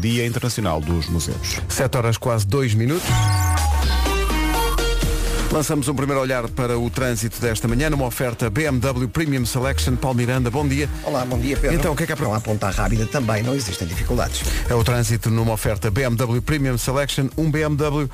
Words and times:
Dia 0.00 0.26
Internacional 0.26 0.80
dos 0.80 1.08
Museus. 1.08 1.60
7 1.68 1.96
horas 1.96 2.16
quase 2.16 2.46
2 2.46 2.74
minutos. 2.74 3.08
Lançamos 5.52 5.88
um 5.88 5.94
primeiro 5.94 6.20
olhar 6.20 6.48
para 6.48 6.78
o 6.78 6.88
trânsito 6.88 7.40
desta 7.40 7.66
manhã 7.66 7.90
numa 7.90 8.06
oferta 8.06 8.48
BMW 8.48 9.08
Premium 9.08 9.44
Selection. 9.44 9.96
Paulo 9.96 10.16
Miranda, 10.16 10.48
bom 10.48 10.66
dia. 10.66 10.88
Olá, 11.02 11.24
bom 11.24 11.36
dia 11.40 11.56
Pedro. 11.56 11.76
Então, 11.76 11.92
o 11.92 11.96
que 11.96 12.04
é 12.04 12.06
que 12.06 12.12
é 12.12 12.16
para... 12.16 12.24
Não 12.24 12.34
há 12.34 12.40
ponta 12.40 12.70
rápida 12.70 13.04
também, 13.06 13.42
não 13.42 13.52
existem 13.52 13.88
dificuldades. 13.88 14.42
É 14.68 14.74
o 14.74 14.84
trânsito 14.84 15.28
numa 15.28 15.52
oferta 15.52 15.90
BMW 15.90 16.40
Premium 16.40 16.78
Selection. 16.78 17.28
Um 17.36 17.50
BMW 17.50 18.08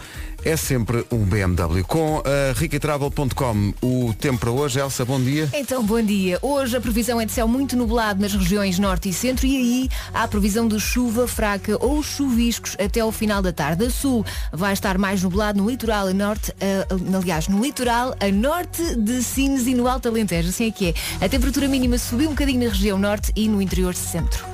é 0.47 0.57
sempre 0.57 1.05
um 1.11 1.25
BMW. 1.25 1.83
Com 1.83 2.23
a 2.25 2.57
riquitravel.com, 2.57 3.75
o 3.83 4.15
tempo 4.15 4.39
para 4.39 4.51
hoje. 4.53 4.79
Elsa, 4.79 5.05
bom 5.05 5.21
dia. 5.21 5.51
Então, 5.53 5.83
bom 5.83 6.01
dia. 6.01 6.39
Hoje 6.41 6.77
a 6.77 6.81
previsão 6.81 7.21
é 7.21 7.25
de 7.25 7.33
céu 7.33 7.49
muito 7.49 7.77
nublado 7.77 8.23
nas 8.23 8.33
regiões 8.33 8.79
norte 8.79 9.09
e 9.09 9.13
centro 9.13 9.45
e 9.45 9.57
aí 9.57 9.89
há 10.15 10.23
a 10.23 10.29
previsão 10.29 10.69
de 10.69 10.79
chuva 10.79 11.27
fraca 11.27 11.77
ou 11.85 12.01
chuviscos 12.01 12.77
até 12.79 13.01
ao 13.01 13.11
final 13.11 13.43
da 13.43 13.53
tarde. 13.53 13.87
A 13.87 13.91
sul 13.91 14.25
vai 14.53 14.73
estar 14.73 14.97
mais 14.99 15.21
nublado 15.21 15.61
no 15.61 15.69
litoral 15.69 16.07
a 16.07 16.15
norte, 16.15 16.55
a, 16.61 17.17
aliás, 17.17 17.49
no 17.49 17.61
litoral 17.61 18.15
a 18.21 18.31
norte 18.31 18.95
de 18.95 19.25
Sines 19.25 19.67
e 19.67 19.75
no 19.75 19.89
Alto 19.89 20.07
Alentejo. 20.09 20.51
Assim 20.51 20.69
é 20.69 20.71
que 20.71 20.95
é. 21.21 21.25
A 21.25 21.29
temperatura 21.29 21.67
mínima 21.67 21.99
subiu 21.99 22.29
um 22.29 22.35
bocadinho 22.35 22.63
na 22.65 22.71
região 22.71 22.99
norte 22.99 23.33
e 23.35 23.49
no 23.49 23.61
interior 23.61 23.97
centro. 23.97 24.47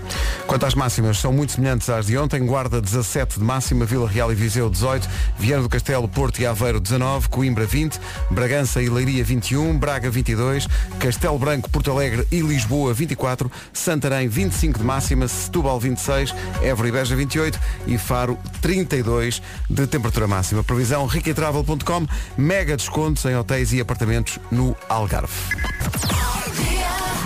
Quanto 0.46 0.66
às 0.66 0.74
máximas, 0.74 1.18
são 1.18 1.32
muito 1.32 1.52
semelhantes 1.52 1.88
às 1.88 2.06
de 2.06 2.16
ontem. 2.16 2.44
Guarda 2.44 2.80
17 2.80 3.38
de 3.38 3.44
máxima, 3.44 3.84
Vila 3.84 4.08
Real 4.08 4.32
e 4.32 4.34
Viseu 4.34 4.68
18, 4.68 5.08
Viana 5.38 5.62
do 5.62 5.68
Castelo, 5.68 5.81
Porto 6.08 6.40
e 6.40 6.46
Aveiro 6.46 6.78
19, 6.78 7.28
Coimbra 7.28 7.66
20, 7.66 7.98
Bragança 8.30 8.80
e 8.80 8.88
Leiria 8.88 9.24
21, 9.24 9.76
Braga 9.76 10.10
22, 10.10 10.68
Castelo 10.98 11.38
Branco, 11.38 11.68
Porto 11.68 11.90
Alegre 11.90 12.26
e 12.30 12.40
Lisboa 12.40 12.94
24, 12.94 13.50
Santarém 13.72 14.28
25 14.28 14.78
de 14.78 14.84
máxima, 14.84 15.26
Setúbal 15.26 15.80
26, 15.80 16.34
Évora 16.62 16.88
e 16.88 16.92
Beja 16.92 17.16
28 17.16 17.60
e 17.86 17.98
Faro 17.98 18.38
32 18.60 19.42
de 19.68 19.86
temperatura 19.86 20.26
máxima. 20.26 20.62
Previsão 20.62 21.06
riquetravel.com, 21.06 22.06
mega 22.36 22.76
descontos 22.76 23.24
em 23.24 23.36
hotéis 23.36 23.72
e 23.72 23.80
apartamentos 23.80 24.38
no 24.50 24.76
Algarve. 24.88 25.32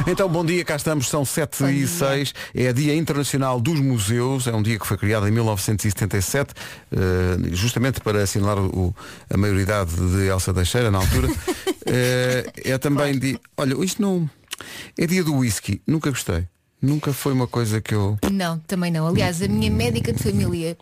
Então, 0.04 0.28
bom 0.28 0.44
dia, 0.44 0.64
cá 0.64 0.76
estamos, 0.76 1.08
são 1.08 1.24
7 1.24 1.64
e 1.64 1.86
6, 1.86 2.34
é 2.54 2.72
Dia 2.72 2.94
Internacional 2.94 3.60
dos 3.60 3.80
Museus, 3.80 4.46
é 4.46 4.52
um 4.52 4.62
dia 4.62 4.78
que 4.78 4.86
foi 4.86 4.96
criado 4.96 5.26
em 5.26 5.30
1977, 5.30 6.52
uh, 6.52 7.54
justamente 7.54 8.00
para 8.00 8.22
assinalar 8.22 8.58
o, 8.58 8.94
a 9.30 9.36
maioridade 9.36 9.94
de 9.94 10.26
Elsa 10.26 10.52
Teixeira 10.52 10.90
na 10.90 10.98
altura. 10.98 11.28
uh, 11.28 11.32
é 12.64 12.78
também 12.78 13.18
dia. 13.18 13.40
Olha, 13.56 13.74
isto 13.84 14.02
não. 14.02 14.28
É 14.98 15.06
dia 15.06 15.24
do 15.24 15.34
whisky, 15.36 15.80
nunca 15.86 16.10
gostei. 16.10 16.46
Nunca 16.80 17.12
foi 17.12 17.32
uma 17.32 17.46
coisa 17.46 17.80
que 17.80 17.94
eu. 17.94 18.18
Não, 18.30 18.58
também 18.60 18.90
não. 18.90 19.06
Aliás, 19.06 19.40
a 19.40 19.48
minha 19.48 19.70
médica 19.70 20.12
de 20.12 20.22
família 20.22 20.76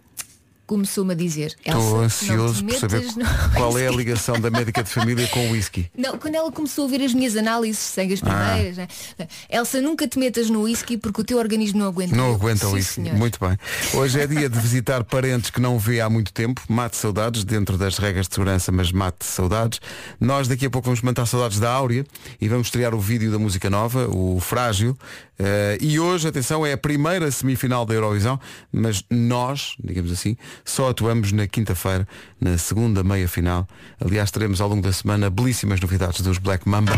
começou-me 0.67 1.12
a 1.12 1.17
dizer. 1.17 1.55
Estou 1.65 2.01
ansioso 2.01 2.65
por 2.65 2.75
saber 2.75 3.05
qual 3.57 3.79
é 3.79 3.89
a 3.89 3.91
ligação 3.93 4.41
da 4.41 4.51
médica 4.51 4.83
de 4.83 4.91
família 4.91 5.27
com 5.29 5.48
o 5.48 5.53
whisky. 5.53 5.91
Não, 5.97 6.19
quando 6.19 6.34
ela 6.34 6.51
começou 6.51 6.87
a 6.87 6.89
ver 6.89 7.03
as 7.03 7.12
minhas 7.15 7.37
análises, 7.37 7.79
sem 7.79 8.12
as 8.12 8.20
primeiras, 8.20 8.79
ah. 8.79 8.89
né? 9.19 9.29
Elsa, 9.51 9.81
nunca 9.81 10.07
te 10.09 10.19
metas 10.19 10.48
no 10.51 10.62
whisky 10.62 10.97
porque 10.97 11.20
o 11.20 11.25
teu 11.25 11.39
organismo 11.39 11.81
não 11.81 11.87
aguenta. 11.87 12.15
Não 12.15 12.35
aguenta 12.35 12.67
o 12.69 12.73
whisky. 12.73 12.95
Senhor. 12.95 13.17
Muito 13.17 13.39
bem. 13.41 13.59
Hoje 13.95 14.20
é 14.20 14.27
dia 14.27 14.48
de 14.48 14.59
visitar 14.59 15.05
parentes 15.05 15.51
que 15.51 15.61
não 15.61 15.79
vê 15.79 16.01
há 16.01 16.09
muito 16.09 16.33
tempo. 16.33 16.62
Mate 16.69 16.97
saudades 16.97 17.45
dentro 17.45 17.77
das 17.77 17.98
regras 17.98 18.29
de 18.29 18.35
segurança, 18.35 18.70
mas 18.73 18.92
mate 18.92 19.25
saudades. 19.25 19.81
Nós 20.20 20.48
daqui 20.48 20.67
a 20.67 20.70
pouco 20.70 20.87
vamos 20.87 21.03
matar 21.03 21.27
saudades 21.27 21.59
da 21.59 21.70
Áurea 21.70 22.05
e 22.41 22.48
vamos 22.48 22.69
estrear 22.69 22.95
o 22.95 23.01
vídeo 23.01 23.31
da 23.31 23.39
música 23.39 23.69
nova, 23.69 24.09
o 24.09 24.41
Frágil. 24.41 24.97
Uh, 25.39 25.77
e 25.81 25.99
hoje, 25.99 26.29
atenção, 26.29 26.65
é 26.65 26.73
a 26.73 26.79
primeira 26.79 27.31
semifinal 27.31 27.85
da 27.85 27.95
Eurovisão, 27.95 28.39
mas 28.73 29.05
nós, 29.11 29.75
digamos 29.83 30.13
assim, 30.13 30.37
só 30.65 30.91
atuamos 30.91 31.33
na 31.33 31.47
quinta-feira, 31.47 32.07
na 32.41 32.57
segunda 32.57 33.03
meia-final. 33.03 33.67
Aliás, 34.01 34.31
teremos 34.31 34.61
ao 34.61 34.69
longo 34.69 34.83
da 34.83 34.93
semana 34.93 35.29
belíssimas 35.31 35.81
novidades 35.81 36.21
dos 36.21 36.39
Black 36.39 36.69
Mamba 36.69 36.93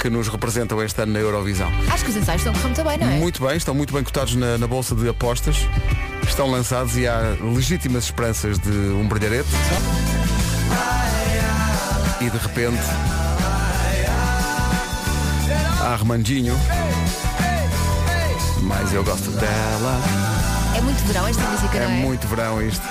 que 0.00 0.10
nos 0.10 0.26
representam 0.26 0.82
este 0.82 1.00
ano 1.00 1.12
na 1.12 1.20
Eurovisão. 1.20 1.70
Acho 1.88 2.04
que 2.04 2.10
os 2.10 2.16
ensaios 2.16 2.44
estão 2.44 2.60
muito 2.60 2.82
bem, 2.82 2.98
não 2.98 3.08
é? 3.08 3.18
Muito 3.18 3.46
bem, 3.46 3.56
estão 3.56 3.72
muito 3.72 3.94
bem 3.94 4.02
cotados 4.02 4.34
na, 4.34 4.58
na 4.58 4.66
bolsa 4.66 4.96
de 4.96 5.08
apostas. 5.08 5.58
Estão 6.26 6.50
lançados 6.50 6.96
e 6.96 7.06
há 7.06 7.36
legítimas 7.40 8.04
esperanças 8.04 8.58
de 8.58 8.70
um 8.70 9.06
brilharete. 9.06 9.48
E 12.20 12.28
de 12.28 12.36
repente 12.36 12.82
há 15.80 15.92
Armandinho. 15.92 16.56
Mas 18.62 18.92
eu 18.92 19.02
gosto 19.02 19.30
dela. 19.32 20.00
É 20.76 20.80
muito 20.80 21.04
verão 21.04 21.26
esta 21.26 21.42
música, 21.42 21.76
é 21.76 21.84
não 21.84 21.90
é? 21.90 21.98
É 21.98 22.02
muito 22.02 22.26
verão 22.28 22.62
isto. 22.62 22.86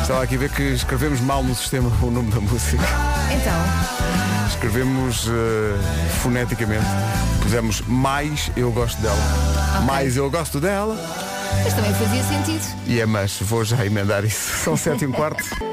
Estava 0.00 0.22
aqui 0.22 0.36
a 0.36 0.38
ver 0.38 0.50
que 0.50 0.62
escrevemos 0.62 1.20
mal 1.20 1.42
no 1.42 1.54
sistema 1.54 1.90
o 2.02 2.10
nome 2.10 2.30
da 2.30 2.40
música. 2.40 2.82
Então. 3.32 4.46
Escrevemos 4.48 5.26
uh, 5.26 5.30
foneticamente. 6.22 6.86
Pusemos 7.42 7.80
mais 7.82 8.50
eu 8.56 8.70
gosto 8.70 9.00
dela. 9.00 9.18
Okay. 9.74 9.86
Mais 9.86 10.16
eu 10.16 10.30
gosto 10.30 10.60
dela. 10.60 10.96
Mas 11.64 11.74
também 11.74 11.92
fazia 11.94 12.22
sentido. 12.22 12.64
E 12.86 13.00
é 13.00 13.06
mas, 13.06 13.38
vou 13.40 13.64
já 13.64 13.84
emendar 13.84 14.24
isso. 14.24 14.64
São 14.64 14.76
sete 14.76 15.04
e 15.04 15.06
um 15.06 15.12
quarto. 15.12 15.44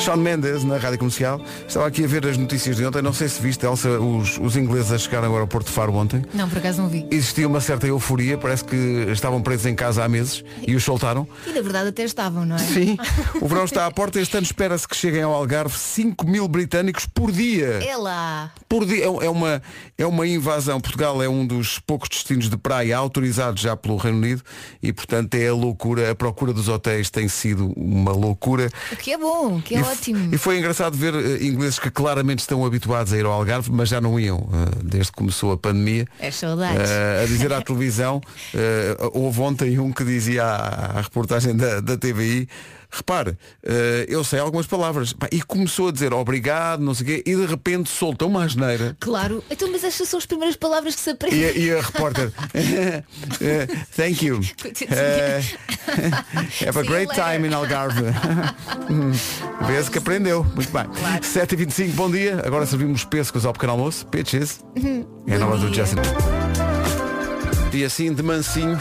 Sean 0.00 0.16
Mendes 0.16 0.64
na 0.64 0.78
Rádio 0.78 0.98
Comercial. 0.98 1.38
Estava 1.68 1.86
aqui 1.86 2.02
a 2.04 2.06
ver 2.06 2.26
as 2.26 2.38
notícias 2.38 2.76
de 2.76 2.86
ontem. 2.86 3.02
Não 3.02 3.12
sei 3.12 3.28
se 3.28 3.40
viste, 3.40 3.66
Elsa, 3.66 4.00
os, 4.00 4.38
os 4.38 4.56
ingleses 4.56 4.90
a 4.92 4.96
chegar 4.96 5.22
ao 5.22 5.32
aeroporto 5.34 5.68
de 5.68 5.74
Faro 5.74 5.94
ontem. 5.94 6.24
Não, 6.32 6.48
por 6.48 6.56
acaso 6.56 6.80
não 6.80 6.88
vi. 6.88 7.06
Existia 7.10 7.46
uma 7.46 7.60
certa 7.60 7.86
euforia. 7.86 8.38
Parece 8.38 8.64
que 8.64 8.76
estavam 9.10 9.42
presos 9.42 9.66
em 9.66 9.74
casa 9.74 10.02
há 10.02 10.08
meses 10.08 10.42
e 10.66 10.74
os 10.74 10.82
soltaram. 10.82 11.28
E 11.46 11.52
na 11.52 11.60
verdade 11.60 11.90
até 11.90 12.02
estavam, 12.02 12.46
não 12.46 12.56
é? 12.56 12.58
Sim. 12.58 12.96
O 13.42 13.48
verão 13.48 13.64
está 13.64 13.86
à 13.86 13.90
porta. 13.90 14.18
Este 14.20 14.36
ano 14.36 14.44
espera-se 14.44 14.88
que 14.88 14.96
cheguem 14.96 15.22
ao 15.22 15.34
Algarve 15.34 15.76
5 15.76 16.26
mil 16.26 16.48
britânicos 16.48 17.04
por 17.06 17.30
dia. 17.30 17.80
É 17.84 17.96
lá. 17.96 18.52
Por 18.68 18.86
dia. 18.86 19.04
É, 19.04 19.26
é, 19.26 19.30
uma, 19.30 19.62
é 19.98 20.06
uma 20.06 20.26
invasão. 20.26 20.80
Portugal 20.80 21.22
é 21.22 21.28
um 21.28 21.46
dos 21.46 21.78
poucos 21.78 22.08
destinos 22.08 22.48
de 22.48 22.56
praia 22.56 22.96
autorizados 22.96 23.60
já 23.60 23.76
pelo 23.76 23.96
Reino 23.96 24.18
Unido 24.18 24.42
e, 24.82 24.92
portanto, 24.92 25.34
é 25.34 25.48
a 25.48 25.54
loucura. 25.54 26.10
A 26.10 26.14
procura 26.14 26.52
dos 26.52 26.68
hotéis 26.68 27.10
tem 27.10 27.28
sido 27.28 27.72
uma 27.76 28.12
loucura. 28.12 28.70
O 28.92 28.96
que 28.96 29.12
é 29.12 29.18
bom, 29.18 29.58
o 29.58 29.62
que 29.62 29.74
é 29.74 29.80
e 29.80 29.89
ótimo. 29.92 30.34
E 30.34 30.38
foi 30.38 30.58
engraçado 30.58 30.96
ver 30.96 31.14
uh, 31.14 31.42
ingleses 31.42 31.78
que 31.78 31.90
claramente 31.90 32.40
estão 32.40 32.64
habituados 32.64 33.12
a 33.12 33.18
ir 33.18 33.24
ao 33.24 33.32
Algarve, 33.32 33.70
mas 33.70 33.88
já 33.88 34.00
não 34.00 34.18
iam 34.18 34.38
uh, 34.38 34.50
desde 34.82 35.12
que 35.12 35.18
começou 35.18 35.52
a 35.52 35.56
pandemia. 35.56 36.06
É 36.18 36.30
saudades. 36.30 36.90
Uh, 36.90 37.24
a 37.24 37.26
dizer 37.26 37.52
à 37.52 37.62
televisão, 37.62 38.20
houve 39.12 39.40
ontem 39.40 39.78
um 39.78 39.92
que 39.92 40.04
dizia 40.04 40.44
à, 40.44 40.98
à 40.98 41.00
reportagem 41.00 41.56
da, 41.56 41.80
da 41.80 41.96
TVI 41.96 42.48
repare, 42.90 43.30
uh, 43.30 43.36
eu 44.08 44.22
sei 44.24 44.38
algumas 44.38 44.66
palavras. 44.66 45.14
e 45.30 45.42
começou 45.42 45.88
a 45.88 45.92
dizer 45.92 46.12
obrigado, 46.12 46.80
não 46.80 46.94
sei 46.94 47.04
o 47.04 47.06
quê, 47.08 47.22
e 47.26 47.34
de 47.34 47.46
repente 47.46 47.90
soltou 47.90 48.28
uma 48.28 48.44
asneira. 48.44 48.96
Claro, 49.00 49.42
então 49.50 49.70
mas 49.70 49.84
estas 49.84 50.08
são 50.08 50.18
as 50.18 50.26
primeiras 50.26 50.56
palavras 50.56 50.94
que 50.94 51.00
se 51.00 51.10
aprendem. 51.10 51.40
E, 51.40 51.66
e 51.66 51.72
a 51.72 51.80
repórter, 51.80 52.28
uh, 52.28 53.76
thank 53.96 54.24
you. 54.24 54.38
Uh, 54.38 55.40
have 56.66 56.78
a 56.78 56.82
great 56.82 57.12
time 57.14 57.46
in 57.46 57.52
Algarve. 57.52 58.02
Vê-se 59.66 59.90
que 59.90 59.98
aprendeu. 59.98 60.44
Muito 60.54 60.72
bem. 60.72 60.84
Claro. 60.84 61.22
7h25, 61.22 61.90
bom 61.92 62.10
dia. 62.10 62.42
Agora 62.44 62.66
servimos 62.66 63.04
pêssegos 63.04 63.44
ao 63.44 63.52
pequeno 63.52 63.72
almoço. 63.72 64.06
Pitches. 64.06 64.60
Uhum. 64.76 65.06
É 65.26 65.36
a 65.36 65.38
nova 65.38 65.56
do 65.56 65.72
Justin. 65.72 65.96
E 67.72 67.84
assim, 67.84 68.12
de 68.12 68.22
mansinho, 68.22 68.76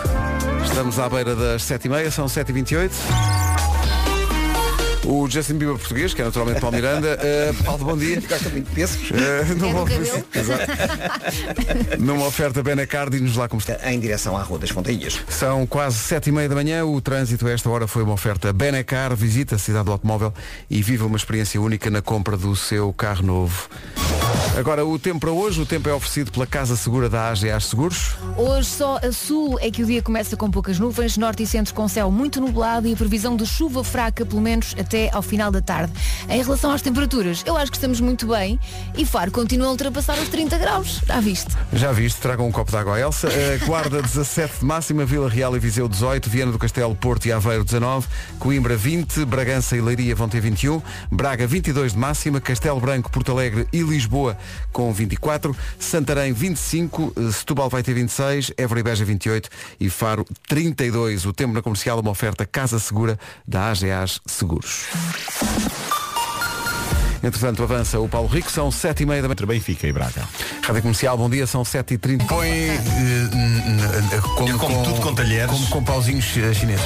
estamos 0.64 0.98
à 0.98 1.08
beira 1.08 1.36
das 1.36 1.62
7h30, 1.64 2.10
são 2.10 2.26
7h28. 2.26 3.59
O 5.06 5.30
Justin 5.30 5.54
Bieber 5.54 5.78
português, 5.78 6.14
que 6.14 6.22
é 6.22 6.26
naturalmente 6.26 6.60
Paulo 6.60 6.76
Miranda. 6.76 7.18
Uh, 7.18 7.64
Paulo, 7.64 7.86
bom 7.86 7.98
dia. 7.98 8.22
Gosta 8.22 8.50
muito 8.50 8.70
de 8.70 8.76
pesos. 8.76 9.12
Uh, 9.12 9.56
numa, 9.58 9.86
numa 11.98 12.28
oferta 12.28 12.62
Benacar, 12.62 13.10
diz-nos 13.10 13.36
lá 13.36 13.48
como 13.48 13.60
está. 13.60 13.80
Em 13.90 14.00
direção 14.00 14.36
à 14.36 14.44
Rua 14.44 14.60
das 14.60 14.70
Fontainhas. 14.70 15.20
São 15.30 15.66
quase 15.66 15.98
sete 15.98 16.30
e 16.30 16.32
meia 16.32 16.50
da 16.50 16.56
manhã. 16.56 16.86
O 16.86 17.00
trânsito 17.02 17.48
a 17.48 17.52
esta 17.52 17.70
hora 17.70 17.88
foi 17.88 18.04
uma 18.04 18.14
oferta 18.14 18.52
Benacar. 18.52 19.16
Visita 19.16 19.56
a 19.56 19.60
cidade 19.60 19.86
do 19.86 19.92
automóvel 19.92 20.34
e 20.70 20.82
viva 20.82 21.06
uma 21.06 21.18
experiência 21.18 21.62
única 21.62 21.90
na 21.90 22.02
compra 22.02 22.36
do 22.36 22.56
seu 22.56 22.92
carro 22.94 23.26
novo. 23.26 23.70
Agora, 24.60 24.86
o 24.86 25.00
tempo 25.00 25.22
para 25.22 25.32
hoje, 25.32 25.62
o 25.62 25.66
tempo 25.66 25.88
é 25.88 25.94
oferecido 25.94 26.34
pela 26.34 26.46
Casa 26.46 26.76
Segura 26.76 27.08
da 27.08 27.30
AGA 27.30 27.58
Seguros. 27.62 28.16
Hoje 28.36 28.68
só 28.68 28.98
a 28.98 29.10
sul 29.10 29.58
é 29.62 29.72
que 29.72 29.82
o 29.82 29.86
dia 29.86 30.02
começa 30.02 30.36
com 30.36 30.52
poucas 30.52 30.78
nuvens, 30.78 31.16
norte 31.16 31.44
e 31.44 31.48
centro 31.48 31.74
com 31.74 31.88
céu 31.88 32.12
muito 32.12 32.42
nublado 32.42 32.86
e 32.86 32.92
a 32.92 32.96
previsão 32.98 33.38
de 33.38 33.46
chuva 33.46 33.86
fraca, 33.86 34.26
pelo 34.26 34.42
menos 34.42 34.76
até 34.78 35.10
ao 35.14 35.22
final 35.22 35.50
da 35.50 35.62
tarde. 35.62 35.94
Em 36.28 36.44
relação 36.44 36.72
às 36.74 36.82
temperaturas, 36.82 37.42
eu 37.46 37.56
acho 37.56 37.72
que 37.72 37.78
estamos 37.78 38.02
muito 38.02 38.28
bem 38.28 38.60
e 38.98 39.06
Faro 39.06 39.32
continua 39.32 39.68
a 39.68 39.72
ultrapassar 39.72 40.20
os 40.20 40.28
30 40.28 40.58
graus. 40.58 41.00
Já 41.08 41.22
viste? 41.22 41.56
Já 41.72 41.94
viste, 41.94 42.20
tragam 42.20 42.46
um 42.46 42.52
copo 42.52 42.70
de 42.70 42.78
água 42.78 42.96
a 42.96 43.00
Elsa. 43.00 43.30
Uh, 43.40 43.66
Guarda 43.66 44.02
17 44.02 44.60
de 44.60 44.66
máxima, 44.66 45.06
Vila 45.06 45.30
Real 45.30 45.56
e 45.56 45.60
Viseu 45.60 45.88
18, 45.88 46.30
Viana 46.30 46.52
do 46.52 46.60
Castelo, 46.60 46.94
Porto 46.94 47.26
e 47.28 47.32
Aveiro 47.32 47.64
19, 47.64 48.06
Coimbra 48.38 48.76
20, 48.76 49.24
Bragança 49.24 49.78
e 49.78 49.82
Leiria 49.82 50.14
vão 50.14 50.28
ter 50.28 50.42
21, 50.42 50.82
Braga 51.10 51.48
22 51.48 51.94
de 51.94 51.98
máxima, 51.98 52.42
Castelo 52.42 52.82
Branco, 52.82 53.10
Porto 53.10 53.32
Alegre 53.32 53.68
e 53.72 53.82
Lisboa 53.82 54.38
com 54.72 54.92
24, 54.94 55.56
Santarém 55.80 56.32
25, 56.34 57.14
eh, 57.18 57.32
Setúbal 57.32 57.70
vai 57.70 57.84
ter 57.84 57.94
26, 57.94 58.52
Évora 58.58 58.80
e 58.80 58.84
Beja 58.84 59.06
28 59.06 59.50
e 59.80 59.90
Faro 59.90 60.26
32. 60.48 61.26
O 61.26 61.34
tempo 61.34 61.54
na 61.54 61.62
comercial, 61.62 62.00
uma 62.00 62.12
oferta 62.12 62.46
Casa 62.46 62.80
Segura 62.80 63.18
da 63.48 63.70
AGAs 63.70 64.20
Seguros. 64.26 64.86
Entretanto, 67.22 67.62
avança 67.64 68.00
o 68.00 68.08
Paulo 68.08 68.30
Rico, 68.30 68.50
são 68.50 68.72
7 68.72 69.04
e 69.04 69.06
meia 69.06 69.22
da 69.22 69.28
manhã. 69.28 69.46
Benfica 69.46 69.86
e 69.86 69.92
Braga. 69.92 70.24
Rádio 70.66 70.82
Comercial, 70.82 71.18
bom 71.18 71.30
dia, 71.30 71.46
são 71.46 71.64
7h30. 71.64 72.26
Põe 72.28 72.48
eh, 72.50 72.80
n- 73.34 74.16
n- 74.16 74.22
como, 74.38 74.50
Eu 74.50 74.58
como 74.58 74.84
tudo 74.86 75.02
com 75.02 75.14
talheres. 75.14 75.52
Como 75.52 75.68
com 75.68 75.84
pauzinhos 75.84 76.26
eh, 76.38 76.54
chineses. 76.54 76.86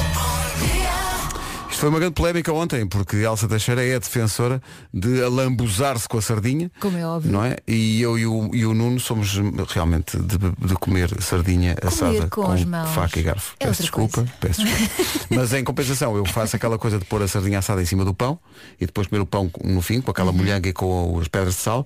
Foi 1.84 1.90
uma 1.90 2.00
grande 2.00 2.14
polémica 2.14 2.54
ontem, 2.54 2.88
porque 2.88 3.18
Elsa 3.18 3.46
Teixeira 3.46 3.84
é 3.86 3.96
a 3.96 4.00
defensora 4.00 4.62
de 4.94 5.22
alambuzar-se 5.22 6.08
com 6.08 6.18
a 6.18 6.22
sardinha. 6.22 6.72
Como 6.80 6.98
é 6.98 7.06
óbvio. 7.06 7.30
Não 7.30 7.44
é? 7.44 7.58
E 7.68 8.02
eu 8.02 8.18
e 8.18 8.26
o, 8.26 8.56
e 8.56 8.66
o 8.66 8.74
Nuno 8.74 9.02
somos 9.02 9.34
realmente 9.68 10.16
de, 10.18 10.38
de 10.38 10.76
comer 10.76 11.22
sardinha 11.22 11.76
assada 11.84 12.30
com 12.30 12.48
mãos. 12.66 12.90
faca 12.92 13.20
e 13.20 13.24
garfo. 13.24 13.54
É 13.60 13.68
peço 13.68 13.82
desculpa, 13.82 14.20
coisa. 14.20 14.32
peço 14.40 14.64
desculpa. 14.64 15.26
Mas 15.36 15.52
em 15.52 15.62
compensação, 15.62 16.16
eu 16.16 16.24
faço 16.26 16.56
aquela 16.56 16.80
coisa 16.80 16.98
de 16.98 17.04
pôr 17.04 17.22
a 17.22 17.28
sardinha 17.28 17.60
assada 17.60 17.82
em 17.82 17.86
cima 17.86 18.06
do 18.06 18.14
pão 18.14 18.40
e 18.80 18.86
depois 18.86 19.08
comer 19.08 19.20
o 19.20 19.26
pão 19.26 19.52
no 19.62 19.82
fim, 19.82 20.00
com 20.00 20.10
aquela 20.10 20.32
Uhum. 20.32 20.38
molhanga 20.38 20.70
e 20.70 20.72
com 20.72 21.20
as 21.20 21.28
pedras 21.28 21.56
de 21.56 21.60
sal. 21.60 21.86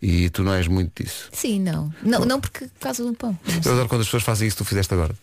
E 0.00 0.30
tu 0.30 0.44
não 0.44 0.52
és 0.52 0.68
muito 0.68 1.02
disso. 1.02 1.28
Sim, 1.32 1.60
não. 1.60 1.92
Não, 2.00 2.24
não 2.24 2.40
porque 2.40 2.66
por 2.66 2.78
causa 2.80 3.04
do 3.04 3.12
pão. 3.14 3.36
Eu 3.64 3.72
adoro 3.72 3.88
quando 3.88 4.02
as 4.02 4.06
pessoas 4.06 4.22
fazem 4.22 4.46
isso 4.46 4.56
que 4.56 4.62
tu 4.62 4.68
fizeste 4.68 4.94
agora. 4.94 5.16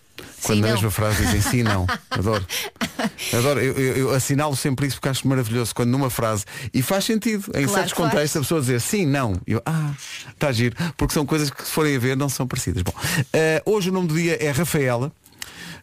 Quando 0.44 0.58
Sim, 0.58 0.62
na 0.62 0.68
mesma 0.74 0.92
frase 0.92 1.24
dizem 1.26 1.42
sim, 1.42 1.64
não. 1.64 1.86
Adoro. 2.10 2.46
Adoro. 3.38 3.60
Eu, 3.60 3.74
eu- 3.74 3.98
eu 3.98 4.12
assinalo 4.14 4.56
sempre 4.56 4.88
isso 4.88 4.96
porque 4.98 5.10
acho 5.10 5.28
maravilhoso 5.28 5.74
quando 5.76 5.90
numa 5.90 6.10
frase, 6.10 6.46
e 6.74 6.82
faz 6.82 7.06
sentido, 7.06 7.46
em 7.50 7.64
Claro 7.64 7.70
certos 7.70 7.94
contextos 7.94 8.38
a 8.38 8.40
pessoa 8.42 8.62
dizer 8.62 8.80
sim, 8.82 9.06
não. 9.06 9.40
Eu, 9.46 9.62
ah, 9.66 9.92
está 10.34 10.52
giro. 10.52 10.76
Porque 10.98 11.14
são 11.14 11.26
coisas 11.26 11.50
que 11.50 11.64
se 11.64 11.72
forem 11.72 11.96
a 11.96 12.00
ver 12.00 12.16
não 12.18 12.30
são 12.30 12.48
parecidas. 12.48 12.82
Bom, 12.82 12.94
eh, 13.34 13.62
hoje 13.66 13.90
o 13.90 13.94
nome 13.94 14.08
do 14.08 14.16
dia 14.16 14.42
é 14.44 14.52
Rafaela. 14.52 15.12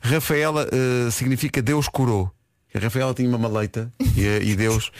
Rafaela 0.00 0.68
eh, 0.72 1.10
significa 1.10 1.60
Deus 1.62 1.88
curou. 1.88 2.30
A 2.76 2.78
Rafaela 2.78 3.14
tinha 3.14 3.28
uma 3.28 3.38
maleita 3.38 3.90
e, 4.16 4.22
e 4.50 4.54
Deus. 4.56 4.90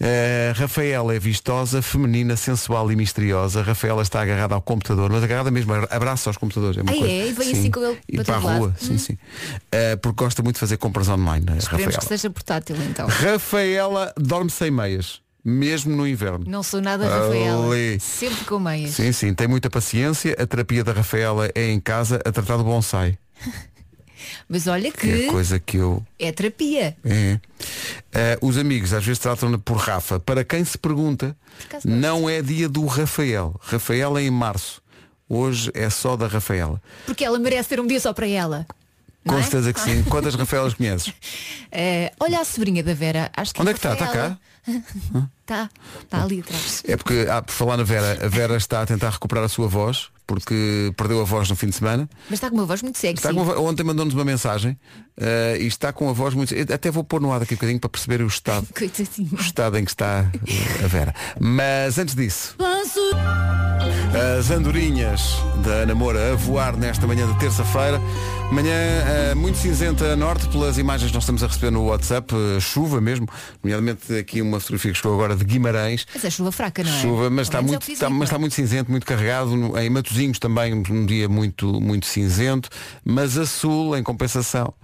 Eh, 0.00 0.52
Rafaela 0.56 1.14
é 1.14 1.18
vistosa, 1.18 1.82
feminina, 1.82 2.36
sensual 2.36 2.90
e 2.90 2.96
misteriosa. 2.96 3.62
Rafaela 3.62 4.02
está 4.02 4.22
agarrada 4.22 4.54
ao 4.54 4.62
computador, 4.62 5.10
mas 5.10 5.22
agarrada 5.22 5.50
mesmo, 5.50 5.72
abraça 5.90 6.30
aos 6.30 6.36
computadores. 6.36 6.78
É 6.78 6.82
uma 6.82 6.90
Ah, 6.92 6.94
coisa. 6.94 7.12
é? 7.12 7.28
E 7.28 7.32
vem 7.32 7.46
Sim. 7.54 7.60
assim 7.60 7.70
com 7.70 7.80
ele 7.84 7.98
E 8.08 8.16
para 8.16 8.24
para 8.24 8.34
a 8.36 8.38
rua, 8.38 8.74
sim, 8.78 8.96
sim. 8.98 9.18
Eh, 9.70 9.96
porque 9.96 10.22
gosta 10.24 10.42
muito 10.42 10.56
de 10.56 10.60
fazer 10.60 10.76
compras 10.78 11.08
online, 11.08 11.44
a 11.50 11.56
Esperemos 11.56 11.94
que 11.96 12.00
Rafaela. 12.00 12.08
seja 12.08 12.30
portátil 12.30 12.76
então. 12.88 13.06
Rafaela 13.08 14.12
dorme 14.16 14.50
sem 14.50 14.70
meias, 14.70 15.20
mesmo 15.44 15.94
no 15.94 16.06
inverno. 16.06 16.44
Não 16.46 16.62
sou 16.62 16.80
nada 16.80 17.08
Rafaela. 17.08 17.66
Ali. 17.74 17.98
Sempre 18.00 18.44
com 18.44 18.58
meias. 18.58 18.92
Sim, 18.92 19.12
sim, 19.12 19.34
tem 19.34 19.46
muita 19.48 19.68
paciência. 19.68 20.36
A 20.38 20.46
terapia 20.46 20.82
da 20.84 20.92
Rafaela 20.92 21.50
é 21.54 21.70
em 21.70 21.80
casa 21.80 22.20
a 22.24 22.32
tratar 22.32 22.56
do 22.56 22.64
bonsai. 22.64 23.18
Mas 24.48 24.66
olha 24.66 24.90
Que 24.90 25.24
é 25.24 25.26
coisa 25.28 25.58
que 25.58 25.76
eu. 25.76 26.04
é 26.18 26.32
terapia. 26.32 26.96
É. 27.04 27.38
Eh, 28.12 28.38
os 28.40 28.56
amigos 28.58 28.92
às 28.92 29.04
vezes 29.04 29.18
tratam-na 29.18 29.58
por 29.58 29.76
Rafa. 29.76 30.18
Para 30.20 30.44
quem 30.44 30.64
se 30.64 30.76
pergunta, 30.78 31.36
não 31.84 32.28
é 32.28 32.42
dia 32.42 32.68
do 32.68 32.84
Rafael. 32.86 33.54
Rafael 33.60 34.16
é 34.18 34.22
em 34.22 34.30
março. 34.30 34.82
Hoje 35.28 35.70
é 35.74 35.88
só 35.88 36.16
da 36.16 36.26
Rafaela. 36.26 36.82
Porque 37.06 37.24
ela 37.24 37.38
merece 37.38 37.68
ter 37.68 37.80
um 37.80 37.86
dia 37.86 38.00
só 38.00 38.12
para 38.12 38.26
ela. 38.26 38.66
Com 39.26 39.38
é? 39.38 39.42
certeza 39.42 39.72
que 39.72 39.80
sim. 39.80 40.02
Quantas 40.04 40.34
Rafaelas 40.36 40.74
conheces? 40.74 41.12
Eh, 41.70 42.12
olha 42.18 42.40
a 42.40 42.44
sobrinha 42.44 42.82
da 42.82 42.94
Vera. 42.94 43.30
Acho 43.36 43.54
que 43.54 43.60
Onde 43.60 43.70
é 43.70 43.74
que 43.74 43.78
está? 43.78 43.92
Está 43.92 44.08
cá? 44.08 44.38
Está. 44.66 45.68
Está 46.02 46.22
ali 46.22 46.40
atrás. 46.40 46.82
É 46.86 46.96
porque, 46.96 47.26
ah, 47.30 47.42
por 47.42 47.52
falar 47.52 47.76
na 47.76 47.82
Vera, 47.82 48.18
a 48.24 48.28
Vera 48.28 48.56
está 48.56 48.82
a 48.82 48.86
tentar 48.86 49.10
recuperar 49.10 49.44
a 49.44 49.48
sua 49.48 49.66
voz, 49.66 50.08
porque 50.26 50.92
perdeu 50.96 51.20
a 51.20 51.24
voz 51.24 51.48
no 51.50 51.56
fim 51.56 51.66
de 51.68 51.74
semana. 51.74 52.08
Mas 52.28 52.34
está 52.34 52.48
com 52.48 52.56
uma 52.56 52.66
voz 52.66 52.82
muito 52.82 52.96
sexy. 52.98 53.26
Ontem 53.58 53.82
mandou-nos 53.82 54.14
uma 54.14 54.24
mensagem 54.24 54.78
eh, 55.16 55.58
e 55.60 55.66
está 55.66 55.92
com 55.92 56.08
a 56.08 56.12
voz 56.12 56.34
muito. 56.34 56.54
eu 56.54 56.66
Até 56.72 56.90
vou 56.90 57.02
pôr 57.02 57.20
no 57.20 57.32
ar 57.32 57.40
daqui 57.40 57.54
um 57.54 57.56
bocadinho 57.56 57.80
para 57.80 57.90
perceber 57.90 58.22
o 58.22 58.26
estado, 58.28 58.66
Coitadinho. 58.76 59.30
o 59.32 59.40
estado 59.40 59.76
em 59.78 59.84
que 59.84 59.90
está 59.90 60.30
eh, 60.46 60.84
a 60.84 60.86
Vera. 60.86 61.14
Mas 61.40 61.98
antes 61.98 62.14
disso, 62.14 62.54
as 64.38 64.50
andorinhas 64.50 65.36
da 65.64 65.70
Ana 65.82 65.94
Moura 65.94 66.32
a 66.32 66.36
voar 66.36 66.76
nesta 66.76 67.06
manhã 67.06 67.26
de 67.32 67.38
terça-feira. 67.38 68.00
Manhã 68.52 68.72
eh, 68.72 69.34
muito 69.36 69.58
cinzenta 69.58 70.12
a 70.12 70.16
norte, 70.16 70.48
pelas 70.48 70.76
imagens 70.76 71.10
que 71.10 71.14
nós 71.14 71.22
estamos 71.22 71.42
a 71.44 71.46
receber 71.46 71.70
no 71.70 71.84
WhatsApp, 71.84 72.34
eh, 72.34 72.58
chuva 72.60 73.00
mesmo, 73.00 73.28
nomeadamente 73.62 74.12
aqui 74.16 74.42
uma 74.50 74.60
fotografia 74.60 74.92
que 74.92 74.98
chegou 74.98 75.14
agora 75.14 75.34
de 75.34 75.44
Guimarães. 75.44 76.06
Mas 76.12 76.24
é 76.24 76.30
chuva 76.30 76.52
fraca, 76.52 76.82
não 76.82 76.92
é? 76.92 77.00
Chuva, 77.00 77.30
mas 77.30 77.46
está, 77.46 77.58
é 77.58 77.62
muito, 77.62 77.90
está, 77.90 78.10
mas 78.10 78.28
está 78.28 78.38
muito 78.38 78.54
cinzento, 78.54 78.90
muito 78.90 79.06
carregado. 79.06 79.78
Em 79.78 79.90
Matosinhos 79.90 80.38
também 80.38 80.74
um 80.74 81.06
dia 81.06 81.28
muito, 81.28 81.80
muito 81.80 82.06
cinzento. 82.06 82.68
Mas 83.04 83.38
a 83.38 83.46
sul, 83.46 83.96
em 83.96 84.02
compensação, 84.02 84.74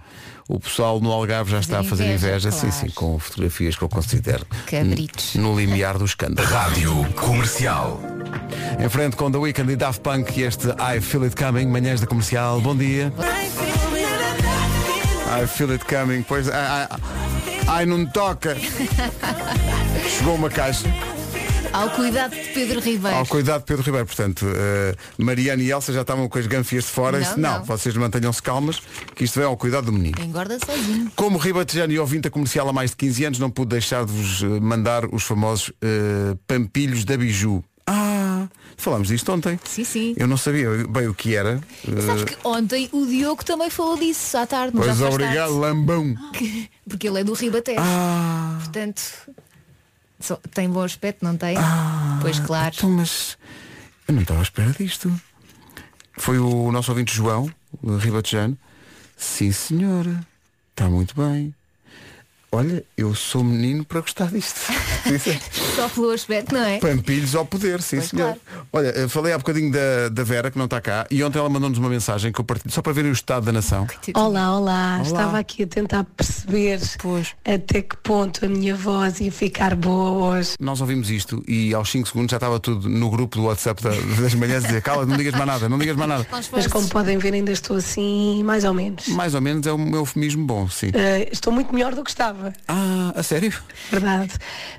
o 0.47 0.59
pessoal 0.59 0.99
no 1.01 1.11
Algarve 1.11 1.51
já 1.51 1.59
está 1.59 1.79
a 1.79 1.83
fazer 1.83 2.05
inveja, 2.05 2.47
inveja, 2.47 2.51
sim, 2.51 2.69
claro. 2.69 2.75
sim, 2.75 2.89
com 2.91 3.19
fotografias 3.19 3.75
que 3.75 3.83
eu 3.83 3.89
considero 3.89 4.45
Cabritos. 4.65 5.35
no 5.35 5.57
limiar 5.57 5.97
do 5.97 6.05
escândalo. 6.05 6.47
Rádio 6.47 6.93
Comercial. 7.15 7.99
Em 8.79 8.89
frente 8.89 9.15
com 9.15 9.29
The 9.29 9.37
Weeknd 9.37 9.73
e 9.73 9.75
Daft 9.75 10.01
Punk 10.01 10.37
e 10.39 10.43
este 10.43 10.67
I 10.67 11.01
Feel 11.01 11.23
It 11.23 11.35
Coming, 11.35 11.65
manhãs 11.65 11.99
da 11.99 12.07
comercial. 12.07 12.61
Bom 12.61 12.75
dia. 12.75 13.11
I 15.27 15.45
Feel 15.45 15.71
It 15.71 15.83
Coming, 15.85 16.23
pois 16.23 16.47
ai, 16.49 16.87
ai, 16.89 17.56
ai 17.67 17.85
não 17.85 18.05
toca. 18.05 18.55
Chegou 20.09 20.35
uma 20.35 20.49
caixa. 20.49 20.87
Ao 21.73 21.89
cuidado 21.91 22.31
de 22.31 22.41
Pedro 22.53 22.79
Ribeiro. 22.79 23.17
Ao 23.17 23.25
cuidado 23.25 23.59
de 23.59 23.65
Pedro 23.65 23.83
Ribeiro, 23.83 24.07
portanto, 24.07 24.45
eh, 24.55 24.95
Mariana 25.17 25.61
e 25.61 25.69
Elsa 25.69 25.91
já 25.93 26.01
estavam 26.01 26.27
com 26.29 26.39
as 26.39 26.47
ganfias 26.47 26.85
de 26.85 26.89
fora. 26.89 27.19
Não, 27.19 27.25
Disse, 27.25 27.39
não, 27.39 27.57
não. 27.59 27.65
vocês 27.65 27.95
mantenham-se 27.95 28.41
calmas, 28.41 28.81
que 29.13 29.25
isto 29.25 29.37
vem 29.37 29.45
ao 29.47 29.55
cuidado 29.57 29.85
do 29.85 29.93
menino. 29.93 30.15
Engorda 30.23 30.57
sozinho. 30.65 31.11
Como 31.15 31.37
ribatejano 31.37 31.91
e 31.93 31.99
ouvinte 31.99 32.29
comercial 32.29 32.67
há 32.69 32.73
mais 32.73 32.91
de 32.91 32.95
15 32.95 33.25
anos, 33.25 33.39
não 33.39 33.49
pude 33.51 33.69
deixar 33.69 34.05
de 34.05 34.11
vos 34.11 34.41
eh, 34.41 34.59
mandar 34.59 35.05
os 35.13 35.23
famosos 35.23 35.71
eh, 35.81 36.35
pampilhos 36.47 37.03
da 37.05 37.15
Biju. 37.17 37.63
Ah, 37.85 38.47
falámos 38.75 39.09
disto 39.09 39.31
ontem. 39.31 39.59
Sim, 39.65 39.83
sim. 39.83 40.15
Eu 40.17 40.25
não 40.27 40.37
sabia 40.37 40.69
bem 40.89 41.07
o 41.07 41.13
que 41.13 41.35
era. 41.35 41.61
Sabes 42.05 42.23
que 42.23 42.37
ontem 42.43 42.89
o 42.91 43.05
Diogo 43.05 43.45
também 43.45 43.69
falou 43.69 43.97
disso 43.97 44.35
à 44.37 44.47
tarde. 44.47 44.73
Pois 44.75 44.99
obrigado, 45.01 45.35
tarde. 45.49 45.53
lambão. 45.53 46.15
Porque 46.87 47.07
ele 47.07 47.19
é 47.19 47.23
do 47.23 47.33
Ribatejo. 47.33 47.79
Ah, 47.81 48.57
Portanto, 48.59 49.01
só- 50.19 50.39
tem 50.53 50.69
bom 50.69 50.81
aspecto, 50.83 51.23
não 51.25 51.35
tem? 51.35 51.55
pois 52.21 52.39
claro. 52.39 52.73
então, 52.75 52.89
mas 52.91 53.37
eu 54.07 54.13
não 54.13 54.21
estava 54.21 54.39
à 54.39 54.43
espera 54.43 54.71
disto. 54.71 55.11
Foi 56.17 56.39
o 56.39 56.71
nosso 56.71 56.91
ouvinte 56.91 57.13
João, 57.13 57.49
ribatejano. 57.99 58.57
Sim, 59.15 59.51
senhora. 59.51 60.25
Está 60.71 60.89
muito 60.89 61.15
bem. 61.15 61.53
Olha, 62.49 62.81
eu 62.97 63.13
sou 63.13 63.43
menino 63.43 63.83
para 63.83 63.99
gostar 63.99 64.29
disto. 64.31 64.57
Só 65.75 65.89
pelo 65.89 66.11
aspecto, 66.11 66.53
não 66.53 66.63
é? 66.63 66.79
Pampilhos 66.79 67.35
ao 67.35 67.45
poder, 67.45 67.81
sim 67.81 67.97
Pois 67.97 68.09
senhor. 68.09 68.37
Olha, 68.71 68.87
eu 68.87 69.09
falei 69.09 69.33
há 69.33 69.37
bocadinho 69.37 69.69
da, 69.71 70.07
da 70.09 70.23
Vera, 70.23 70.49
que 70.49 70.57
não 70.57 70.63
está 70.65 70.79
cá, 70.79 71.05
e 71.11 71.21
ontem 71.23 71.37
ela 71.39 71.49
mandou-nos 71.49 71.77
uma 71.77 71.89
mensagem 71.89 72.31
que 72.31 72.39
eu 72.39 72.45
partilho, 72.45 72.73
só 72.73 72.81
para 72.81 72.93
verem 72.93 73.11
o 73.11 73.13
estado 73.13 73.45
da 73.45 73.51
nação. 73.51 73.85
Olá, 74.15 74.57
olá, 74.57 75.01
Estava 75.03 75.37
aqui 75.39 75.63
a 75.63 75.67
tentar 75.67 76.05
perceber 76.05 76.79
Pois. 76.99 77.35
até 77.45 77.81
que 77.81 77.97
ponto 77.97 78.45
a 78.45 78.47
minha 78.49 78.75
voz 78.75 79.19
ia 79.19 79.31
ficar 79.31 79.75
boa 79.75 80.11
hoje. 80.37 80.53
Nós 80.59 80.79
ouvimos 80.79 81.09
isto 81.11 81.43
e 81.47 81.73
aos 81.73 81.89
5 81.91 82.07
segundos 82.07 82.31
já 82.31 82.37
estava 82.37 82.59
tudo 82.61 82.87
no 82.89 83.09
grupo 83.09 83.37
do 83.37 83.43
WhatsApp 83.43 83.83
da- 83.83 83.89
das 84.21 84.33
manhãs 84.33 84.63
a 84.63 84.67
dizer, 84.67 84.81
cala, 84.81 85.05
não 85.05 85.17
digas 85.17 85.33
mais 85.33 85.45
nada, 85.47 85.67
não 85.69 85.77
digas 85.77 85.97
mais 85.97 86.09
nada. 86.09 86.27
Mas 86.51 86.67
como 86.67 86.87
podem 86.87 87.17
ver, 87.17 87.33
ainda 87.33 87.51
estou 87.51 87.75
assim, 87.77 88.41
mais 88.43 88.63
ou 88.63 88.73
menos. 88.73 89.07
Mais 89.09 89.35
ou 89.35 89.41
menos 89.41 89.67
é 89.67 89.73
um 89.73 89.95
eufemismo 89.95 90.45
bom, 90.45 90.67
sim. 90.69 90.91
Eh, 90.93 91.27
estou 91.31 91.51
muito 91.51 91.73
melhor 91.73 91.93
do 91.93 92.03
que 92.03 92.09
estava, 92.09 92.36
Ah, 92.67 93.13
a 93.15 93.23
sério? 93.23 93.53
verdade. 93.91 94.33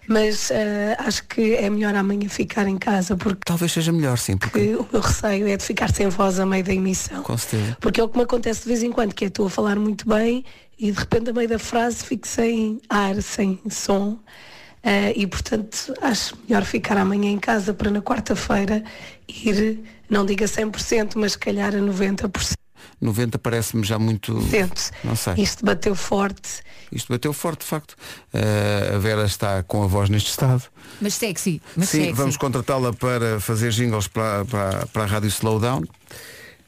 Mas 0.07 0.51
eh, 0.51 0.97
acho 0.99 1.25
que 1.25 1.55
é 1.55 1.69
melhor 1.71 1.95
amanhã 1.95 2.29
ficar 2.29 2.67
em 2.67 2.79
casa, 2.79 3.17
porque 3.17 3.41
Talvez 3.45 3.73
seja 3.73 3.93
melhor, 3.93 4.19
sim, 4.19 4.37
porque 4.37 4.75
o 4.77 4.87
meu 4.93 5.01
receio 5.01 5.49
é 5.49 5.57
de 5.57 5.65
ficar 5.65 5.93
sem 5.93 6.09
voz 6.09 6.39
a 6.41 6.47
meio 6.47 6.65
da 6.65 6.73
emissão. 6.73 7.23
com 7.23 7.37
certeza. 7.37 7.77
Porque 7.81 8.01
é 8.01 8.05
o 8.05 8.09
que 8.09 8.17
me 8.17 8.25
acontece 8.25 8.63
de 8.63 8.69
vez 8.69 8.83
em 8.83 8.91
quando, 8.93 9.15
que 9.15 9.25
é 9.25 9.29
estou 9.29 9.47
a 9.47 9.51
falar 9.51 9.77
muito 9.79 10.09
bem 10.09 10.45
e 10.79 10.93
de 10.93 10.99
repente 10.99 11.31
a 11.31 11.33
meio 11.33 11.49
da 11.49 11.59
frase 11.59 12.05
fico 12.05 12.27
sem 12.27 12.81
ar, 12.89 13.21
sem 13.23 13.59
som. 13.71 14.19
Eh, 14.83 15.13
e 15.17 15.27
portanto 15.27 15.93
acho 16.01 16.37
melhor 16.49 16.65
ficar 16.65 16.97
amanhã 16.97 17.31
em 17.31 17.39
casa 17.39 17.75
para 17.75 17.91
na 17.91 18.01
quarta-feira 18.01 18.85
ir, 19.29 19.81
não 20.09 20.25
diga 20.25 20.47
100%, 20.47 21.15
mas 21.17 21.33
se 21.33 21.39
calhar 21.39 21.75
a 21.75 21.79
90%. 21.79 22.53
90 23.01 23.39
parece-me 23.39 23.85
já 23.85 23.99
muito. 23.99 24.35
Não 25.05 25.17
sei. 25.17 25.35
Isto 25.37 25.65
bateu 25.65 25.95
forte. 25.95 26.63
Isto 26.91 27.13
bateu 27.13 27.33
forte, 27.33 27.61
de 27.61 27.67
facto. 27.67 27.97
Eh, 28.33 28.93
a 28.95 28.99
Vera 28.99 29.25
está 29.25 29.63
com 29.63 29.83
a 29.83 29.87
voz 29.87 30.09
neste 30.09 30.31
estado. 30.31 30.63
Mas 31.01 31.15
sexy. 31.15 31.61
Mas 31.77 31.91
Sim, 31.91 31.99
sexy. 32.01 32.13
vamos 32.15 32.37
contratá-la 32.37 32.93
para 32.93 33.41
fazer 33.41 33.71
jingles 33.71 34.09
para, 34.09 34.45
para, 34.47 34.87
para 34.87 35.03
a 35.03 35.07
rádio 35.07 35.29
Slowdown, 35.29 35.83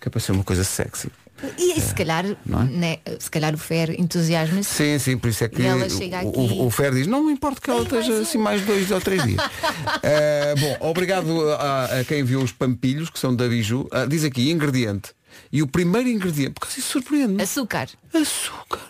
que 0.00 0.08
é 0.08 0.10
para 0.10 0.20
ser 0.20 0.32
uma 0.32 0.44
coisa 0.44 0.62
sexy. 0.64 1.10
E 1.56 1.80
se 1.80 1.94
calhar, 1.94 2.24
né, 2.70 2.98
se 3.18 3.30
calhar 3.30 3.54
o 3.54 3.58
Fer 3.58 3.98
entusiasma-se. 3.98 4.74
Sim, 4.74 4.98
sim, 4.98 5.16
por 5.18 5.28
isso 5.28 5.44
é 5.44 5.48
que 5.48 5.62
ela 5.62 5.88
chega 5.88 6.22
o, 6.22 6.28
aqui. 6.28 6.38
o, 6.38 6.66
o 6.66 6.70
Fer 6.70 6.92
diz, 6.92 7.06
não 7.06 7.24
me 7.24 7.32
importa 7.32 7.60
que 7.60 7.70
ela 7.70 7.82
esteja 7.82 8.20
assim 8.20 8.38
mais 8.38 8.60
dois 8.62 8.90
ou 8.90 9.00
três 9.00 9.22
dias. 9.24 9.40
Eh, 10.02 10.54
bom, 10.58 10.88
obrigado 10.88 11.50
a, 11.52 12.00
a 12.00 12.04
quem 12.04 12.20
enviou 12.20 12.42
os 12.42 12.52
pampilhos, 12.52 13.10
que 13.10 13.18
são 13.18 13.34
da 13.34 13.48
Biju. 13.48 13.88
Ah, 13.90 14.04
diz 14.04 14.24
aqui, 14.24 14.50
ingrediente. 14.50 15.12
E 15.52 15.62
o 15.62 15.66
primeiro 15.66 16.08
ingrediente, 16.08 16.52
porque 16.58 16.78
isso 16.80 16.88
surpreende-me. 16.92 17.42
Açúcar. 17.42 17.88
Açúcar. 18.14 18.80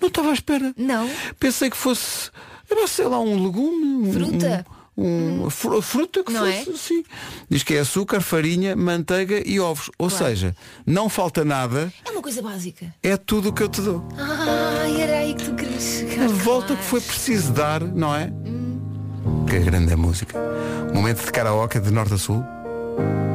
Não 0.00 0.08
estava 0.08 0.30
à 0.30 0.32
espera. 0.32 0.72
Não. 0.76 1.08
Pensei 1.40 1.68
que 1.70 1.76
fosse, 1.76 2.30
sei 2.88 3.06
lá, 3.06 3.18
um 3.20 3.44
legume. 3.44 4.08
um- 4.08 4.12
Fruta. 4.12 4.66
Um, 4.96 5.44
um- 5.46 5.50
fru- 5.50 5.80
fruta 5.80 6.24
que 6.24 6.32
Não 6.32 6.40
fosse, 6.44 6.70
é? 6.70 6.76
sim. 6.76 7.04
Diz 7.48 7.62
que 7.62 7.74
é 7.74 7.78
açúcar, 7.80 8.20
farinha, 8.20 8.74
manteiga 8.74 9.40
e 9.48 9.60
ovos. 9.60 9.90
Ou 9.96 10.08
Claro. 10.08 10.24
seja, 10.26 10.56
não 10.84 11.08
falta 11.08 11.44
nada, 11.44 11.92
É 12.04 12.10
uma 12.10 12.20
coisa 12.20 12.42
básica. 12.42 12.92
é 13.00 13.16
tudo 13.16 13.50
o 13.50 13.52
que 13.52 13.62
eu 13.62 13.68
te 13.68 13.80
dou. 13.80 14.04
Ai, 14.18 15.00
era 15.00 15.18
aí 15.18 15.34
que 15.34 15.44
tu 15.44 15.54
querias 15.54 15.82
chegar. 15.84 16.24
A 16.24 16.28
volta 16.28 16.74
que 16.74 16.82
foi 16.82 17.00
preciso 17.00 17.52
dar, 17.52 17.80
não 17.80 18.12
é? 18.14 18.32
Que 19.48 19.58
grande 19.60 19.90
é 19.90 19.94
a 19.94 19.96
música. 19.96 20.36
Momento 20.92 21.24
de 21.24 21.30
karaoke 21.30 21.78
de 21.78 21.90
norte 21.92 22.14
a 22.14 22.18
sul. 22.18 22.44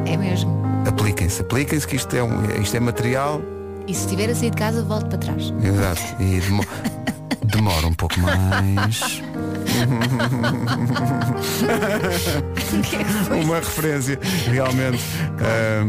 É 0.05 0.17
mesmo. 0.17 0.61
Apliquem-se, 0.87 1.41
apliquem-se 1.41 1.87
que 1.87 1.95
isto 1.95 2.15
é, 2.15 2.23
um, 2.23 2.45
isto 2.61 2.75
é 2.75 2.79
material. 2.79 3.41
E 3.87 3.93
se 3.93 4.01
estiver 4.05 4.29
a 4.29 4.35
sair 4.35 4.51
de 4.51 4.57
casa, 4.57 4.83
volte 4.83 5.09
para 5.09 5.17
trás. 5.17 5.53
Exato. 5.63 6.01
E 6.21 6.39
demo- 6.39 6.65
demora 7.45 7.87
um 7.87 7.93
pouco 7.93 8.19
mais. 8.19 9.21
Uma 13.43 13.55
referência 13.57 14.19
realmente 14.45 15.03
ah, 15.39 15.85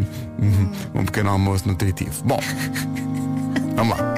um 0.94 1.04
pequeno 1.04 1.30
almoço 1.30 1.68
nutritivo. 1.68 2.22
Bom, 2.24 2.40
vamos 3.76 3.98
lá. 3.98 4.14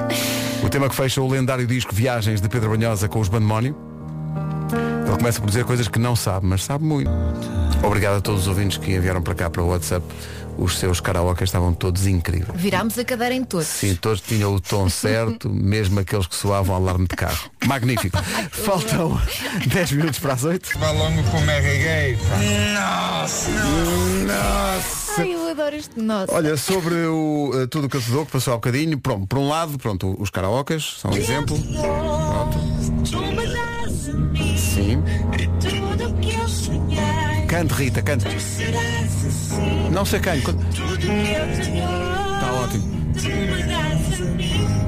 O 0.63 0.69
tema 0.69 0.89
que 0.89 0.95
fecha 0.95 1.21
o 1.21 1.27
lendário 1.29 1.67
disco 1.67 1.93
Viagens 1.93 2.41
de 2.41 2.49
Pedro 2.49 2.71
Banhosa 2.75 3.07
com 3.07 3.19
os 3.19 3.29
Bandemónio. 3.29 3.75
Ele 5.07 5.17
começa 5.17 5.39
por 5.39 5.47
dizer 5.47 5.63
coisas 5.65 5.87
que 5.87 5.99
não 5.99 6.15
sabe, 6.15 6.45
mas 6.45 6.63
sabe 6.63 6.83
muito. 6.83 7.09
Obrigado 7.83 8.17
a 8.17 8.21
todos 8.21 8.41
os 8.41 8.47
ouvintes 8.47 8.77
que 8.77 8.93
enviaram 8.93 9.21
para 9.21 9.35
cá 9.35 9.49
para 9.49 9.61
o 9.61 9.67
WhatsApp. 9.67 10.05
Os 10.57 10.79
seus 10.79 10.99
karaoke 10.99 11.43
estavam 11.43 11.71
todos 11.71 12.07
incríveis. 12.07 12.59
Virámos 12.59 12.97
a 12.97 13.05
cadeira 13.05 13.35
em 13.35 13.43
todos. 13.43 13.67
Sim, 13.67 13.95
todos 13.95 14.21
tinham 14.21 14.55
o 14.55 14.59
tom 14.59 14.89
certo, 14.89 15.49
mesmo 15.49 15.99
aqueles 15.99 16.25
que 16.25 16.35
soavam 16.35 16.75
alarme 16.75 17.07
de 17.07 17.15
carro. 17.15 17.51
Magnífico. 17.65 18.17
Faltam 18.51 19.21
10 19.67 19.91
minutos 20.01 20.19
para 20.19 20.33
as 20.33 20.43
8. 20.43 20.79
Vá 20.79 20.91
longo 20.91 21.23
com 21.29 21.37
o 21.37 21.41
Merreguei. 21.41 22.17
Nossa! 22.73 23.51
Ai, 25.19 25.33
eu 25.33 25.49
adoro 25.49 25.75
este 25.75 25.99
nosso. 25.99 26.33
Olha, 26.33 26.57
sobre 26.57 26.95
o, 27.05 27.51
eh, 27.55 27.67
tudo 27.67 27.85
o 27.85 27.89
que 27.89 27.97
eu 27.97 28.01
te 28.01 28.11
dou, 28.11 28.25
que 28.25 28.31
passou 28.31 28.53
há 28.53 28.57
bocadinho, 28.57 28.99
pronto, 28.99 29.27
por 29.27 29.39
um 29.39 29.47
lado, 29.47 29.77
pronto, 29.77 30.15
os 30.19 30.29
karaokes 30.29 30.97
são 30.99 31.11
um 31.11 31.17
exemplo. 31.17 31.57
Pronto. 31.57 32.57
Cante, 37.47 37.73
Rita, 37.73 38.01
cante. 38.01 38.25
Não 39.91 40.05
sei 40.05 40.19
quem. 40.19 40.39
Está 40.39 40.53
ótimo. 42.53 42.83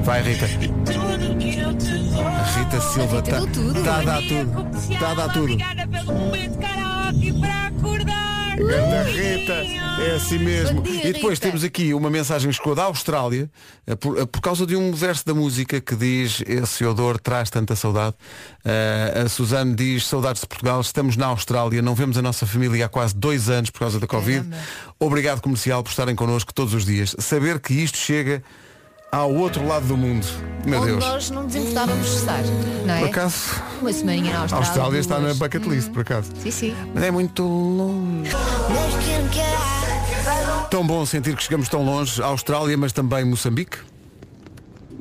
Vai, 0.03 0.21
Rita. 0.21 0.45
A 0.45 2.43
Rita 2.59 2.81
Silva 2.81 3.19
está 3.19 3.39
tá 3.83 3.99
a 3.99 4.03
dar 4.03 4.21
tudo. 4.21 4.69
Está 4.91 5.11
a 5.11 5.13
dar 5.13 5.29
tudo. 5.33 5.53
Obrigada 5.53 5.87
pelo 5.87 6.13
momento 6.13 6.59
karaoke 6.59 7.33
para 7.39 7.67
acordar. 7.67 8.38
Ganda 8.59 9.03
Rita, 9.03 9.53
é 10.03 10.15
assim 10.15 10.37
mesmo. 10.37 10.83
E 10.85 11.13
depois 11.13 11.39
temos 11.39 11.63
aqui 11.63 11.93
uma 11.93 12.09
mensagem 12.09 12.49
que 12.51 12.57
chegou 12.57 12.75
da 12.75 12.83
Austrália, 12.83 13.49
eh, 13.87 13.95
por, 13.95 14.19
eh, 14.19 14.25
por 14.25 14.41
causa 14.41 14.65
de 14.65 14.75
um 14.75 14.91
verso 14.91 15.25
da 15.25 15.33
música 15.33 15.79
que 15.79 15.95
diz 15.95 16.43
esse 16.45 16.83
odor 16.83 17.17
traz 17.19 17.49
tanta 17.49 17.73
saudade. 17.73 18.15
Eh, 18.65 19.23
a 19.25 19.29
Suzane 19.29 19.73
diz 19.73 20.05
saudades 20.05 20.41
de 20.41 20.47
Portugal, 20.47 20.81
estamos 20.81 21.15
na 21.15 21.27
Austrália, 21.27 21.81
não 21.81 21.95
vemos 21.95 22.17
a 22.17 22.21
nossa 22.21 22.45
família 22.45 22.85
há 22.85 22.89
quase 22.89 23.15
dois 23.15 23.49
anos 23.49 23.69
por 23.69 23.79
causa 23.79 23.97
da 23.97 24.07
Covid. 24.07 24.45
Obrigado 24.99 25.41
comercial 25.41 25.81
por 25.81 25.91
estarem 25.91 26.13
connosco 26.13 26.53
todos 26.53 26.73
os 26.73 26.85
dias. 26.85 27.15
Saber 27.17 27.61
que 27.61 27.73
isto 27.73 27.97
chega 27.97 28.43
ao 29.11 29.33
outro 29.33 29.65
lado 29.67 29.87
do 29.87 29.97
mundo. 29.97 30.25
Meu 30.65 30.81
Onde 30.81 30.91
Deus. 30.91 31.03
nós 31.05 31.29
não 31.31 31.43
nos 31.43 31.55
importávamos 31.55 32.05
de 32.09 32.15
estar. 32.17 32.41
Não 32.85 32.93
é? 32.93 32.99
Por 32.99 33.09
acaso, 33.09 33.61
Uma 33.81 33.93
semaninha 33.93 34.33
na 34.33 34.39
a 34.39 34.41
Austrália. 34.41 34.67
Austrália 34.67 34.99
está 34.99 35.15
na 35.19 35.25
duas. 35.27 35.37
bucket 35.39 35.65
list, 35.65 35.89
por 35.91 36.01
acaso. 36.01 36.31
Sim, 36.43 36.51
sim. 36.51 36.75
Mas 36.93 37.03
é 37.03 37.11
muito 37.11 37.43
longe. 37.43 38.29
Tão 40.69 40.85
bom 40.85 41.05
sentir 41.05 41.35
que 41.35 41.43
chegamos 41.43 41.67
tão 41.69 41.83
longe, 41.83 42.21
Austrália, 42.21 42.77
mas 42.77 42.91
também 42.91 43.23
Moçambique. 43.25 43.77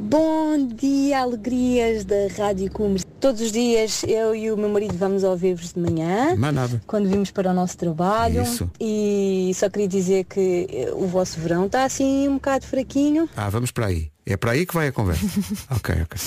Bom 0.00 0.68
dia, 0.76 1.22
alegrias 1.22 2.04
da 2.04 2.28
Rádio 2.38 2.70
Cumes. 2.70 3.04
Todos 3.18 3.40
os 3.40 3.50
dias 3.50 4.04
eu 4.04 4.32
e 4.32 4.48
o 4.48 4.56
meu 4.56 4.68
marido 4.68 4.96
vamos 4.96 5.24
ouvir-vos 5.24 5.72
de 5.72 5.80
manhã. 5.80 6.36
Mais 6.36 6.54
nada. 6.54 6.80
Quando 6.86 7.08
vimos 7.08 7.32
para 7.32 7.50
o 7.50 7.52
nosso 7.52 7.76
trabalho. 7.76 8.42
Isso. 8.42 8.70
E 8.80 9.50
só 9.56 9.68
queria 9.68 9.88
dizer 9.88 10.24
que 10.26 10.88
o 10.92 11.08
vosso 11.08 11.40
verão 11.40 11.66
está 11.66 11.82
assim 11.82 12.28
um 12.28 12.34
bocado 12.34 12.64
fraquinho. 12.64 13.28
Ah, 13.36 13.50
vamos 13.50 13.72
para 13.72 13.86
aí. 13.86 14.08
É 14.24 14.36
para 14.36 14.52
aí 14.52 14.64
que 14.64 14.72
vai 14.72 14.86
a 14.86 14.92
conversa. 14.92 15.26
ok, 15.68 15.96
ok. 16.02 16.20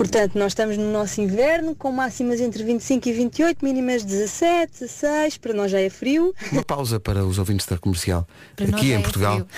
Portanto, 0.00 0.38
nós 0.38 0.52
estamos 0.52 0.78
no 0.78 0.90
nosso 0.90 1.20
inverno 1.20 1.74
com 1.74 1.92
máximas 1.92 2.40
entre 2.40 2.64
25 2.64 3.06
e 3.06 3.12
28, 3.12 3.62
mínimas 3.62 4.02
17, 4.02 4.80
16, 4.80 5.36
para 5.36 5.52
nós 5.52 5.70
já 5.70 5.78
é 5.78 5.90
frio. 5.90 6.34
Uma 6.50 6.64
pausa 6.64 6.98
para 6.98 7.22
os 7.22 7.38
ouvintes 7.38 7.66
da 7.66 7.76
comercial 7.76 8.26
Para 8.56 8.64
aqui 8.68 8.92
em 8.92 8.94
é 8.94 9.00
Portugal. 9.00 9.34
frio. 9.34 9.48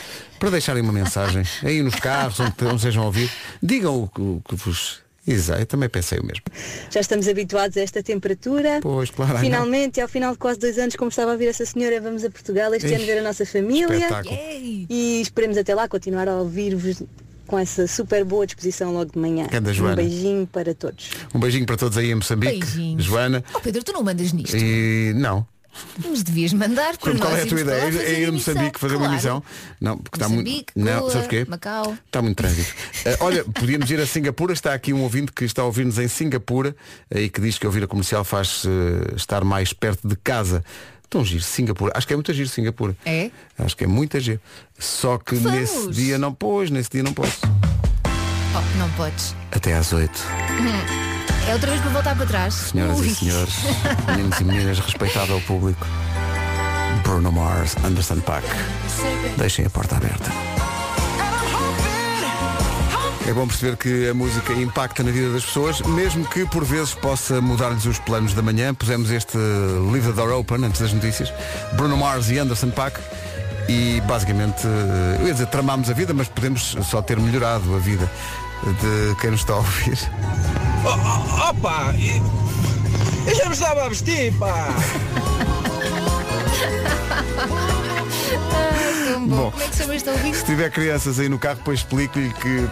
Para 0.41 0.51
deixarem 0.51 0.83
uma 0.83 0.93
mensagem 0.93 1.45
aí 1.63 1.81
nos 1.81 1.95
carros, 1.95 2.41
onde, 2.41 2.55
onde 2.65 2.75
estejam 2.75 3.05
a 3.05 3.07
ouvir. 3.07 3.31
Digam 3.63 4.03
o 4.03 4.09
que, 4.09 4.21
o 4.21 4.43
que 4.49 4.57
vos. 4.57 5.01
Exato, 5.25 5.61
eu 5.61 5.67
também 5.67 5.89
pensei 5.89 6.19
o 6.19 6.27
mesmo. 6.27 6.43
Já 6.91 6.99
estamos 6.99 7.29
habituados 7.29 7.77
a 7.77 7.81
esta 7.81 8.03
temperatura. 8.03 8.81
Pois, 8.83 9.11
claro. 9.11 9.37
ai, 9.37 9.45
não. 9.45 9.45
Finalmente, 9.45 10.01
ao 10.01 10.09
final 10.09 10.33
de 10.33 10.39
quase 10.39 10.59
dois 10.59 10.77
anos, 10.77 10.97
como 10.97 11.09
estava 11.09 11.35
a 11.35 11.37
ver 11.37 11.47
essa 11.47 11.65
senhora, 11.65 12.01
vamos 12.01 12.25
a 12.25 12.31
Portugal 12.31 12.75
este 12.75 12.89
Ih, 12.89 12.95
ano 12.97 13.07
ver 13.07 13.19
a 13.19 13.23
nossa 13.23 13.47
família. 13.47 14.09
E 14.91 15.21
esperemos 15.21 15.57
até 15.57 15.73
lá 15.73 15.87
continuar 15.87 16.29
a 16.29 16.35
ouvir-vos 16.35 17.01
com 17.53 17.59
essa 17.59 17.87
super 17.87 18.25
boa 18.25 18.47
disposição 18.47 18.95
logo 18.95 19.13
de 19.13 19.19
manhã. 19.19 19.47
Ganda 19.51 19.75
Joana. 19.75 19.93
Um 19.93 19.97
beijinho 20.07 20.47
para 20.47 20.75
todos. 20.75 21.11
Um 21.35 21.39
beijinho 21.39 21.67
para 21.67 21.77
todos 21.77 21.99
aí 21.99 22.11
em 22.11 22.15
Moçambique. 22.15 22.59
Beijinhos. 22.65 23.05
Joana. 23.05 23.45
Oh 23.53 23.61
Pedro, 23.61 23.85
tu 23.85 23.93
não 23.93 24.03
mandas 24.03 24.33
nisto. 24.33 24.57
E 24.57 25.13
não. 25.15 25.47
Mas 26.03 26.23
devias 26.23 26.55
mandar 26.55 26.97
para 26.97 27.15
Qual 27.15 27.31
nós 27.31 27.41
é 27.41 27.43
a 27.43 27.47
tua 27.47 27.61
ideia? 27.61 27.83
É 28.01 28.21
ir 28.23 28.29
a. 28.31 28.33
Moçambique 28.33 28.81
fazer 28.81 28.95
uma 28.95 29.01
Claro. 29.01 29.13
emissão? 29.13 29.43
Não, 29.79 29.99
porque 29.99 30.17
está 30.17 30.31
muito. 30.31 30.47
Moçambique, 30.47 30.73
Não, 30.75 31.01
Goa, 31.01 31.11
sabes 31.11 31.29
porquê? 31.29 31.47
Macau. 31.47 31.97
Está 32.07 32.23
muito 32.23 32.37
trânsito. 32.39 32.75
Eh, 33.05 33.17
olha, 33.21 33.45
podíamos 33.45 33.91
ir 33.91 34.01
a 34.01 34.07
Singapura, 34.07 34.55
está 34.55 34.73
aqui 34.73 34.95
um 34.95 35.03
ouvinte 35.03 35.33
que 35.33 35.45
está 35.45 35.61
a 35.61 35.65
ouvir-nos 35.67 35.99
em 35.99 36.09
Singapura 36.09 36.75
eh, 37.11 37.23
e 37.23 37.29
que 37.29 37.41
diz 37.41 37.59
que 37.59 37.67
ouvir 37.67 37.83
a 37.85 37.87
comercial 37.87 38.25
faz 38.25 38.63
eh, 38.65 39.15
estar 39.15 39.45
mais 39.45 39.75
perto 39.75 40.09
de 40.09 40.17
casa. 40.17 40.65
Tão 41.13 41.23
giro, 41.23 41.43
Singapura. 41.43 41.93
Acho 41.95 42.07
que 42.07 42.15
é 42.15 42.17
muito 42.17 42.33
giro 42.33 42.49
Singapura. 42.49 42.97
É? 43.05 43.31
Acho 43.59 43.77
que 43.77 43.85
é 43.85 43.87
muito 43.87 44.19
giro. 44.19 44.41
Só 44.79 45.19
que 45.19 45.35
Vamos. 45.35 45.61
nesse 45.61 45.91
dia 45.91 46.17
não 46.17 46.33
pôs, 46.33 46.71
nesse 46.71 46.89
dia 46.89 47.03
não 47.03 47.13
posso. 47.13 47.39
Oh, 48.55 48.79
não 48.79 48.89
podes. 48.93 49.37
Até 49.51 49.75
às 49.75 49.93
oito. 49.93 50.19
É 51.47 51.53
outra 51.53 51.69
vez 51.71 51.83
para 51.83 51.91
voltar 51.91 52.17
para 52.17 52.25
trás. 52.25 52.55
Senhoras 52.55 52.99
Ui. 52.99 53.09
e 53.09 53.15
senhores, 53.15 53.55
meninos 54.09 54.41
e 54.41 54.45
meninas, 54.45 54.79
respeitável 54.79 55.39
público. 55.43 55.87
Bruno 57.03 57.31
Mars, 57.31 57.77
Anderson 57.85 58.21
Paak. 58.21 58.47
Deixem 59.37 59.67
a 59.67 59.71
porta 59.71 59.97
aberta. 59.97 60.31
É 63.27 63.33
bom 63.33 63.47
perceber 63.47 63.77
que 63.77 64.09
a 64.09 64.15
música 64.15 64.53
impacta 64.53 65.03
na 65.03 65.11
vida 65.11 65.33
das 65.33 65.45
pessoas, 65.45 65.81
mesmo 65.83 66.25
que 66.27 66.45
por 66.47 66.65
vezes 66.65 66.93
possa 66.95 67.41
mudar-lhes 67.41 67.85
os 67.87 67.99
planos 68.01 68.35
da 68.35 68.43
manhã. 68.43 68.75
Pusemos 68.75 69.11
este 69.11 69.39
Leave 69.93 70.09
the 70.09 70.13
Door 70.13 70.33
Open 70.33 70.65
antes 70.65 70.81
das 70.81 70.93
notícias. 70.93 71.33
Bruno 71.75 71.97
Mars 71.97 72.31
e 72.31 72.39
Anderson 72.39 72.71
Paak. 72.71 73.01
E 73.69 74.01
basicamente, 74.03 74.67
eu 75.21 75.27
ia 75.27 75.33
dizer, 75.33 75.47
tramámos 75.47 75.89
a 75.89 75.93
vida, 75.93 76.13
mas 76.13 76.29
podemos 76.29 76.77
só 76.83 77.01
ter 77.01 77.19
melhorado 77.19 77.75
a 77.75 77.79
vida 77.79 78.11
de 78.65 79.15
quem 79.21 79.31
nos 79.31 79.41
está 79.41 79.53
a 79.53 79.57
ouvir. 79.57 79.99
Opa! 81.49 81.95
Eu 83.27 83.35
já 83.35 83.47
me 83.47 83.53
estava 83.55 83.85
a 83.85 83.89
vestir, 83.89 84.33
pá! 84.35 84.69
Bom. 88.39 89.27
Bom. 89.29 89.51
Como 89.51 89.63
é 89.63 89.69
que 89.69 89.77
chama 89.77 89.95
este 89.97 90.09
ouvinte? 90.11 90.37
Se 90.39 90.45
tiver 90.45 90.71
crianças 90.71 91.19
aí 91.21 91.29
no 91.29 91.39
carro, 91.39 91.57
depois 91.57 91.81
explico-lhe 91.81 92.33
que. 92.35 92.69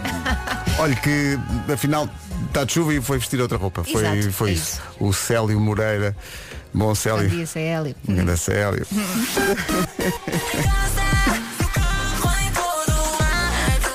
Olha 0.79 0.95
que 0.95 1.37
afinal 1.71 2.09
está 2.47 2.63
de 2.63 2.73
chuva 2.73 2.93
e 2.93 3.01
foi 3.01 3.17
vestir 3.17 3.39
outra 3.39 3.57
roupa. 3.57 3.83
Foi, 3.83 4.01
Exato, 4.05 4.31
foi 4.33 4.49
é 4.49 4.53
isso. 4.53 4.73
isso. 4.73 4.81
O 4.99 5.13
Célio 5.13 5.59
Moreira. 5.59 6.15
Bom 6.73 6.85
Bom 6.87 6.95
Célio. 6.95 7.29
dia, 7.29 7.45
Célio. 7.45 7.95
Grande 8.07 8.37
Célio. 8.37 8.85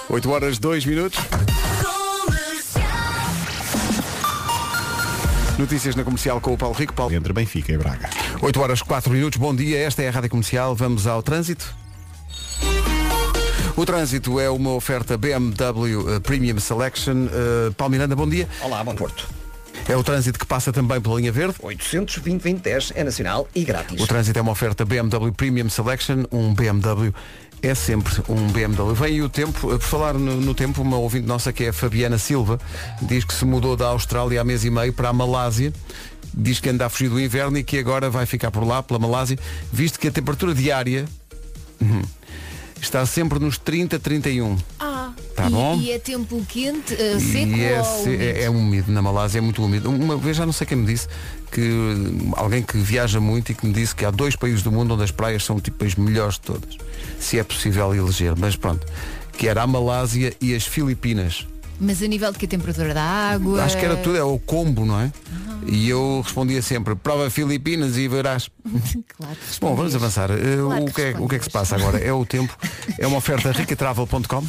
8 0.08 0.30
horas 0.30 0.58
2 0.58 0.84
minutos. 0.86 1.18
Notícias 5.58 5.96
na 5.96 6.04
comercial 6.04 6.38
com 6.38 6.52
o 6.52 6.58
Paulo 6.58 6.74
Rico. 6.74 6.92
Paulo. 6.92 7.14
Entre 7.14 7.32
Benfica 7.32 7.72
e 7.72 7.78
Braga. 7.78 8.10
8 8.42 8.60
horas 8.60 8.82
4 8.82 9.10
minutos, 9.10 9.38
bom 9.38 9.54
dia, 9.54 9.78
esta 9.78 10.02
é 10.02 10.08
a 10.08 10.10
Rádio 10.10 10.28
Comercial, 10.28 10.74
vamos 10.74 11.06
ao 11.06 11.22
trânsito. 11.22 11.74
O 13.74 13.86
trânsito 13.86 14.38
é 14.38 14.50
uma 14.50 14.72
oferta 14.72 15.16
BMW 15.16 16.16
eh, 16.16 16.20
Premium 16.20 16.58
Selection. 16.58 17.26
Uh, 17.26 17.72
Paulo 17.74 17.92
Miranda, 17.92 18.14
bom 18.14 18.28
dia. 18.28 18.48
Olá, 18.62 18.84
bom 18.84 18.94
Porto. 18.94 19.28
É 19.88 19.96
o 19.96 20.02
trânsito 20.02 20.38
que 20.38 20.46
passa 20.46 20.72
também 20.72 21.00
pela 21.00 21.16
linha 21.16 21.32
verde. 21.32 21.54
820 21.62 22.92
é 22.94 23.04
nacional 23.04 23.48
e 23.54 23.64
grátis. 23.64 24.00
O 24.00 24.06
trânsito 24.06 24.38
é 24.38 24.42
uma 24.42 24.52
oferta 24.52 24.84
BMW 24.84 25.32
Premium 25.32 25.68
Selection, 25.70 26.24
um 26.32 26.52
BMW 26.54 27.14
é 27.66 27.74
sempre 27.74 28.12
um 28.28 28.46
BMW. 28.48 28.94
Vem 28.94 29.22
o 29.22 29.28
tempo, 29.28 29.52
por 29.52 29.80
falar 29.80 30.14
no, 30.14 30.40
no, 30.40 30.54
tempo, 30.54 30.82
uma 30.82 30.96
ouvinte 30.96 31.26
nossa 31.26 31.52
que 31.52 31.64
é 31.64 31.68
a 31.68 31.72
Fabiana 31.72 32.18
Silva, 32.18 32.60
diz 33.02 33.24
que 33.24 33.34
se 33.34 33.44
mudou 33.44 33.76
da 33.76 33.86
Austrália 33.88 34.40
há 34.40 34.44
mês 34.44 34.64
e 34.64 34.70
meio 34.70 34.92
para 34.92 35.08
a 35.08 35.12
Malásia. 35.12 35.72
Diz 36.32 36.60
que 36.60 36.68
anda 36.68 36.86
a 36.86 36.88
fugir 36.88 37.08
do 37.08 37.18
inverno 37.18 37.58
e 37.58 37.64
que 37.64 37.78
agora 37.78 38.10
vai 38.10 38.26
ficar 38.26 38.50
por 38.50 38.64
lá, 38.64 38.82
pela 38.82 38.98
Malásia, 38.98 39.38
visto 39.72 39.98
que 39.98 40.08
a 40.08 40.10
temperatura 40.12 40.54
diária 40.54 41.06
está 42.80 43.04
sempre 43.06 43.38
nos 43.38 43.58
30, 43.58 43.98
31. 43.98 44.56
Ah, 44.78 44.95
Tá 45.36 45.46
e, 45.48 45.50
bom? 45.50 45.78
e 45.78 45.90
é 45.92 45.98
tempo 45.98 46.42
quente, 46.48 46.94
uh, 46.94 47.20
seco 47.20 47.52
E 47.56 47.62
é, 47.64 47.78
ou 47.78 47.84
se- 47.84 48.08
úmido? 48.08 48.22
é, 48.22 48.42
é 48.44 48.50
úmido, 48.50 48.90
na 48.92 49.02
Malásia 49.02 49.38
é 49.38 49.40
muito 49.42 49.62
úmido. 49.62 49.90
Uma 49.90 50.16
vez 50.16 50.36
já 50.36 50.46
não 50.46 50.52
sei 50.52 50.66
quem 50.66 50.78
me 50.78 50.86
disse 50.86 51.06
que 51.52 51.60
hum, 51.60 52.32
alguém 52.36 52.62
que 52.62 52.78
viaja 52.78 53.20
muito 53.20 53.52
e 53.52 53.54
que 53.54 53.66
me 53.66 53.72
disse 53.72 53.94
que 53.94 54.04
há 54.04 54.10
dois 54.10 54.34
países 54.34 54.62
do 54.62 54.72
mundo 54.72 54.94
onde 54.94 55.04
as 55.04 55.10
praias 55.10 55.44
são 55.44 55.60
tipo 55.60 55.84
as 55.84 55.94
melhores 55.94 56.34
de 56.36 56.40
todas. 56.40 56.76
Se 57.20 57.38
é 57.38 57.44
possível 57.44 57.94
eleger, 57.94 58.34
mas 58.36 58.56
pronto. 58.56 58.86
Que 59.36 59.46
era 59.46 59.62
a 59.62 59.66
Malásia 59.66 60.32
e 60.40 60.54
as 60.54 60.64
Filipinas. 60.66 61.46
Mas 61.78 62.02
a 62.02 62.06
nível 62.06 62.32
de 62.32 62.38
que 62.38 62.46
a 62.46 62.48
temperatura 62.48 62.94
da 62.94 63.02
água. 63.02 63.62
Acho 63.62 63.76
que 63.78 63.84
era 63.84 63.96
tudo, 63.96 64.16
é 64.16 64.24
o 64.24 64.38
combo, 64.38 64.84
não 64.84 65.00
é? 65.00 65.12
E 65.66 65.88
eu 65.88 66.20
respondia 66.22 66.62
sempre, 66.62 66.94
prova 66.94 67.28
Filipinas 67.28 67.96
e 67.96 68.08
verás. 68.08 68.48
Claro. 69.16 69.36
Bom, 69.60 69.74
vamos 69.74 69.94
avançar. 69.94 70.30
Eh, 70.30 70.56
Claro 70.60 70.82
o, 70.82 70.86
que 70.86 70.92
que 70.92 71.00
é, 71.02 71.14
o 71.18 71.28
que 71.28 71.36
é 71.36 71.38
que 71.38 71.44
se 71.44 71.50
passa 71.50 71.74
agora? 71.76 71.98
É 71.98 72.12
o 72.12 72.26
tempo, 72.26 72.54
é 72.98 73.06
uma 73.06 73.16
oferta 73.16 73.50
ricatravel.com. 73.50 74.44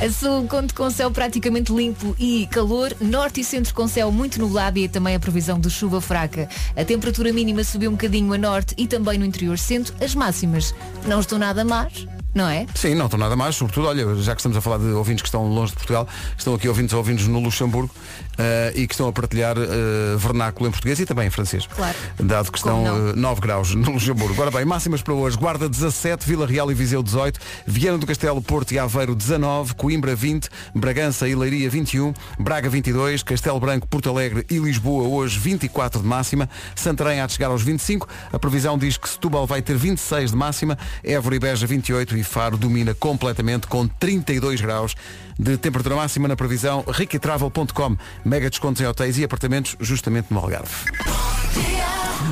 A 0.00 0.10
sul 0.10 0.46
conta 0.46 0.72
com 0.72 0.88
céu 0.90 1.10
praticamente 1.10 1.72
limpo 1.72 2.14
e 2.18 2.46
calor, 2.46 2.94
norte 3.00 3.40
e 3.40 3.44
centro 3.44 3.74
com 3.74 3.88
céu 3.88 4.12
muito 4.12 4.38
nublado 4.38 4.78
e 4.78 4.88
também 4.88 5.16
a 5.16 5.20
previsão 5.20 5.58
de 5.58 5.68
chuva 5.70 6.00
fraca. 6.00 6.48
A 6.76 6.84
temperatura 6.84 7.32
mínima 7.32 7.64
subiu 7.64 7.90
um 7.90 7.94
bocadinho 7.94 8.32
a 8.32 8.38
norte 8.38 8.74
e 8.78 8.86
também 8.86 9.18
no 9.18 9.24
interior 9.24 9.58
centro. 9.58 9.92
As 10.00 10.14
máximas 10.14 10.72
não 11.06 11.18
estão 11.18 11.38
nada 11.38 11.64
más, 11.64 12.06
não 12.36 12.46
é? 12.46 12.66
Sim, 12.74 12.94
não 12.94 13.06
estou 13.06 13.18
nada 13.18 13.34
mais, 13.34 13.56
sobretudo, 13.56 13.88
olha, 13.88 14.14
já 14.16 14.34
que 14.34 14.40
estamos 14.40 14.58
a 14.58 14.60
falar 14.60 14.76
de 14.76 14.88
ouvintes 14.88 15.22
que 15.22 15.28
estão 15.28 15.42
longe 15.48 15.72
de 15.72 15.78
Portugal, 15.78 16.06
estão 16.36 16.54
aqui 16.54 16.68
ouvintes 16.68 16.92
ouvintes 16.92 17.26
no 17.26 17.40
Luxemburgo 17.40 17.90
eh, 18.38 18.72
e 18.74 18.86
que 18.86 18.94
estão 18.94 19.08
a 19.08 19.12
partilhar 19.12 19.56
eh, 19.56 20.16
vernáculo 20.16 20.68
em 20.68 20.70
português 20.70 20.98
e 21.00 21.06
também 21.06 21.26
em 21.26 21.30
francês. 21.30 21.66
Claro. 21.66 21.96
Dado 22.22 22.50
que 22.50 22.58
estão 22.58 22.82
não? 22.84 23.08
eh, 23.10 23.12
9 23.14 23.40
graus 23.40 23.74
no 23.74 23.92
Luxemburgo. 23.92 24.40
Ora 24.40 24.50
bem, 24.50 24.64
máximas 24.64 25.02
para 25.02 25.14
hoje. 25.14 25.36
Guarda 25.36 25.68
17, 25.68 26.26
Vila 26.26 26.46
Real 26.46 26.70
e 26.70 26.74
Viseu 26.74 27.02
18, 27.02 27.40
Viana 27.66 27.98
do 27.98 28.06
Castelo, 28.06 28.40
Porto 28.42 28.72
e 28.72 28.78
Aveiro 28.78 29.14
19, 29.14 29.74
Coimbra 29.74 30.14
20, 30.14 30.48
Bragança 30.74 31.28
e 31.28 31.34
Leiria 31.34 31.68
21, 31.70 32.12
Braga 32.38 32.68
22, 32.68 33.22
Castelo 33.22 33.60
Branco, 33.60 33.86
Porto 33.86 34.10
Alegre 34.10 34.44
e 34.50 34.58
Lisboa 34.58 35.08
hoje 35.08 35.38
24 35.38 36.00
de 36.00 36.06
máxima, 36.06 36.48
Santarém 36.74 37.20
há 37.20 37.26
de 37.26 37.32
chegar 37.32 37.48
aos 37.48 37.62
25, 37.62 38.08
a 38.32 38.38
previsão 38.38 38.78
diz 38.78 38.96
que 38.96 39.08
Setúbal 39.08 39.46
vai 39.46 39.62
ter 39.62 39.76
26 39.76 40.30
de 40.30 40.36
máxima, 40.36 40.78
Évora 41.02 41.36
e 41.36 41.38
Beja 41.38 41.66
28 41.66 42.16
e 42.16 42.22
Faro 42.22 42.56
domina 42.56 42.94
completamente 42.94 43.66
com 43.66 43.86
32 43.86 44.60
graus 44.60 44.94
de 45.38 45.56
temperatura 45.56 45.96
máxima 45.96 46.28
na 46.28 46.36
previsão 46.36 46.84
riquitravel.com. 46.86 47.96
Mega 48.24 48.50
descontos 48.50 48.80
em 48.80 48.86
hotéis 48.86 49.18
e 49.18 49.24
apartamentos 49.24 49.76
justamente 49.80 50.32
no 50.32 50.38
Algarve. 50.38 50.74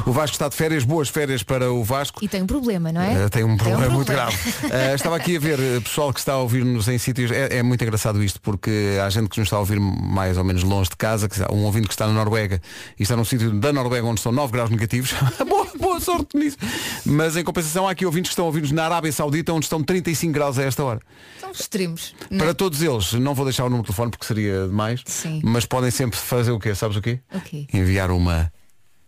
O 0.07 0.13
Vasco 0.13 0.35
está 0.35 0.49
de 0.49 0.55
férias, 0.55 0.85
boas 0.85 1.09
férias 1.09 1.43
para 1.43 1.73
o 1.73 1.83
Vasco. 1.83 2.23
E 2.23 2.29
tem 2.29 2.43
um 2.43 2.47
problema, 2.47 2.93
não 2.93 3.01
é? 3.01 3.25
Uh, 3.25 3.31
tem 3.31 3.45
um 3.45 3.57
problema 3.57 3.89
muito 3.89 4.07
problema. 4.07 4.31
grave. 4.31 4.93
Uh, 4.93 4.95
estava 4.95 5.17
aqui 5.17 5.37
a 5.37 5.41
ver 5.41 5.59
uh, 5.59 5.81
pessoal 5.81 6.13
que 6.13 6.19
está 6.19 6.35
a 6.35 6.39
ouvir-nos 6.39 6.89
em 6.89 6.99
sítios. 6.99 7.31
É, 7.31 7.59
é 7.59 7.63
muito 7.63 7.83
engraçado 7.83 8.23
isto, 8.23 8.41
porque 8.41 8.99
há 9.03 9.09
gente 9.09 9.29
que 9.29 9.39
nos 9.39 9.47
está 9.47 9.57
a 9.57 9.61
ouvir 9.61 9.81
mais 9.81 10.37
ou 10.37 10.45
menos 10.45 10.63
longe 10.63 10.91
de 10.91 10.97
casa, 10.97 11.29
que 11.29 11.41
um 11.51 11.65
ouvinte 11.65 11.87
que 11.87 11.95
está 11.95 12.07
na 12.07 12.13
Noruega 12.13 12.61
e 12.99 13.03
está 13.03 13.17
num 13.17 13.25
sítio 13.25 13.51
da 13.53 13.73
Noruega 13.73 14.07
onde 14.07 14.21
são 14.21 14.33
9 14.33 14.53
graus 14.53 14.71
negativos. 14.71 15.15
boa, 15.49 15.67
boa 15.79 16.01
sorte 16.01 16.37
nisso. 16.37 16.59
Mas 17.07 17.37
em 17.37 17.45
compensação 17.45 17.89
há 17.89 17.93
aqui 17.93 18.05
ouvintes 18.05 18.31
que 18.31 18.33
estão 18.33 18.45
a 18.45 18.49
ouvir-nos 18.49 18.73
na 18.73 18.85
Arábia 18.85 19.13
Saudita 19.13 19.53
onde 19.53 19.65
estão 19.65 19.83
35 19.83 20.33
graus 20.33 20.59
a 20.59 20.65
esta 20.65 20.85
hora. 20.85 21.01
São 21.41 21.51
extremos. 21.51 22.15
não 22.31 22.39
é? 22.39 22.43
Para 22.43 22.55
todos 22.55 22.83
eles, 22.83 22.94
não 23.21 23.35
vou 23.35 23.45
deixar 23.45 23.65
o 23.65 23.71
número 23.71 23.83
de 23.83 23.89
telefone 23.89 24.11
porque 24.11 24.27
seria 24.27 24.67
demais, 24.67 25.03
Sim. 25.07 25.41
mas 25.45 25.65
podem 25.65 25.91
sempre 25.91 26.19
fazer 26.19 26.51
o 26.53 26.59
quê? 26.59 26.75
Sabes 26.75 26.97
o 26.97 27.03
quê? 27.03 27.21
O 27.33 27.41
quê? 27.41 27.67
Enviar 27.73 28.11
uma 28.11 28.53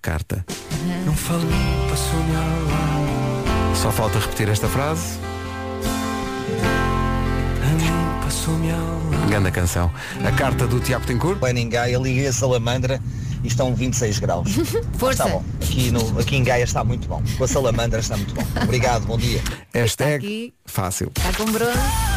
carta. 0.01 0.45
Só 3.75 3.91
falta 3.93 4.19
repetir 4.19 4.49
esta 4.49 4.69
frase. 4.69 5.19
Grande 9.29 9.51
canção. 9.51 9.93
A 10.25 10.33
carta 10.33 10.67
do 10.67 10.81
Tiago 10.81 11.05
Tencourt. 11.05 11.41
Bem 11.41 11.59
em 11.59 11.69
Gaia, 11.69 11.99
liguei 11.99 12.27
a 12.27 12.33
salamandra 12.33 13.01
e 13.43 13.49
estão 13.49 13.75
26 13.75 14.19
graus. 14.21 14.49
Força. 14.97 15.25
Está 15.25 15.29
bom. 15.29 15.45
Aqui, 15.61 15.91
no, 15.91 16.19
aqui 16.19 16.37
em 16.37 16.45
Gaia 16.45 16.65
está 16.65 16.85
muito 16.85 17.09
bom. 17.09 17.23
Com 17.37 17.45
a 17.45 17.49
salamandra 17.49 18.01
está 18.01 18.17
muito 18.17 18.35
bom. 18.35 18.43
Obrigado, 18.63 19.07
bom 19.07 19.19
dia. 19.19 19.43
Hashtag 19.75 20.25
aqui. 20.25 20.55
fácil. 20.65 21.11
Está 21.17 21.33
com 21.33 21.51
bronze. 21.51 22.16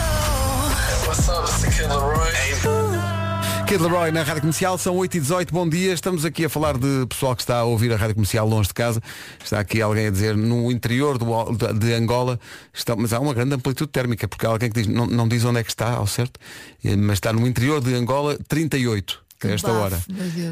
Kid 3.70 3.84
Leroy 3.84 4.12
na 4.12 4.24
Rádio 4.24 4.42
Comercial, 4.42 4.80
são 4.80 4.98
8 4.98 5.18
e 5.18 5.20
18 5.20 5.54
bom 5.54 5.70
dia. 5.70 5.94
Estamos 5.94 6.26
aqui 6.26 6.46
a 6.46 6.50
falar 6.50 6.76
de 6.76 7.06
pessoal 7.08 7.36
que 7.36 7.44
está 7.44 7.60
a 7.60 7.64
ouvir 7.66 7.94
a 7.94 7.98
Rádio 7.98 8.16
Comercial 8.16 8.48
longe 8.48 8.70
de 8.70 8.74
casa. 8.74 9.00
Está 9.44 9.60
aqui 9.60 9.80
alguém 9.80 10.08
a 10.08 10.10
dizer, 10.10 10.36
no 10.36 10.72
interior 10.72 11.20
do, 11.20 11.26
de 11.74 11.94
Angola, 11.94 12.40
está, 12.74 12.96
mas 12.96 13.14
há 13.14 13.20
uma 13.20 13.32
grande 13.32 13.54
amplitude 13.54 13.92
térmica, 13.92 14.28
porque 14.28 14.44
há 14.46 14.50
alguém 14.50 14.72
que 14.72 14.82
diz, 14.82 14.88
não, 14.88 15.06
não 15.06 15.28
diz 15.28 15.46
onde 15.46 15.60
é 15.60 15.64
que 15.64 15.70
está 15.70 15.92
ao 15.92 16.08
certo, 16.08 16.40
eh, 16.84 16.96
mas 16.96 17.18
está 17.18 17.32
no 17.32 17.46
interior 17.46 17.80
de 17.80 17.94
Angola 17.94 18.40
38. 18.48 19.29
Que 19.40 19.48
a 19.48 19.52
esta 19.52 19.70
bafo, 19.70 19.80
hora. 19.82 19.98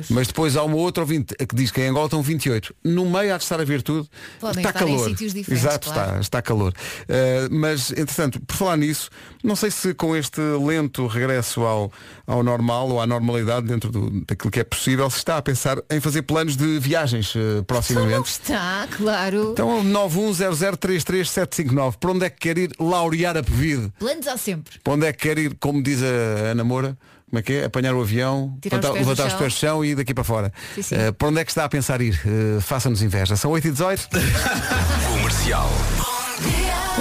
Mas 0.10 0.28
depois 0.28 0.56
há 0.56 0.64
uma 0.64 0.78
outra 0.78 1.04
ouvinte 1.04 1.36
que 1.36 1.54
diz 1.56 1.72
que 1.72 1.82
em 1.82 1.90
Angola 1.90 2.06
estão 2.06 2.22
28. 2.22 2.74
No 2.86 3.06
meio 3.10 3.34
há 3.34 3.38
de 3.38 3.44
estar 3.44 3.60
a 3.60 3.66
ver 3.66 3.82
tudo. 3.82 4.08
Podem 4.40 4.64
está 4.66 4.72
calor. 4.72 5.10
sítios 5.10 5.34
diferentes, 5.34 5.66
Exato, 5.66 5.90
claro. 5.90 6.08
está, 6.10 6.20
está 6.22 6.42
calor. 6.42 6.74
Uh, 7.04 7.54
mas, 7.54 7.92
entretanto, 7.92 8.40
por 8.40 8.56
falar 8.56 8.78
nisso, 8.78 9.10
não 9.44 9.58
sei 9.58 9.72
se 9.72 9.94
com 9.94 10.16
este 10.16 10.40
lento 10.66 11.06
regresso 11.06 11.64
ao, 11.64 11.92
ao 12.26 12.42
normal 12.42 12.88
ou 12.90 13.02
à 13.02 13.06
normalidade 13.06 13.68
dentro 13.68 13.92
do, 13.92 14.10
daquilo 14.26 14.50
que 14.52 14.62
é 14.62 14.64
possível, 14.64 15.10
se 15.10 15.18
está 15.18 15.36
a 15.38 15.42
pensar 15.42 15.78
em 15.90 16.00
fazer 16.00 16.22
planos 16.22 16.56
de 16.56 16.80
viagens 16.80 17.36
uh, 17.36 17.40
Não 17.58 17.64
proximamente. 17.66 18.30
está, 18.30 18.88
claro. 18.96 19.50
Então 19.52 19.84
910033759. 19.84 21.96
Para 22.00 22.12
onde 22.12 22.26
é 22.26 22.30
que 22.30 22.38
quer 22.40 22.58
ir 22.58 22.72
laurear 22.80 23.36
a 23.38 23.44
pedido? 23.44 23.92
Planos 24.00 24.28
há 24.28 24.38
sempre. 24.38 24.80
Para 24.84 24.94
onde 24.94 25.06
é 25.08 25.12
que 25.14 25.20
quer 25.28 25.38
ir, 25.38 25.56
como 25.60 25.82
diz 25.84 26.02
a 26.02 26.52
Ana 26.52 26.64
Moura? 26.64 26.98
Como 27.30 27.40
é 27.40 27.42
que 27.42 27.54
é? 27.54 27.66
Apanhar 27.66 27.94
o 27.94 28.02
avião, 28.02 28.58
Tirar 28.62 28.78
os 28.78 28.84
levantar, 28.86 28.94
pés 28.94 29.06
do 29.06 29.10
levantar 29.10 29.26
os 29.26 29.32
chão. 29.32 29.40
pés 29.40 29.54
do 29.54 29.58
chão 29.60 29.86
e 29.86 29.90
ir 29.90 29.96
daqui 29.96 30.14
para 30.14 30.24
fora. 30.24 30.54
Sim, 30.76 30.82
sim. 30.82 30.96
Uh, 30.96 31.14
para 31.14 31.28
onde 31.28 31.40
é 31.42 31.46
que 31.46 31.52
está 31.52 31.66
a 31.66 31.70
pensar 31.70 32.00
ir? 32.02 32.20
Uh, 32.26 32.62
Faça-nos 32.62 33.02
inveja. 33.02 33.36
São 33.36 33.52
8 33.52 33.68
e 33.68 33.72
18 33.72 34.10
Comercial. 35.12 35.70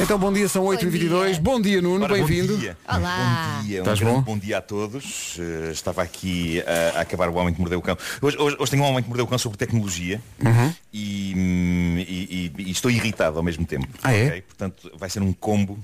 Então 0.02 0.18
bom 0.18 0.30
dia, 0.32 0.46
são 0.48 0.62
8 0.64 0.84
e 0.84 0.88
22 0.90 1.32
dia. 1.32 1.40
Bom 1.42 1.60
dia, 1.60 1.80
Nuno, 1.80 2.06
bem-vindo. 2.08 2.54
Bom 2.54 2.58
dia. 2.60 2.76
Olá. 2.86 3.58
Bom 3.62 3.66
dia, 3.66 3.78
um 3.78 3.80
Estás 3.82 4.00
bom? 4.00 4.20
bom 4.20 4.38
dia 4.38 4.58
a 4.58 4.60
todos. 4.60 5.36
Eh, 5.38 5.70
estava 5.72 6.02
aqui 6.02 6.62
a, 6.66 6.98
a 6.98 7.00
acabar 7.02 7.28
o 7.30 7.34
Homem 7.36 7.54
que 7.54 7.60
Mordeu 7.60 7.78
o 7.78 7.82
Cão. 7.82 7.96
Hoje, 8.20 8.36
hoje, 8.36 8.56
hoje 8.58 8.70
tenho 8.72 8.82
um 8.82 8.86
Homem 8.86 9.02
que 9.02 9.08
Mordeu 9.08 9.24
o 9.24 9.28
Cão 9.28 9.38
sobre 9.38 9.56
tecnologia 9.56 10.20
Uhum. 10.44 10.74
e, 10.92 11.32
hum, 11.34 11.96
e- 11.98 12.52
e- 12.58 12.62
e 12.64 12.70
estou 12.70 12.90
irritado 12.90 13.38
ao 13.38 13.42
mesmo 13.42 13.64
tempo. 13.64 13.86
Ah, 14.02 14.12
é? 14.12 14.26
ok? 14.26 14.42
Portanto, 14.42 14.92
vai 14.98 15.08
ser 15.08 15.22
um 15.22 15.32
combo 15.32 15.78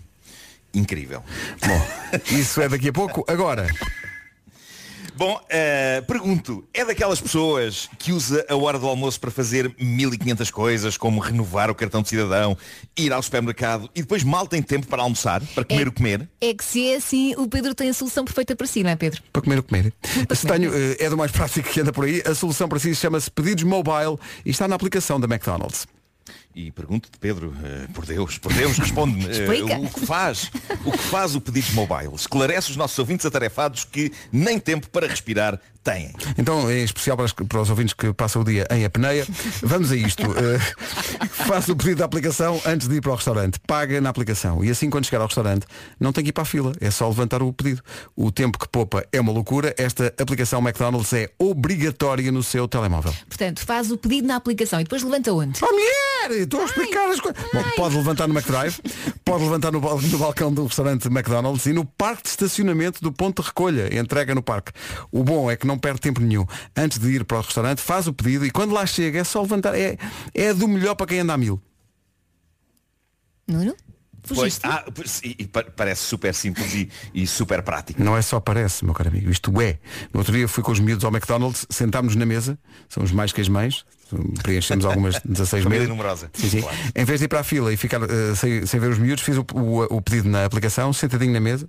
incrível. 0.75 1.23
Bom, 1.67 1.87
isso 2.37 2.61
é 2.61 2.69
daqui 2.69 2.89
a 2.91 2.93
pouco. 2.93 3.25
Agora, 3.27 3.67
Bom, 5.23 5.41
eh, 5.49 6.03
pergunto, 6.05 6.65
é 6.75 6.85
daquelas 6.85 7.21
pessoas 7.21 7.89
que 7.97 8.11
usa 8.11 8.45
a 8.49 8.57
hora 8.57 8.77
do 8.77 8.89
almoço 8.89 9.21
para 9.21 9.31
fazer 9.31 9.73
1500 9.79 10.51
coisas, 10.51 10.97
como 10.97 11.21
renovar 11.21 11.71
o 11.71 11.77
cartão 11.77 12.03
de 12.03 12.09
cidadão, 12.09 12.59
ir 12.99 13.13
ao 13.13 13.23
supermercado 13.23 13.89
e 13.95 14.01
depois 14.01 14.25
mal 14.25 14.49
tem 14.49 14.61
tempo 14.61 14.89
para 14.89 15.01
almoçar, 15.01 15.41
para 15.55 15.65
comer 15.65 15.87
É- 15.87 15.89
o 15.89 15.93
comer? 15.93 16.29
É 16.41 16.53
que 16.53 16.65
se 16.65 16.89
é 16.89 16.97
assim, 16.97 17.37
o 17.37 17.47
Pedro 17.47 17.73
tem 17.73 17.89
a 17.89 17.95
solução 17.95 18.25
perfeita 18.25 18.57
para 18.57 18.67
si, 18.67 18.83
não 18.83 18.91
é 18.91 18.97
Pedro? 18.97 19.23
para 19.33 19.43
comer 19.43 19.61
o 19.61 19.63
comer. 19.63 19.93
Se 20.35 20.45
comer. 20.45 20.59
tenho, 20.59 20.75
eh, 20.75 20.97
é 20.99 21.09
do 21.09 21.17
mais 21.17 21.31
prático 21.31 21.69
que 21.71 21.81
anda 21.81 21.93
por 21.93 22.05
aí. 22.05 22.21
A 22.27 22.35
solução 22.35 22.69
para 22.69 22.81
si 22.81 22.93
chama-se 22.93 23.31
Pedidos 23.31 23.63
Mobile 23.63 24.19
e 24.45 24.51
está 24.51 24.67
na 24.67 24.75
aplicação 24.75 25.21
da 25.21 25.29
McDonald's. 25.33 25.87
E 26.55 26.71
pergunto-te, 26.71 27.17
Pedro, 27.19 27.55
eh, 27.65 27.87
por 27.95 28.05
Deus, 28.05 28.37
por 28.37 28.53
Deus, 28.53 28.77
responde-me. 28.77 29.31
Explica. 29.31 29.79
o 29.79 29.89
que 29.89 30.07
faz? 30.07 30.51
O 30.85 30.93
que 30.93 30.99
faz 30.99 31.35
o 31.35 31.41
Pedidos 31.41 31.73
Mobile? 31.73 32.15
Esclarece 32.15 32.71
os 32.71 32.77
nossos 32.77 32.99
ouvintes 32.99 33.25
atarefados 33.25 33.85
que 33.85 34.13
nem 34.31 34.59
tempo 34.59 34.89
para 34.91 35.07
respirar 35.07 35.59
Têm. 35.85 36.13
Então, 36.39 36.71
em 36.71 36.85
especial 36.85 37.17
para, 37.17 37.27
as- 37.27 37.33
para 37.33 37.61
os 37.61 37.69
ouvintes 37.69 37.93
que 37.93 38.13
passam 38.13 38.43
o 38.43 38.45
dia 38.45 38.67
em 38.71 38.85
apneia, 38.85 39.27
vamos 39.63 39.91
a 39.91 39.97
isto. 39.97 40.23
Eh, 40.43 40.59
faça 41.29 41.73
o 41.73 41.77
pedido 41.77 41.99
da 41.99 42.05
aplicação 42.05 42.61
antes 42.67 42.89
de 42.89 42.97
ir 42.97 43.01
para 43.01 43.13
o 43.13 43.15
restaurante. 43.15 43.59
Paga 43.67 44.01
na 44.01 44.09
aplicação. 44.11 44.65
E 44.65 44.71
assim, 44.71 44.89
quando 44.91 45.05
chegar 45.05 45.21
ao 45.21 45.27
restaurante, 45.27 45.67
não 46.01 46.13
tem 46.13 46.23
que 46.25 46.31
ir 46.31 46.33
para 46.33 46.43
a 46.43 46.47
fila. 46.47 46.73
É 46.81 46.91
só 46.91 47.09
levantar 47.09 47.43
o 47.43 47.53
pedido. 47.53 47.83
O 48.17 48.31
tempo 48.33 48.59
que 48.59 48.69
poupa 48.69 49.05
é 49.13 49.21
uma 49.21 49.33
loucura. 49.33 49.75
Esta 49.77 50.13
aplicação 50.19 50.61
McDonald's 50.61 51.13
é 51.13 51.31
obrigatória 51.39 52.31
no 52.33 52.43
seu 52.43 52.67
telemóvel. 52.69 53.13
Portanto, 53.29 53.61
faz 53.65 53.91
o 53.91 53.97
pedido 53.99 54.27
na 54.29 54.37
aplicação 54.37 54.81
e 54.81 54.85
depois 54.85 55.03
levanta 55.03 55.33
onde? 55.33 55.59
Oh, 55.63 55.73
mulher! 55.73 56.43
Estou 56.43 56.61
a 56.63 56.65
explicar 56.65 57.09
as 57.11 57.21
coisas. 57.21 57.43
Bom, 57.53 57.63
pode 57.77 57.97
levantar 57.97 58.29
no 58.29 58.35
McDrive, 58.35 58.77
pode 59.25 59.43
levantar 59.45 59.73
no, 59.73 59.81
bal- 59.81 60.01
no 60.01 60.19
balcão 60.19 60.53
do 60.53 60.65
restaurante 60.67 61.07
McDonald's 61.09 61.67
e 61.67 61.73
no 61.73 61.85
parque 61.85 62.23
de 62.25 62.29
estacionamento 62.31 63.01
do 63.03 63.13
ponto 63.13 63.43
de 63.43 63.49
recolha. 63.49 63.97
Entrega 63.99 64.35
no 64.35 64.43
parque. 64.43 64.73
O 65.11 65.23
bom 65.25 65.51
é 65.51 65.57
que 65.57 65.67
não 65.67 65.72
perde 65.79 66.01
tempo 66.01 66.21
nenhum. 66.21 66.47
Antes 66.77 66.99
de 66.99 67.09
ir 67.11 67.25
para 67.25 67.39
o 67.39 67.41
restaurante, 67.41 67.81
faz 67.81 68.07
o 68.07 68.13
pedido 68.13 68.45
e 68.47 68.51
quando 68.51 68.73
lá 68.73 68.85
chega 68.87 69.19
é 69.21 69.25
só 69.25 69.43
levantar. 69.43 69.75
É, 69.75 69.97
é 70.35 70.53
do 70.55 70.67
melhor 70.69 70.95
para 70.95 71.07
quem 71.07 71.21
anda 71.21 71.33
a 71.35 71.39
mil. 71.39 71.61
Nuno? 73.47 73.75
Pois, 74.29 74.61
ah, 74.63 74.85
pois, 74.95 75.21
e- 75.25 75.35
e 75.41 75.47
pa- 75.49 75.65
parece 75.65 76.03
super 76.03 76.33
simples 76.33 76.73
e, 76.75 76.89
e 77.13 77.27
super 77.27 77.61
prático. 77.61 78.01
Não 78.03 78.17
é 78.17 78.23
só 78.23 78.39
parece, 78.39 78.85
meu 78.85 78.95
caro 78.95 79.09
amigo. 79.09 79.29
Isto 79.29 79.61
é. 79.61 79.81
No 80.13 80.21
outro 80.21 80.33
dia 80.33 80.47
fui 80.47 80.63
com 80.63 80.71
os 80.71 80.79
miúdos 80.79 81.05
ao 81.05 81.11
McDonald's, 81.11 81.67
sentámos 81.69 82.15
na 82.15 82.25
mesa, 82.25 82.57
somos 82.89 83.11
mais 83.11 83.33
que 83.33 83.41
as 83.41 83.49
mães, 83.49 83.85
preenchemos 84.43 84.85
algumas 84.85 85.21
16 85.25 85.63
Família 85.65 85.81
mesas. 85.83 85.89
numerosa. 85.97 86.31
Sim, 86.33 86.49
sim. 86.51 86.61
Claro. 86.63 86.77
Em 86.95 87.05
vez 87.05 87.21
de 87.21 87.25
ir 87.25 87.29
para 87.29 87.41
a 87.41 87.45
fila 87.45 87.73
e 87.73 87.77
ficar 87.77 88.01
eh, 88.03 88.35
sem, 88.37 88.67
sem 88.67 88.81
ver 88.81 88.91
os 88.91 88.99
miúdos, 88.99 89.23
fiz 89.25 89.37
o, 89.37 89.45
o- 89.55 89.97
o 89.97 90.03
pedido 90.03 90.29
na 90.29 90.45
aplicação, 90.45 90.93
sentadinho 90.93 91.33
na 91.33 91.41
mesa, 91.41 91.69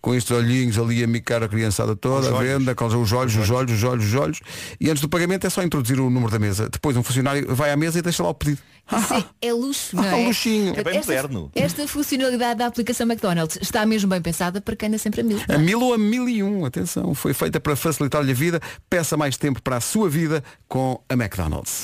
com 0.00 0.14
estes 0.14 0.30
olhinhos 0.36 0.78
ali 0.78 1.02
a 1.02 1.06
micar 1.06 1.42
a 1.42 1.48
criançada 1.48 1.94
toda, 1.96 2.26
os 2.28 2.32
a 2.32 2.34
olhos. 2.36 2.52
venda, 2.58 2.74
com 2.74 2.84
os 2.86 3.12
olhos, 3.12 3.34
os 3.36 3.50
olhos, 3.50 3.72
os 3.72 3.82
olhos, 3.82 4.04
os 4.06 4.14
olhos. 4.14 4.40
E 4.80 4.88
antes 4.90 5.00
do 5.00 5.08
pagamento 5.08 5.46
é 5.46 5.50
só 5.50 5.62
introduzir 5.62 5.98
o 6.00 6.08
número 6.10 6.30
da 6.32 6.38
mesa. 6.38 6.68
Depois 6.70 6.96
um 6.96 7.02
funcionário 7.02 7.54
vai 7.54 7.70
à 7.70 7.76
mesa 7.76 7.98
e 7.98 8.02
deixa 8.02 8.22
lá 8.22 8.28
o 8.30 8.34
pedido. 8.34 8.58
Isso 8.92 9.14
é, 9.40 9.48
é 9.48 9.52
luxo, 9.52 9.94
não 9.94 10.02
Ah, 10.02 10.08
é? 10.08 10.14
um 10.16 10.26
luxinho. 10.28 10.74
É 10.76 10.82
bem 10.82 10.96
esta, 10.96 11.12
moderno. 11.12 11.50
Esta 11.54 11.86
funcionalidade 11.86 12.58
da 12.58 12.66
aplicação 12.66 13.06
McDonald's 13.06 13.56
está 13.62 13.86
mesmo 13.86 14.10
bem 14.10 14.20
pensada 14.20 14.60
para 14.60 14.74
quem 14.74 14.88
anda 14.88 14.98
sempre 14.98 15.20
a 15.20 15.24
mil. 15.24 15.38
A 15.48 15.58
mil 15.58 15.80
ou 15.80 15.94
a 15.94 15.98
mil 15.98 16.28
e 16.28 16.42
um, 16.42 16.64
atenção, 16.64 17.14
foi 17.14 17.32
feita 17.32 17.60
para 17.60 17.76
facilitar-lhe 17.76 18.32
a 18.32 18.34
vida. 18.34 18.60
Peça 18.88 19.16
mais 19.16 19.36
tempo 19.36 19.62
para 19.62 19.76
a 19.76 19.80
sua 19.80 20.08
vida 20.10 20.42
com 20.66 21.00
a 21.08 21.14
McDonald's. 21.14 21.79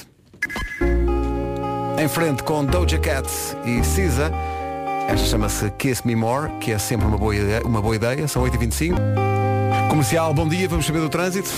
Em 1.99 2.09
frente 2.09 2.43
com 2.43 2.65
Doja 2.65 2.99
Cat 2.99 3.29
e 3.65 3.83
Cisa. 3.83 4.31
Esta 5.09 5.27
chama-se 5.27 5.71
Kiss 5.73 6.07
Me 6.07 6.17
More, 6.17 6.51
que 6.61 6.73
é 6.73 6.79
sempre 6.79 7.07
uma 7.07 7.17
boa 7.17 7.35
ideia, 7.35 7.63
uma 7.65 7.81
boa 7.81 7.97
ideia. 7.97 8.27
São 8.29 8.43
8h25. 8.43 8.97
Comercial, 9.89 10.35
bom 10.35 10.49
dia, 10.49 10.69
vamos 10.69 10.85
saber 10.85 11.01
do 11.01 11.09
trânsito. 11.09 11.51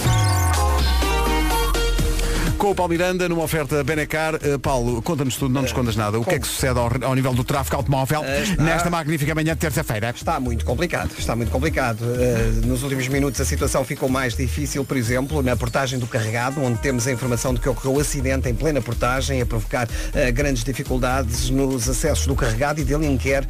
Com 2.58 2.72
o 2.72 2.74
Paulo 2.74 2.90
Miranda, 2.90 3.28
numa 3.28 3.44
oferta 3.44 3.84
Benecar. 3.84 4.34
Uh, 4.34 4.58
Paulo, 4.58 5.00
conta-nos 5.00 5.36
tudo, 5.36 5.54
não 5.54 5.62
nos 5.62 5.70
escondas 5.70 5.94
nada. 5.94 6.18
O 6.18 6.24
que 6.24 6.34
é 6.34 6.40
que 6.40 6.46
sucede 6.46 6.76
ao, 6.76 6.90
ao 7.02 7.14
nível 7.14 7.32
do 7.32 7.44
tráfego 7.44 7.76
automóvel 7.76 8.24
Está- 8.24 8.60
nesta 8.60 8.90
magnífica 8.90 9.32
manhã 9.32 9.54
de 9.54 9.60
terça-feira? 9.60 10.10
Está 10.10 10.40
muito 10.40 10.64
complicado, 10.64 11.12
está 11.16 11.36
muito 11.36 11.52
complicado. 11.52 12.00
Uh, 12.00 12.66
nos 12.66 12.82
últimos 12.82 13.06
minutos 13.06 13.40
a 13.40 13.44
situação 13.44 13.84
ficou 13.84 14.08
mais 14.08 14.34
difícil, 14.34 14.84
por 14.84 14.96
exemplo, 14.96 15.40
na 15.40 15.54
portagem 15.56 16.00
do 16.00 16.06
carregado, 16.08 16.60
onde 16.60 16.80
temos 16.80 17.06
a 17.06 17.12
informação 17.12 17.54
de 17.54 17.60
que 17.60 17.68
ocorreu 17.68 18.00
acidente 18.00 18.48
em 18.48 18.54
plena 18.54 18.82
portagem, 18.82 19.40
a 19.40 19.46
provocar 19.46 19.86
uh, 19.86 20.32
grandes 20.32 20.64
dificuldades 20.64 21.50
nos 21.50 21.88
acessos 21.88 22.26
do 22.26 22.34
carregado 22.34 22.80
e 22.80 22.84
dele 22.84 23.06
inquer 23.06 23.46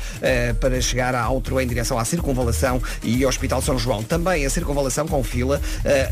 para 0.61 0.81
chegar 0.81 1.15
à 1.15 1.29
outro 1.31 1.59
em 1.61 1.67
direção 1.67 1.99
à 1.99 2.05
circunvalação 2.05 2.83
e 3.03 3.23
ao 3.25 3.31
Hospital 3.31 3.63
São 3.63 3.79
João. 3.79 4.03
Também 4.03 4.45
a 4.45 4.51
circunvalação 4.51 5.07
com 5.09 5.23
fila 5.25 5.61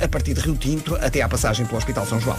a 0.03 0.09
partir 0.09 0.33
de 0.35 0.41
Rio 0.41 0.57
Tinto 0.57 0.95
até 0.97 1.21
à 1.21 1.29
passagem 1.29 1.67
pelo 1.67 1.77
Hospital 1.77 2.07
São 2.07 2.21
João. 2.21 2.37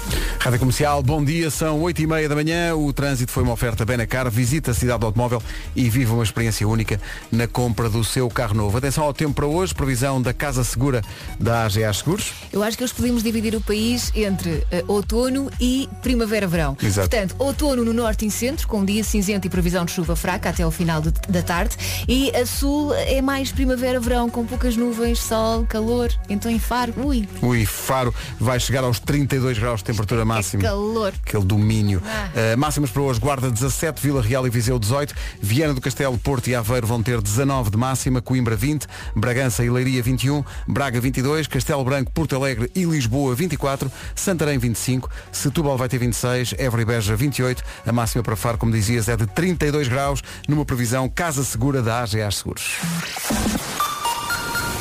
Rádio 0.47 0.59
Comercial, 0.61 1.03
bom 1.03 1.21
dia, 1.25 1.51
são 1.51 1.81
8 1.81 2.03
e 2.03 2.07
meia 2.07 2.29
da 2.29 2.33
manhã, 2.33 2.73
o 2.73 2.93
trânsito 2.93 3.33
foi 3.33 3.43
uma 3.43 3.51
oferta 3.51 3.83
Benacar, 3.83 4.31
visita 4.31 4.71
a 4.71 4.73
cidade 4.73 5.01
do 5.01 5.05
automóvel 5.07 5.43
e 5.75 5.89
viva 5.89 6.13
uma 6.13 6.23
experiência 6.23 6.65
única 6.65 7.01
na 7.29 7.47
compra 7.47 7.89
do 7.89 8.01
seu 8.01 8.29
carro 8.29 8.53
novo. 8.55 8.77
Atenção 8.77 9.03
ao 9.03 9.13
tempo 9.13 9.33
para 9.33 9.45
hoje, 9.45 9.75
previsão 9.75 10.21
da 10.21 10.33
Casa 10.33 10.63
Segura 10.63 11.01
da 11.37 11.65
AGA 11.65 11.91
Seguros. 11.91 12.31
Eu 12.53 12.63
acho 12.63 12.77
que 12.77 12.83
eles 12.83 12.93
podemos 12.93 13.23
dividir 13.23 13.55
o 13.55 13.59
país 13.61 14.09
entre 14.15 14.65
eh, 14.71 14.85
outono 14.87 15.51
e 15.59 15.89
primavera-verão. 16.01 16.75
Portanto, 16.75 17.35
outono 17.39 17.83
no 17.83 17.91
norte 17.91 18.25
e 18.25 18.31
centro, 18.31 18.69
com 18.69 18.85
dia 18.85 19.03
cinzento 19.03 19.47
e 19.47 19.49
previsão 19.49 19.83
de 19.83 19.91
chuva 19.91 20.15
fraca 20.15 20.47
até 20.51 20.63
ao 20.63 20.71
final 20.71 21.01
de- 21.01 21.11
da 21.27 21.41
tarde. 21.43 21.75
E 22.07 22.33
a 22.33 22.45
sul 22.45 22.93
é 22.93 23.21
mais 23.21 23.51
primavera-verão, 23.51 24.29
com 24.29 24.45
poucas 24.45 24.77
nuvens, 24.77 25.19
sol, 25.19 25.65
calor. 25.65 26.09
Então 26.29 26.49
em 26.49 26.57
Faro, 26.57 26.93
ui, 27.03 27.27
Ui, 27.41 27.65
Faro 27.65 28.15
vai 28.39 28.57
chegar 28.61 28.85
aos 28.85 28.97
32 28.97 29.59
graus 29.59 29.79
de 29.81 29.83
temperatura 29.83 30.23
máxima. 30.23 30.36
Calor. 30.61 31.13
Aquele 31.25 31.43
domínio. 31.43 32.01
Ah. 32.05 32.53
Uh, 32.55 32.57
máximas 32.57 32.89
para 32.89 33.01
hoje, 33.01 33.19
Guarda 33.19 33.49
17, 33.49 34.01
Vila 34.01 34.21
Real 34.21 34.45
e 34.47 34.49
Viseu 34.49 34.79
18, 34.79 35.13
Viana 35.41 35.73
do 35.73 35.81
Castelo, 35.81 36.17
Porto 36.17 36.47
e 36.47 36.55
Aveiro 36.55 36.87
vão 36.87 37.01
ter 37.01 37.21
19 37.21 37.69
de 37.69 37.77
máxima, 37.77 38.21
Coimbra 38.21 38.55
20, 38.55 38.87
Bragança 39.15 39.63
e 39.63 39.69
Leiria 39.69 40.01
21, 40.01 40.43
Braga 40.67 40.99
22, 40.99 41.47
Castelo 41.47 41.83
Branco, 41.83 42.11
Porto 42.11 42.35
Alegre 42.35 42.71
e 42.75 42.83
Lisboa 42.83 43.35
24, 43.35 43.91
Santarém 44.15 44.57
25, 44.57 45.09
Setúbal 45.31 45.77
vai 45.77 45.87
ter 45.87 45.97
26, 45.97 46.55
Évora 46.57 46.81
e 46.81 46.85
Beja 46.85 47.15
28, 47.15 47.63
a 47.85 47.91
máxima 47.91 48.23
para 48.23 48.35
Faro, 48.35 48.57
como 48.57 48.71
dizias, 48.71 49.07
é 49.09 49.15
de 49.15 49.27
32 49.27 49.87
graus, 49.87 50.21
numa 50.47 50.65
previsão 50.65 51.09
Casa 51.09 51.43
Segura 51.43 51.81
da 51.81 52.01
AGA 52.01 52.29
Seguros. 52.31 52.77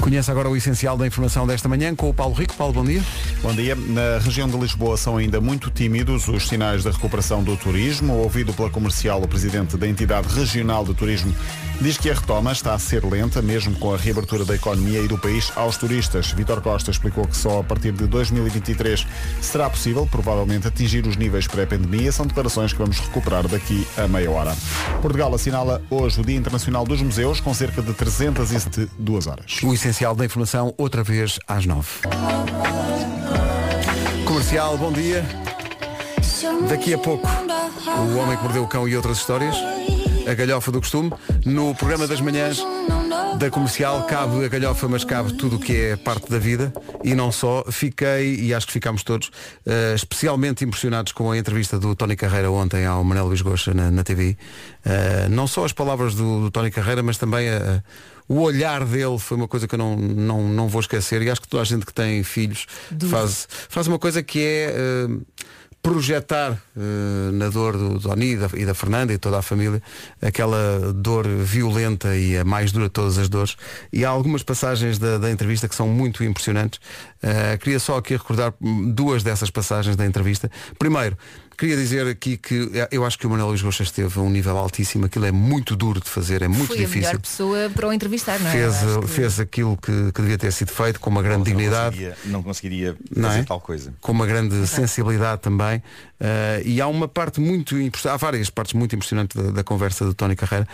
Conhece 0.00 0.30
agora 0.30 0.48
o 0.48 0.56
essencial 0.56 0.96
da 0.96 1.06
informação 1.06 1.46
desta 1.46 1.68
manhã 1.68 1.94
com 1.94 2.09
o 2.09 2.14
Paulo 2.14 2.35
Rico. 2.35 2.54
Paulo, 2.54 2.72
bom 2.72 2.85
dia. 2.85 3.02
Bom 3.42 3.52
dia. 3.54 3.74
Na 3.74 4.18
região 4.18 4.48
de 4.48 4.56
Lisboa 4.56 4.96
são 4.96 5.16
ainda 5.16 5.40
muito 5.40 5.70
tímidos 5.70 6.28
os 6.28 6.46
sinais 6.48 6.85
da 6.85 6.90
recuperação 6.90 7.42
do 7.42 7.56
turismo. 7.56 8.14
Ouvido 8.14 8.52
pela 8.52 8.70
comercial, 8.70 9.20
o 9.22 9.26
presidente 9.28 9.76
da 9.76 9.88
entidade 9.88 10.28
regional 10.28 10.85
de 10.85 10.94
turismo 10.94 11.35
diz 11.80 11.98
que 11.98 12.10
a 12.10 12.14
retoma 12.14 12.52
está 12.52 12.74
a 12.74 12.78
ser 12.78 13.04
lenta, 13.04 13.42
mesmo 13.42 13.76
com 13.78 13.92
a 13.92 13.96
reabertura 13.96 14.44
da 14.44 14.54
economia 14.54 15.00
e 15.00 15.08
do 15.08 15.18
país 15.18 15.52
aos 15.56 15.76
turistas. 15.76 16.32
Vítor 16.32 16.60
Costa 16.60 16.90
explicou 16.90 17.26
que 17.26 17.36
só 17.36 17.60
a 17.60 17.64
partir 17.64 17.92
de 17.92 18.06
2023 18.06 19.06
será 19.40 19.68
possível, 19.68 20.06
provavelmente, 20.10 20.66
atingir 20.66 21.06
os 21.06 21.16
níveis 21.16 21.46
pré-pandemia. 21.46 22.10
São 22.12 22.26
declarações 22.26 22.72
que 22.72 22.78
vamos 22.78 22.98
recuperar 22.98 23.46
daqui 23.48 23.86
a 23.96 24.08
meia 24.08 24.30
hora. 24.30 24.56
Portugal 25.02 25.34
assinala 25.34 25.82
hoje 25.90 26.20
o 26.20 26.24
Dia 26.24 26.36
Internacional 26.36 26.84
dos 26.84 27.02
Museus, 27.02 27.40
com 27.40 27.52
cerca 27.52 27.82
de 27.82 27.92
302 27.92 29.26
horas. 29.26 29.60
O 29.62 29.72
essencial 29.72 30.14
da 30.14 30.24
informação, 30.24 30.74
outra 30.76 31.02
vez 31.02 31.38
às 31.46 31.66
nove. 31.66 31.88
Comercial, 34.24 34.76
bom 34.76 34.92
dia. 34.92 35.24
Daqui 36.68 36.94
a 36.94 36.98
pouco, 36.98 37.26
o 37.26 38.18
Homem 38.18 38.36
que 38.36 38.42
Mordeu 38.42 38.62
o 38.64 38.68
Cão 38.68 38.88
e 38.88 38.96
outras 38.96 39.18
histórias. 39.18 39.56
A 40.26 40.34
galhofa 40.34 40.72
do 40.72 40.80
costume. 40.80 41.12
No 41.44 41.74
programa 41.74 42.06
das 42.06 42.20
manhãs 42.20 42.58
da 43.38 43.48
comercial 43.50 44.04
cabe 44.06 44.44
a 44.44 44.48
galhofa, 44.48 44.88
mas 44.88 45.04
cabe 45.04 45.34
tudo 45.34 45.56
o 45.56 45.58
que 45.60 45.76
é 45.76 45.96
parte 45.96 46.28
da 46.28 46.38
vida. 46.38 46.72
E 47.04 47.14
não 47.14 47.30
só. 47.30 47.64
Fiquei, 47.70 48.34
e 48.34 48.52
acho 48.52 48.66
que 48.66 48.72
ficámos 48.72 49.04
todos, 49.04 49.30
eh, 49.64 49.94
especialmente 49.94 50.64
impressionados 50.64 51.12
com 51.12 51.30
a 51.30 51.38
entrevista 51.38 51.78
do 51.78 51.94
Tony 51.94 52.16
Carreira 52.16 52.50
ontem 52.50 52.84
ao 52.84 53.04
Manel 53.04 53.26
Luís 53.26 53.40
Goxa 53.40 53.72
na, 53.72 53.90
na 53.90 54.02
TV. 54.02 54.36
Eh, 54.84 55.28
não 55.30 55.46
só 55.46 55.64
as 55.64 55.72
palavras 55.72 56.14
do, 56.14 56.40
do 56.40 56.50
Tony 56.50 56.70
Carreira, 56.70 57.02
mas 57.02 57.18
também 57.18 57.48
a, 57.48 57.82
o 58.28 58.40
olhar 58.40 58.84
dele 58.84 59.18
foi 59.18 59.36
uma 59.36 59.46
coisa 59.46 59.68
que 59.68 59.74
eu 59.74 59.78
não, 59.78 59.96
não, 59.96 60.48
não 60.48 60.68
vou 60.68 60.80
esquecer 60.80 61.22
e 61.22 61.30
acho 61.30 61.40
que 61.40 61.48
toda 61.48 61.62
a 61.62 61.66
gente 61.66 61.86
que 61.86 61.94
tem 61.94 62.24
filhos 62.24 62.66
faz, 63.08 63.46
faz 63.68 63.86
uma 63.86 63.98
coisa 63.98 64.22
que 64.22 64.40
é 64.40 64.74
eh, 64.74 65.08
projetar 65.87 66.61
eh, 66.77 67.31
na 67.33 67.49
dor 67.49 67.77
do 67.77 68.01
Doni 68.01 68.33
e 68.33 68.37
da, 68.37 68.51
e 68.55 68.66
da 68.66 68.75
Fernanda 68.75 69.12
e 69.12 69.18
toda 69.18 69.38
a 69.38 69.42
família 69.42 69.81
aquela 70.20 70.92
dor 70.92 71.29
violenta 71.29 72.16
e 72.16 72.37
a 72.37 72.44
mais 72.44 72.72
dura 72.72 72.87
de 72.87 72.90
todas 72.90 73.16
as 73.18 73.29
dores. 73.29 73.57
E 73.92 74.05
há 74.05 74.09
algumas 74.09 74.42
passagens 74.42 74.99
da, 74.99 75.16
da 75.16 75.31
entrevista 75.31 75.68
que 75.68 75.77
são 75.77 75.87
muito 75.87 76.25
impressionantes. 76.25 76.81
Eh, 77.22 77.57
queria 77.59 77.79
só 77.79 77.99
aqui 77.99 78.14
recordar 78.14 78.53
duas 78.92 79.22
dessas 79.22 79.49
passagens 79.49 79.94
da 79.94 80.05
entrevista. 80.05 80.51
Primeiro 80.77 81.16
Queria 81.57 81.77
dizer 81.77 82.07
aqui 82.07 82.37
que 82.37 82.71
eh, 82.75 82.88
eu 82.92 83.05
acho 83.07 83.19
que 83.19 83.27
o 83.27 83.31
Manuel 83.31 83.49
Luís 83.49 83.62
Gosta 83.62 83.83
esteve 83.83 84.19
a 84.19 84.23
um 84.23 84.29
nível 84.29 84.57
altíssimo. 84.59 85.07
Aquilo 85.07 85.25
é 85.25 85.33
muito 85.33 85.75
duro 85.75 86.01
de 86.01 86.09
fazer, 86.11 86.42
é 86.42 86.49
muito 86.49 86.66
Foi 86.66 86.77
difícil 86.77 87.09
a 87.09 87.12
melhor 87.12 87.21
pessoa 87.21 87.71
para 87.75 87.88
o 87.88 87.92
entrevistar, 87.92 88.38
não 88.38 88.49
é? 88.49 88.53
fez, 88.53 88.75
que- 89.01 89.07
fez 89.09 89.40
aquilo 89.40 89.77
que, 89.79 90.12
que 90.12 90.21
devia 90.21 90.37
ter 90.37 90.53
sido 90.53 90.71
feito 90.71 91.01
com 91.01 91.09
uma 91.09 91.23
grande 91.23 91.38
Não 91.38 91.45
dignidade, 91.45 91.97
conseguiria, 91.97 92.16
não 92.27 92.42
conseguiria 92.42 92.97
Não 93.16 93.29
fazer 93.31 93.40
é? 93.40 93.45
tal 93.45 93.61
coisa. 93.61 93.95
com 94.01 94.12
uma 94.12 94.27
grande 94.27 94.66
sensibilidade 94.66 95.40
também. 95.40 95.83
Eh, 96.21 96.62
e 96.64 96.81
há 96.81 96.87
uma 96.88 97.09
parte 97.09 97.40
muito 97.40 97.79
impressionante, 97.79 98.14
há 98.14 98.16
várias 98.27 98.51
partes 98.51 98.75
muito 98.75 98.95
impressionantes 98.95 99.37
da, 99.37 99.51
da 99.51 99.64
conversa 99.64 100.05
do 100.05 100.12
Tony 100.14 100.37
Carreira. 100.37 100.66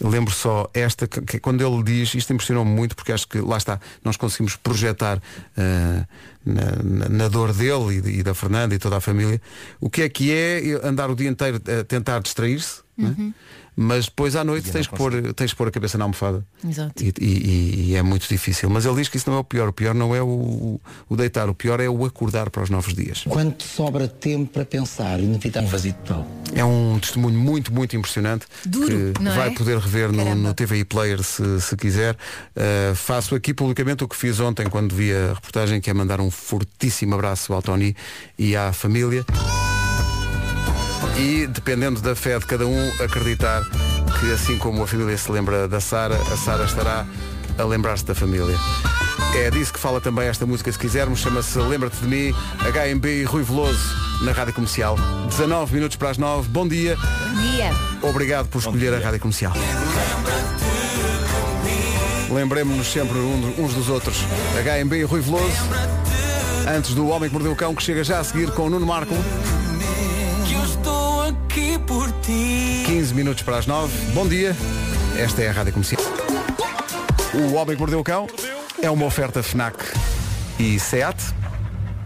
Lembro 0.00 0.32
só 0.32 0.70
esta, 0.72 1.06
que, 1.08 1.20
que 1.22 1.38
quando 1.40 1.60
ele 1.66 1.82
diz, 1.82 2.14
isto 2.14 2.32
impressionou-me 2.32 2.70
muito, 2.70 2.94
porque 2.94 3.12
acho 3.12 3.26
que 3.28 3.40
lá 3.40 3.56
está, 3.56 3.80
nós 4.04 4.16
conseguimos 4.16 4.54
projetar 4.56 5.20
eh, 5.56 6.04
na, 6.46 7.08
na- 7.08 7.28
dor 7.28 7.52
dele 7.52 8.00
e, 8.04 8.18
e 8.20 8.22
da 8.22 8.32
Fernanda 8.34 8.74
e 8.74 8.78
toda 8.78 8.96
a 8.96 9.00
família, 9.00 9.40
o 9.80 9.90
que 9.90 10.02
é 10.02 10.08
que 10.08 10.32
é 10.32 10.80
andar 10.84 11.10
o 11.10 11.16
dia 11.16 11.28
inteiro 11.28 11.60
a 11.80 11.84
tentar 11.84 12.20
distrair-se 12.20 12.80
é? 12.98 13.32
Mas 13.80 14.06
depois 14.06 14.34
à 14.34 14.42
noite 14.42 14.64
E 14.66 14.68
eu 14.70 14.72
tens 14.72 14.86
não 14.86 14.92
que, 14.92 14.96
pôr, 14.98 15.32
tens 15.34 15.52
que 15.52 15.56
pôr 15.56 15.68
a 15.68 15.70
cabeça 15.70 15.96
na 15.96 16.04
almofada. 16.04 16.44
Exato. 16.68 17.00
E, 17.00 17.14
e- 17.20 17.90
e 17.90 17.94
é 17.96 18.02
muito 18.02 18.28
difícil. 18.28 18.68
Mas 18.68 18.84
ele 18.84 18.96
diz 18.96 19.08
que 19.08 19.16
isso 19.16 19.30
não 19.30 19.36
é 19.36 19.40
o 19.40 19.44
pior. 19.44 19.68
O 19.68 19.72
pior 19.72 19.94
não 19.94 20.16
é 20.16 20.20
o, 20.20 20.80
o 21.08 21.16
deitar, 21.16 21.48
o 21.48 21.54
pior 21.54 21.78
é 21.78 21.88
o 21.88 22.04
acordar 22.04 22.50
para 22.50 22.60
os 22.64 22.70
novos 22.70 22.92
dias. 22.92 23.22
Quanto 23.28 23.62
sobra 23.62 24.08
tempo 24.08 24.52
para 24.52 24.64
pensar, 24.64 25.20
inevitável 25.20 25.68
fazer 25.68 25.92
total. 25.92 26.26
É 26.52 26.64
um 26.64 26.98
testemunho 26.98 27.38
muito, 27.38 27.72
muito 27.72 27.94
impressionante 27.96 28.46
Duro, 28.66 29.12
que 29.14 29.22
não 29.22 29.32
vai 29.32 29.48
é? 29.48 29.54
poder 29.54 29.78
rever 29.78 30.10
no, 30.10 30.34
no 30.34 30.52
TVI 30.54 30.84
Player 30.84 31.22
se, 31.22 31.60
se 31.60 31.76
quiser. 31.76 32.16
Uh, 32.56 32.94
faço 32.96 33.36
aqui 33.36 33.54
publicamente 33.54 34.02
o 34.02 34.08
que 34.08 34.16
fiz 34.16 34.40
ontem 34.40 34.66
quando 34.68 34.92
vi 34.92 35.12
a 35.12 35.34
reportagem, 35.34 35.80
que 35.80 35.88
é 35.88 35.94
mandar 35.94 36.20
um 36.20 36.32
fortíssimo 36.32 37.14
abraço 37.14 37.52
ao 37.52 37.62
Tony 37.62 37.94
e 38.36 38.56
à 38.56 38.72
família. 38.72 39.24
E, 41.16 41.46
dependendo 41.46 42.00
da 42.00 42.14
fé 42.14 42.38
de 42.38 42.46
cada 42.46 42.66
um, 42.66 42.88
acreditar 43.02 43.62
que 44.20 44.32
assim 44.32 44.58
como 44.58 44.82
a 44.82 44.86
família 44.86 45.16
se 45.16 45.30
lembra 45.30 45.68
da 45.68 45.80
Sara, 45.80 46.16
a 46.16 46.36
Sara 46.36 46.64
estará 46.64 47.06
a 47.56 47.64
lembrar-se 47.64 48.04
da 48.04 48.14
família. 48.14 48.56
É 49.34 49.50
disso 49.50 49.72
que 49.72 49.78
fala 49.78 50.00
também 50.00 50.26
esta 50.26 50.46
música, 50.46 50.70
se 50.72 50.78
quisermos, 50.78 51.20
chama-se 51.20 51.58
Lembra-te 51.58 51.96
de 51.98 52.06
mim, 52.06 52.34
HMB 52.60 53.06
e 53.06 53.24
Rui 53.24 53.42
Veloso, 53.42 53.78
na 54.22 54.32
Rádio 54.32 54.54
Comercial. 54.54 54.96
19 55.28 55.74
minutos 55.74 55.96
para 55.96 56.10
as 56.10 56.18
9, 56.18 56.48
bom 56.48 56.66
dia. 56.66 56.96
Bom 56.96 57.40
dia. 57.40 57.70
Obrigado 58.02 58.48
por 58.48 58.58
escolher 58.58 58.94
a 58.94 58.98
Rádio 58.98 59.20
Comercial. 59.20 59.52
Lembremos-nos 62.30 62.86
sempre 62.86 63.18
uns 63.18 63.74
dos 63.74 63.88
outros. 63.88 64.16
HMB 64.54 64.92
e 64.94 65.02
Rui 65.02 65.20
Veloso. 65.20 65.46
Antes 66.68 66.94
do 66.94 67.08
Homem 67.08 67.28
que 67.28 67.34
Mordeu 67.34 67.52
o 67.52 67.56
Cão, 67.56 67.74
que 67.74 67.82
chega 67.82 68.04
já 68.04 68.18
a 68.20 68.24
seguir 68.24 68.50
com 68.52 68.66
o 68.66 68.70
Nuno 68.70 68.86
Marco. 68.86 69.14
Que 70.48 70.54
eu 70.54 70.64
estou 70.64 71.22
aqui 71.22 71.78
por 71.86 72.10
ti. 72.22 72.82
15 72.86 73.14
minutos 73.14 73.42
para 73.42 73.58
as 73.58 73.66
9. 73.66 73.92
Bom 74.12 74.26
dia. 74.26 74.56
Esta 75.18 75.42
é 75.42 75.48
a 75.48 75.52
Rádio 75.52 75.72
Comercial. 75.72 76.00
O 77.34 77.54
Homem 77.54 77.74
que 77.76 77.80
Mordeu 77.80 78.00
o 78.00 78.04
Cão 78.04 78.26
é 78.82 78.90
uma 78.90 79.04
oferta 79.06 79.42
FNAC 79.42 79.76
e 80.58 80.78
SEAT. 80.80 81.16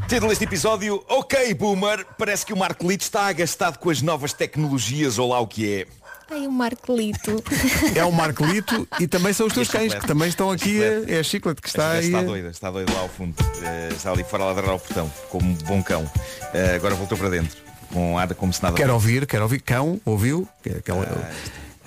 Título 0.09 0.29
deste 0.31 0.45
episódio, 0.45 1.03
ok 1.09 1.55
Boomer, 1.55 2.05
parece 2.19 2.45
que 2.45 2.53
o 2.53 2.57
Marco 2.57 2.87
Lito 2.87 3.03
está 3.05 3.27
agastado 3.29 3.79
com 3.79 3.89
as 3.89 4.03
novas 4.03 4.33
tecnologias 4.33 5.19
ou 5.19 5.31
lá 5.31 5.41
o 5.41 5.47
que 5.47 5.73
é. 5.81 5.87
Ai, 6.31 6.47
o 6.47 6.53
Marcolito. 6.53 7.43
É 7.95 8.05
o 8.05 8.13
Marcolito 8.13 8.87
e 9.01 9.07
também 9.07 9.33
são 9.33 9.47
os 9.47 9.53
teus 9.55 9.69
a 9.71 9.73
cães, 9.73 9.95
que 9.95 10.07
também 10.07 10.29
estão 10.29 10.51
aqui. 10.51 10.65
Chiclete. 10.81 11.11
a- 11.13 11.15
É 11.15 11.21
a 11.21 11.23
Chiclete 11.23 11.63
que 11.63 11.69
está 11.69 11.91
aí. 11.93 12.07
está 12.07 12.23
doida, 12.23 12.49
está 12.49 12.71
doida 12.71 12.93
lá 12.93 13.01
ao 13.01 13.09
fundo. 13.09 13.35
Eh, 13.63 13.89
está 13.95 14.11
ali 14.11 14.25
fora 14.25 14.43
a 14.45 14.47
ladrar 14.49 14.71
ao 14.71 14.79
portão, 14.79 15.11
como 15.31 15.49
um 15.51 15.55
bom 15.55 15.83
cão. 15.83 16.11
Eh, 16.53 16.75
agora 16.75 16.95
voltou 16.95 17.17
para 17.17 17.29
dentro, 17.31 17.57
com 17.93 18.19
ar 18.19 18.35
como 18.35 18.53
se 18.53 18.63
nada 18.63 18.77
Quer 18.77 18.91
ouvir, 18.91 19.27
quer 19.27 19.43
ouvir. 19.43 19.61
Cão, 19.61 20.01
ouviu? 20.05 20.49
É 20.65 20.79
Aquela, 20.79 21.31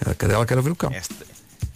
a 0.05 0.13
cadela 0.13 0.45
quer 0.45 0.57
ouvir 0.57 0.71
o 0.71 0.75
cão. 0.75 0.91
Esta, 0.91 1.25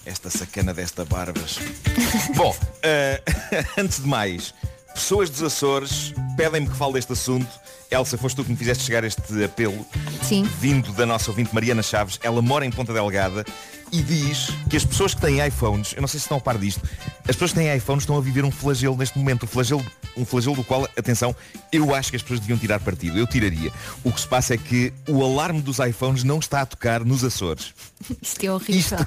esta 0.06 0.30
sacana 0.30 0.74
desta 0.74 1.04
Barbas. 1.04 1.60
Bom, 2.36 2.56
eh, 2.84 3.22
antes 3.78 4.02
de 4.02 4.08
mais, 4.08 4.54
pessoas 4.94 5.30
dos 5.30 5.42
Açores 5.42 6.14
pedem-me 6.38 6.68
que 6.68 6.76
fale 6.76 6.94
deste 6.94 7.14
assunto. 7.14 7.50
Elsa, 7.92 8.20
foste 8.20 8.36
tu 8.36 8.44
que 8.44 8.52
me 8.52 8.58
fizeste 8.58 8.84
chegar 8.84 9.04
este 9.04 9.44
apelo. 9.44 9.84
Sim. 10.22 10.44
Vindo 10.60 10.92
da 10.94 11.08
nossa 11.08 11.32
ouvinte 11.32 11.54
Mariana 11.54 11.82
Chaves, 11.82 12.20
ela 12.22 12.42
mora 12.42 12.64
em 12.64 12.70
Ponta 12.70 12.94
Delgada 12.94 13.44
e 13.92 14.02
diz 14.02 14.50
que 14.70 14.78
as 14.78 14.86
pessoas 14.86 15.14
que 15.14 15.22
têm 15.22 15.46
iPhones, 15.46 15.94
eu 15.94 16.02
não 16.02 16.08
sei 16.08 16.20
se 16.20 16.26
estão 16.26 16.38
a 16.38 16.42
par 16.42 16.58
disto, 16.58 16.82
as 17.28 17.36
pessoas 17.36 17.52
que 17.52 17.60
têm 17.60 17.76
iPhones 17.76 18.04
estão 18.04 18.18
a 18.18 18.22
viver 18.22 18.44
um 18.46 18.52
flagelo 18.52 18.96
neste 18.98 19.18
momento. 19.18 19.44
Um 19.44 19.48
flagelo, 19.48 19.86
um 20.16 20.26
flagelo 20.26 20.56
do 20.56 20.64
qual, 20.64 20.84
atenção, 20.98 21.36
eu 21.72 21.94
acho 21.94 22.10
que 22.10 22.16
as 22.16 22.22
pessoas 22.22 22.40
deviam 22.40 22.58
tirar 22.58 22.80
partido. 22.80 23.18
Eu 23.18 23.28
tiraria. 23.28 23.72
O 24.04 24.12
que 24.12 24.22
se 24.22 24.28
passa 24.28 24.54
é 24.54 24.58
que 24.58 24.94
o 25.08 25.24
alarme 25.24 25.62
dos 25.62 25.80
iPhones 25.80 26.24
não 26.24 26.40
está 26.40 26.62
a 26.62 26.66
tocar 26.66 27.04
nos 27.04 27.24
Açores. 27.24 27.74
Isto 28.22 28.46
é 28.46 28.52
horrível. 28.52 29.00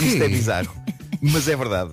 Isto 0.00 0.22
é 0.22 0.28
bizarro. 0.28 0.74
Mas 1.20 1.48
é 1.48 1.56
verdade. 1.56 1.92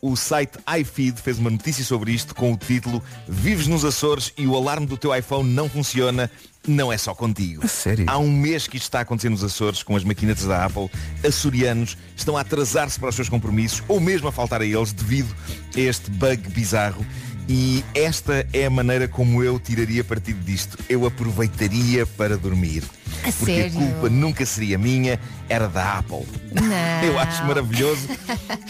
O 0.00 0.16
site 0.16 0.58
iFeed 0.80 1.20
fez 1.20 1.38
uma 1.38 1.50
notícia 1.50 1.84
sobre 1.84 2.10
isto 2.10 2.34
com 2.34 2.52
o 2.52 2.56
título 2.56 3.00
Vives 3.28 3.68
nos 3.68 3.84
Açores 3.84 4.32
e 4.36 4.48
o 4.48 4.56
alarme 4.56 4.86
do 4.86 4.96
teu 4.96 5.14
iPhone 5.14 5.48
não 5.48 5.68
funciona. 5.68 6.28
Não 6.66 6.92
é 6.92 6.98
só 6.98 7.14
contigo. 7.14 7.66
sério? 7.66 8.04
Há 8.08 8.18
um 8.18 8.30
mês 8.30 8.66
que 8.68 8.76
isto 8.76 8.84
está 8.84 8.98
a 8.98 9.02
acontecer 9.02 9.28
nos 9.28 9.42
Açores 9.42 9.82
com 9.82 9.96
as 9.96 10.04
maquinetas 10.04 10.44
da 10.44 10.64
Apple. 10.64 10.88
Açorianos 11.26 11.96
estão 12.16 12.36
a 12.36 12.40
atrasar-se 12.40 13.00
para 13.00 13.08
os 13.08 13.14
seus 13.16 13.28
compromissos 13.28 13.82
ou 13.88 13.98
mesmo 14.00 14.28
a 14.28 14.32
faltar 14.32 14.60
a 14.60 14.64
eles 14.64 14.92
devido 14.92 15.34
a 15.74 15.80
este 15.80 16.10
bug 16.10 16.48
bizarro. 16.50 17.04
E 17.48 17.84
esta 17.94 18.46
é 18.52 18.66
a 18.66 18.70
maneira 18.70 19.08
como 19.08 19.42
eu 19.42 19.58
tiraria 19.58 20.04
partido 20.04 20.40
disto. 20.44 20.78
Eu 20.88 21.06
aproveitaria 21.06 22.06
para 22.06 22.36
dormir. 22.36 22.84
A 23.24 23.32
Porque 23.32 23.62
sério? 23.62 23.78
a 23.78 23.82
culpa 23.82 24.08
nunca 24.08 24.46
seria 24.46 24.78
minha, 24.78 25.18
era 25.48 25.68
da 25.68 25.98
Apple. 25.98 26.26
Não. 26.54 27.02
Eu 27.06 27.18
acho 27.18 27.44
maravilhoso, 27.44 28.08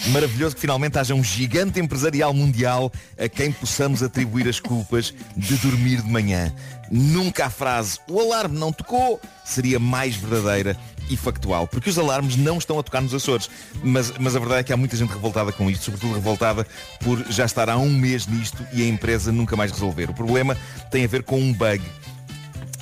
maravilhoso 0.09 0.55
que 0.55 0.61
finalmente 0.61 0.97
haja 0.99 1.15
um 1.15 1.23
gigante 1.23 1.79
empresarial 1.79 2.33
mundial 2.33 2.91
a 3.17 3.27
quem 3.27 3.51
possamos 3.51 4.03
atribuir 4.03 4.47
as 4.47 4.59
culpas 4.59 5.13
de 5.35 5.55
dormir 5.57 6.01
de 6.01 6.09
manhã. 6.09 6.53
Nunca 6.91 7.45
a 7.45 7.49
frase 7.49 7.99
o 8.07 8.19
alarme 8.19 8.59
não 8.59 8.71
tocou 8.71 9.19
seria 9.43 9.79
mais 9.79 10.15
verdadeira 10.15 10.77
e 11.09 11.17
factual, 11.17 11.67
porque 11.67 11.89
os 11.89 11.97
alarmes 11.97 12.35
não 12.35 12.57
estão 12.57 12.79
a 12.79 12.83
tocar 12.83 13.01
nos 13.01 13.13
Açores. 13.13 13.49
Mas, 13.83 14.11
mas 14.19 14.35
a 14.35 14.39
verdade 14.39 14.61
é 14.61 14.63
que 14.63 14.73
há 14.73 14.77
muita 14.77 14.95
gente 14.95 15.11
revoltada 15.11 15.51
com 15.51 15.69
isto, 15.69 15.85
sobretudo 15.85 16.13
revoltada 16.13 16.65
por 17.01 17.23
já 17.29 17.45
estar 17.45 17.69
há 17.69 17.77
um 17.77 17.89
mês 17.89 18.27
nisto 18.27 18.65
e 18.73 18.81
a 18.81 18.87
empresa 18.87 19.31
nunca 19.31 19.55
mais 19.55 19.71
resolver. 19.71 20.09
O 20.09 20.13
problema 20.13 20.57
tem 20.91 21.03
a 21.03 21.07
ver 21.07 21.23
com 21.23 21.39
um 21.39 21.53
bug 21.53 21.81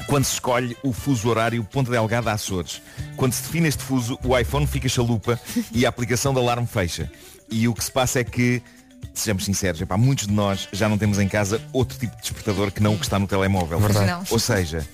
quando 0.08 0.26
se 0.26 0.34
escolhe 0.34 0.76
o 0.84 0.92
fuso 0.92 1.30
horário 1.30 1.64
Ponta 1.64 1.90
Delgada 1.90 2.32
Açores. 2.32 2.82
Quando 3.16 3.34
se 3.34 3.44
define 3.44 3.70
este 3.70 3.84
fuso, 3.84 4.20
o 4.24 4.38
iPhone 4.38 4.68
fica 4.68 4.90
chalupa 4.90 5.40
e 5.72 5.86
a 5.86 5.90
aplicação 5.90 6.34
de 6.34 6.40
alarme 6.40 6.68
fecha. 6.68 7.10
E 7.50 7.68
o 7.68 7.74
que 7.74 7.84
se 7.84 7.92
passa 7.92 8.20
é 8.20 8.24
que, 8.24 8.62
sejamos 9.14 9.44
sinceros, 9.46 9.82
epá, 9.82 9.98
muitos 9.98 10.26
de 10.28 10.34
nós 10.34 10.68
já 10.72 10.88
não 10.88 10.98
temos 10.98 11.20
em 11.20 11.28
casa 11.28 11.62
outro 11.74 11.98
tipo 11.98 12.16
de 12.16 12.22
despertador 12.22 12.72
que 12.72 12.82
não 12.82 12.94
o 12.94 12.98
que 12.98 13.04
está 13.04 13.20
no 13.20 13.28
telemóvel. 13.28 13.80
Verdade. 13.80 14.06
Não. 14.08 14.24
Ou 14.30 14.40
seja, 14.40 14.86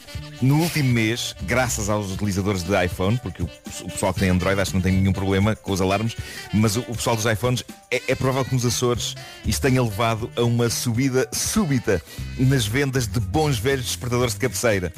no 0.41 0.60
último 0.62 0.91
mês, 0.91 1.36
graças 1.43 1.89
aos 1.89 2.12
utilizadores 2.12 2.63
de 2.63 2.86
iPhone, 2.86 3.17
porque 3.22 3.43
o, 3.43 3.50
o 3.84 3.91
pessoal 3.91 4.13
que 4.13 4.20
tem 4.22 4.30
Android 4.30 4.60
acho 4.60 4.72
que 4.72 4.78
não 4.78 4.82
tem 4.82 4.93
nenhum 4.93 5.13
problema 5.13 5.56
com 5.56 5.72
os 5.72 5.82
alarmes, 5.82 6.15
mas 6.54 6.76
o, 6.76 6.82
o 6.82 6.96
pessoal 6.96 7.15
dos 7.15 7.26
iPhones 7.26 7.63
é, 7.91 8.02
é 8.08 8.15
provável 8.15 8.43
que 8.46 8.54
nos 8.56 8.65
Açores 8.65 9.15
isto 9.46 9.62
tenha 9.62 9.82
levado 9.82 10.30
a 10.36 10.41
uma 10.43 10.70
subida 10.70 11.28
súbita 11.32 12.02
nas 12.38 12.65
vendas 12.65 13.08
de 13.08 13.20
bons 13.20 13.60
velhos 13.60 13.86
despertadores 13.86 14.34
de 14.34 14.39
cabeceira. 14.39 14.91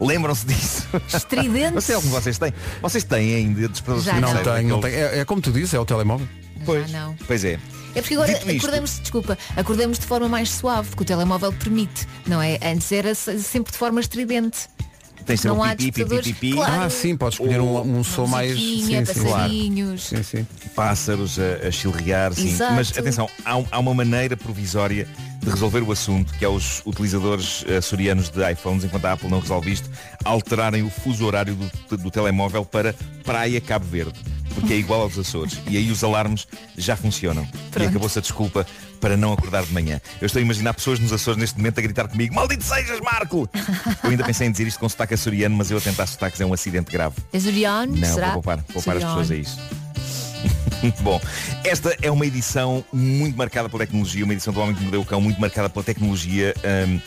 Lembram-se 0.00 0.46
disso? 0.46 0.86
Estridentes. 1.08 1.72
Não 1.74 1.80
sei 1.80 1.96
o 1.96 2.00
que 2.00 2.06
vocês 2.08 2.38
têm. 2.38 2.52
Vocês 2.80 3.02
têm 3.04 3.34
ainda 3.34 3.68
despertadores 3.68 4.04
Já 4.04 4.12
de 4.14 4.20
Não 4.20 4.28
cabeceira? 4.28 4.56
tem, 4.58 4.66
não 4.66 4.80
tem. 4.80 4.94
Aqueles- 4.94 5.12
É, 5.12 5.20
é 5.20 5.24
como 5.24 5.40
tu 5.40 5.50
dizes, 5.50 5.74
é 5.74 5.80
o 5.80 5.84
telemóvel. 5.84 6.28
Pois, 6.64 6.90
não. 6.92 7.16
pois 7.26 7.44
é. 7.44 7.58
É 7.94 8.00
porque 8.00 8.14
agora 8.14 8.32
Dito 8.34 8.50
isto- 8.50 8.58
acordamos, 8.66 9.00
desculpa, 9.00 9.38
acordamos 9.56 9.98
de 9.98 10.06
forma 10.06 10.28
mais 10.28 10.50
suave, 10.50 10.88
porque 10.90 11.02
o 11.02 11.06
telemóvel 11.06 11.52
permite, 11.52 12.06
não 12.26 12.40
é? 12.40 12.58
Antes 12.62 12.90
era 12.92 13.14
se- 13.14 13.40
sempre 13.42 13.72
de 13.72 13.78
forma 13.78 14.00
estridente. 14.00 14.68
Tem 15.26 15.36
sempre 15.36 15.50
Não 15.50 15.58
um 15.58 15.62
há 15.64 15.76
pipi, 15.76 16.04
pipi, 16.06 16.22
pipi. 16.22 16.52
claro. 16.54 16.82
Ah, 16.84 16.88
sim, 16.90 17.14
podes 17.14 17.34
escolher 17.38 17.60
um, 17.60 17.98
um 17.98 18.02
som 18.02 18.26
mais. 18.26 18.58
Sim, 18.58 19.04
sim. 19.04 19.04
passarinhos. 19.04 20.04
Sim, 20.08 20.22
sim. 20.22 20.46
pássaros 20.74 21.38
a, 21.38 21.66
a 21.68 21.70
chilrear, 21.70 22.32
sim. 22.32 22.48
Exato. 22.48 22.72
Mas 22.74 22.96
atenção, 22.96 23.28
há, 23.44 23.62
há 23.70 23.78
uma 23.78 23.92
maneira 23.92 24.36
provisória 24.38 25.06
de 25.42 25.50
resolver 25.50 25.82
o 25.82 25.92
assunto, 25.92 26.32
que 26.34 26.44
é 26.44 26.48
os 26.48 26.82
utilizadores 26.86 27.62
açorianos 27.76 28.30
de 28.30 28.50
iPhones, 28.52 28.84
enquanto 28.84 29.04
a 29.04 29.12
Apple 29.12 29.28
não 29.28 29.40
resolve 29.40 29.70
isto, 29.70 29.90
alterarem 30.24 30.82
o 30.82 30.88
fuso 30.90 31.26
horário 31.26 31.54
do, 31.88 31.96
do 31.98 32.10
telemóvel 32.10 32.64
para 32.64 32.94
Praia 33.22 33.60
Cabo 33.60 33.84
Verde, 33.84 34.18
porque 34.58 34.74
é 34.74 34.76
igual 34.76 35.02
aos 35.02 35.18
Açores. 35.18 35.58
E 35.68 35.76
aí 35.76 35.90
os 35.90 36.02
alarmes 36.02 36.46
já 36.76 36.96
funcionam. 36.96 37.42
E 37.52 37.70
Pronto. 37.70 37.88
acabou-se 37.88 38.18
a 38.18 38.22
desculpa 38.22 38.66
para 39.00 39.16
não 39.16 39.32
acordar 39.32 39.64
de 39.64 39.72
manhã. 39.72 40.00
Eu 40.20 40.26
estou 40.26 40.40
a 40.40 40.42
imaginar 40.42 40.74
pessoas 40.74 40.98
nos 40.98 41.12
Açores 41.12 41.38
neste 41.38 41.56
momento 41.56 41.78
a 41.78 41.82
gritar 41.82 42.08
comigo, 42.08 42.34
maldito 42.34 42.64
sejas, 42.64 43.00
Marco! 43.00 43.48
Eu 44.02 44.10
ainda 44.10 44.24
pensei 44.24 44.46
em 44.48 44.50
dizer 44.50 44.66
isto 44.66 44.80
com 44.80 44.88
sotaque 44.88 45.14
açoriano, 45.14 45.56
mas 45.56 45.70
eu 45.70 45.78
a 45.78 45.80
tentar 45.80 46.06
sotaques 46.06 46.40
é 46.40 46.46
um 46.46 46.52
acidente 46.52 46.90
grave. 46.90 47.16
Azuriano, 47.32 47.96
Não, 47.96 48.08
será? 48.14 48.26
vou 48.32 48.42
poupar, 48.42 48.62
poupar 48.64 48.96
as 48.96 49.04
pessoas 49.04 49.30
a 49.30 49.36
isso. 49.36 49.58
Bom, 51.02 51.20
esta 51.64 51.96
é 52.02 52.10
uma 52.10 52.26
edição 52.26 52.84
muito 52.92 53.36
marcada 53.36 53.68
pela 53.68 53.80
tecnologia, 53.84 54.24
uma 54.24 54.32
edição 54.32 54.52
do 54.52 54.60
Homem 54.60 54.74
que 54.74 54.82
Mordeu 54.82 55.00
o 55.00 55.04
Cão 55.04 55.20
muito 55.20 55.40
marcada 55.40 55.68
pela 55.68 55.84
tecnologia. 55.84 56.54
hum, 56.88 57.00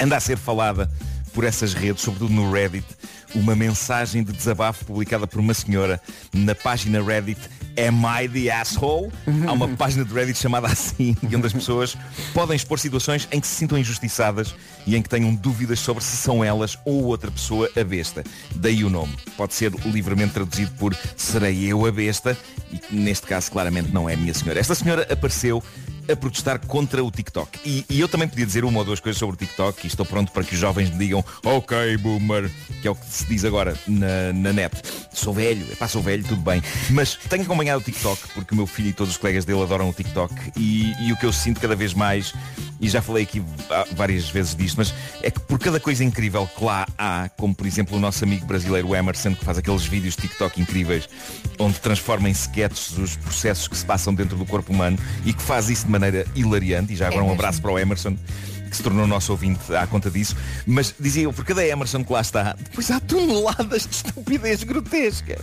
anda 0.00 0.16
a 0.16 0.20
ser 0.20 0.36
falada 0.36 0.90
por 1.36 1.44
essas 1.44 1.74
redes, 1.74 2.02
sobretudo 2.02 2.32
no 2.32 2.50
Reddit, 2.50 2.86
uma 3.34 3.54
mensagem 3.54 4.24
de 4.24 4.32
desabafo 4.32 4.86
publicada 4.86 5.26
por 5.26 5.38
uma 5.38 5.52
senhora 5.52 6.00
na 6.32 6.54
página 6.54 7.02
Reddit 7.02 7.38
Am 7.76 8.02
I 8.06 8.26
the 8.26 8.50
Asshole? 8.50 9.12
Há 9.46 9.52
uma 9.52 9.68
página 9.76 10.02
de 10.02 10.14
Reddit 10.14 10.38
chamada 10.38 10.66
assim, 10.66 11.14
onde 11.22 11.46
as 11.46 11.52
pessoas 11.52 11.94
podem 12.32 12.56
expor 12.56 12.78
situações 12.78 13.28
em 13.30 13.38
que 13.38 13.46
se 13.46 13.54
sintam 13.54 13.76
injustiçadas 13.76 14.54
e 14.86 14.96
em 14.96 15.02
que 15.02 15.10
tenham 15.10 15.34
dúvidas 15.34 15.78
sobre 15.78 16.02
se 16.02 16.16
são 16.16 16.42
elas 16.42 16.78
ou 16.86 17.04
outra 17.04 17.30
pessoa 17.30 17.70
a 17.76 17.84
besta. 17.84 18.24
Daí 18.54 18.82
o 18.82 18.88
nome. 18.88 19.14
Pode 19.36 19.52
ser 19.52 19.70
livremente 19.84 20.32
traduzido 20.32 20.70
por 20.78 20.96
serei 21.18 21.70
eu 21.70 21.84
a 21.84 21.92
besta, 21.92 22.34
e 22.72 22.96
neste 22.96 23.26
caso 23.26 23.52
claramente 23.52 23.92
não 23.92 24.08
é 24.08 24.14
a 24.14 24.16
minha 24.16 24.32
senhora. 24.32 24.58
Esta 24.58 24.74
senhora 24.74 25.06
apareceu 25.12 25.62
a 26.10 26.16
protestar 26.16 26.58
contra 26.66 27.02
o 27.02 27.10
TikTok. 27.10 27.58
E, 27.64 27.84
e 27.88 28.00
eu 28.00 28.08
também 28.08 28.28
podia 28.28 28.46
dizer 28.46 28.64
uma 28.64 28.78
ou 28.78 28.84
duas 28.84 29.00
coisas 29.00 29.18
sobre 29.18 29.34
o 29.34 29.38
TikTok 29.38 29.84
e 29.84 29.86
estou 29.86 30.06
pronto 30.06 30.32
para 30.32 30.44
que 30.44 30.54
os 30.54 30.60
jovens 30.60 30.90
me 30.90 30.98
digam 30.98 31.24
ok, 31.44 31.96
boomer, 31.98 32.50
que 32.80 32.88
é 32.88 32.90
o 32.90 32.94
que 32.94 33.06
se 33.06 33.24
diz 33.26 33.44
agora 33.44 33.76
na, 33.86 34.32
na 34.32 34.52
net. 34.52 34.74
Sou 35.12 35.32
velho, 35.32 35.66
epá, 35.72 35.88
sou 35.88 36.02
velho, 36.02 36.24
tudo 36.24 36.40
bem. 36.40 36.62
Mas 36.90 37.14
tenho 37.14 37.42
acompanhado 37.42 37.80
o 37.80 37.84
TikTok 37.84 38.28
porque 38.34 38.54
o 38.54 38.56
meu 38.56 38.66
filho 38.66 38.88
e 38.88 38.92
todos 38.92 39.12
os 39.12 39.18
colegas 39.18 39.44
dele 39.44 39.62
adoram 39.62 39.88
o 39.88 39.92
TikTok 39.92 40.34
e, 40.56 40.92
e 41.06 41.12
o 41.12 41.16
que 41.16 41.26
eu 41.26 41.32
sinto 41.32 41.60
cada 41.60 41.74
vez 41.74 41.94
mais, 41.94 42.34
e 42.80 42.88
já 42.88 43.00
falei 43.00 43.22
aqui 43.22 43.42
várias 43.92 44.28
vezes 44.28 44.54
disto, 44.54 44.76
mas 44.76 44.94
é 45.22 45.30
que 45.30 45.40
por 45.40 45.58
cada 45.58 45.80
coisa 45.80 46.04
incrível 46.04 46.46
que 46.46 46.64
lá 46.64 46.86
há, 46.98 47.28
como 47.36 47.54
por 47.54 47.66
exemplo 47.66 47.96
o 47.96 48.00
nosso 48.00 48.24
amigo 48.24 48.46
brasileiro 48.46 48.94
Emerson, 48.94 49.34
que 49.34 49.44
faz 49.44 49.58
aqueles 49.58 49.84
vídeos 49.84 50.14
de 50.14 50.22
TikTok 50.22 50.60
incríveis, 50.60 51.08
onde 51.58 51.80
transforma 51.80 52.28
em 52.28 52.32
sketches 52.32 52.96
os 52.98 53.16
processos 53.16 53.68
que 53.68 53.76
se 53.76 53.84
passam 53.84 54.14
dentro 54.14 54.36
do 54.36 54.44
corpo 54.44 54.72
humano 54.72 54.98
e 55.24 55.32
que 55.32 55.42
faz 55.42 55.70
isso 55.70 55.86
de 55.86 55.90
maneira 55.98 56.26
hilariante, 56.34 56.92
e 56.92 56.96
já 56.96 57.08
agora 57.08 57.22
É 57.22 57.24
um 57.24 57.32
abraço 57.32 57.60
para 57.60 57.72
o 57.72 57.78
Emerson, 57.78 58.16
que 58.70 58.76
se 58.76 58.82
tornou 58.82 59.06
nosso 59.06 59.32
ouvinte 59.32 59.74
à 59.74 59.86
conta 59.86 60.10
disso, 60.10 60.36
mas 60.66 60.94
dizia 60.98 61.24
eu, 61.24 61.32
por 61.32 61.44
cada 61.44 61.66
Emerson 61.66 62.04
que 62.04 62.12
lá 62.12 62.20
está, 62.20 62.56
depois 62.58 62.90
há 62.90 63.00
toneladas 63.00 63.86
de 63.86 63.94
estupidez 63.94 64.62
grotesca 64.64 65.38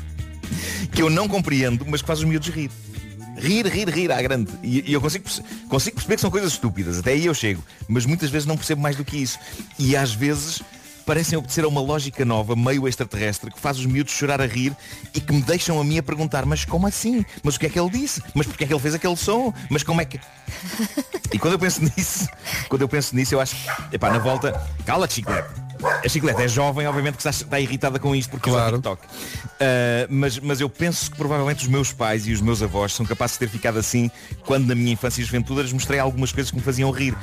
que 0.91 1.01
eu 1.01 1.09
não 1.09 1.27
compreendo, 1.27 1.85
mas 1.87 2.01
que 2.01 2.07
faz 2.07 2.19
os 2.19 2.25
miúdos 2.25 2.49
rir. 2.49 2.69
Rir, 3.35 3.65
rir, 3.65 3.89
rir 3.89 4.11
à 4.11 4.21
grande. 4.21 4.51
E, 4.61 4.91
e 4.91 4.93
eu 4.93 5.01
consigo, 5.01 5.25
consigo 5.67 5.95
perceber 5.95 6.15
que 6.15 6.21
são 6.21 6.29
coisas 6.29 6.53
estúpidas, 6.53 6.99
até 6.99 7.11
aí 7.11 7.25
eu 7.25 7.33
chego, 7.33 7.63
mas 7.87 8.05
muitas 8.05 8.29
vezes 8.29 8.45
não 8.45 8.55
percebo 8.55 8.81
mais 8.81 8.95
do 8.95 9.03
que 9.03 9.17
isso. 9.17 9.39
E 9.79 9.95
às 9.95 10.13
vezes 10.13 10.61
parecem 11.05 11.37
obedecer 11.37 11.63
a 11.63 11.67
uma 11.67 11.81
lógica 11.81 12.25
nova, 12.25 12.55
meio 12.55 12.87
extraterrestre, 12.87 13.51
que 13.51 13.59
faz 13.59 13.77
os 13.77 13.85
miúdos 13.85 14.13
chorar 14.13 14.41
a 14.41 14.45
rir 14.45 14.75
e 15.13 15.19
que 15.19 15.33
me 15.33 15.41
deixam 15.41 15.79
a 15.79 15.83
mim 15.83 15.97
a 15.97 16.03
perguntar, 16.03 16.45
mas 16.45 16.65
como 16.65 16.87
assim? 16.87 17.25
Mas 17.43 17.55
o 17.55 17.59
que 17.59 17.65
é 17.67 17.69
que 17.69 17.79
ele 17.79 17.89
disse? 17.89 18.21
Mas 18.33 18.47
porque 18.47 18.63
é 18.63 18.67
que 18.67 18.73
ele 18.73 18.79
fez 18.79 18.93
aquele 18.95 19.15
som? 19.15 19.53
Mas 19.69 19.83
como 19.83 20.01
é 20.01 20.05
que. 20.05 20.19
E 21.31 21.39
quando 21.39 21.53
eu 21.53 21.59
penso 21.59 21.81
nisso, 21.95 22.27
quando 22.69 22.81
eu 22.81 22.87
penso 22.87 23.15
nisso, 23.15 23.35
eu 23.35 23.41
acho 23.41 23.55
epá, 23.91 24.09
na 24.09 24.19
volta, 24.19 24.51
cala-te, 24.85 25.15
chiclete. 25.15 25.63
A 25.83 26.07
chiclete 26.07 26.41
é 26.41 26.47
jovem, 26.47 26.87
obviamente 26.87 27.15
que 27.15 27.27
está, 27.27 27.29
está 27.29 27.59
irritada 27.59 27.99
com 27.99 28.15
isto 28.15 28.29
porque 28.31 28.49
claro. 28.49 28.77
TikTok. 28.77 29.05
Uh, 29.05 29.09
mas, 30.09 30.39
mas 30.39 30.61
eu 30.61 30.69
penso 30.69 31.11
que 31.11 31.17
provavelmente 31.17 31.63
os 31.63 31.67
meus 31.67 31.91
pais 31.91 32.25
e 32.25 32.31
os 32.31 32.39
meus 32.39 32.61
avós 32.61 32.93
são 32.93 33.05
capazes 33.05 33.35
de 33.35 33.39
ter 33.39 33.49
ficado 33.49 33.77
assim 33.77 34.09
quando 34.45 34.67
na 34.67 34.75
minha 34.75 34.93
infância 34.93 35.21
e 35.21 35.25
juventude 35.25 35.63
lhes 35.63 35.73
mostrei 35.73 35.99
algumas 35.99 36.31
coisas 36.31 36.51
que 36.51 36.57
me 36.57 36.63
faziam 36.63 36.89
rir. 36.91 37.15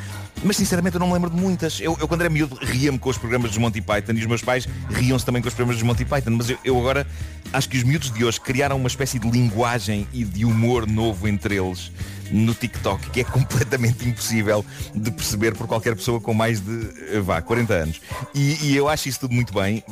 Mas 0.42 0.56
sinceramente 0.56 0.96
eu 0.96 1.00
não 1.00 1.08
me 1.08 1.14
lembro 1.14 1.30
de 1.30 1.36
muitas. 1.36 1.80
Eu, 1.80 1.96
eu 2.00 2.08
quando 2.08 2.22
era 2.22 2.30
miúdo 2.30 2.58
ria-me 2.60 2.98
com 2.98 3.10
os 3.10 3.18
programas 3.18 3.50
dos 3.50 3.58
Monty 3.58 3.80
Python 3.80 4.12
e 4.12 4.20
os 4.20 4.26
meus 4.26 4.42
pais 4.42 4.66
riam-se 4.88 5.24
também 5.24 5.42
com 5.42 5.48
os 5.48 5.54
programas 5.54 5.76
dos 5.76 5.86
Monty 5.86 6.04
Python. 6.04 6.30
Mas 6.30 6.50
eu, 6.50 6.58
eu 6.64 6.78
agora 6.78 7.06
acho 7.52 7.68
que 7.68 7.76
os 7.76 7.82
miúdos 7.82 8.10
de 8.10 8.24
hoje 8.24 8.40
criaram 8.40 8.76
uma 8.76 8.88
espécie 8.88 9.18
de 9.18 9.28
linguagem 9.28 10.06
e 10.12 10.24
de 10.24 10.44
humor 10.44 10.86
novo 10.86 11.28
entre 11.28 11.56
eles 11.56 11.90
no 12.30 12.54
TikTok, 12.54 13.10
que 13.10 13.20
é 13.20 13.24
completamente 13.24 14.08
impossível 14.08 14.64
de 14.94 15.10
perceber 15.10 15.54
por 15.54 15.66
qualquer 15.66 15.94
pessoa 15.96 16.20
com 16.20 16.32
mais 16.32 16.60
de, 16.60 16.90
eh, 17.12 17.20
vá, 17.20 17.42
40 17.42 17.74
anos. 17.74 18.00
E, 18.34 18.66
e 18.66 18.76
eu 18.76 18.88
acho 18.88 19.08
isso 19.08 19.20
tudo 19.20 19.34
muito 19.34 19.52
bem. 19.52 19.82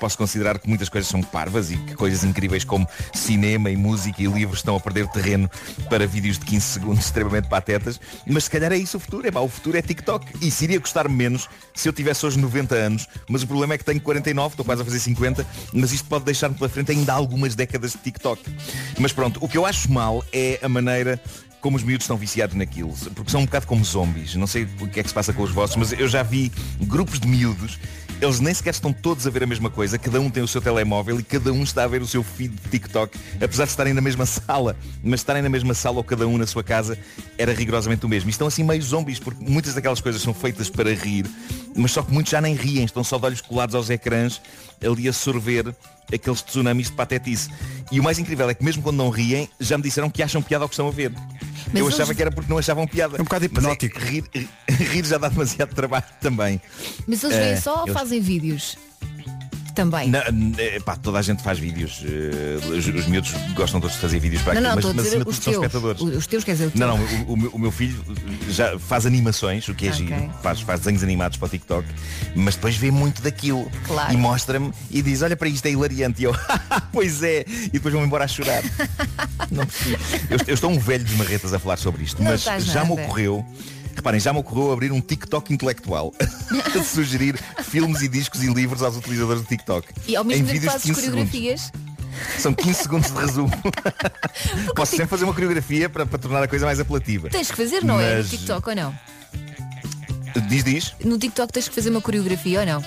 Posso 0.00 0.18
considerar 0.18 0.58
que 0.58 0.68
muitas 0.68 0.88
coisas 0.88 1.08
são 1.08 1.22
parvas 1.22 1.70
e 1.70 1.76
que 1.76 1.94
coisas 1.94 2.24
incríveis 2.24 2.64
como 2.64 2.86
cinema 3.14 3.70
e 3.70 3.76
música 3.76 4.22
e 4.22 4.26
livros 4.26 4.58
estão 4.58 4.76
a 4.76 4.80
perder 4.80 5.06
terreno 5.08 5.50
para 5.88 6.06
vídeos 6.06 6.38
de 6.38 6.44
15 6.44 6.66
segundos 6.66 7.04
extremamente 7.06 7.48
patetas. 7.48 8.00
Mas 8.26 8.44
se 8.44 8.50
calhar 8.50 8.72
é 8.72 8.76
isso 8.76 8.96
o 8.96 9.00
futuro. 9.00 9.26
É, 9.26 9.30
pá, 9.30 9.40
o 9.40 9.48
futuro 9.48 9.75
é 9.76 9.82
TikTok. 9.82 10.26
E 10.40 10.50
se 10.50 10.64
iria 10.64 10.78
gostar 10.78 11.08
menos 11.08 11.48
se 11.74 11.88
eu 11.88 11.92
tivesse 11.92 12.24
hoje 12.24 12.38
90 12.38 12.74
anos. 12.74 13.08
Mas 13.28 13.42
o 13.42 13.46
problema 13.46 13.74
é 13.74 13.78
que 13.78 13.84
tenho 13.84 14.00
49, 14.00 14.52
estou 14.52 14.64
quase 14.64 14.82
a 14.82 14.84
fazer 14.84 14.98
50. 14.98 15.46
Mas 15.72 15.92
isto 15.92 16.08
pode 16.08 16.24
deixar-me 16.24 16.54
pela 16.54 16.68
frente 16.68 16.92
ainda 16.92 17.12
algumas 17.12 17.54
décadas 17.54 17.92
de 17.92 17.98
TikTok. 17.98 18.42
Mas 18.98 19.12
pronto, 19.12 19.38
o 19.42 19.48
que 19.48 19.56
eu 19.56 19.66
acho 19.66 19.90
mal 19.90 20.24
é 20.32 20.58
a 20.62 20.68
maneira 20.68 21.20
como 21.60 21.76
os 21.76 21.82
miúdos 21.82 22.04
estão 22.04 22.16
viciados 22.16 22.54
naquilo, 22.54 22.94
porque 23.12 23.28
são 23.28 23.40
um 23.40 23.44
bocado 23.44 23.66
como 23.66 23.84
zombies. 23.84 24.36
Não 24.36 24.46
sei 24.46 24.68
o 24.80 24.86
que 24.86 25.00
é 25.00 25.02
que 25.02 25.08
se 25.08 25.14
passa 25.14 25.32
com 25.32 25.42
os 25.42 25.50
vossos, 25.50 25.74
mas 25.74 25.92
eu 25.92 26.06
já 26.06 26.22
vi 26.22 26.52
grupos 26.82 27.18
de 27.18 27.26
miúdos, 27.26 27.80
eles 28.20 28.40
nem 28.40 28.52
sequer 28.54 28.70
estão 28.70 28.92
todos 28.92 29.26
a 29.26 29.30
ver 29.30 29.42
a 29.42 29.46
mesma 29.46 29.68
coisa, 29.68 29.98
cada 29.98 30.20
um 30.20 30.30
tem 30.30 30.42
o 30.42 30.48
seu 30.48 30.60
telemóvel 30.60 31.20
e 31.20 31.22
cada 31.22 31.52
um 31.52 31.62
está 31.62 31.84
a 31.84 31.86
ver 31.86 32.00
o 32.00 32.06
seu 32.06 32.22
feed 32.22 32.54
de 32.54 32.70
TikTok, 32.70 33.18
apesar 33.40 33.64
de 33.64 33.70
estarem 33.70 33.92
na 33.92 34.00
mesma 34.00 34.24
sala, 34.26 34.76
mas 35.02 35.20
estarem 35.20 35.42
na 35.42 35.48
mesma 35.48 35.74
sala 35.74 35.98
ou 35.98 36.04
cada 36.04 36.26
um 36.26 36.38
na 36.38 36.46
sua 36.46 36.64
casa 36.64 36.98
era 37.36 37.52
rigorosamente 37.52 38.06
o 38.06 38.08
mesmo. 38.08 38.28
E 38.28 38.32
estão 38.32 38.46
assim 38.46 38.62
meio 38.62 38.82
zombies, 38.82 39.18
porque 39.18 39.44
muitas 39.44 39.74
daquelas 39.74 40.00
coisas 40.00 40.22
são 40.22 40.32
feitas 40.32 40.70
para 40.70 40.94
rir, 40.94 41.26
mas 41.76 41.92
só 41.92 42.02
que 42.02 42.12
muitos 42.12 42.30
já 42.30 42.40
nem 42.40 42.54
riem, 42.54 42.84
estão 42.84 43.04
só 43.04 43.18
de 43.18 43.26
olhos 43.26 43.40
colados 43.40 43.74
aos 43.74 43.90
ecrãs, 43.90 44.40
ali 44.82 45.08
a 45.08 45.12
sorver 45.12 45.74
aqueles 46.12 46.42
tsunamis 46.42 46.86
de 46.88 46.92
patetice. 46.92 47.50
E 47.90 47.98
o 48.00 48.02
mais 48.02 48.18
incrível 48.18 48.48
é 48.48 48.54
que 48.54 48.64
mesmo 48.64 48.82
quando 48.82 48.96
não 48.96 49.10
riem, 49.10 49.48
já 49.60 49.76
me 49.76 49.82
disseram 49.84 50.10
que 50.10 50.22
acham 50.22 50.40
piada 50.42 50.64
ao 50.64 50.68
que 50.68 50.74
estão 50.74 50.88
a 50.88 50.90
ver. 50.90 51.12
Mas 51.68 51.74
eu 51.74 51.84
eles- 51.86 51.94
achava 51.94 52.14
que 52.14 52.22
era 52.22 52.30
porque 52.30 52.50
não 52.50 52.58
achavam 52.58 52.86
piada. 52.86 53.16
É 53.16 53.20
um 53.20 53.24
bocado 53.24 53.44
hipnótico. 53.44 53.98
rir, 53.98 54.24
rir 54.68 55.04
já 55.04 55.18
dá 55.18 55.28
demasiado 55.28 55.74
trabalho 55.74 56.04
também. 56.20 56.60
Mas 57.06 57.22
eles 57.24 57.36
veem 57.36 57.50
Eh, 57.52 57.60
só 57.60 57.78
ou 57.80 57.82
eles- 57.86 57.94
fazem 57.94 58.20
vídeos? 58.20 58.76
Também. 59.76 60.08
Na- 60.10 60.24
eh, 60.58 60.80
pá, 60.84 60.96
toda 60.96 61.18
a 61.18 61.22
gente 61.22 61.42
faz 61.42 61.58
vídeos. 61.58 62.02
eh, 62.04 62.56
os, 62.76 62.86
os 62.88 63.06
miúdos 63.06 63.32
gostam 63.54 63.78
todos 63.80 63.94
de 63.94 64.00
fazer 64.02 64.18
vídeos 64.18 64.42
para 64.42 64.58
Não, 64.60 64.70
aquilo, 64.72 64.88
não, 64.88 64.94
mas, 64.94 65.14
mas 65.14 65.24
de 65.24 65.28
os 65.30 65.36
são 65.36 65.44
teus. 65.52 65.56
espectadores. 65.64 66.00
Os 66.02 66.26
teus, 66.26 66.42
quer 66.44 66.52
dizer, 66.52 66.64
o 66.68 66.72
Não, 66.74 66.96
teu. 66.98 67.06
não, 67.18 67.24
o, 67.26 67.32
o 67.32 67.36
meu, 67.36 67.50
o 67.50 67.58
meu 67.58 67.70
filho 67.70 68.02
já 68.48 68.78
faz 68.78 69.04
animações, 69.06 69.68
o 69.68 69.74
que 69.74 69.86
é 69.86 69.90
Ok. 69.90 70.06
giro, 70.06 70.30
faz, 70.42 70.60
faz 70.62 70.80
desenhos 70.80 71.02
animados 71.02 71.36
para 71.36 71.46
o 71.46 71.48
TikTok, 71.50 71.86
mas 72.34 72.54
depois 72.56 72.74
vê 72.76 72.90
muito 72.90 73.20
daquilo 73.20 73.70
Claro. 73.86 74.12
e 74.12 74.16
mostra-me 74.16 74.72
e 74.90 75.02
diz, 75.02 75.20
olha 75.20 75.36
para 75.36 75.48
isto, 75.48 75.66
é 75.66 75.70
hilariante. 75.72 76.22
E 76.22 76.24
eu, 76.24 76.34
pois 76.90 77.22
é, 77.22 77.44
e 77.46 77.68
depois 77.68 77.92
vou-me 77.92 78.06
embora 78.06 78.24
a 78.24 78.28
chorar. 78.28 78.62
Não 79.52 79.66
percebi. 79.66 79.96
eu, 80.30 80.38
eu 80.48 80.54
estou 80.54 80.70
um 80.70 80.78
velho 80.78 81.04
de 81.04 81.14
marretas 81.16 81.52
a 81.52 81.58
falar 81.58 81.76
sobre 81.76 82.02
isto, 82.02 82.22
Não 82.22 82.30
mas 82.30 82.42
já 82.42 82.82
me 82.84 82.90
nada. 82.96 83.02
ocorreu. 83.02 83.44
Reparem, 83.96 84.20
já 84.20 84.32
me 84.32 84.38
ocorreu 84.38 84.72
abrir 84.72 84.92
um 84.92 85.00
TikTok 85.00 85.52
intelectual 85.52 86.12
a 86.78 86.82
sugerir 86.84 87.36
filmes 87.64 88.02
e 88.02 88.08
discos 88.08 88.42
e 88.42 88.46
livros 88.52 88.82
aos 88.82 88.96
utilizadores 88.96 89.42
do 89.42 89.48
TikTok. 89.48 89.88
E 90.06 90.14
ao 90.14 90.22
em 90.24 90.28
mesmo 90.28 90.46
tempo 90.46 90.52
vídeos 90.60 90.72
de 90.74 90.78
fazes 90.80 90.86
15 90.96 91.00
segundos. 91.00 91.30
coreografias. 91.30 91.72
São 92.38 92.54
15 92.54 92.82
segundos 92.82 93.10
de 93.10 93.18
resumo. 93.18 93.50
Posso 94.76 94.92
sempre 94.92 95.08
fazer 95.08 95.24
uma 95.24 95.34
coreografia 95.34 95.88
para, 95.88 96.06
para 96.06 96.18
tornar 96.18 96.42
a 96.42 96.48
coisa 96.48 96.64
mais 96.64 96.78
apelativa. 96.80 97.28
Tens 97.28 97.50
que 97.50 97.56
fazer, 97.56 97.84
não 97.84 98.00
é? 98.00 98.10
No 98.12 98.16
Mas- 98.18 98.30
TikTok 98.30 98.68
ou 98.70 98.76
não? 98.76 98.94
Diz, 100.48 100.62
diz. 100.64 100.94
No 101.04 101.18
TikTok 101.18 101.52
tens 101.52 101.68
que 101.68 101.74
fazer 101.74 101.90
uma 101.90 102.00
coreografia 102.00 102.60
ou 102.60 102.66
não? 102.66 102.84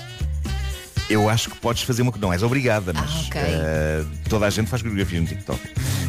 Eu 1.08 1.28
acho 1.28 1.50
que 1.50 1.58
podes 1.58 1.82
fazer 1.82 2.02
uma. 2.02 2.12
Não 2.18 2.32
és 2.32 2.42
obrigada, 2.44 2.92
mas 2.92 3.10
Ah, 3.10 3.20
ok. 3.26 3.40
eh, 3.42 4.04
toda 4.28 4.46
a 4.46 4.50
gente 4.50 4.68
faz 4.70 4.80
coreografias 4.82 5.22
no 5.22 5.28
TikTok. 5.28 5.60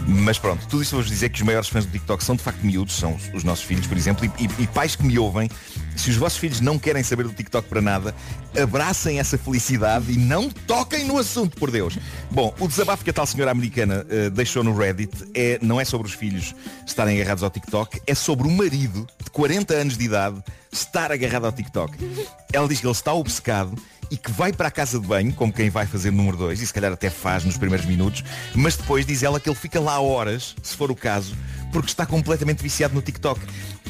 Mas 0.08 0.38
pronto, 0.40 0.66
tudo 0.68 0.82
isso 0.82 0.92
vou-vos 0.96 1.10
dizer 1.10 1.30
que 1.30 1.40
os 1.40 1.46
maiores 1.46 1.70
fãs 1.70 1.86
do 1.86 1.92
TikTok 1.92 2.24
são 2.24 2.36
de 2.36 2.42
facto 2.44 2.60
miúdos, 2.66 2.96
são 2.96 3.16
os, 3.16 3.30
os 3.34 3.44
nossos 3.44 3.64
filhos, 3.64 3.88
por 3.88 3.96
exemplo, 3.98 4.26
e, 4.26 4.44
e- 4.44 4.64
e 4.64 4.68
pais 4.68 4.96
que 4.96 5.04
me 5.04 5.18
ouvem, 5.18 5.50
se 5.96 6.10
os 6.10 6.18
vossos 6.18 6.38
filhos 6.38 6.60
não 6.60 6.78
querem 6.78 7.02
saber 7.04 7.24
do 7.24 7.34
TikTok 7.34 7.68
para 7.70 7.82
nada, 7.82 8.14
abracem 8.60 9.20
essa 9.20 9.38
felicidade 9.38 10.12
e 10.12 10.18
não 10.18 10.50
toquem 10.50 11.06
no 11.06 11.18
assunto, 11.18 11.56
por 11.58 11.72
Deus. 11.72 11.98
Bom, 12.30 12.54
o 12.60 12.68
desabafo 12.68 13.04
que 13.04 13.10
a 13.10 13.14
tal 13.14 13.26
senhora 13.26 13.52
americana 13.52 14.06
eh, 14.10 14.30
deixou 14.30 14.64
no 14.64 14.76
Reddit 14.76 15.12
é, 15.34 15.60
não 15.62 15.80
é 15.80 15.86
sobre 15.86 16.08
os 16.08 16.14
filhos 16.14 16.54
estarem 16.86 17.16
agarrados 17.22 17.44
ao 17.44 17.50
TikTok, 17.50 18.02
é 18.06 18.16
sobre 18.16 18.48
o 18.48 18.52
marido 18.52 19.08
de 19.24 19.30
40 19.30 19.74
anos 19.74 19.98
de 19.98 20.04
idade 20.06 20.44
estar 20.72 21.12
agarrado 21.12 21.46
ao 21.46 21.52
TikTok. 21.52 21.96
Ela 22.52 22.68
diz 22.68 22.80
que 22.80 22.86
ele 22.86 22.92
está 22.92 23.14
obcecado 23.14 23.76
e 24.12 24.18
que 24.18 24.30
vai 24.30 24.52
para 24.52 24.68
a 24.68 24.72
casa 24.72 25.00
de 25.00 25.08
banho, 25.08 25.34
como 25.34 25.54
quem 25.54 25.70
vai 25.70 25.88
fazer 25.88 26.12
número 26.12 26.36
2, 26.36 26.62
e 26.62 26.68
se 26.68 26.74
calhar 26.74 26.92
até 26.92 27.10
faz 27.10 27.46
nos 27.46 27.58
primeiros 27.58 27.88
minutos, 27.88 28.24
mas 28.54 28.76
depois 28.76 29.06
diz 29.06 29.24
ela 29.24 29.40
que 29.40 29.50
ele 29.50 29.56
fica 29.56 29.80
lá 29.80 30.00
horas, 30.02 30.54
se 30.62 30.76
for 30.76 30.92
o 30.92 30.96
caso, 30.96 31.34
porque 31.72 31.88
está 31.88 32.06
completamente 32.06 32.62
viciado 32.62 32.94
no 32.94 33.02
TikTok. 33.02 33.40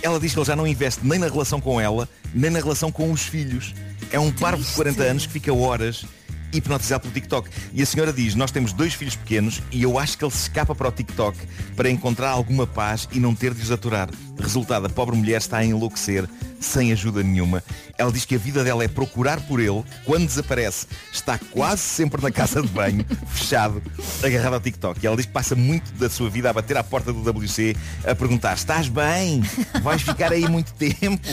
Ela 0.04 0.20
diz 0.20 0.34
que 0.34 0.40
ele 0.40 0.46
já 0.46 0.56
não 0.56 0.68
investe 0.68 1.06
nem 1.06 1.18
na 1.18 1.28
relação 1.28 1.60
com 1.60 1.82
ela, 1.82 2.08
nem 2.34 2.52
na 2.52 2.60
relação 2.60 2.92
com 2.92 3.12
os 3.12 3.24
filhos. 3.24 3.74
É 4.12 4.20
um 4.20 4.32
parvo 4.32 4.64
de 4.64 4.72
40 4.74 5.04
anos 5.04 5.26
que 5.26 5.34
fica 5.34 5.52
horas 5.52 6.06
hipnotizado 6.54 7.02
pelo 7.02 7.14
TikTok. 7.14 7.50
E 7.74 7.82
a 7.82 7.86
senhora 7.86 8.14
diz, 8.14 8.36
nós 8.36 8.52
temos 8.52 8.74
dois 8.74 8.94
filhos 8.94 9.16
pequenos 9.16 9.62
e 9.72 9.82
eu 9.84 9.98
acho 9.98 10.18
que 10.18 10.24
ele 10.24 10.32
se 10.32 10.44
escapa 10.44 10.76
para 10.76 10.90
o 10.90 10.92
TikTok 10.92 11.38
para 11.76 11.90
encontrar 11.90 12.30
alguma 12.30 12.68
paz 12.68 13.08
e 13.12 13.20
não 13.20 13.34
ter 13.34 13.54
de 13.54 13.62
os 13.62 13.72
aturar. 13.72 14.10
Resultado, 14.42 14.88
a 14.88 14.90
pobre 14.90 15.16
mulher 15.16 15.38
está 15.38 15.58
a 15.58 15.66
enlouquecer 15.66 16.28
sem 16.62 16.92
ajuda 16.92 17.24
nenhuma. 17.24 17.64
Ela 17.98 18.12
diz 18.12 18.24
que 18.24 18.36
a 18.36 18.38
vida 18.38 18.64
dela 18.64 18.84
é 18.84 18.88
procurar 18.88 19.42
por 19.42 19.60
ele. 19.60 19.84
Quando 20.06 20.26
desaparece, 20.26 20.88
está 21.12 21.38
quase 21.38 21.82
sempre 21.82 22.22
na 22.22 22.32
casa 22.32 22.62
de 22.62 22.68
banho, 22.68 23.06
fechado, 23.28 23.82
agarrado 24.24 24.54
ao 24.54 24.60
TikTok. 24.60 25.00
E 25.02 25.08
ela 25.08 25.16
diz 25.16 25.26
que 25.26 25.32
passa 25.32 25.56
muito 25.56 25.92
da 25.94 26.10
sua 26.10 26.30
vida 26.30 26.50
a 26.50 26.54
bater 26.54 26.78
à 26.78 26.84
porta 26.84 27.12
do 27.12 27.22
WC, 27.28 27.76
a 28.06 28.16
perguntar, 28.16 28.54
estás 28.54 28.88
bem? 28.88 29.42
Vais 29.82 30.02
ficar 30.02 30.32
aí 30.32 30.48
muito 30.48 30.72
tempo? 30.74 31.28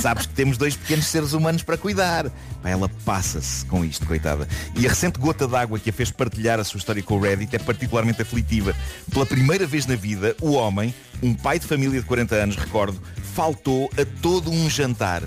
Sabes 0.00 0.26
que 0.26 0.34
temos 0.34 0.56
dois 0.56 0.76
pequenos 0.76 1.06
seres 1.06 1.32
humanos 1.32 1.62
para 1.62 1.76
cuidar. 1.76 2.30
Ela 2.64 2.88
passa-se 3.04 3.64
com 3.66 3.84
isto, 3.84 4.06
coitada. 4.06 4.48
E 4.76 4.86
a 4.86 4.90
recente 4.90 5.18
gota 5.18 5.46
d'água 5.46 5.78
que 5.78 5.90
a 5.90 5.92
fez 5.92 6.10
partilhar 6.10 6.60
a 6.60 6.64
sua 6.64 6.78
história 6.78 7.02
com 7.02 7.16
o 7.16 7.20
Reddit 7.20 7.54
é 7.54 7.58
particularmente 7.58 8.22
aflitiva. 8.22 8.74
Pela 9.10 9.26
primeira 9.26 9.66
vez 9.66 9.86
na 9.86 9.96
vida, 9.96 10.36
o 10.40 10.52
homem, 10.52 10.94
um 11.22 11.34
pai 11.34 11.58
de 11.58 11.66
família 11.66 12.00
de 12.00 12.06
40 12.06 12.34
anos, 12.34 12.47
recordo, 12.56 13.00
faltou 13.34 13.90
a 13.96 14.04
todo 14.20 14.50
um 14.50 14.68
jantar. 14.68 15.22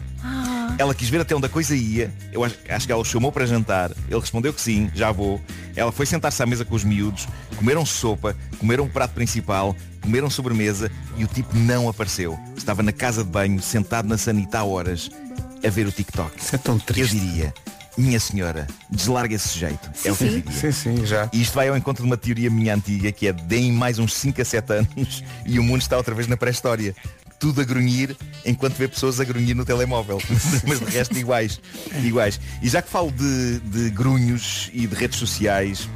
Ela 0.78 0.96
quis 0.96 1.10
ver 1.10 1.22
até 1.22 1.36
onde 1.36 1.46
a 1.46 1.50
coisa 1.50 1.76
ia. 1.76 2.12
Eu 2.32 2.44
acho, 2.44 2.56
acho 2.68 2.86
que 2.86 2.92
ela 2.92 3.02
o 3.02 3.06
chamou 3.06 3.32
para 3.32 3.46
jantar. 3.46 3.92
Ele 4.10 4.20
respondeu 4.20 4.54
que 4.54 4.62
sim, 4.62 4.90
já 4.94 5.12
vou. 5.12 5.40
Ela 5.76 5.92
foi 5.92 6.06
sentar-se 6.06 6.42
à 6.42 6.46
mesa 6.46 6.66
com 6.66 6.76
os 6.76 6.84
miúdos, 6.84 7.28
comeram 7.56 7.86
sopa, 7.86 8.36
comeram 8.58 8.86
um 8.86 8.90
prato 8.90 9.14
principal, 9.14 9.76
comeram 10.02 10.30
sobremesa 10.30 10.92
e 11.18 11.24
o 11.24 11.28
tipo 11.28 11.56
não 11.56 11.88
apareceu. 11.88 12.38
Estava 12.58 12.82
na 12.82 12.92
casa 12.92 13.24
de 13.24 13.30
banho, 13.30 13.62
sentado 13.62 14.08
na 14.08 14.18
sanita 14.18 14.60
há 14.60 14.64
horas, 14.64 15.10
a 15.66 15.70
ver 15.70 15.88
o 15.88 15.92
TikTok. 15.92 16.40
Isso 16.40 16.56
é 16.56 16.60
tão 16.60 16.80
triste. 16.80 17.16
Eu 17.16 17.22
diria, 17.22 17.54
minha 17.98 18.20
senhora, 18.20 18.68
deslarga 18.90 19.36
esse 19.36 19.50
sujeito. 19.50 19.90
é 20.06 20.12
o 20.12 20.16
que 20.16 20.24
eu 20.24 20.30
diria. 20.30 20.52
Sim, 20.52 20.72
sim, 20.72 21.06
já. 21.06 21.30
E 21.34 21.42
isto 21.42 21.54
vai 21.54 21.68
ao 21.68 21.78
encontro 21.78 22.04
de 22.04 22.10
uma 22.10 22.18
teoria 22.18 22.50
minha 22.50 22.74
antiga, 22.76 23.12
que 23.12 23.28
é 23.28 23.34
deem 23.34 23.72
mais 23.72 24.00
uns 24.00 24.14
5 24.14 24.42
a 24.42 24.46
7 24.46 24.74
anos 24.74 25.24
e 25.46 25.60
o 25.60 25.64
mundo 25.64 25.82
está 25.82 25.98
outra 25.98 26.16
vez 26.16 26.28
na 26.28 26.38
pré-história. 26.38 26.96
Tudo 27.40 27.60
a 27.60 27.64
grunhir 27.64 28.16
enquanto 28.46 28.76
vê 28.76 28.88
pessoas 28.88 29.20
a 29.20 29.24
grunhir 29.24 29.56
no 29.56 29.66
telemóvel. 29.66 30.22
Mas 30.68 30.80
de 30.80 30.86
resto 30.86 31.18
iguais. 31.18 31.60
iguais. 32.04 32.40
E 32.62 32.70
já 32.70 32.82
que 32.82 32.90
falo 32.90 33.12
de, 33.12 33.60
de 33.60 33.90
grunhos 33.90 34.70
e 34.74 34.86
de 34.86 34.96
redes 34.96 35.18
sociais, 35.18 35.90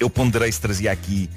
eu 0.00 0.10
ponderei 0.10 0.50
se 0.50 0.60
trazia 0.60 0.90
aqui 0.90 1.30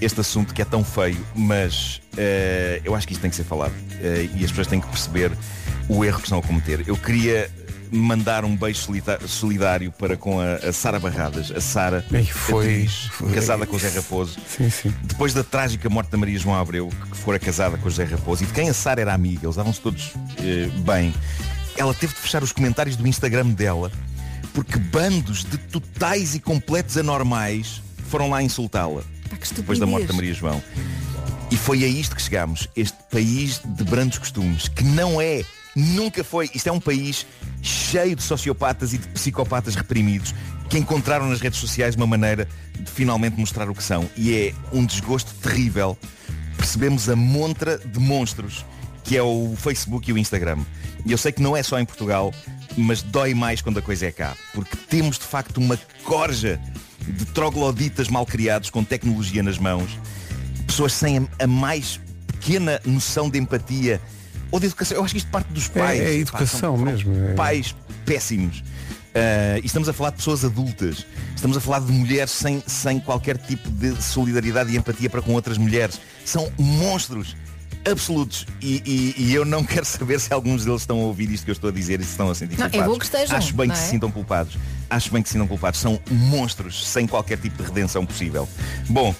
este 0.00 0.20
assunto 0.20 0.54
que 0.54 0.62
é 0.62 0.64
tão 0.64 0.84
feio, 0.84 1.18
mas 1.34 2.00
eh, 2.16 2.80
eu 2.84 2.94
acho 2.94 3.06
que 3.06 3.12
isto 3.12 3.22
tem 3.22 3.30
que 3.30 3.36
ser 3.36 3.44
falado. 3.44 3.74
Eh, 4.00 4.28
e 4.36 4.44
as 4.44 4.50
pessoas 4.50 4.66
têm 4.68 4.80
que 4.80 4.86
perceber 4.86 5.32
o 5.88 6.04
erro 6.04 6.18
que 6.18 6.24
estão 6.24 6.38
a 6.38 6.42
cometer. 6.42 6.84
Eu 6.86 6.96
queria 6.96 7.50
mandar 7.90 8.44
um 8.44 8.56
beijo 8.56 8.80
solidário 9.26 9.90
para 9.92 10.16
com 10.16 10.40
a, 10.40 10.54
a 10.56 10.72
Sara 10.72 10.98
Barradas. 10.98 11.50
A 11.50 11.60
Sara, 11.60 12.04
foi- 12.32 12.64
atriz, 12.74 12.92
foi- 13.12 13.32
casada 13.32 13.66
com 13.66 13.76
o 13.76 13.78
Zé 13.78 13.88
Raposo. 13.90 14.38
Sim, 14.48 14.70
sim. 14.70 14.94
Depois 15.04 15.32
da 15.34 15.42
trágica 15.44 15.88
morte 15.88 16.10
da 16.10 16.18
Maria 16.18 16.38
João 16.38 16.56
Abreu, 16.58 16.88
que 17.10 17.16
fora 17.16 17.38
casada 17.38 17.76
com 17.78 17.86
o 17.86 17.90
José 17.90 18.04
Raposo, 18.04 18.44
e 18.44 18.46
de 18.46 18.52
quem 18.52 18.68
a 18.68 18.74
Sara 18.74 19.00
era 19.00 19.12
amiga, 19.14 19.46
eles 19.46 19.56
davam-se 19.56 19.80
todos 19.80 20.12
eh, 20.38 20.68
bem, 20.80 21.14
ela 21.76 21.94
teve 21.94 22.12
de 22.14 22.20
fechar 22.20 22.42
os 22.42 22.52
comentários 22.52 22.96
do 22.96 23.06
Instagram 23.06 23.48
dela, 23.48 23.90
porque 24.54 24.78
bandos 24.78 25.44
de 25.44 25.56
totais 25.58 26.34
e 26.34 26.40
completos 26.40 26.96
anormais 26.96 27.80
foram 28.08 28.30
lá 28.30 28.42
insultá-la. 28.42 29.02
Depois 29.54 29.78
da 29.78 29.86
morte 29.86 30.06
da 30.06 30.12
Maria 30.14 30.34
João. 30.34 30.62
E 31.50 31.56
foi 31.56 31.84
a 31.84 31.86
isto 31.86 32.16
que 32.16 32.20
chegámos. 32.22 32.68
Este 32.76 32.96
país 33.10 33.60
de 33.64 33.84
brandos 33.84 34.18
costumes, 34.18 34.68
que 34.68 34.82
não 34.84 35.20
é, 35.20 35.44
nunca 35.78 36.22
foi. 36.24 36.50
Isto 36.54 36.68
é 36.68 36.72
um 36.72 36.80
país 36.80 37.26
cheio 37.62 38.16
de 38.16 38.22
sociopatas 38.22 38.92
e 38.92 38.98
de 38.98 39.08
psicopatas 39.08 39.74
reprimidos 39.74 40.34
que 40.68 40.78
encontraram 40.78 41.28
nas 41.28 41.40
redes 41.40 41.58
sociais 41.58 41.94
uma 41.94 42.06
maneira 42.06 42.46
de 42.78 42.90
finalmente 42.90 43.38
mostrar 43.38 43.68
o 43.70 43.74
que 43.74 43.82
são. 43.82 44.08
E 44.16 44.34
é 44.34 44.54
um 44.72 44.84
desgosto 44.84 45.32
terrível. 45.34 45.96
Percebemos 46.56 47.08
a 47.08 47.16
montra 47.16 47.78
de 47.78 47.98
monstros 47.98 48.64
que 49.04 49.16
é 49.16 49.22
o 49.22 49.54
Facebook 49.56 50.10
e 50.10 50.12
o 50.12 50.18
Instagram. 50.18 50.58
E 51.06 51.12
eu 51.12 51.16
sei 51.16 51.32
que 51.32 51.40
não 51.40 51.56
é 51.56 51.62
só 51.62 51.78
em 51.78 51.84
Portugal, 51.86 52.34
mas 52.76 53.00
dói 53.00 53.32
mais 53.32 53.62
quando 53.62 53.78
a 53.78 53.82
coisa 53.82 54.06
é 54.06 54.12
cá. 54.12 54.36
Porque 54.52 54.76
temos 54.88 55.18
de 55.18 55.24
facto 55.24 55.56
uma 55.56 55.78
corja 56.04 56.60
de 57.06 57.24
trogloditas 57.26 58.08
mal 58.08 58.26
criados 58.26 58.68
com 58.68 58.84
tecnologia 58.84 59.42
nas 59.42 59.56
mãos 59.58 59.98
pessoas 60.78 60.92
sem 60.92 61.18
a, 61.18 61.44
a 61.44 61.46
mais 61.46 61.98
pequena 62.26 62.80
noção 62.84 63.28
de 63.28 63.38
empatia 63.38 64.00
ou 64.50 64.58
de 64.60 64.66
educação. 64.66 64.96
Eu 64.98 65.04
acho 65.04 65.12
que 65.14 65.18
isto 65.18 65.30
parte 65.30 65.52
dos 65.52 65.66
É- 65.74 65.78
pais. 65.78 66.00
é 66.00 66.04
Pá, 66.04 66.10
educação 66.10 66.46
são- 66.60 66.76
são 66.76 66.84
mesmo, 66.84 67.14
é. 67.30 67.34
Pais 67.34 67.74
péssimos. 68.04 68.62
Ah, 69.14 69.58
e 69.62 69.66
estamos 69.66 69.88
a 69.88 69.92
falar 69.92 70.10
de 70.10 70.16
pessoas 70.16 70.44
adultas. 70.44 71.04
Estamos 71.34 71.56
a 71.56 71.60
falar 71.60 71.80
de 71.80 71.90
mulheres 71.92 72.30
sem, 72.30 72.62
sem 72.66 73.00
qualquer 73.00 73.36
tipo 73.38 73.70
de 73.70 74.00
solidariedade 74.02 74.72
e 74.72 74.76
empatia 74.76 75.08
para 75.10 75.22
com 75.22 75.32
outras 75.32 75.56
mulheres. 75.58 76.00
São 76.24 76.50
monstros 76.58 77.34
absolutos. 77.90 78.46
E, 78.60 78.82
e- 78.84 79.22
e 79.24 79.34
eu 79.34 79.44
não 79.44 79.64
quero 79.64 79.84
saber 79.84 80.20
se 80.20 80.32
alguns 80.32 80.64
deles 80.64 80.82
estão 80.82 80.98
a 81.00 81.04
ouvir 81.04 81.30
isto 81.30 81.44
que 81.44 81.50
eu 81.50 81.54
estou 81.54 81.70
a 81.70 81.72
dizer 81.72 82.00
e 82.00 82.04
se 82.04 82.10
estão 82.10 82.30
a 82.30 82.34
sentir 82.34 82.58
Não, 82.58 82.66
é 82.66 82.70
culpados. 82.70 82.92
bom 82.94 82.98
que 82.98 83.04
estejam, 83.06 83.36
Acho 83.36 83.54
bem 83.54 83.66
não 83.68 83.74
que 83.74 83.80
é? 83.80 83.84
se 83.84 83.90
sintam 83.90 84.10
culpados. 84.10 84.56
Acho 84.90 85.10
bem 85.12 85.22
que 85.22 85.28
se 85.28 85.32
sintam 85.32 85.48
culpados. 85.48 85.80
São 85.80 85.98
monstros 86.10 86.86
sem 86.88 87.06
qualquer 87.06 87.38
tipo 87.38 87.56
de 87.62 87.68
redenção 87.68 88.04
possível. 88.04 88.48
Bom, 88.88 89.14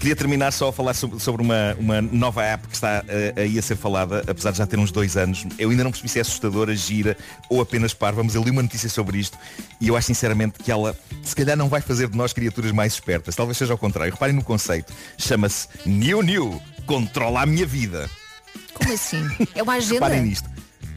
queria 0.00 0.16
terminar 0.16 0.50
só 0.50 0.68
a 0.68 0.72
falar 0.72 0.94
sobre, 0.94 1.42
uma, 1.42 1.76
uma 1.78 2.00
nova 2.00 2.42
app 2.42 2.66
que 2.66 2.74
está 2.74 3.04
eh, 3.06 3.34
aí 3.36 3.58
a 3.58 3.62
ser 3.62 3.76
falada, 3.76 4.24
apesar 4.26 4.50
de 4.50 4.56
já 4.56 4.66
ter 4.66 4.78
uns 4.78 4.90
dois 4.90 5.14
anos. 5.14 5.46
Eu 5.58 5.68
ainda 5.68 5.84
não 5.84 5.90
percebi 5.90 6.08
se 6.08 6.18
é 6.18 6.22
assustadora, 6.22 6.74
gira 6.74 7.16
ou 7.50 7.60
apenas 7.60 7.92
parva, 7.92 8.24
mas 8.24 8.34
eu 8.34 8.42
li 8.42 8.50
uma 8.50 8.62
notícia 8.62 8.88
sobre 8.88 9.18
isto 9.18 9.38
e 9.78 9.88
eu 9.88 9.96
acho 9.96 10.06
sinceramente 10.06 10.58
que 10.58 10.72
ela 10.72 10.96
se 11.22 11.36
calhar 11.36 11.54
não 11.54 11.68
vai 11.68 11.82
fazer 11.82 12.08
de 12.08 12.16
nós 12.16 12.32
criaturas 12.32 12.72
mais 12.72 12.94
espertas. 12.94 13.36
Talvez 13.36 13.58
seja 13.58 13.74
ao 13.74 13.78
contrário. 13.78 14.10
Reparem 14.10 14.34
no 14.34 14.42
conceito. 14.42 14.90
Chama-se 15.18 15.68
New 15.84 16.22
New. 16.22 16.60
Controla 16.86 17.42
a 17.42 17.46
minha 17.46 17.66
vida. 17.66 18.08
Como 18.72 18.92
assim? 18.94 19.22
É 19.54 19.62
uma 19.62 19.74
agenda? 19.76 20.06
Reparem 20.06 20.22
nisto. 20.22 20.48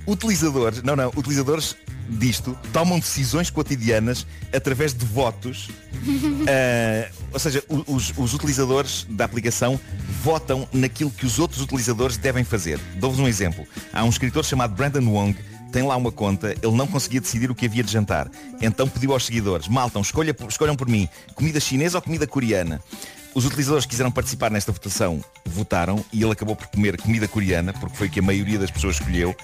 Utilizadores, 0.08 0.82
não, 0.82 0.96
não, 0.96 1.10
utilizadores 1.16 1.76
disto 2.10 2.58
tomam 2.72 3.00
decisões 3.00 3.50
cotidianas 3.50 4.26
através 4.54 4.94
de 4.94 5.06
votos. 5.06 5.70
Ah, 6.46 7.10
ou 7.32 7.40
seja, 7.40 7.64
os, 7.88 8.14
os 8.18 8.34
utilizadores 8.34 9.08
da 9.10 9.26
aplicação 9.26 9.80
votam 10.22 10.68
naquilo 10.74 11.10
que 11.10 11.26
os 11.26 11.40
outros 11.40 11.62
utilizadores 11.62 12.18
devem 12.18 12.44
fazer. 12.44 12.80
Dou-vos 12.98 13.20
um 13.20 13.28
exemplo. 13.28 13.66
Há 13.92 14.04
um 14.04 14.10
escritor 14.10 14.44
chamado 14.44 14.76
Brandon 14.76 15.10
Wong, 15.10 15.36
tem 15.72 15.82
lá 15.82 15.96
uma 15.96 16.12
conta, 16.12 16.56
ele 16.62 16.76
não 16.76 16.86
conseguia 16.86 17.20
decidir 17.20 17.50
o 17.50 17.56
que 17.56 17.66
havia 17.66 17.84
de 17.84 17.92
jantar. 17.92 18.30
Então 18.62 18.88
pediu 18.88 19.12
aos 19.14 19.26
seguidores, 19.26 19.68
maltam, 19.68 20.02
escolha, 20.02 20.36
escolham 20.48 20.76
por 20.76 20.88
mim, 20.88 21.10
comida 21.34 21.60
chinesa 21.60 21.98
ou 21.98 22.02
comida 22.02 22.28
coreana. 22.28 22.80
Os 23.34 23.46
utilizadores 23.46 23.86
que 23.86 23.90
quiseram 23.90 24.12
participar 24.12 24.52
nesta 24.52 24.72
votação 24.72 25.24
votaram 25.44 26.06
e 26.14 26.22
ele 26.22 26.32
acabou 26.32 26.56
por 26.56 26.68
comer 26.68 27.02
comida 27.02 27.28
coreana, 27.28 27.74
porque 27.74 27.98
foi 27.98 28.08
o 28.08 28.10
que 28.12 28.20
a 28.20 28.24
maioria 28.24 28.60
das 28.60 28.70
pessoas 28.70 28.98
escolheu. 28.98 29.36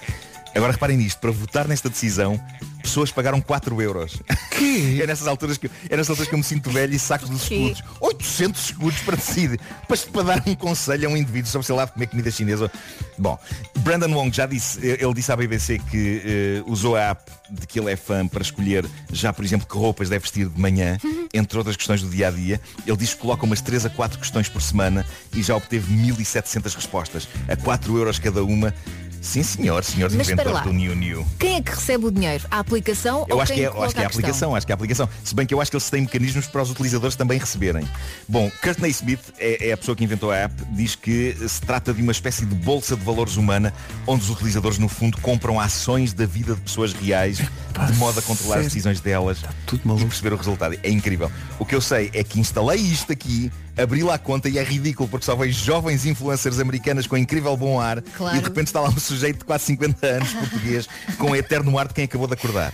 Agora 0.54 0.72
reparem 0.72 0.96
nisto, 0.96 1.18
para 1.20 1.30
votar 1.30 1.68
nesta 1.68 1.88
decisão, 1.88 2.40
pessoas 2.82 3.10
pagaram 3.12 3.40
4 3.40 3.80
euros. 3.80 4.20
é, 5.00 5.06
nessas 5.06 5.26
alturas 5.28 5.56
que, 5.56 5.66
eu- 5.66 5.70
é 5.88 5.96
nessas 5.96 6.10
alturas 6.10 6.28
que 6.28 6.34
eu 6.34 6.38
me 6.38 6.44
sinto 6.44 6.70
velho 6.70 6.92
e 6.92 6.98
saco 6.98 7.26
dos 7.26 7.42
escudos. 7.42 7.82
800 8.00 8.64
escudos 8.64 8.98
para 9.00 9.16
decidir. 9.16 9.60
Para, 9.86 9.96
para 9.96 10.22
dar 10.22 10.42
um 10.46 10.54
conselho 10.56 11.08
a 11.08 11.12
um 11.12 11.16
indivíduo 11.16 11.48
sobre 11.50 11.66
sei 11.66 11.76
lá 11.76 11.84
de 11.84 11.92
comer 11.92 12.08
comida 12.08 12.30
chinesa. 12.30 12.70
Bom, 13.16 13.38
Brandon 13.78 14.12
Wong 14.12 14.34
já 14.34 14.46
disse, 14.46 14.84
ele 14.84 15.14
disse 15.14 15.30
à 15.30 15.36
BBC 15.36 15.78
que 15.90 16.22
eh, 16.24 16.62
usou 16.66 16.96
a 16.96 17.10
app 17.10 17.30
de 17.48 17.66
que 17.66 17.78
ele 17.78 17.90
é 17.92 17.96
fã 17.96 18.26
para 18.26 18.42
escolher 18.42 18.84
já, 19.12 19.32
por 19.32 19.44
exemplo, 19.44 19.66
que 19.68 19.76
roupas 19.76 20.08
deve 20.08 20.22
vestir 20.22 20.48
de 20.48 20.60
manhã, 20.60 20.98
entre 21.32 21.58
outras 21.58 21.76
questões 21.76 22.02
do 22.02 22.08
dia 22.08 22.28
a 22.28 22.30
dia. 22.30 22.60
Ele 22.86 22.96
diz 22.96 23.14
que 23.14 23.20
coloca 23.20 23.44
umas 23.44 23.60
3 23.60 23.86
a 23.86 23.90
4 23.90 24.18
questões 24.18 24.48
por 24.48 24.60
semana 24.62 25.06
e 25.34 25.42
já 25.42 25.54
obteve 25.54 25.92
1700 25.92 26.74
respostas, 26.74 27.28
a 27.48 27.56
4 27.56 27.96
euros 27.96 28.18
cada 28.18 28.42
uma. 28.42 28.74
Sim 29.20 29.42
senhor, 29.42 29.84
senhor 29.84 30.10
Mas 30.10 30.28
inventor 30.30 30.52
lá. 30.52 30.60
do 30.62 30.72
New 30.72 30.96
New. 30.96 31.26
Quem 31.38 31.56
é 31.56 31.62
que 31.62 31.70
recebe 31.72 32.06
o 32.06 32.10
dinheiro? 32.10 32.42
A 32.50 32.58
aplicação 32.58 33.26
Eu 33.28 33.36
ou 33.36 33.42
acho 33.42 33.52
quem 33.52 33.62
que, 33.62 33.66
é, 33.66 33.68
eu 33.68 33.82
acho 33.82 33.94
que 33.94 34.00
é 34.00 34.04
a 34.04 34.06
questão? 34.06 34.20
aplicação, 34.20 34.56
acho 34.56 34.66
que 34.66 34.72
é 34.72 34.74
a 34.74 34.76
aplicação. 34.76 35.08
Se 35.22 35.34
bem 35.34 35.46
que 35.46 35.52
eu 35.52 35.60
acho 35.60 35.70
que 35.70 35.76
eles 35.76 35.90
têm 35.90 36.00
mecanismos 36.02 36.46
para 36.46 36.62
os 36.62 36.70
utilizadores 36.70 37.16
também 37.16 37.38
receberem. 37.38 37.86
Bom, 38.26 38.50
Courtney 38.62 38.90
Smith 38.90 39.20
é, 39.38 39.68
é 39.68 39.72
a 39.72 39.76
pessoa 39.76 39.94
que 39.94 40.02
inventou 40.02 40.30
a 40.30 40.36
app, 40.36 40.54
diz 40.72 40.94
que 40.96 41.36
se 41.46 41.60
trata 41.60 41.92
de 41.92 42.00
uma 42.00 42.12
espécie 42.12 42.46
de 42.46 42.54
bolsa 42.54 42.96
de 42.96 43.04
valores 43.04 43.36
humana, 43.36 43.74
onde 44.06 44.24
os 44.24 44.30
utilizadores 44.30 44.78
no 44.78 44.88
fundo 44.88 45.18
compram 45.20 45.60
ações 45.60 46.14
da 46.14 46.24
vida 46.24 46.54
de 46.54 46.60
pessoas 46.62 46.92
reais, 46.94 47.38
de 47.86 47.92
modo 47.98 48.18
a 48.18 48.22
controlar 48.22 48.58
as 48.58 48.64
decisões 48.64 49.00
delas 49.00 49.38
e 49.72 49.78
perceber 50.06 50.32
o 50.32 50.36
resultado. 50.36 50.78
É 50.82 50.90
incrível. 50.90 51.30
O 51.58 51.66
que 51.66 51.74
eu 51.74 51.80
sei 51.80 52.10
é 52.14 52.24
que 52.24 52.40
instalei 52.40 52.80
isto 52.80 53.12
aqui, 53.12 53.52
abri 53.82 54.02
lá 54.02 54.14
a 54.14 54.18
conta 54.18 54.48
e 54.48 54.58
é 54.58 54.62
ridículo 54.62 55.08
porque 55.08 55.24
só 55.26 55.34
vejo 55.36 55.64
jovens 55.64 56.06
influencers 56.06 56.58
americanas 56.58 57.06
com 57.06 57.16
incrível 57.16 57.56
bom 57.56 57.80
ar 57.80 58.02
Claro. 58.02 58.36
e 58.36 58.38
de 58.40 58.44
repente 58.44 58.66
está 58.68 58.80
lá 58.80 58.88
um 58.88 58.98
sujeito 58.98 59.38
de 59.40 59.44
quase 59.44 59.64
50 59.64 60.06
anos 60.06 60.32
português 60.32 60.88
com 61.18 61.30
o 61.30 61.36
eterno 61.36 61.78
ar 61.78 61.88
de 61.88 61.94
quem 61.94 62.04
acabou 62.04 62.26
de 62.26 62.34
acordar 62.34 62.72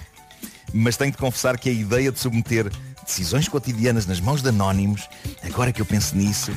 mas 0.72 0.96
tenho 0.96 1.10
de 1.12 1.16
confessar 1.18 1.58
que 1.58 1.68
a 1.68 1.72
ideia 1.72 2.10
de 2.12 2.18
submeter 2.18 2.70
decisões 3.04 3.48
cotidianas 3.48 4.04
nas 4.04 4.20
mãos 4.20 4.42
de 4.42 4.48
anónimos, 4.48 5.08
agora 5.42 5.72
que 5.72 5.80
eu 5.80 5.86
penso 5.86 6.16
nisso, 6.16 6.52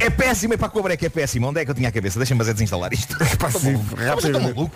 é 0.00 0.08
péssima 0.08 0.54
e 0.54 0.56
para 0.56 0.66
a 0.68 0.70
cobra 0.70 0.94
é 0.94 0.96
que 0.96 1.04
é 1.04 1.10
péssima. 1.10 1.46
Onde 1.48 1.60
é 1.60 1.64
que 1.64 1.70
eu 1.70 1.74
tinha 1.74 1.90
a 1.90 1.92
cabeça? 1.92 2.18
Deixa-me 2.18 2.38
mas 2.38 2.48
é 2.48 2.54
desinstalar 2.54 2.90
isto. 2.92 3.14
Estou 3.22 3.50
sim, 3.60 4.32
maluco. 4.32 4.72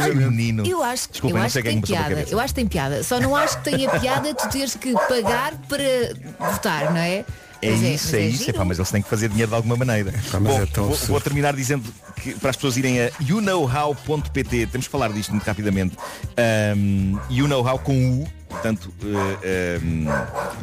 Ai, 0.00 0.10
menino. 0.14 0.66
Eu 0.66 0.82
acho, 0.82 1.10
Desculpem, 1.10 1.38
eu 1.38 1.44
acho 1.44 1.54
que 1.58 1.62
quem 1.62 1.72
tem 1.72 1.82
piada. 1.82 2.24
Eu 2.30 2.40
acho 2.40 2.54
que 2.54 2.60
tem 2.60 2.66
piada. 2.66 3.02
Só 3.02 3.20
não 3.20 3.36
acho 3.36 3.58
que 3.58 3.64
tenha 3.70 3.90
piada 4.00 4.34
tu 4.34 4.48
teres 4.48 4.74
que 4.74 4.94
pagar 4.94 5.52
para 5.68 6.50
votar, 6.50 6.90
não 6.90 6.96
é? 7.00 7.24
É 7.62 7.70
Mas 7.70 7.80
isso, 7.82 8.06
mas 8.06 8.14
é, 8.14 8.20
isso. 8.26 8.38
giro. 8.38 8.50
Epá, 8.50 8.64
mas 8.64 8.78
eles 8.78 8.90
têm 8.90 9.02
que 9.02 9.08
fazer 9.08 9.28
dinheiro 9.28 9.50
de 9.50 9.56
alguma 9.56 9.76
maneira. 9.76 10.12
Pá, 10.30 10.40
mas 10.40 10.56
Bom, 10.56 10.62
é 10.62 10.66
tão 10.66 10.84
vou, 10.84 10.96
vou 10.96 11.20
terminar 11.20 11.54
dizendo 11.54 11.84
que 12.16 12.34
para 12.34 12.50
as 12.50 12.56
pessoas 12.56 12.76
irem 12.76 13.00
a 13.00 13.10
youknowhow.pt, 13.20 14.66
temos 14.66 14.86
que 14.86 14.92
falar 14.92 15.12
disto 15.12 15.30
muito 15.30 15.44
rapidamente. 15.46 15.96
Um, 16.76 17.18
you 17.30 17.46
know 17.48 17.66
how 17.66 17.78
com 17.78 18.22
U, 18.22 18.28
portanto, 18.48 18.92
uh, 19.02 19.80
um, 19.82 20.04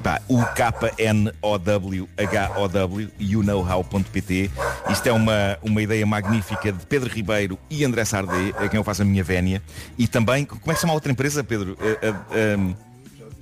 pá, 0.01 0.21
U-K-N-O-W-H-O-W, 0.29 3.09
youknowhow.pt. 3.19 4.51
Isto 4.89 5.07
é 5.07 5.11
uma, 5.11 5.57
uma 5.61 5.81
ideia 5.81 6.05
magnífica 6.05 6.71
de 6.71 6.85
Pedro 6.85 7.09
Ribeiro 7.09 7.57
e 7.69 7.83
André 7.85 8.05
Sardé, 8.05 8.53
a 8.57 8.67
quem 8.69 8.77
eu 8.77 8.83
faço 8.83 9.01
a 9.01 9.05
minha 9.05 9.23
vénia. 9.23 9.61
E 9.97 10.07
também, 10.07 10.45
como 10.45 10.61
é 10.67 10.69
que 10.69 10.75
se 10.75 10.81
chama 10.81 10.93
a 10.93 10.95
outra 10.95 11.11
empresa, 11.11 11.43
Pedro? 11.43 11.77
Uh, 11.79 12.09
uh, 12.09 12.15
um, 12.59 12.75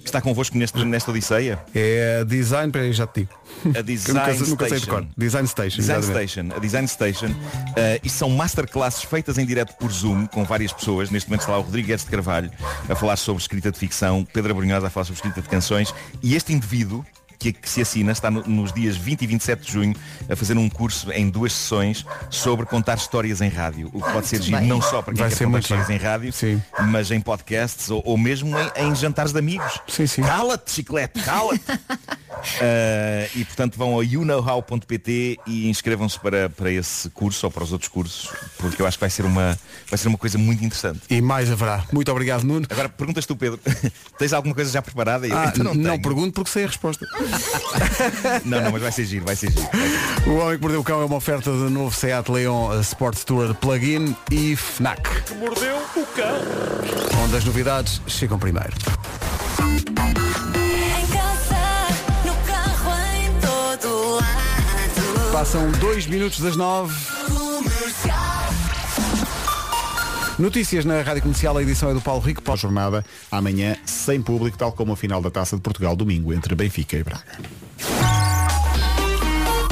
que 0.02 0.10
está 0.10 0.22
convosco 0.22 0.58
neste, 0.58 0.84
nesta 0.84 1.12
Odisseia? 1.12 1.60
É 1.74 2.20
a 2.22 2.24
Design, 2.24 2.72
peraí, 2.72 2.92
já 2.92 3.08
te 3.08 3.22
digo. 3.22 3.32
A 3.78 3.82
Design 3.82 4.20
nunca, 4.20 4.50
nunca 4.50 4.70
sei 4.70 4.78
de 4.78 4.84
Station. 4.84 4.92
cor. 4.92 5.08
Design 5.18 5.48
Station. 5.48 5.78
Design. 5.78 6.04
Station, 6.04 6.50
a 6.56 6.60
Design 6.60 6.88
Station, 6.88 7.36
eh, 7.76 8.00
e 8.04 8.10
são 8.10 8.30
masterclasses 8.30 9.04
feitas 9.04 9.38
em 9.38 9.46
direto 9.46 9.74
por 9.78 9.92
Zoom 9.92 10.26
com 10.28 10.44
várias 10.44 10.74
pessoas. 10.74 11.10
Neste 11.10 11.30
momento 11.30 11.42
está 11.42 11.52
lá 11.54 11.60
o 11.60 11.62
Rodrigo 11.62 11.88
Guedes 11.88 12.06
de 12.06 12.12
Carvalho 12.12 12.52
a 12.90 12.96
falar 12.96 13.16
sobre 13.18 13.42
escrita 13.42 13.72
de 13.72 13.78
ficção, 13.78 14.26
Pedro 14.34 14.52
Abrunhosa 14.52 14.88
a 14.88 14.90
falar 14.90 15.06
sobre 15.06 15.18
escrita 15.18 15.42
de 15.42 15.50
canções 15.50 15.94
e 16.22 16.36
este 16.36 16.54
indivíduo 16.54 17.06
que, 17.42 17.52
que 17.54 17.68
se 17.70 17.82
assina 17.82 18.12
está 18.12 18.30
no- 18.30 18.44
nos 18.48 18.72
dias 18.72 18.96
20 18.96 19.24
e 19.24 19.28
27 19.28 19.66
de 19.66 19.72
junho 19.72 19.96
a 20.30 20.36
fazer 20.36 20.58
um 20.58 20.70
curso 20.70 21.12
em 21.12 21.28
duas 21.30 21.52
sessões 21.54 22.06
sobre 22.30 22.66
contar 22.68 22.98
histórias 22.98 23.42
em 23.42 23.50
rádio. 23.50 23.90
O 23.94 24.02
que 24.02 24.12
pode 24.12 24.28
ser 24.28 24.42
giro 24.42 24.62
não 24.62 24.80
só 24.82 25.02
para 25.02 25.14
quem 25.14 25.22
Vai 25.22 25.30
quer 25.30 25.36
ser 25.36 25.46
contar 25.46 25.52
muito 25.52 25.64
histórias 25.64 25.88
bem. 25.88 25.98
em 25.98 26.00
rádio, 26.00 26.34
mas 26.92 27.10
em 27.10 27.20
podcasts 27.20 27.90
ou, 27.90 28.02
ou 28.06 28.18
mesmo 28.18 28.56
em, 28.78 28.88
em 28.88 28.96
jantares 28.96 29.32
de 29.34 29.40
amigos. 29.40 29.80
Sim, 29.88 30.06
sim. 30.06 30.22
Cala-te, 30.22 30.72
chiclete, 30.72 31.20
cala-te! 31.24 31.64
Uh, 31.72 33.30
e 33.36 33.44
portanto 33.46 33.76
vão 33.78 34.00
a 34.00 34.04
youknowhow.pt 34.04 35.38
e 35.48 35.70
inscrevam-se 35.70 36.20
para, 36.20 36.50
para 36.50 36.72
esse 36.72 37.10
curso 37.10 37.46
ou 37.48 37.52
para 37.52 37.64
os 37.64 37.72
outros 37.72 37.90
cursos, 37.90 38.30
porque 38.58 38.82
eu 38.82 38.88
acho 38.88 38.98
que 38.98 39.02
vai 39.02 39.10
ser 39.10 39.26
uma, 39.26 39.58
vai 39.90 39.98
ser 39.98 40.08
uma 40.08 40.18
coisa 40.18 40.38
muito 40.38 40.64
interessante. 40.64 41.02
E 41.10 41.22
mais 41.22 41.52
haverá. 41.52 41.84
Muito 41.92 42.12
obrigado, 42.12 42.44
Nuno. 42.44 42.66
Agora 42.70 42.88
perguntas 42.90 43.26
tu, 43.26 43.36
Pedro, 43.36 43.60
tens 44.18 44.34
alguma 44.34 44.54
coisa 44.56 44.72
já 44.72 44.82
preparada? 44.82 45.28
Eu, 45.28 45.38
Ah, 45.38 45.52
então 45.54 45.64
não, 45.64 45.74
não, 45.74 46.00
pergunto 46.00 46.34
porque 46.34 46.52
sei 46.52 46.64
a 46.66 46.68
resposta. 46.68 47.06
não, 48.46 48.62
não, 48.62 48.72
mas 48.72 48.82
vai 48.82 48.92
ser 48.92 49.06
giro, 49.06 49.26
vai 49.26 49.36
ser 49.36 49.52
giro. 49.52 49.68
O 50.28 50.36
Homem 50.38 50.56
que 50.56 50.62
Mordeu 50.62 50.82
o 50.82 50.84
Cão 50.84 51.02
é 51.02 51.06
uma 51.06 51.16
oferta 51.16 51.52
de 51.52 51.70
novo 51.70 51.96
Seat 51.96 52.30
Leon 52.32 52.74
eh, 52.74 52.82
Sport 52.82 53.18
Tourer 53.24 53.54
Plug-in 53.56 54.16
e 54.32 54.56
FNAC, 54.56 55.02
Que 55.26 55.34
mordeu 55.36 55.78
o 55.96 56.06
cão. 56.08 57.24
onde 57.24 57.36
as 57.38 57.46
novidades 57.46 58.02
chegam 58.08 58.38
primeiro. 58.40 58.74
Passam 65.32 65.72
dois 65.80 66.06
minutos 66.06 66.40
das 66.40 66.56
nove. 66.56 66.94
Notícias 70.42 70.86
na 70.86 71.04
Rádio 71.04 71.22
Comercial, 71.22 71.56
a 71.56 71.62
edição 71.62 71.92
é 71.92 71.94
do 71.94 72.02
Paulo 72.02 72.20
Rico. 72.20 72.42
Para 72.42 72.56
a 72.56 72.58
jornada, 72.58 73.06
amanhã, 73.32 73.78
sem 73.86 74.20
público, 74.20 74.58
tal 74.58 74.72
como 74.72 74.92
a 74.92 74.98
final 74.98 75.22
da 75.22 75.30
Taça 75.30 75.56
de 75.56 75.62
Portugal, 75.62 75.96
domingo, 75.96 76.34
entre 76.34 76.56
Benfica 76.56 76.98
e 76.98 77.04
Braga. 77.04 77.38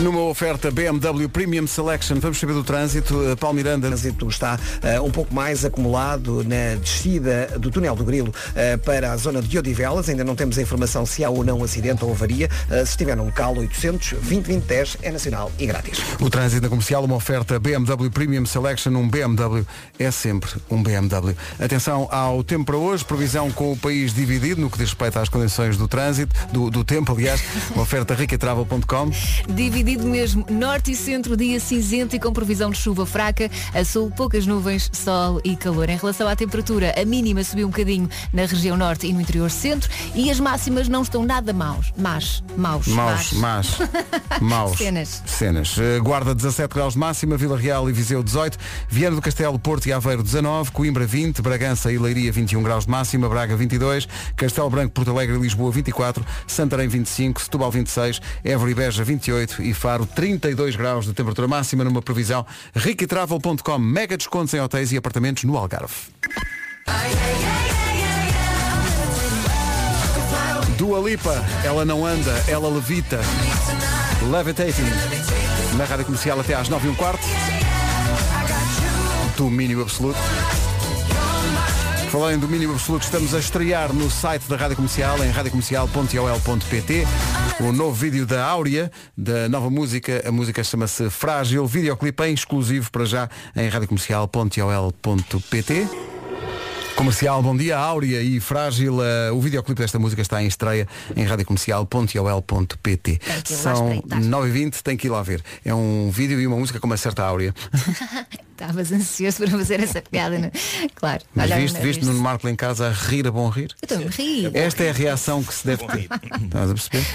Numa 0.01 0.21
oferta 0.21 0.71
BMW 0.71 1.27
Premium 1.27 1.67
Selection, 1.67 2.19
vamos 2.21 2.39
saber 2.39 2.53
do 2.53 2.63
trânsito. 2.63 3.21
Eh, 3.31 3.35
Paulo 3.35 3.57
Miranda. 3.57 3.87
O 3.87 3.89
trânsito 3.89 4.29
está 4.29 4.57
eh, 4.81 5.01
um 5.01 5.11
pouco 5.11 5.35
mais 5.35 5.65
acumulado 5.65 6.41
na 6.45 6.75
descida 6.79 7.47
do 7.59 7.69
túnel 7.69 7.97
do 7.97 8.05
Grilo 8.05 8.33
eh, 8.55 8.77
para 8.77 9.11
a 9.11 9.17
zona 9.17 9.41
de 9.41 9.57
Odivelas. 9.57 10.07
Ainda 10.07 10.23
não 10.23 10.37
temos 10.37 10.57
a 10.57 10.61
informação 10.61 11.05
se 11.05 11.21
há 11.21 11.29
ou 11.29 11.43
não 11.43 11.61
acidente 11.65 12.05
ou 12.05 12.11
avaria. 12.11 12.49
Eh, 12.69 12.85
se 12.85 12.91
estiver 12.91 13.17
no 13.17 13.25
local 13.25 13.57
800 13.57 14.13
20 14.21 14.45
20 14.45 14.63
10 14.63 14.97
é 15.01 15.11
nacional 15.11 15.51
e 15.59 15.65
grátis. 15.65 15.99
O 16.21 16.29
trânsito 16.29 16.61
na 16.61 16.69
comercial, 16.69 17.03
uma 17.03 17.17
oferta 17.17 17.59
BMW 17.59 18.09
Premium 18.09 18.45
Selection, 18.45 18.91
um 18.91 19.09
BMW 19.09 19.65
é 19.99 20.11
sempre 20.11 20.49
um 20.71 20.81
BMW. 20.81 21.35
Atenção 21.59 22.07
ao 22.09 22.41
tempo 22.41 22.63
para 22.63 22.77
hoje, 22.77 23.03
previsão 23.03 23.51
com 23.51 23.73
o 23.73 23.77
país 23.77 24.13
dividido 24.13 24.61
no 24.61 24.69
que 24.69 24.77
diz 24.77 24.91
respeito 24.91 25.19
às 25.19 25.27
condições 25.27 25.75
do 25.75 25.89
trânsito, 25.89 26.33
do, 26.53 26.69
do 26.69 26.85
tempo, 26.85 27.11
aliás, 27.11 27.43
uma 27.73 27.83
oferta 27.83 28.13
ricatravel.com. 28.13 29.11
Dividido 29.49 29.88
mesmo, 29.97 30.45
norte 30.49 30.91
e 30.91 30.95
centro, 30.95 31.35
dia 31.35 31.59
cinzento 31.59 32.15
e 32.15 32.19
com 32.19 32.31
previsão 32.31 32.69
de 32.69 32.77
chuva 32.77 33.05
fraca, 33.05 33.49
a 33.73 33.83
sul 33.83 34.11
poucas 34.11 34.45
nuvens, 34.45 34.89
sol 34.93 35.41
e 35.43 35.55
calor. 35.55 35.89
Em 35.89 35.97
relação 35.97 36.27
à 36.27 36.35
temperatura, 36.35 36.93
a 36.99 37.05
mínima 37.05 37.43
subiu 37.43 37.67
um 37.67 37.69
bocadinho 37.69 38.09
na 38.33 38.45
região 38.45 38.77
norte 38.77 39.07
e 39.07 39.13
no 39.13 39.21
interior 39.21 39.49
centro 39.49 39.89
e 40.15 40.29
as 40.29 40.39
máximas 40.39 40.87
não 40.87 41.01
estão 41.01 41.23
nada 41.25 41.53
maus. 41.53 41.91
Mas, 41.97 42.43
maus. 42.55 42.87
Maus, 42.87 43.33
más, 43.33 43.77
maus. 44.41 44.77
Cenas. 44.77 45.23
Cenas. 45.25 45.77
Eh, 45.77 45.99
Guarda 45.99 46.33
17 46.35 46.73
graus 46.73 46.93
de 46.93 46.99
máxima, 46.99 47.37
Vila 47.37 47.57
Real 47.57 47.89
e 47.89 47.93
Viseu 47.93 48.23
18, 48.23 48.57
Viana 48.89 49.15
do 49.15 49.21
Castelo, 49.21 49.57
Porto 49.59 49.87
e 49.87 49.93
Aveiro 49.93 50.23
19, 50.23 50.71
Coimbra 50.71 51.05
20, 51.05 51.41
Bragança 51.41 51.91
e 51.91 51.97
Leiria 51.97 52.31
21 52.31 52.63
graus 52.63 52.85
de 52.85 52.91
máxima, 52.91 53.27
Braga 53.29 53.55
22, 53.55 54.07
Castelo 54.35 54.69
Branco, 54.69 54.93
Porto 54.93 55.11
Alegre 55.11 55.35
e 55.35 55.39
Lisboa 55.39 55.71
24, 55.71 56.25
Santarém 56.47 56.87
25, 56.87 57.41
Setúbal 57.41 57.71
26, 57.71 58.21
Évora 58.43 58.71
e 58.71 58.73
Beja 58.73 59.03
28 59.03 59.61
e 59.61 59.73
Faro 59.79 60.05
32 60.05 60.75
graus 60.75 61.05
de 61.05 61.13
temperatura 61.13 61.47
máxima 61.47 61.85
numa 61.85 62.01
previsão 62.01 62.45
riquitravel.com. 62.75 63.79
Mega 63.79 64.17
descontos 64.17 64.53
em 64.53 64.59
hotéis 64.59 64.91
e 64.91 64.97
apartamentos 64.97 65.45
no 65.45 65.57
Algarve. 65.57 65.93
Dua 70.77 70.99
Lipa, 70.99 71.33
ela 71.63 71.85
não 71.85 72.05
anda, 72.05 72.31
ela 72.49 72.67
levita. 72.67 73.21
Levitating. 74.29 74.83
Na 75.77 75.85
rádio 75.85 76.03
comercial 76.03 76.37
até 76.41 76.55
às 76.55 76.67
9 76.67 76.85
e 76.85 76.91
um 76.91 76.95
quarto. 76.95 77.25
Domínio 79.37 79.81
absoluto. 79.81 80.19
Falando 82.09 82.37
em 82.37 82.39
domínio 82.39 82.71
absoluto, 82.71 83.03
estamos 83.03 83.35
a 83.35 83.39
estrear 83.39 83.93
no 83.93 84.09
site 84.09 84.49
da 84.49 84.55
Rádio 84.55 84.75
Comercial, 84.75 85.23
em 85.23 85.29
radiocomercial.ol.pt, 85.29 87.05
o 87.59 87.71
novo 87.71 87.93
vídeo 87.93 88.25
da 88.25 88.43
Áurea, 88.43 88.91
da 89.15 89.47
nova 89.47 89.69
música. 89.69 90.23
A 90.27 90.31
música 90.31 90.63
chama-se 90.63 91.07
Frágil, 91.11 91.67
videoclipe 91.67 92.23
em 92.23 92.33
exclusivo 92.33 92.89
para 92.91 93.05
já 93.05 93.29
em 93.55 93.69
radiocomercial.ol.pt. 93.69 95.87
Comercial, 96.95 97.43
bom 97.43 97.55
dia, 97.55 97.77
Áurea 97.77 98.23
e 98.23 98.39
Frágil. 98.39 99.03
eh, 99.03 99.29
o 99.31 99.39
videoclipe 99.39 99.79
desta 99.79 99.99
música 99.99 100.23
está 100.23 100.41
em 100.41 100.47
estreia 100.47 100.87
em 101.15 101.23
radiocomercial.ol.pt. 101.23 103.19
São 103.45 103.93
espreitar. 103.93 104.19
9h20, 104.19 104.81
tem 104.81 104.97
que 104.97 105.05
ir 105.07 105.11
lá 105.11 105.21
ver. 105.21 105.43
É 105.63 105.75
um 105.75 106.09
vídeo 106.09 106.41
e 106.41 106.47
uma 106.47 106.57
música 106.57 106.79
com 106.79 106.87
uma 106.87 106.97
certa 106.97 107.23
Áurea. 107.23 107.53
Estavas 108.59 108.91
ansioso 108.91 109.37
para 109.37 109.51
fazer 109.51 109.79
essa 109.79 110.01
piada, 110.01 110.37
não? 110.37 110.47
é? 110.47 110.51
Claro. 110.93 111.23
Mas 111.33 111.49
viste, 111.49 111.75
não, 111.75 111.81
viste 111.81 112.05
no 112.05 112.13
Marco 112.15 112.49
em 112.49 112.55
casa 112.57 112.89
a 112.89 112.91
rir 112.91 113.25
a 113.25 113.31
bom 113.31 113.47
rir? 113.47 113.73
Eu 113.81 113.95
estou 113.95 114.07
a 114.07 114.11
rir. 114.11 114.51
Esta 114.53 114.83
é 114.83 114.89
a 114.89 114.93
reação 114.93 115.41
que 115.41 115.53
se 115.53 115.65
deve 115.65 115.87
ter. 115.87 116.09
Estás 116.43 116.69
a 116.69 116.73
perceber? 116.73 117.05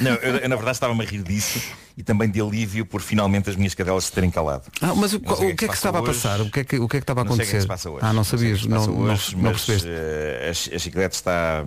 Não, 0.00 0.12
eu, 0.12 0.36
eu, 0.36 0.48
na 0.48 0.54
verdade 0.54 0.76
estava-me 0.76 1.02
a 1.02 1.06
rir 1.06 1.22
disso 1.24 1.60
e 1.96 2.04
também 2.04 2.30
de 2.30 2.40
alívio 2.40 2.86
por 2.86 3.00
finalmente 3.00 3.50
as 3.50 3.56
minhas 3.56 3.74
cadelas 3.74 4.04
se 4.04 4.12
terem 4.12 4.30
calado. 4.30 4.62
Ah, 4.80 4.94
mas 4.94 5.12
o, 5.12 5.18
Não 5.20 5.36
sei 5.36 5.52
o 5.52 5.56
que 5.56 5.64
é 5.64 5.68
que 5.68 5.74
se 5.74 5.78
estava 5.78 5.98
a 5.98 6.02
passa 6.02 6.12
passar? 6.28 6.40
O 6.40 6.50
que 6.50 6.60
é 6.60 6.64
que, 6.64 6.78
o 6.78 6.88
que, 6.88 6.96
é 6.96 7.00
que 7.00 7.02
estava 7.04 7.22
a 7.22 7.24
Não 7.24 7.34
sei 7.34 7.44
o 7.46 7.48
que 7.48 7.56
é 7.56 7.58
acontecer? 7.58 7.58
que 7.58 7.62
se 7.62 7.68
passa 7.68 7.90
hoje. 7.90 8.06
Ah, 8.06 8.12
não 8.12 8.22
o 8.22 8.24
que 8.24 8.30
sabias, 8.30 8.58
é 8.58 8.62
que 8.62 8.68
passa 8.68 8.86
não, 8.86 8.94
não, 8.94 9.12
hoje, 9.12 9.36
não 9.36 9.42
mas, 9.42 9.64
percebeste. 9.64 9.88
eh, 9.90 10.52
a, 10.72 10.76
a 10.76 10.78
chiclete 10.78 11.14
está 11.16 11.64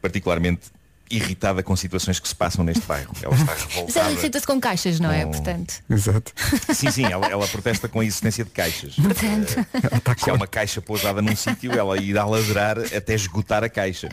particularmente 0.00 0.62
irritada 1.10 1.62
com 1.62 1.74
situações 1.74 2.18
que 2.20 2.28
se 2.28 2.34
passam 2.34 2.64
neste 2.64 2.82
bairro. 2.86 3.12
Ela 3.22 3.34
está 3.34 3.44
Mas 3.52 3.60
ela 3.60 3.68
revoltada. 3.68 4.10
irrita-se 4.12 4.46
com 4.46 4.60
caixas, 4.60 5.00
não 5.00 5.10
é? 5.10 5.24
Com- 5.24 5.30
Portanto. 5.32 5.74
Exato. 5.90 6.32
Sim, 6.74 6.90
sim, 6.90 7.04
ela, 7.04 7.26
ela 7.26 7.46
protesta 7.48 7.88
com 7.88 8.00
a 8.00 8.04
existência 8.04 8.44
de 8.44 8.50
caixas. 8.50 8.94
Portanto. 8.94 9.66
Eh, 9.74 10.14
se 10.16 10.30
há 10.30 10.34
uma 10.34 10.46
caixa 10.46 10.80
pousada 10.80 11.20
num 11.20 11.34
sítio, 11.34 11.72
ela 11.72 11.98
irá 12.00 12.24
ladrar 12.24 12.78
até 12.78 13.14
esgotar 13.14 13.64
a 13.64 13.68
caixa. 13.68 14.08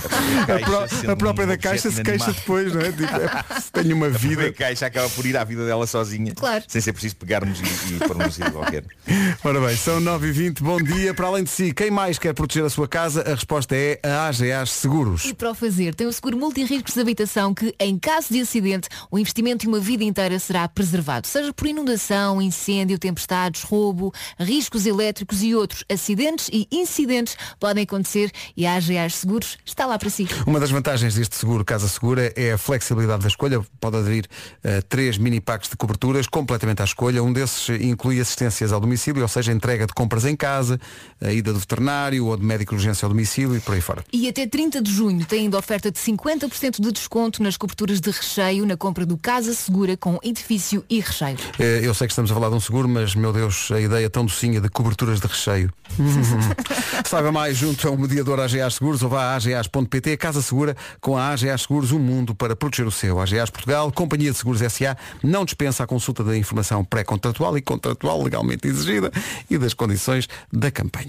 A, 0.40 0.58
pró- 0.64 1.12
a 1.12 1.16
própria 1.16 1.46
da 1.46 1.58
caixa 1.58 1.90
se 1.90 2.02
queixa 2.02 2.32
depois, 2.32 2.72
não 2.72 2.80
é? 2.80 2.90
Tipo, 2.92 3.04
é, 3.04 3.60
se 3.60 3.72
tenho 3.72 3.94
uma 3.96 4.06
A 4.06 4.10
própria 4.10 4.28
vida. 4.30 4.52
caixa 4.52 4.86
acaba 4.86 5.08
por 5.10 5.24
ir 5.26 5.36
à 5.36 5.44
vida 5.44 5.64
dela 5.66 5.86
sozinha. 5.86 6.34
Claro. 6.34 6.64
Sem 6.66 6.80
ser 6.80 6.92
preciso 6.92 7.16
pegarmos 7.16 7.60
e, 7.60 7.62
e 7.62 7.66
sítio 7.66 8.52
qualquer. 8.52 8.84
Ora 9.44 9.60
bem, 9.60 9.76
são 9.76 10.00
9h20, 10.00 10.60
bom 10.60 10.78
dia. 10.78 11.12
Para 11.14 11.26
além 11.28 11.44
de 11.44 11.50
si, 11.50 11.72
quem 11.72 11.90
mais 11.90 12.18
quer 12.18 12.32
proteger 12.34 12.64
a 12.64 12.70
sua 12.70 12.88
casa? 12.88 13.22
A 13.22 13.34
resposta 13.34 13.74
é 13.76 14.00
a 14.02 14.26
AGAs 14.28 14.70
Seguros. 14.70 15.24
E 15.24 15.34
para 15.34 15.50
o 15.50 15.54
fazer, 15.54 15.94
tem 15.94 16.06
o 16.06 16.12
seguro 16.12 16.36
multirriscos 16.36 16.94
de 16.94 17.00
habitação 17.00 17.54
que, 17.54 17.74
em 17.78 17.98
caso 17.98 18.28
de 18.32 18.40
acidente, 18.40 18.88
o 19.10 19.18
investimento 19.18 19.62
de 19.62 19.68
uma 19.68 19.80
vida 19.80 20.04
inteira 20.04 20.38
será 20.38 20.68
preservado. 20.68 21.26
Seja 21.26 21.52
por 21.52 21.66
inundação, 21.66 22.40
incêndio, 22.40 22.98
tempestades, 22.98 23.62
roubo, 23.62 24.12
riscos 24.38 24.86
elétricos 24.86 25.42
e 25.42 25.54
outros 25.54 25.84
acidentes 25.90 26.48
e 26.52 26.66
incidentes 26.70 27.36
podem 27.58 27.84
acontecer 27.84 28.30
e 28.56 28.66
a 28.66 28.74
AGAs 28.76 29.16
Seguros 29.16 29.58
está 29.64 29.86
lá 29.86 29.89
para 29.98 30.10
si. 30.10 30.26
Uma 30.46 30.60
das 30.60 30.70
vantagens 30.70 31.14
deste 31.14 31.36
seguro 31.36 31.64
Casa 31.64 31.88
Segura 31.88 32.32
é 32.36 32.52
a 32.52 32.58
flexibilidade 32.58 33.22
da 33.22 33.28
escolha. 33.28 33.60
Pode 33.80 33.96
aderir 33.96 34.24
a 34.64 34.82
três 34.82 35.18
mini 35.18 35.40
packs 35.40 35.70
de 35.70 35.76
coberturas 35.76 36.26
completamente 36.26 36.82
à 36.82 36.84
escolha. 36.84 37.22
Um 37.22 37.32
desses 37.32 37.68
inclui 37.80 38.20
assistências 38.20 38.72
ao 38.72 38.80
domicílio, 38.80 39.22
ou 39.22 39.28
seja, 39.28 39.52
entrega 39.52 39.86
de 39.86 39.92
compras 39.92 40.24
em 40.24 40.36
casa, 40.36 40.80
a 41.20 41.32
ida 41.32 41.52
do 41.52 41.58
veterinário 41.58 42.26
ou 42.26 42.36
de 42.36 42.44
médico 42.44 42.70
de 42.74 42.76
urgência 42.80 43.06
ao 43.06 43.10
domicílio 43.10 43.56
e 43.56 43.60
por 43.60 43.74
aí 43.74 43.80
fora. 43.80 44.04
E 44.12 44.28
até 44.28 44.46
30 44.46 44.80
de 44.82 44.92
junho 44.92 45.24
tem 45.26 45.40
ainda 45.40 45.58
oferta 45.58 45.90
de 45.90 45.98
50% 45.98 46.80
de 46.80 46.92
desconto 46.92 47.42
nas 47.42 47.56
coberturas 47.56 48.00
de 48.00 48.10
recheio 48.10 48.66
na 48.66 48.76
compra 48.76 49.04
do 49.06 49.16
Casa 49.16 49.52
Segura 49.54 49.96
com 49.96 50.18
edifício 50.22 50.84
e 50.88 51.00
recheio. 51.00 51.36
Eh, 51.58 51.80
Eu 51.82 51.94
sei 51.94 52.06
que 52.06 52.12
estamos 52.12 52.30
a 52.30 52.34
falar 52.34 52.48
de 52.48 52.54
um 52.54 52.60
seguro, 52.60 52.88
mas 52.88 53.14
meu 53.14 53.32
Deus, 53.32 53.70
a 53.70 53.80
ideia 53.80 54.08
tão 54.10 54.24
docinha 54.24 54.60
de 54.60 54.68
coberturas 54.68 55.20
de 55.20 55.26
recheio. 55.26 55.72
Saiba 57.04 57.32
mais 57.32 57.56
junto 57.56 57.86
a 57.88 57.90
um 57.90 57.96
mediador 57.96 58.40
AGA 58.40 58.70
Seguros 58.70 59.02
ou 59.02 59.08
vá 59.08 59.34
a 59.34 59.36
agas.pt, 59.80 60.16
Casa 60.16 60.42
Segura, 60.42 60.76
com 61.00 61.16
a 61.16 61.28
AGA 61.30 61.56
Seguros, 61.56 61.92
um 61.92 61.98
mundo 61.98 62.34
para 62.34 62.54
proteger 62.54 62.86
o 62.86 62.90
seu. 62.90 63.20
AGAs 63.20 63.50
Portugal, 63.50 63.90
Companhia 63.92 64.30
de 64.30 64.36
Seguros 64.36 64.60
SA, 64.72 64.96
não 65.22 65.44
dispensa 65.44 65.84
a 65.84 65.86
consulta 65.86 66.22
da 66.22 66.36
informação 66.36 66.84
pré-contratual 66.84 67.56
e 67.56 67.62
contratual 67.62 68.22
legalmente 68.22 68.66
exigida 68.68 69.10
e 69.48 69.58
das 69.58 69.74
condições 69.74 70.28
da 70.52 70.70
campanha. 70.70 71.06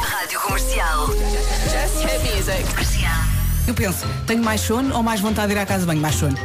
Rádio 0.00 0.40
Comercial. 0.40 1.08
Just 1.08 2.04
hit 2.04 2.34
music. 2.34 2.68
Comercial. 2.70 3.12
Eu 3.66 3.74
penso, 3.74 4.06
tenho 4.26 4.42
mais 4.42 4.60
sono 4.60 4.94
ou 4.94 5.02
mais 5.02 5.20
vontade 5.20 5.48
de 5.48 5.54
ir 5.54 5.58
à 5.58 5.66
casa 5.66 5.80
de 5.80 5.86
banho? 5.86 6.00
Mais 6.00 6.14
sono. 6.14 6.36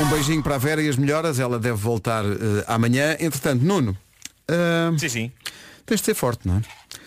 Um 0.00 0.08
beijinho 0.08 0.42
para 0.42 0.54
a 0.54 0.58
Vera 0.58 0.82
e 0.82 0.88
as 0.88 0.96
melhoras. 0.96 1.38
Ela 1.38 1.58
deve 1.58 1.76
voltar 1.76 2.24
eh, 2.24 2.64
amanhã. 2.66 3.16
Entretanto, 3.20 3.62
Nuno. 3.62 3.94
eh, 4.48 4.90
Sim, 4.98 5.08
sim. 5.10 5.32
Tens 5.84 6.00
de 6.00 6.06
ser 6.06 6.14
forte, 6.14 6.48
não 6.48 6.56
é? 6.56 6.62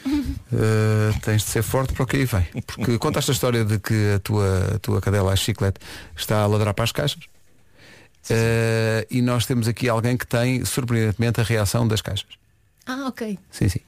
Eh, 0.55 1.11
tens 1.23 1.43
de 1.43 1.49
ser 1.49 1.63
forte 1.63 1.93
para 1.93 2.03
o 2.03 2.05
que 2.05 2.17
aí 2.17 2.25
vem. 2.25 2.45
Porque 2.67 2.97
contaste 2.99 3.31
a 3.31 3.33
história 3.33 3.65
de 3.65 3.79
que 3.79 4.13
a 4.15 4.19
tua, 4.19 4.75
a 4.75 4.79
tua 4.79 5.01
cadela, 5.01 5.33
a 5.33 5.35
chiclete, 5.35 5.79
está 6.15 6.43
a 6.43 6.45
ladrar 6.45 6.75
para 6.75 6.83
as 6.83 6.91
caixas. 6.91 7.23
Eh, 8.29 9.07
e 9.09 9.21
nós 9.21 9.47
temos 9.47 9.67
aqui 9.67 9.89
alguém 9.89 10.15
que 10.15 10.27
tem, 10.27 10.63
surpreendentemente, 10.63 11.41
a 11.41 11.43
reação 11.43 11.87
das 11.87 12.01
caixas. 12.01 12.29
Ah, 12.85 13.07
ok. 13.07 13.39
Sim, 13.49 13.69
sim. 13.69 13.79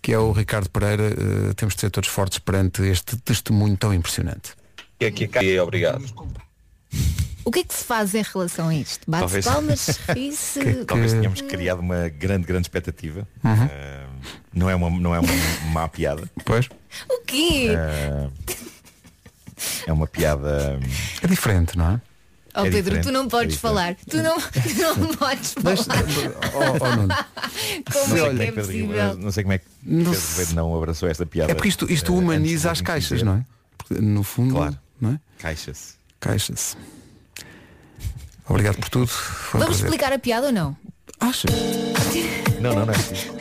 Que 0.00 0.12
é 0.12 0.18
o 0.18 0.32
Ricardo 0.32 0.70
Pereira. 0.70 1.08
Eh, 1.08 1.54
temos 1.54 1.74
de 1.74 1.82
ser 1.82 1.90
todos 1.90 2.08
fortes 2.08 2.38
perante 2.38 2.82
este 2.82 3.16
testemunho 3.18 3.76
tão 3.76 3.92
impressionante. 3.92 4.52
É 5.00 5.10
que 5.10 5.28
é 5.38 5.62
obrigado. 5.62 6.02
O 7.44 7.50
que 7.50 7.60
é 7.60 7.64
que 7.64 7.74
se 7.74 7.84
faz 7.84 8.14
em 8.14 8.22
relação 8.22 8.68
a 8.68 8.74
isto? 8.74 9.02
Bate 9.10 9.20
Talvez- 9.22 9.44
palmas, 9.44 9.86
ri-se. 10.08 10.84
Talvez 10.86 11.12
tenhamos 11.12 11.40
criado 11.42 11.80
uma 11.80 12.08
grande, 12.08 12.46
grande 12.46 12.64
expectativa. 12.66 13.26
Uhum. 13.44 13.64
Eh, 13.70 14.06
não 14.54 14.70
é 14.70 14.74
uma, 14.74 14.88
não 14.90 15.14
é 15.14 15.20
uma 15.20 15.32
má 15.72 15.88
piada. 15.88 16.22
Pois. 16.44 16.68
O 17.08 17.20
quê? 17.26 17.68
Eh, 17.76 18.28
é 19.86 19.92
uma 19.92 20.06
piada. 20.06 20.80
É 21.22 21.26
diferente, 21.26 21.76
não 21.76 21.92
é? 21.92 22.00
Oh 22.56 22.64
é 22.66 22.70
Pedro, 22.70 23.00
tu 23.02 23.10
não 23.10 23.26
podes 23.28 23.56
é 23.56 23.58
falar. 23.58 23.96
Tu 24.08 24.16
não, 24.22 24.36
tu 24.40 25.00
não 25.00 25.08
podes 25.18 25.52
falar. 25.54 26.04
Oh, 26.54 26.76
oh. 26.76 26.78
Como 27.92 28.16
é 28.16 28.20
como 28.20 28.36
que 28.38 28.42
é 28.42 28.44
é 28.44 28.46
que 28.46 28.52
Pedro, 28.52 28.54
possível? 28.64 29.14
não 29.16 29.32
sei 29.32 29.42
como 29.42 29.52
é 29.54 29.58
que 29.58 29.64
Não 29.82 30.12
Pedro 30.12 30.28
Ribeiro 30.28 30.54
não 30.54 30.76
abraçou 30.76 31.08
esta 31.08 31.26
piada. 31.26 31.50
É 31.50 31.54
porque 31.54 31.68
isto, 31.68 31.92
isto 31.92 32.14
humaniza 32.16 32.70
as 32.70 32.80
caixas, 32.80 33.22
não 33.22 33.38
é? 33.38 33.44
Porque, 33.76 34.00
no 34.00 34.22
fundo, 34.22 34.54
Claro. 34.54 34.78
não 35.00 35.10
é? 35.10 35.20
Caixas. 35.40 35.96
Caixas. 36.20 36.76
Obrigado 38.48 38.76
por 38.76 38.88
tudo. 38.88 39.06
Foi 39.06 39.58
um 39.60 39.64
Vamos 39.64 39.76
prazer. 39.78 39.84
explicar 39.86 40.12
a 40.12 40.18
piada 40.18 40.46
ou 40.48 40.52
não? 40.52 40.76
Achas? 41.20 41.50
Não, 42.60 42.74
não, 42.74 42.86
não 42.86 42.92
é 42.92 42.96
preciso. 42.96 43.32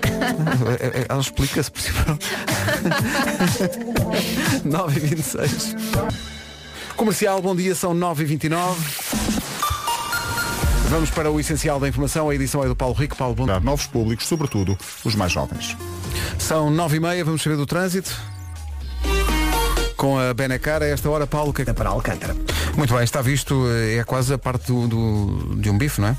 É- 0.80 0.99
é- 1.01 1.06
Ela 1.10 1.22
explica-se 1.22 1.72
por 1.72 1.82
cima. 1.82 2.20
9 4.64 4.97
e 4.99 5.08
26 5.08 5.76
Comercial, 6.95 7.41
bom 7.41 7.56
dia, 7.56 7.76
são 7.76 7.93
9 7.93 8.24
e 8.24 8.26
29 8.26 8.80
Vamos 10.89 11.10
para 11.10 11.32
o 11.32 11.39
essencial 11.39 11.80
da 11.80 11.88
informação. 11.89 12.30
A 12.30 12.36
edição 12.36 12.64
é 12.64 12.68
do 12.68 12.76
Paulo 12.76 12.93
Rico. 12.93 13.16
Paulo, 13.18 13.34
bom 13.34 13.47
Dar 13.47 13.60
novos 13.60 13.88
públicos, 13.88 14.28
sobretudo 14.28 14.78
os 15.04 15.16
mais 15.16 15.32
jovens. 15.32 15.76
São 16.38 16.70
9 16.70 16.97
e 16.97 16.99
meia, 16.99 17.26
vamos 17.26 17.41
saber 17.41 17.56
do 17.58 17.66
trânsito. 17.66 18.16
Com 20.04 20.20
a 20.20 20.34
Benacar, 20.34 20.82
a 20.84 20.86
esta 20.88 21.10
hora, 21.10 21.26
Paulo, 21.26 21.54
que 21.54 21.62
é. 21.62 21.66
Para 21.72 21.89
Alcântara. 21.89 22.36
Muito 22.76 22.93
bem, 22.93 23.06
está 23.06 23.22
visto, 23.22 23.66
eh, 23.70 23.99
é 23.99 24.04
quase 24.04 24.34
a 24.34 24.38
parte 24.38 24.68
do, 24.68 24.86
do- 24.86 25.56
de 25.56 25.70
um 25.70 25.78
bife, 25.78 26.01
não 26.01 26.10
é? 26.10 26.18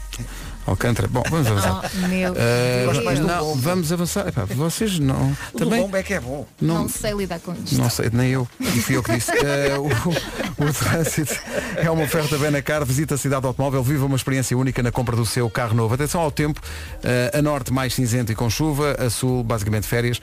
Alcântara. 0.66 1.08
Bom, 1.08 1.22
vamos 1.28 1.46
avançar. 1.46 1.90
Oh, 1.94 2.08
meu 2.08 2.34
Deus. 2.34 3.18
do 3.18 3.26
não, 3.26 3.54
vamos 3.56 3.92
avançar. 3.92 4.28
Epá, 4.28 4.44
vocês 4.44 4.98
não. 4.98 5.36
O 5.52 5.58
Também. 5.58 5.82
bombo 5.82 5.96
é 5.96 6.02
que 6.02 6.14
é 6.14 6.20
bom. 6.20 6.46
Não, 6.60 6.74
Não 6.82 6.88
sei 6.88 7.12
lidar 7.12 7.38
com 7.40 7.52
isto. 7.52 7.76
não 7.76 7.90
sei, 7.90 8.10
nem 8.12 8.30
eu. 8.30 8.48
E 8.60 8.80
fui 8.80 8.96
eu 8.96 9.02
que 9.02 9.12
disse. 9.14 9.30
Eh, 9.32 9.76
o, 9.78 10.64
o 10.64 10.72
trânsito 10.72 11.34
é 11.76 11.90
uma 11.90 12.04
oferta 12.04 12.38
Benacar. 12.38 12.84
Visita 12.84 13.14
a 13.14 13.18
cidade 13.18 13.42
do 13.42 13.48
automóvel. 13.48 13.82
Viva 13.82 14.06
uma 14.06 14.16
experiência 14.16 14.56
única 14.56 14.82
na 14.82 14.90
compra 14.90 15.14
do 15.14 15.26
seu 15.26 15.50
carro 15.50 15.74
novo. 15.74 15.94
Atenção 15.94 16.20
ao 16.20 16.30
tempo. 16.30 16.60
Eh, 17.02 17.32
a 17.34 17.42
norte 17.42 17.72
mais 17.72 17.92
cinzento 17.94 18.32
e 18.32 18.34
com 18.34 18.48
chuva. 18.48 18.96
A 18.98 19.10
sul, 19.10 19.42
basicamente 19.44 19.86
férias. 19.86 20.20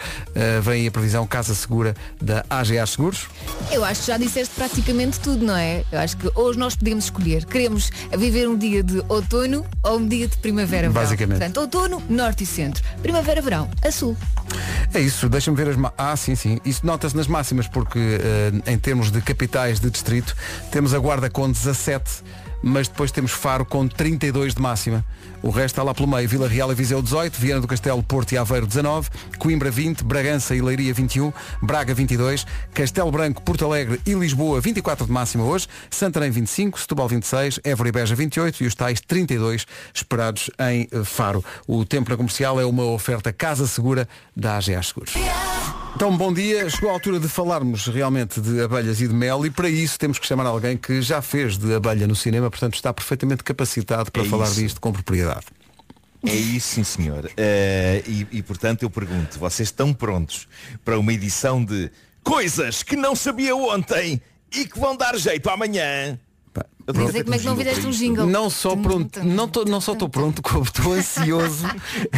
Vem 0.63 0.87
a 0.87 0.91
previsão 0.91 1.27
Casa 1.27 1.53
Segura 1.53 1.95
da 2.21 2.43
AGA 2.49 2.85
Seguros. 2.85 3.27
Eu 3.71 3.83
acho 3.85 4.01
que 4.01 4.07
já 4.07 4.17
disseste 4.17 4.55
praticamente 4.55 5.19
tudo, 5.19 5.45
não 5.45 5.55
é? 5.55 5.83
Eu 5.91 5.99
acho 5.99 6.17
que 6.17 6.29
hoje 6.33 6.57
nós 6.57 6.75
podemos 6.75 7.05
escolher. 7.05 7.45
Queremos 7.45 7.91
viver 8.17 8.47
um 8.47 8.57
dia 8.57 8.81
de 8.81 9.03
outono 9.07 9.65
ou 9.83 9.97
um 9.97 10.07
dia 10.07 10.27
de 10.31 10.37
primavera-verão. 10.37 10.93
Basicamente. 10.93 11.37
Portanto, 11.39 11.57
outono, 11.57 12.03
norte 12.09 12.43
e 12.43 12.47
centro. 12.47 12.83
Primavera-verão, 13.01 13.69
a 13.83 13.91
sul. 13.91 14.15
É 14.93 14.99
isso, 14.99 15.29
deixa-me 15.29 15.55
ver 15.55 15.69
as 15.69 15.91
Ah, 15.97 16.15
sim, 16.17 16.35
sim. 16.35 16.59
Isso 16.65 16.85
nota-se 16.85 17.15
nas 17.15 17.27
máximas 17.27 17.67
porque 17.67 17.99
eh, 17.99 18.71
em 18.71 18.77
termos 18.77 19.11
de 19.11 19.21
capitais 19.21 19.79
de 19.79 19.89
distrito 19.89 20.35
temos 20.71 20.93
a 20.93 20.99
Guarda 20.99 21.29
com 21.29 21.49
17, 21.49 22.23
mas 22.61 22.87
depois 22.87 23.11
temos 23.11 23.31
Faro 23.31 23.65
com 23.65 23.87
32 23.87 24.55
de 24.55 24.61
máxima. 24.61 25.05
O 25.41 25.49
resto 25.49 25.73
está 25.73 25.83
lá 25.83 25.93
pelo 25.93 26.07
meio. 26.07 26.27
Vila 26.27 26.47
Real 26.47 26.71
e 26.71 26.75
Viseu 26.75 27.01
18, 27.01 27.39
Viana 27.39 27.61
do 27.61 27.67
Castelo, 27.67 28.03
Porto 28.03 28.31
e 28.33 28.37
Aveiro 28.37 28.67
19, 28.67 29.09
Coimbra 29.39 29.71
20, 29.71 30.03
Bragança 30.03 30.55
e 30.55 30.61
Leiria 30.61 30.93
21, 30.93 31.33
Braga 31.61 31.93
22, 31.93 32.45
Castelo 32.73 33.11
Branco, 33.11 33.41
Porto 33.41 33.65
Alegre 33.65 33.99
e 34.05 34.13
Lisboa 34.13 34.61
24 34.61 35.05
de 35.05 35.11
máxima 35.11 35.43
hoje, 35.43 35.67
Santarém 35.89 36.29
25, 36.29 36.79
Setúbal 36.79 37.07
26, 37.07 37.59
Évora 37.63 37.89
e 37.89 37.91
Beja 37.91 38.15
28 38.15 38.63
e 38.63 38.67
os 38.67 38.75
tais 38.75 39.01
32 39.01 39.65
esperados 39.93 40.49
em 40.59 40.87
eh, 40.91 41.03
Faro. 41.03 41.43
O 41.67 41.83
tempo 41.85 42.09
na 42.09 42.17
comercial 42.17 42.59
é 42.59 42.65
uma 42.65 42.83
oferta 42.83 43.33
Casa 43.33 43.65
Segura 43.65 44.07
da 44.35 44.57
AGA 44.57 44.81
Seguros. 44.83 45.13
Então, 45.95 46.15
bom 46.15 46.33
dia. 46.33 46.69
Chegou 46.69 46.89
a 46.89 46.93
altura 46.93 47.19
de 47.19 47.27
falarmos 47.27 47.85
realmente 47.87 48.39
de 48.41 48.61
abelhas 48.61 49.01
e 49.01 49.07
de 49.07 49.13
mel 49.13 49.45
e 49.45 49.49
para 49.51 49.69
isso 49.69 49.99
temos 49.99 50.17
que 50.17 50.25
chamar 50.25 50.45
alguém 50.45 50.75
que 50.77 51.01
já 51.01 51.21
fez 51.21 51.57
de 51.57 51.73
abelha 51.73 52.07
no 52.07 52.15
cinema, 52.15 52.49
portanto 52.49 52.75
está 52.75 52.93
perfeitamente 52.93 53.43
capacitado 53.43 54.11
para 54.11 54.23
É 54.23 54.25
falar 54.25 54.45
isso. 54.45 54.55
disto 54.61 54.81
com 54.81 54.91
propriedade. 54.91 55.45
É 56.25 56.33
isso, 56.35 56.75
sim 56.75 56.83
senhor. 56.83 57.29
Eh, 57.35 58.03
e, 58.07 58.27
e, 58.31 58.43
portanto 58.43 58.83
eu 58.83 58.89
pergunto, 58.89 59.39
vocês 59.39 59.69
estão 59.69 59.91
prontos 59.93 60.47
para 60.85 60.97
uma 60.99 61.11
edição 61.13 61.63
de 61.63 61.89
coisas 62.23 62.83
que 62.83 62.95
não 62.95 63.15
sabia 63.15 63.55
ontem 63.55 64.21
e 64.55 64.65
que 64.67 64.79
vão 64.79 64.95
dar 64.95 65.17
jeito 65.17 65.49
amanhã? 65.49 66.19
Eu 66.91 66.93
tenho 66.93 67.07
Dizer 67.07 67.23
como 67.23 67.35
é 67.35 67.39
que 67.39 67.45
não 67.45 67.57
fizeste 67.57 67.85
um 67.87 67.89
jingle. 67.91 68.27
Não 68.27 68.49
só 68.49 68.75
pronto, 68.75 69.23
não, 69.23 69.47
tô, 69.47 69.65
não 69.65 69.79
só 69.81 69.93
estou 69.93 70.09
pronto, 70.09 70.41
como 70.41 70.63
estou 70.63 70.93
ansioso. 70.93 71.65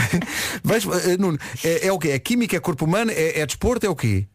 Vais, 0.64 0.86
eh, 0.86 1.18
Nuno, 1.18 1.38
é, 1.64 1.88
é 1.88 1.92
o 1.92 2.00
quê? 2.00 2.10
É 2.10 2.20
química, 2.20 2.56
é 2.56 2.60
corpo 2.60 2.86
humano, 2.86 3.12
é, 3.12 3.40
é 3.40 3.46
desporto, 3.46 3.86
é 3.86 3.90
o 3.90 3.96
quê? 3.96 4.28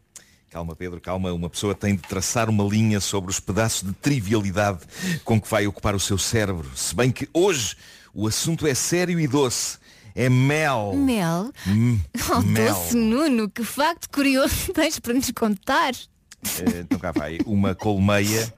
Calma, 0.49 0.75
Pedro, 0.75 0.99
calma. 0.99 1.31
Uma 1.31 1.49
pessoa 1.49 1.75
tem 1.75 1.95
de 1.95 2.01
traçar 2.01 2.49
uma 2.49 2.63
linha 2.63 2.99
sobre 2.99 3.29
os 3.29 3.39
pedaços 3.39 3.83
de 3.87 3.93
trivialidade 3.93 4.79
com 5.23 5.39
que 5.39 5.47
vai 5.49 5.67
ocupar 5.67 5.93
o 5.95 5.99
seu 5.99 6.17
cérebro. 6.17 6.67
Se 6.75 6.95
bem 6.95 7.11
que 7.11 7.29
hoje 7.33 7.75
o 8.13 8.27
assunto 8.27 8.65
é 8.65 8.73
sério 8.73 9.19
e 9.19 9.27
doce. 9.27 9.77
É 10.15 10.27
mel. 10.27 10.93
Mel? 10.95 11.51
Hum, 11.67 11.99
Oh, 12.35 12.41
mel. 12.41 12.73
doce 12.73 12.95
Nuno, 12.95 13.47
que 13.49 13.63
facto 13.63 14.09
curioso 14.11 14.55
tens 14.73 14.99
para 14.99 15.13
nos 15.13 15.29
contar. 15.31 15.93
Eh, 15.93 16.79
Então 16.79 16.97
cá 16.97 17.11
vai. 17.11 17.37
Uma 17.45 17.75
colmeia 17.75 18.51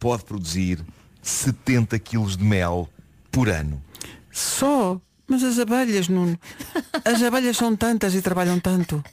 pode 0.00 0.24
produzir 0.24 0.82
70 1.28 1.98
quilos 1.98 2.36
de 2.36 2.44
mel 2.44 2.88
por 3.30 3.48
ano. 3.48 3.82
Só? 4.32 5.00
Mas 5.26 5.44
as 5.44 5.58
abelhas, 5.58 6.08
Nuno. 6.08 6.38
As 7.04 7.22
abelhas 7.22 7.56
são 7.56 7.76
tantas 7.76 8.14
e 8.14 8.22
trabalham 8.22 8.58
tanto. 8.58 9.04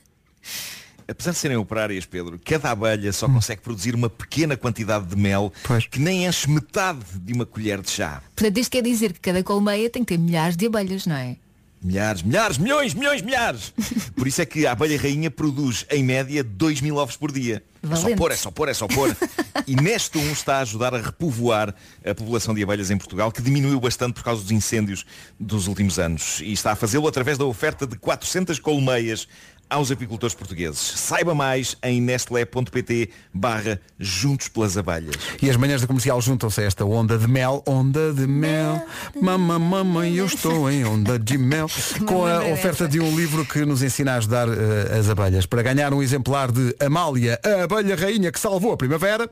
Apesar 1.08 1.32
de 1.32 1.38
serem 1.38 1.58
operárias, 1.58 2.06
Pedro, 2.06 2.40
cada 2.44 2.72
abelha 2.72 3.12
só 3.14 3.28
consegue 3.28 3.62
produzir 3.62 3.94
uma 3.94 4.10
pequena 4.10 4.58
quantidade 4.58 5.06
de 5.06 5.16
mel 5.16 5.54
que 5.92 6.00
nem 6.00 6.26
enche 6.26 6.50
metade 6.50 7.04
de 7.20 7.34
uma 7.34 7.46
colher 7.46 7.82
de 7.82 7.92
chá. 7.92 8.24
Portanto, 8.36 8.58
isto 8.58 8.72
quer 8.72 8.82
dizer 8.82 9.14
que 9.14 9.20
cada 9.20 9.44
colmeia 9.44 9.90
tem 9.90 10.04
que 10.04 10.16
ter 10.16 10.20
milhares 10.20 10.58
de 10.58 10.66
abelhas, 10.66 11.06
não 11.06 11.16
é? 11.16 11.36
Milhares, 11.84 12.24
milhares, 12.24 12.58
milhões, 12.58 12.96
milhões, 12.96 13.22
milhares. 13.22 13.72
Por 14.16 14.28
isso 14.28 14.42
é 14.42 14.46
que 14.46 14.66
a 14.66 14.72
abelha 14.72 15.00
rainha 15.00 15.30
produz, 15.30 15.86
em 15.92 16.04
média, 16.04 16.44
2 16.44 16.82
mil 16.82 16.96
ovos 16.96 17.16
por 17.16 17.32
dia. 17.32 17.62
É 17.84 17.88
só 17.88 18.02
Valente. 18.02 18.18
pôr, 18.18 18.32
é 18.32 18.36
só 18.36 18.50
pôr, 18.50 18.70
é 18.70 18.74
só 18.74 18.88
pôr. 18.88 19.16
E 19.68 19.76
neste 19.76 20.18
um 20.20 20.32
está 20.32 20.58
a 20.58 20.60
ajudar 20.60 20.94
a 20.94 21.00
repovoar 21.00 21.74
a 22.06 22.14
população 22.14 22.54
de 22.54 22.62
abelhas 22.62 22.92
em 22.92 22.98
Portugal, 22.98 23.32
que 23.32 23.42
diminuiu 23.42 23.80
bastante 23.80 24.14
por 24.14 24.24
causa 24.24 24.44
dos 24.44 24.52
incêndios 24.52 25.06
dos 25.40 25.68
últimos 25.68 25.98
anos. 25.98 26.40
E 26.42 26.54
está 26.54 26.72
a 26.72 26.76
fazê-lo 26.76 27.08
através 27.08 27.38
da 27.38 27.46
oferta 27.46 27.88
de 27.88 27.98
400 27.98 28.60
colmeias 28.60 29.28
aos 29.70 29.92
apicultores 29.92 30.36
portugueses. 30.36 30.80
Saiba 30.80 31.34
mais 31.34 31.76
em 31.84 32.02
nestlé.pt 32.02 33.10
barra 33.34 33.80
Juntos 34.00 34.48
pelas 34.48 34.78
Abelhas. 34.78 35.16
E 35.42 35.50
as 35.50 35.58
manhãs 35.58 35.82
da 35.82 35.88
comercial 35.88 36.22
juntam-se 36.22 36.62
a 36.62 36.64
esta 36.64 36.86
onda 36.86 37.18
de 37.18 37.28
mel, 37.28 37.64
onda 37.66 38.14
de 38.14 38.28
mel, 38.28 38.82
mama, 39.22 39.58
mama, 39.58 40.08
eu 40.08 40.26
estou 40.26 40.70
em 40.70 40.86
onda 40.86 41.18
de 41.18 41.38
mel, 41.38 41.68
com 42.06 42.26
a 42.26 42.44
oferta 42.46 42.88
de 42.88 43.00
um 43.00 43.16
livro 43.16 43.46
que 43.46 43.66
nos 43.66 43.82
ensina 43.82 44.14
a 44.14 44.16
ajudar 44.18 44.48
eh, 44.48 44.98
as 44.98 45.10
abelhas. 45.10 45.46
Para 45.46 45.62
ganhar 45.62 45.94
um 45.94 46.02
exemplar 46.02 46.52
de 46.52 46.76
Amália, 46.80 47.40
a 47.44 47.64
abelha 47.64 47.96
rainha 47.96 48.32
que 48.32 48.40
salvou 48.40 48.74
a 48.74 48.78
primavera, 48.78 49.30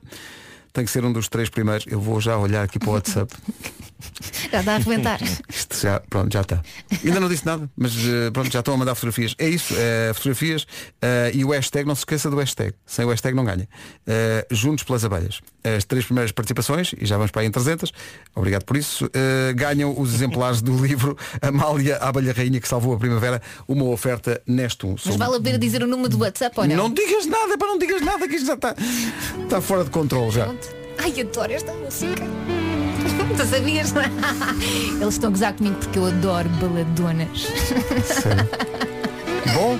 tem 0.73 0.83
que 0.83 0.91
ser 0.91 1.05
um 1.05 1.13
dos 1.13 1.29
três 1.29 1.49
primeiros. 1.49 1.85
Eu 1.87 2.01
vou 2.01 2.19
já 2.19 2.37
olhar 2.37 2.63
aqui 2.63 2.79
para 2.79 2.89
o 2.89 2.93
WhatsApp. 2.93 3.31
Já 4.51 4.59
está 4.59 4.71
a 4.73 4.75
arrebentar. 4.75 5.19
Isto 5.49 5.77
já, 5.81 5.99
pronto, 6.09 6.31
já 6.31 6.41
está. 6.41 6.61
Ainda 7.03 7.19
não 7.19 7.29
disse 7.29 7.45
nada, 7.45 7.69
mas 7.75 7.93
eh, 7.97 8.31
pronto, 8.31 8.51
já 8.51 8.59
estão 8.59 8.73
a 8.73 8.77
mandar 8.77 8.95
fotografias. 8.95 9.35
É 9.37 9.47
isso, 9.49 9.73
eh, 9.77 10.11
fotografias 10.13 10.65
eh, 11.01 11.31
e 11.33 11.43
o 11.45 11.49
hashtag, 11.49 11.87
não 11.87 11.95
se 11.95 12.01
esqueça 12.01 12.29
do 12.29 12.37
hashtag. 12.37 12.73
Sem 12.85 13.05
o 13.05 13.09
hashtag 13.09 13.35
não 13.35 13.43
ganha. 13.45 13.67
Eh, 14.05 14.45
juntos 14.51 14.83
pelas 14.83 15.03
abelhas. 15.03 15.39
As 15.63 15.83
três 15.85 16.05
primeiras 16.05 16.31
participações, 16.31 16.93
e 16.99 17.05
já 17.05 17.15
vamos 17.15 17.31
para 17.31 17.41
aí 17.41 17.47
em 17.47 17.51
300, 17.51 17.91
obrigado 18.35 18.65
por 18.65 18.75
isso, 18.75 19.09
ganham 19.55 19.97
os 19.97 20.13
exemplares 20.13 20.61
do 20.61 20.75
livro 20.85 21.17
Amália, 21.41 21.95
a 21.97 22.09
abelha 22.09 22.33
rainha 22.33 22.59
que 22.59 22.67
salvou 22.67 22.93
a 22.93 22.99
primavera, 22.99 23.41
uma 23.65 23.85
oferta 23.85 24.41
neste 24.45 24.85
um. 24.85 24.95
Mas 25.05 25.15
vale 25.15 25.37
a 25.37 25.39
pena 25.39 25.57
dizer 25.57 25.81
o 25.81 25.87
número 25.87 26.09
do 26.09 26.19
WhatsApp 26.19 26.59
ou 26.59 26.67
não? 26.67 26.75
Não 26.75 26.89
digas 26.93 27.25
nada, 27.25 27.57
para 27.57 27.67
não 27.67 27.77
digas 27.77 28.01
nada, 28.01 28.27
que 28.27 28.35
isto 28.35 28.47
já 28.47 28.55
está, 28.55 28.75
está 29.41 29.61
fora 29.61 29.85
de 29.85 29.89
controle 29.89 30.31
já. 30.31 30.53
Ai, 30.97 31.21
adoro 31.21 31.53
esta 31.53 31.71
música. 31.73 32.23
Tu 33.37 33.45
sabias? 33.45 33.93
Eles 35.01 35.13
estão 35.15 35.29
a 35.29 35.31
gozar 35.31 35.53
comigo 35.53 35.75
porque 35.77 35.97
eu 35.99 36.05
adoro 36.05 36.49
baladonas. 36.49 37.47
Bom, 39.53 39.79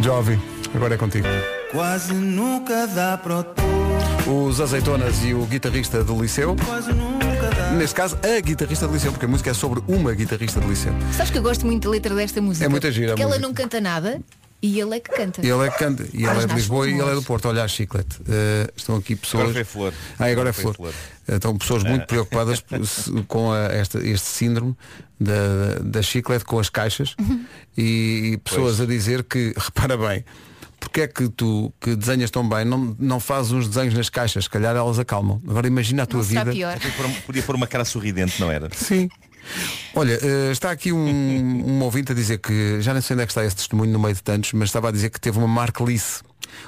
Jovem, 0.00 0.40
agora 0.74 0.94
é 0.94 0.96
contigo. 0.98 1.26
Quase 1.72 2.12
nunca 2.14 2.86
dá 2.86 3.16
para 3.18 3.44
Os 4.30 4.60
Azeitonas 4.60 5.24
e 5.24 5.34
o 5.34 5.44
guitarrista 5.46 6.04
do 6.04 6.20
Liceu. 6.20 6.56
Neste 7.76 7.94
caso, 7.96 8.16
a 8.22 8.40
guitarrista 8.40 8.86
do 8.86 8.94
Liceu, 8.94 9.10
porque 9.10 9.26
a 9.26 9.28
música 9.28 9.50
é 9.50 9.54
sobre 9.54 9.82
uma 9.88 10.12
guitarrista 10.12 10.60
do 10.60 10.68
Liceu. 10.68 10.92
Sabes 11.16 11.30
que 11.32 11.38
eu 11.38 11.42
gosto 11.42 11.66
muito 11.66 11.84
da 11.84 11.90
letra 11.90 12.14
desta 12.14 12.40
música? 12.40 12.64
É 12.64 12.68
muito 12.68 12.88
gira 12.92 13.08
Porque 13.08 13.22
ela 13.22 13.30
música. 13.30 13.46
não 13.48 13.54
canta 13.54 13.80
nada 13.80 14.20
e 14.66 14.80
ele 14.80 14.96
é 14.96 15.00
que 15.00 15.10
canta. 15.10 15.46
E 15.46 15.50
ele 15.50 15.66
é 15.66 15.70
que 15.70 15.78
canta, 15.78 16.08
e 16.14 16.24
ela 16.24 16.42
é 16.42 16.46
de 16.46 16.54
Lisboa 16.54 16.88
e 16.88 16.92
ele 16.92 17.02
é 17.10 17.14
do. 17.14 17.22
Porto. 17.22 17.46
Olha 17.48 17.64
a 17.64 17.68
chiclete. 17.68 18.16
Eh, 18.28 18.70
estão 18.74 18.96
aqui 18.96 19.14
pessoas. 19.14 19.42
Agora 19.50 19.54
foi 19.54 19.64
flor. 19.64 19.92
Ah, 20.18 20.24
agora 20.26 20.48
é 20.50 20.52
flor. 20.52 20.74
flor. 20.74 20.94
Estão 21.28 21.56
pessoas 21.58 21.82
muito 21.84 22.02
Ah. 22.02 22.06
preocupadas 22.06 22.64
com 23.28 23.52
a- 23.52 23.66
esta- 23.72 23.98
este 23.98 24.26
síndrome 24.26 24.74
da, 25.20 25.78
da 25.82 26.00
chiclete 26.02 26.44
com 26.46 26.58
as 26.58 26.68
caixas 26.70 27.14
e, 27.76 28.30
e 28.32 28.36
pessoas 28.38 28.80
a 28.80 28.86
dizer 28.86 29.22
que, 29.24 29.52
repara 29.58 29.96
bem, 29.96 30.24
porque 30.80 31.02
é 31.02 31.06
que 31.08 31.28
tu 31.28 31.72
que 31.80 31.94
desenhas 31.96 32.30
tão 32.30 32.46
bem 32.48 32.64
não, 32.64 32.96
não 32.98 33.20
fazes 33.20 33.52
uns 33.52 33.68
desenhos 33.68 33.94
nas 33.94 34.08
caixas, 34.08 34.44
se 34.44 34.50
calhar 34.50 34.74
elas 34.76 34.98
acalmam. 34.98 35.42
Agora 35.48 35.66
imagina 35.66 36.02
a 36.02 36.06
tua 36.06 36.22
vida. 36.22 36.44
Podia 36.46 36.78
pôr, 36.96 37.10
podia 37.26 37.42
pôr 37.42 37.54
uma 37.54 37.66
cara 37.66 37.84
sorridente, 37.84 38.40
não 38.40 38.50
era? 38.50 38.68
Sim. 38.74 39.08
Olha, 39.94 40.18
eh, 40.20 40.50
está 40.52 40.70
aqui 40.70 40.92
um, 40.92 40.98
um 41.66 41.82
ouvinte 41.82 42.12
a 42.12 42.14
dizer 42.14 42.38
que, 42.38 42.80
já 42.80 42.92
nem 42.92 43.02
sei 43.02 43.14
onde 43.14 43.22
é 43.22 43.26
que 43.26 43.32
está 43.32 43.44
esse 43.44 43.56
testemunho 43.56 43.92
no 43.92 43.98
meio 43.98 44.14
de 44.14 44.22
tantos, 44.22 44.52
mas 44.52 44.68
estava 44.68 44.88
a 44.88 44.92
dizer 44.92 45.10
que 45.10 45.20
teve 45.20 45.38
uma 45.38 45.48
marcelice. 45.48 46.22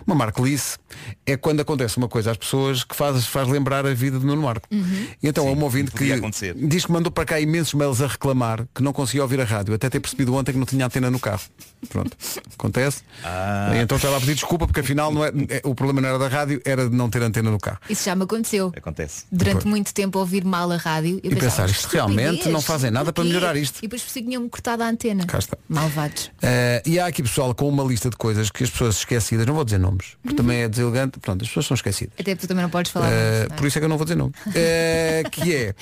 Uma 0.07 0.17
marcelice 0.17 0.79
é 1.25 1.37
quando 1.37 1.61
acontece 1.61 1.97
uma 1.97 2.09
coisa 2.09 2.31
às 2.33 2.37
pessoas 2.37 2.83
que 2.83 2.95
faz, 2.95 3.25
faz 3.27 3.47
lembrar 3.49 3.87
a 3.87 3.95
vida 3.95 4.19
de 4.19 4.27
Nuno 4.27 4.43
Marco. 4.43 4.67
Uhum. 4.73 5.07
E 5.23 5.29
então 5.29 5.47
há 5.47 5.53
um 5.53 5.63
ouvinte 5.63 5.93
que 5.93 6.13
acontecer. 6.13 6.55
diz 6.57 6.87
que 6.87 6.93
mandou 6.93 7.11
para 7.13 7.25
cá 7.25 7.41
imensos 7.41 7.75
mails 7.75 8.01
a 8.01 8.07
reclamar 8.07 8.67
que 8.75 8.83
não 8.83 8.93
conseguia 8.93 9.23
ouvir 9.23 9.41
a 9.41 9.45
rádio, 9.45 9.75
até 9.75 9.89
ter 9.89 10.01
percebido 10.01 10.35
ontem 10.35 10.53
que 10.53 10.59
não 10.59 10.67
tinha 10.67 10.87
antena 10.87 11.11
no 11.11 11.21
carro. 11.21 11.43
Pronto, 11.89 12.17
acontece. 12.53 13.03
Ah. 13.23 13.73
E 13.75 13.79
então 13.79 13.97
estava 13.97 14.17
a 14.17 14.21
pedir 14.21 14.35
desculpa 14.35 14.67
porque 14.67 14.81
afinal 14.81 15.13
não 15.13 15.25
é, 15.25 15.29
é- 15.51 15.61
o 15.65 15.75
problema 15.75 16.01
não 16.01 16.09
era 16.09 16.19
da 16.19 16.29
rádio, 16.29 16.61
era 16.65 16.89
de 16.89 16.97
não 16.97 17.09
ter 17.09 17.23
antena 17.23 17.51
no 17.51 17.59
carro. 17.59 17.79
Isso 17.89 18.05
já 18.05 18.17
me 18.17 18.25
aconteceu. 18.25 18.73
Acontece. 18.77 19.25
Durante 19.31 19.67
muito 19.69 19.95
tempo 19.95 20.19
ouvir 20.19 20.45
mal 20.45 20.71
a 20.73 20.77
rádio 20.77 21.21
E 21.23 21.29
pensava, 21.29 21.69
pensar, 21.69 21.71
isto 21.71 21.87
realmente 21.89 22.23
"Estupidez, 22.25 22.53
não 22.53 22.61
fazem 22.61 22.91
nada 22.91 23.13
para 23.17 23.25
porquê?" 23.25 23.29
melhorar 23.29 23.57
isto. 23.57 23.79
E 23.79 23.83
depois 23.83 24.03
por 24.03 24.11
si 24.11 24.23
tinham-me 24.23 24.49
cortado 24.49 24.83
a 24.83 24.89
antena. 24.89 25.27
Cá 25.27 25.39
está. 25.39 25.57
Malvados. 25.69 26.31
Eh, 26.43 26.83
e 26.87 26.99
há 27.01 27.07
aqui 27.07 27.23
pessoal 27.23 27.55
com 27.55 27.69
uma 27.69 27.83
lista 27.83 28.09
de 28.11 28.17
coisas 28.17 28.51
que 28.51 28.63
as 28.63 28.71
pessoas 28.71 28.99
esquecidas, 28.99 29.47
não 29.47 29.55
vou 29.55 29.65
dizer 29.65 29.79
nomes, 29.79 30.17
porque 30.23 30.37
também 30.37 30.59
é 30.59 30.69
deselegante, 30.69 31.19
pronto, 31.19 31.43
as 31.43 31.49
pessoas 31.49 31.67
são 31.67 31.75
esquecidas. 31.75 32.15
Até 32.15 32.35
porque 32.35 32.47
tu 32.47 32.49
também 32.49 32.63
não 32.63 32.71
podes 32.71 32.93
falar. 32.93 33.11
Eh, 33.11 33.41
nomes, 33.41 33.53
é? 33.53 33.57
por 33.57 33.67
isso 33.67 33.79
é 33.79 33.81
que 33.81 33.85
eu 33.85 33.89
não 33.89 33.97
vou 33.97 34.05
dizer 34.05 34.17
nome. 34.17 34.33
Eh, 34.55 35.23
que 35.31 35.55
é 35.55 35.75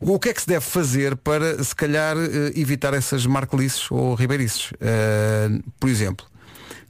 o 0.00 0.18
que 0.18 0.30
é 0.30 0.32
que 0.34 0.40
se 0.40 0.46
deve 0.46 0.64
fazer 0.64 1.16
para 1.16 1.62
se 1.62 1.74
calhar 1.74 2.16
evitar 2.54 2.94
essas 2.94 3.26
marcelices 3.26 3.90
ou 3.90 4.14
ribeirices? 4.14 4.70
Por 5.78 5.88
exemplo, 5.88 6.26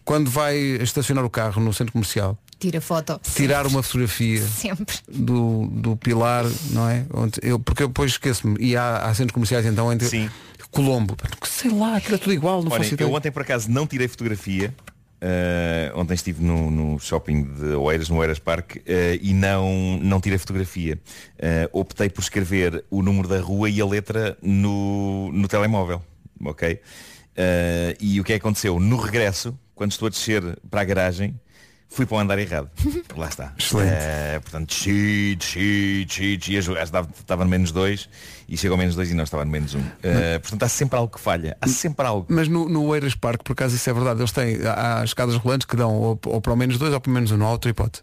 quando 0.04 0.30
vai 0.30 0.56
estacionar 0.56 1.24
o 1.24 1.30
carro 1.30 1.62
no 1.62 1.72
centro 1.72 1.92
comercial, 1.92 2.38
Tira 2.62 2.80
foto. 2.80 3.20
tirar 3.34 3.66
uma 3.66 3.82
fotografia 3.82 4.40
Sempre. 4.40 4.94
do, 5.08 5.66
do 5.66 5.96
pilar, 5.96 6.44
não 6.70 6.88
é? 6.88 7.04
Onde 7.12 7.40
eu, 7.42 7.58
porque 7.58 7.82
eu 7.82 7.88
depois 7.88 8.12
esqueço-me. 8.12 8.56
E 8.64 8.76
há, 8.76 8.98
há 8.98 9.12
centros 9.14 9.32
comerciais 9.32 9.66
então 9.66 9.92
entre 9.92 10.06
Sim. 10.06 10.30
Colombo. 10.70 11.16
Sei 11.44 11.72
lá, 11.72 11.96
aquilo 11.96 12.14
é 12.14 12.18
tudo 12.18 12.32
igual, 12.32 12.62
não 12.62 12.70
Olha, 12.70 12.84
faço 12.84 12.94
ideia. 12.94 13.08
eu 13.08 13.12
ontem 13.12 13.32
por 13.32 13.42
acaso 13.42 13.68
não 13.68 13.84
tirei 13.84 14.06
fotografia. 14.06 14.72
Uh, 15.20 15.98
ontem 15.98 16.14
estive 16.14 16.40
no, 16.40 16.70
no 16.70 17.00
shopping 17.00 17.42
de 17.42 17.74
Oeiras, 17.74 18.08
no 18.08 18.16
Oeiras 18.18 18.38
Park, 18.38 18.76
uh, 18.76 18.80
e 19.20 19.34
não, 19.34 19.98
não 20.00 20.20
tirei 20.20 20.38
fotografia. 20.38 21.00
Uh, 21.34 21.80
optei 21.80 22.08
por 22.08 22.22
escrever 22.22 22.84
o 22.88 23.02
número 23.02 23.26
da 23.26 23.40
rua 23.40 23.68
e 23.68 23.80
a 23.80 23.86
letra 23.86 24.38
no, 24.40 25.32
no 25.32 25.48
telemóvel. 25.48 26.00
Ok? 26.44 26.74
Uh, 26.74 27.96
e 28.00 28.20
o 28.20 28.24
que 28.24 28.32
é 28.32 28.38
que 28.38 28.42
aconteceu? 28.42 28.78
No 28.78 28.96
regresso, 28.96 29.58
quando 29.74 29.90
estou 29.90 30.06
a 30.06 30.10
descer 30.10 30.42
para 30.70 30.80
a 30.82 30.84
garagem, 30.84 31.38
fui 31.92 32.06
para 32.06 32.16
o 32.16 32.20
andar 32.20 32.38
errado. 32.38 32.70
Lá 33.16 33.28
está. 33.28 33.52
Excelente. 33.58 33.92
Uh, 33.92 34.40
portanto, 34.40 34.68
desci, 34.68 35.36
desci, 35.36 36.04
desci, 36.06 36.36
desci. 36.36 36.56
A 36.56 36.60
jogar, 36.60 36.82
estava, 36.82 37.44
no 37.44 37.50
menos 37.50 37.70
dois 37.70 38.08
e 38.48 38.56
chegou 38.56 38.74
ao 38.74 38.78
menos 38.78 38.94
dois 38.94 39.10
e 39.10 39.14
não 39.14 39.24
estava 39.24 39.44
no 39.44 39.50
menos 39.50 39.74
um. 39.74 39.80
Uh, 39.80 40.40
portanto, 40.40 40.62
há 40.62 40.68
sempre 40.68 40.98
algo 40.98 41.14
que 41.14 41.20
falha. 41.20 41.56
Há 41.60 41.68
sempre 41.68 42.06
algo. 42.06 42.26
Mas 42.28 42.48
no, 42.48 42.68
no 42.68 42.84
Oeiras 42.86 43.14
Park, 43.14 43.42
por 43.44 43.52
acaso 43.52 43.76
isso 43.76 43.88
é 43.88 43.92
verdade, 43.92 44.20
eles 44.20 44.32
têm, 44.32 44.58
há 44.66 45.02
escadas 45.04 45.36
rolantes 45.36 45.66
que 45.66 45.76
dão 45.76 45.94
ou, 45.94 46.18
ou 46.26 46.40
para 46.40 46.52
o 46.52 46.56
menos 46.56 46.78
dois 46.78 46.92
ou 46.92 47.00
para 47.00 47.10
o 47.10 47.12
menos 47.12 47.30
um, 47.30 47.36
não 47.36 47.46
há 47.46 47.50
outra 47.50 47.70
hipótese. 47.70 48.02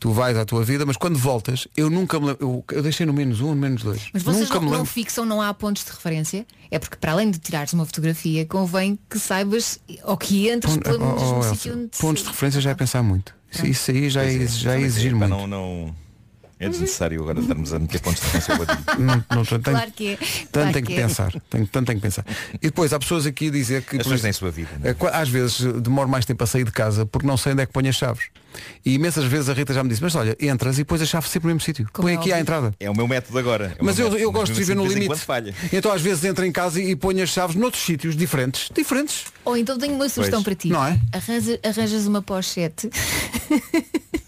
Tu 0.00 0.10
vais 0.10 0.34
à 0.38 0.46
tua 0.46 0.64
vida, 0.64 0.86
mas 0.86 0.96
quando 0.96 1.18
voltas, 1.18 1.68
eu 1.76 1.90
nunca 1.90 2.18
me 2.18 2.28
lembro, 2.28 2.64
eu, 2.70 2.76
eu 2.76 2.82
deixei 2.82 3.04
no 3.04 3.12
menos 3.12 3.42
um, 3.42 3.48
no 3.48 3.56
menos 3.56 3.82
dois. 3.82 4.08
Mas 4.14 4.22
vocês 4.22 4.48
nunca 4.48 4.54
não, 4.54 4.60
me 4.62 4.66
não 4.70 4.76
lembro. 4.78 4.90
fixam, 4.90 5.26
não 5.26 5.42
há 5.42 5.52
pontos 5.52 5.84
de 5.84 5.90
referência? 5.90 6.46
É 6.70 6.78
porque 6.78 6.96
para 6.96 7.12
além 7.12 7.30
de 7.30 7.38
tirares 7.38 7.74
uma 7.74 7.84
fotografia, 7.84 8.46
convém 8.46 8.98
que 9.10 9.18
saibas 9.18 9.78
ou 10.04 10.16
que 10.16 10.50
entres 10.50 10.74
Pon- 10.74 10.80
pelo 10.80 11.04
oh, 11.04 11.14
mesmo 11.14 11.38
oh, 11.38 11.42
sítio 11.42 11.74
onde 11.74 11.90
pontos 11.98 12.22
de 12.22 12.30
referência 12.30 12.62
já 12.62 12.70
é 12.70 12.74
pensar 12.74 13.02
muito. 13.02 13.34
Isso, 13.52 13.66
isso 13.66 13.90
aí 13.90 14.08
já 14.08 14.22
é, 14.24 14.36
Pois 14.38 14.58
já 14.58 14.70
é 14.70 14.74
Também 14.74 14.86
exigir 14.86 15.14
muito. 15.14 15.28
Não, 15.28 15.46
não, 15.46 15.94
é 16.58 16.68
desnecessário 16.68 17.20
agora 17.22 17.40
estarmos 17.40 17.72
a 17.72 17.78
meter 17.78 18.00
pontos 18.00 18.20
de 18.20 18.26
referência. 18.28 18.78
Não, 18.98 19.24
não, 19.36 19.44
tanto, 19.44 19.70
Claro 19.70 19.90
que 19.92 20.08
é. 20.08 20.16
tanto 20.16 20.50
Claro 20.52 20.72
tem 20.72 20.82
que, 20.82 20.92
que 20.94 20.98
é. 20.98 21.02
pensar. 21.02 21.32
Tenho, 21.48 21.66
tanto 21.66 21.86
tem 21.86 21.96
que 21.96 22.02
pensar. 22.02 22.24
E 22.54 22.58
depois 22.58 22.92
há 22.92 22.98
pessoas 22.98 23.24
aqui 23.26 23.48
a 23.48 23.50
dizer 23.50 23.82
que 23.82 23.96
As 23.96 24.02
pessoas 24.02 24.20
têm 24.20 24.32
sua 24.32 24.50
vida, 24.50 24.70
não 24.78 24.88
é? 24.88 24.92
eh, 24.92 25.10
às 25.12 25.28
vezes 25.28 25.62
eh, 25.64 25.72
demoro 25.80 26.08
mais 26.08 26.24
tempo 26.24 26.42
a 26.44 26.46
sair 26.46 26.64
de 26.64 26.72
casa 26.72 27.04
porque 27.06 27.26
não 27.26 27.36
sei 27.36 27.52
onde 27.52 27.62
é 27.62 27.66
que 27.66 27.72
ponho 27.72 27.88
as 27.88 27.96
chaves. 27.96 28.24
E 28.84 28.94
imensas 28.94 29.24
vezes 29.24 29.48
a 29.48 29.52
Rita 29.52 29.72
já 29.72 29.82
me 29.82 29.88
disse, 29.88 30.02
mas 30.02 30.14
olha, 30.14 30.36
entras 30.40 30.78
e 30.78 30.84
pões 30.84 31.00
a 31.02 31.06
chave 31.06 31.28
sempre 31.28 31.48
no 31.48 31.54
mesmo 31.54 31.64
sítio. 31.64 31.86
Põe 31.92 32.14
é 32.14 32.16
aqui 32.16 32.32
à 32.32 32.40
entrada. 32.40 32.74
É 32.80 32.90
o 32.90 32.96
meu 32.96 33.06
método 33.06 33.38
agora. 33.38 33.76
É 33.78 33.82
Mas 33.82 33.96
meu 33.96 34.06
eu, 34.06 34.10
método. 34.12 34.22
eu 34.28 34.32
gosto 34.32 34.52
de 34.52 34.58
viver 34.58 34.74
no 34.74 34.86
limite. 34.86 35.20
Então 35.72 35.92
às 35.92 36.00
vezes 36.02 36.24
entro 36.24 36.44
em 36.44 36.52
casa 36.52 36.80
e 36.80 36.94
ponho 36.96 37.22
as 37.22 37.30
chaves 37.30 37.56
noutros 37.56 37.82
sítios 37.82 38.16
diferentes. 38.16 38.70
Diferentes. 38.74 39.24
Ou 39.44 39.56
então 39.56 39.78
tenho 39.78 39.94
uma 39.94 40.08
sugestão 40.08 40.42
Pois. 40.42 40.56
para 40.56 40.62
ti. 40.62 40.68
Não 40.68 40.84
é? 40.84 40.98
Arranja- 41.12 41.60
arranjas 41.64 42.06
uma 42.06 42.22
pochete 42.22 42.90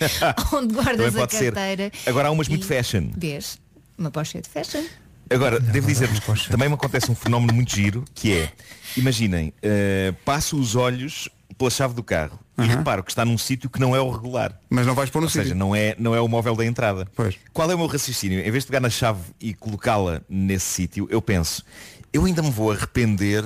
onde 0.52 0.74
Também 0.74 0.84
guardas 0.84 1.16
a 1.16 1.18
pode 1.20 1.34
ser. 1.34 1.52
carteira. 1.52 1.92
Agora 2.06 2.28
há 2.28 2.30
umas 2.30 2.48
muito 2.48 2.66
fashion. 2.66 3.10
Vês? 3.16 3.58
Uma 3.96 4.10
pochete 4.10 4.48
fashion. 4.48 4.82
Agora, 5.30 5.58
devo 5.58 5.86
dizer 5.86 6.08
também 6.50 6.68
me 6.68 6.74
acontece 6.74 7.10
um 7.10 7.14
fenómeno 7.14 7.54
muito 7.54 7.74
giro, 7.74 8.04
que 8.14 8.32
é, 8.32 8.52
imaginem, 8.96 9.52
eh, 9.62 10.12
passo 10.26 10.58
os 10.58 10.74
olhos 10.76 11.28
pela 11.56 11.70
chave 11.70 11.94
do 11.94 12.02
carro 12.02 12.38
e 12.58 12.62
reparo 12.66 13.02
que 13.02 13.10
está 13.10 13.24
num 13.24 13.38
sítio 13.38 13.68
que 13.70 13.80
não 13.80 13.96
é 13.96 14.00
o 14.00 14.10
regular. 14.10 14.58
Mas 14.68 14.86
não 14.86 14.94
vais 14.94 15.08
pôr 15.10 15.20
no 15.20 15.26
Ou 15.26 15.30
seja, 15.30 15.44
sítio. 15.44 15.58
não 15.58 15.74
é, 15.74 15.96
não 15.98 16.14
é 16.14 16.20
o 16.20 16.28
móvel 16.28 16.54
da 16.54 16.64
entrada. 16.66 17.06
Pois. 17.16 17.36
Qual 17.52 17.70
é 17.70 17.74
o 17.74 17.78
meu 17.78 17.86
raciocínio? 17.86 18.40
Em 18.40 18.50
vez 18.50 18.64
de 18.64 18.68
pegar 18.68 18.80
na 18.80 18.90
chave 18.90 19.20
e 19.40 19.54
colocá-la 19.54 20.20
nesse 20.28 20.66
sítio, 20.66 21.06
eu 21.10 21.22
penso, 21.22 21.64
eu 22.12 22.24
ainda 22.24 22.42
me 22.42 22.50
vou 22.50 22.70
arrepender 22.70 23.42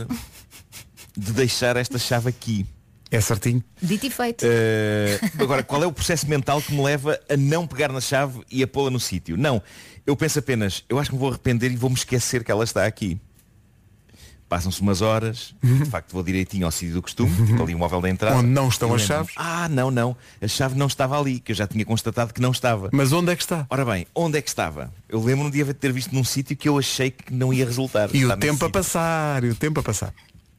de 1.17 1.33
deixar 1.33 1.77
esta 1.77 1.99
chave 1.99 2.29
aqui. 2.29 2.67
É 3.11 3.21
certinho. 3.21 3.63
Dito 3.81 4.05
e 4.07 4.11
feito. 4.11 4.45
Eh, 4.45 5.21
agora, 5.39 5.63
qual 5.63 5.83
é 5.83 5.87
o 5.87 5.93
processo 5.93 6.29
mental 6.29 6.61
que 6.61 6.73
me 6.75 6.83
leva 6.83 7.19
a 7.31 7.37
não 7.37 7.65
pegar 7.67 7.93
na 7.93 8.01
chave 8.01 8.41
e 8.51 8.63
a 8.65 8.67
pô-la 8.67 8.91
no 8.91 8.99
sítio? 8.99 9.37
Não, 9.37 9.63
eu 10.05 10.17
penso 10.17 10.41
apenas, 10.41 10.85
eu 10.89 10.99
acho 10.99 11.11
que 11.11 11.15
me 11.15 11.21
vou 11.21 11.29
arrepender 11.31 11.71
e 11.71 11.77
vou-me 11.77 11.95
esquecer 11.97 12.43
que 12.43 12.51
ela 12.51 12.65
está 12.65 12.85
aqui. 12.85 13.19
Passam-se 14.49 14.81
umas 14.81 15.03
horas, 15.03 15.55
de 15.61 15.85
facto 15.87 16.13
vou 16.13 16.23
direitinho 16.23 16.67
ao 16.67 16.71
sítio 16.71 16.95
do 16.95 17.03
costume, 17.03 17.35
tipo 17.47 17.61
ali 17.61 17.75
o 17.75 17.79
móvel 17.79 18.01
da 18.01 18.09
entrada. 18.09 18.37
Onde 18.37 18.49
não 18.49 18.69
estão 18.69 18.95
as 18.95 19.03
chaves? 19.03 19.35
Ah, 19.37 19.69
não, 19.69 19.91
não, 19.91 20.17
a 20.41 20.47
chave 20.47 20.79
não 20.79 20.87
estava 20.87 21.19
ali, 21.19 21.41
que 21.41 21.51
eu 21.51 21.57
já 21.57 21.67
tinha 21.67 21.85
constatado 21.85 22.33
que 22.33 22.41
não 22.41 22.53
estava. 22.53 22.89
Mas 22.93 23.13
onde 23.13 23.33
é 23.33 23.37
que 23.37 23.43
está? 23.43 23.67
Ora 23.69 23.85
bem, 23.85 24.07
onde 24.15 24.39
é 24.39 24.43
que 24.43 24.49
estava? 24.49 24.93
Eu 25.09 25.21
lembro-me 25.23 25.51
de 25.51 25.75
ter 25.75 25.93
visto 25.93 26.15
num 26.15 26.23
sítio 26.23 26.57
que 26.57 26.69
eu 26.69 26.79
achei 26.79 27.11
que 27.11 27.35
não 27.35 27.53
ia 27.53 27.65
resultar. 27.65 28.09
E 28.15 28.25
o 28.25 28.37
tempo 28.37 28.65
a 28.65 28.71
passar, 28.71 29.43
e 29.43 29.49
o 29.49 29.55
tempo 29.55 29.81
a 29.81 29.83
passar. 29.83 30.15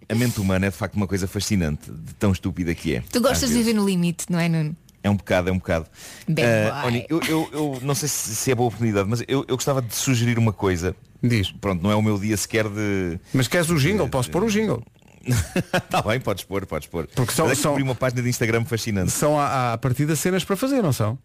A 0.09 0.15
mente 0.15 0.39
humana 0.39 0.67
é 0.67 0.69
de 0.69 0.75
facto 0.75 0.95
uma 0.95 1.07
coisa 1.07 1.27
fascinante, 1.27 1.89
de 1.89 2.13
tão 2.15 2.31
estúpida 2.31 2.75
que 2.75 2.95
é. 2.95 3.03
Tu 3.11 3.21
gostas 3.21 3.49
de 3.49 3.55
viver 3.55 3.73
no 3.73 3.85
limite, 3.85 4.25
não 4.29 4.39
é, 4.39 4.49
Nuno? 4.49 4.75
É 5.03 5.09
um 5.09 5.15
bocado, 5.15 5.49
é 5.49 5.51
um 5.51 5.57
bocado. 5.57 5.85
Boy. 6.27 6.45
olha, 6.83 7.05
eu, 7.09 7.21
eu, 7.27 7.49
eu 7.53 7.79
não 7.81 7.95
sei 7.95 8.09
se, 8.09 8.35
se 8.35 8.51
é 8.51 8.55
boa 8.55 8.67
oportunidade, 8.67 9.07
mas 9.09 9.21
eu, 9.27 9.45
eu 9.47 9.55
gostava 9.55 9.81
de 9.81 9.95
sugerir 9.95 10.37
uma 10.37 10.51
coisa. 10.51 10.95
Diz. 11.23 11.51
Pronto, 11.51 11.81
não 11.81 11.91
é 11.91 11.95
o 11.95 12.01
meu 12.01 12.17
dia 12.19 12.35
sequer 12.35 12.67
de. 12.67 13.19
Mas 13.33 13.47
queres 13.47 13.69
o 13.69 13.75
jingle? 13.77 14.09
Posso 14.09 14.29
pôr 14.29 14.43
o 14.43 14.49
jingle. 14.49 14.83
Está 15.25 16.01
bem, 16.07 16.19
podes 16.19 16.43
pôr, 16.43 16.65
podes 16.65 16.87
pôr. 16.87 17.07
Porque 17.15 17.33
são- 17.33 17.47
Mas 17.47 17.59
é 17.59 17.61
são- 17.61 17.75
uma 17.75 17.95
página 17.95 18.21
de 18.21 18.29
Instagram 18.29 18.65
fascinante. 18.65 19.11
São 19.11 19.39
à, 19.39 19.73
à 19.73 19.77
partida 19.77 20.15
cenas 20.15 20.43
para 20.43 20.55
fazer, 20.57 20.81
não 20.81 20.91
são? 20.93 21.17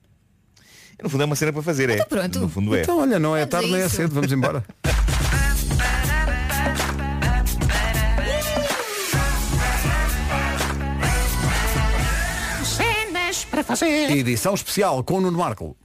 No 1.02 1.08
fundo 1.08 1.22
é 1.22 1.26
uma 1.26 1.34
cena 1.36 1.52
para 1.52 1.62
fazer, 1.62 1.90
é. 1.90 1.94
Então 1.94 2.06
pronto. 2.06 2.38
No 2.40 2.48
fundo 2.48 2.76
é. 2.76 2.82
Então 2.82 2.98
olha, 3.00 3.18
não 3.18 3.34
é 3.34 3.40
Vamos 3.40 3.50
tarde 3.50 3.68
a 3.68 3.72
nem 3.72 3.80
é 3.80 3.88
cedo, 3.88 4.14
vamos 4.14 4.30
embora. 4.30 4.64
Edição 13.82 14.54
especial 14.54 15.02
com 15.04 15.14
o 15.18 15.20
Nuno 15.20 15.38
Marco. 15.38 15.76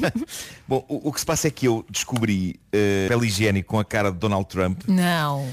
Bom, 0.68 0.84
o, 0.88 1.08
o 1.08 1.12
que 1.12 1.20
se 1.20 1.26
passa 1.26 1.48
é 1.48 1.50
que 1.50 1.66
eu 1.66 1.84
descobri 1.90 2.60
uh, 2.74 3.08
papel 3.08 3.24
higiênico 3.24 3.68
com 3.70 3.78
a 3.78 3.84
cara 3.84 4.10
de 4.10 4.18
Donald 4.18 4.46
Trump 4.48 4.82
Não. 4.86 5.48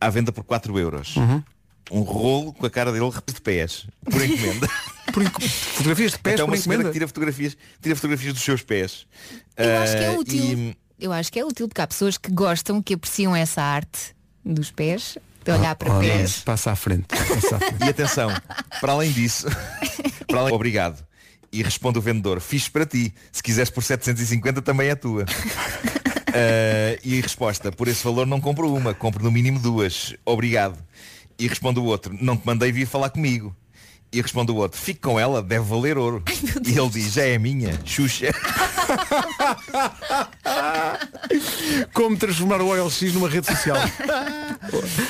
à 0.00 0.10
venda 0.10 0.32
por 0.32 0.44
4 0.44 0.78
euros. 0.78 1.16
Uhum. 1.16 1.42
Um 1.90 2.00
rolo 2.00 2.52
com 2.52 2.66
a 2.66 2.70
cara 2.70 2.90
dele 2.92 3.08
de 3.26 3.40
pés, 3.40 3.86
por 4.10 4.20
encomenda. 4.24 4.68
por 5.12 5.22
fotografias 5.40 6.12
de 6.12 6.18
pés 6.18 6.34
então, 6.34 6.46
por 6.46 6.52
uma 6.54 6.56
senhora 6.60 6.80
encomenda? 6.82 6.88
que 6.88 6.92
tira 6.94 7.06
fotografias, 7.06 7.56
tira 7.80 7.94
fotografias 7.94 8.32
dos 8.34 8.42
seus 8.42 8.62
pés. 8.62 9.06
Eu 9.56 9.78
acho 9.78 9.96
que 9.96 10.02
é 10.02 10.08
Ah, 10.08 10.12
útil. 10.18 10.42
e- 10.58 10.76
Eu 10.98 11.12
acho 11.12 11.30
que 11.32 11.38
é 11.38 11.44
útil 11.44 11.68
porque 11.68 11.80
há 11.80 11.86
pessoas 11.86 12.18
que 12.18 12.30
gostam, 12.32 12.82
que 12.82 12.94
apreciam 12.94 13.36
essa 13.36 13.62
arte 13.62 14.16
dos 14.44 14.70
pés, 14.72 15.16
de 15.44 15.52
olhar 15.52 15.76
para 15.76 15.96
Oh, 15.96 16.00
pés. 16.00 16.40
Passa 16.40 16.72
à 16.72 16.76
frente. 16.76 17.06
Passa 17.06 17.54
à 17.56 17.58
frente. 17.60 17.84
E 17.84 17.88
atenção, 17.88 18.30
para 18.80 18.92
além 18.92 19.12
disso, 19.12 19.46
para 20.26 20.40
além, 20.40 20.54
obrigado. 20.54 21.06
E 21.52 21.62
responde 21.62 21.98
o 21.98 22.02
vendedor, 22.02 22.40
fixe 22.40 22.70
para 22.70 22.84
ti. 22.84 23.14
Se 23.32 23.42
quiseres 23.42 23.70
por 23.70 23.82
750 23.82 24.60
também 24.62 24.88
é 24.88 24.94
tua. 24.94 25.24
Ah, 26.28 26.98
e 27.04 27.20
resposta, 27.20 27.72
por 27.72 27.88
esse 27.88 28.02
valor 28.04 28.26
não 28.26 28.40
compro 28.40 28.72
uma, 28.72 28.92
compro 28.94 29.22
no 29.22 29.30
mínimo 29.30 29.58
duas. 29.58 30.14
Obrigado. 30.24 30.78
E 31.38 31.46
responde 31.46 31.78
o 31.78 31.84
outro, 31.84 32.16
não 32.20 32.36
te 32.36 32.46
mandei 32.46 32.72
vir 32.72 32.86
falar 32.86 33.10
comigo. 33.10 33.54
E 34.12 34.22
responde 34.22 34.52
o 34.52 34.56
outro, 34.56 34.80
fique 34.80 35.00
com 35.00 35.18
ela, 35.20 35.42
deve 35.42 35.64
valer 35.64 35.98
ouro. 35.98 36.22
e 36.66 36.78
ele 36.78 36.88
diz, 36.88 37.12
já 37.12 37.24
é 37.24 37.38
minha, 37.38 37.78
Xuxa. 37.84 38.28
Como 41.92 42.16
transformar 42.16 42.60
o 42.60 42.68
OLX 42.68 43.02
numa 43.12 43.28
rede 43.28 43.46
social. 43.46 43.76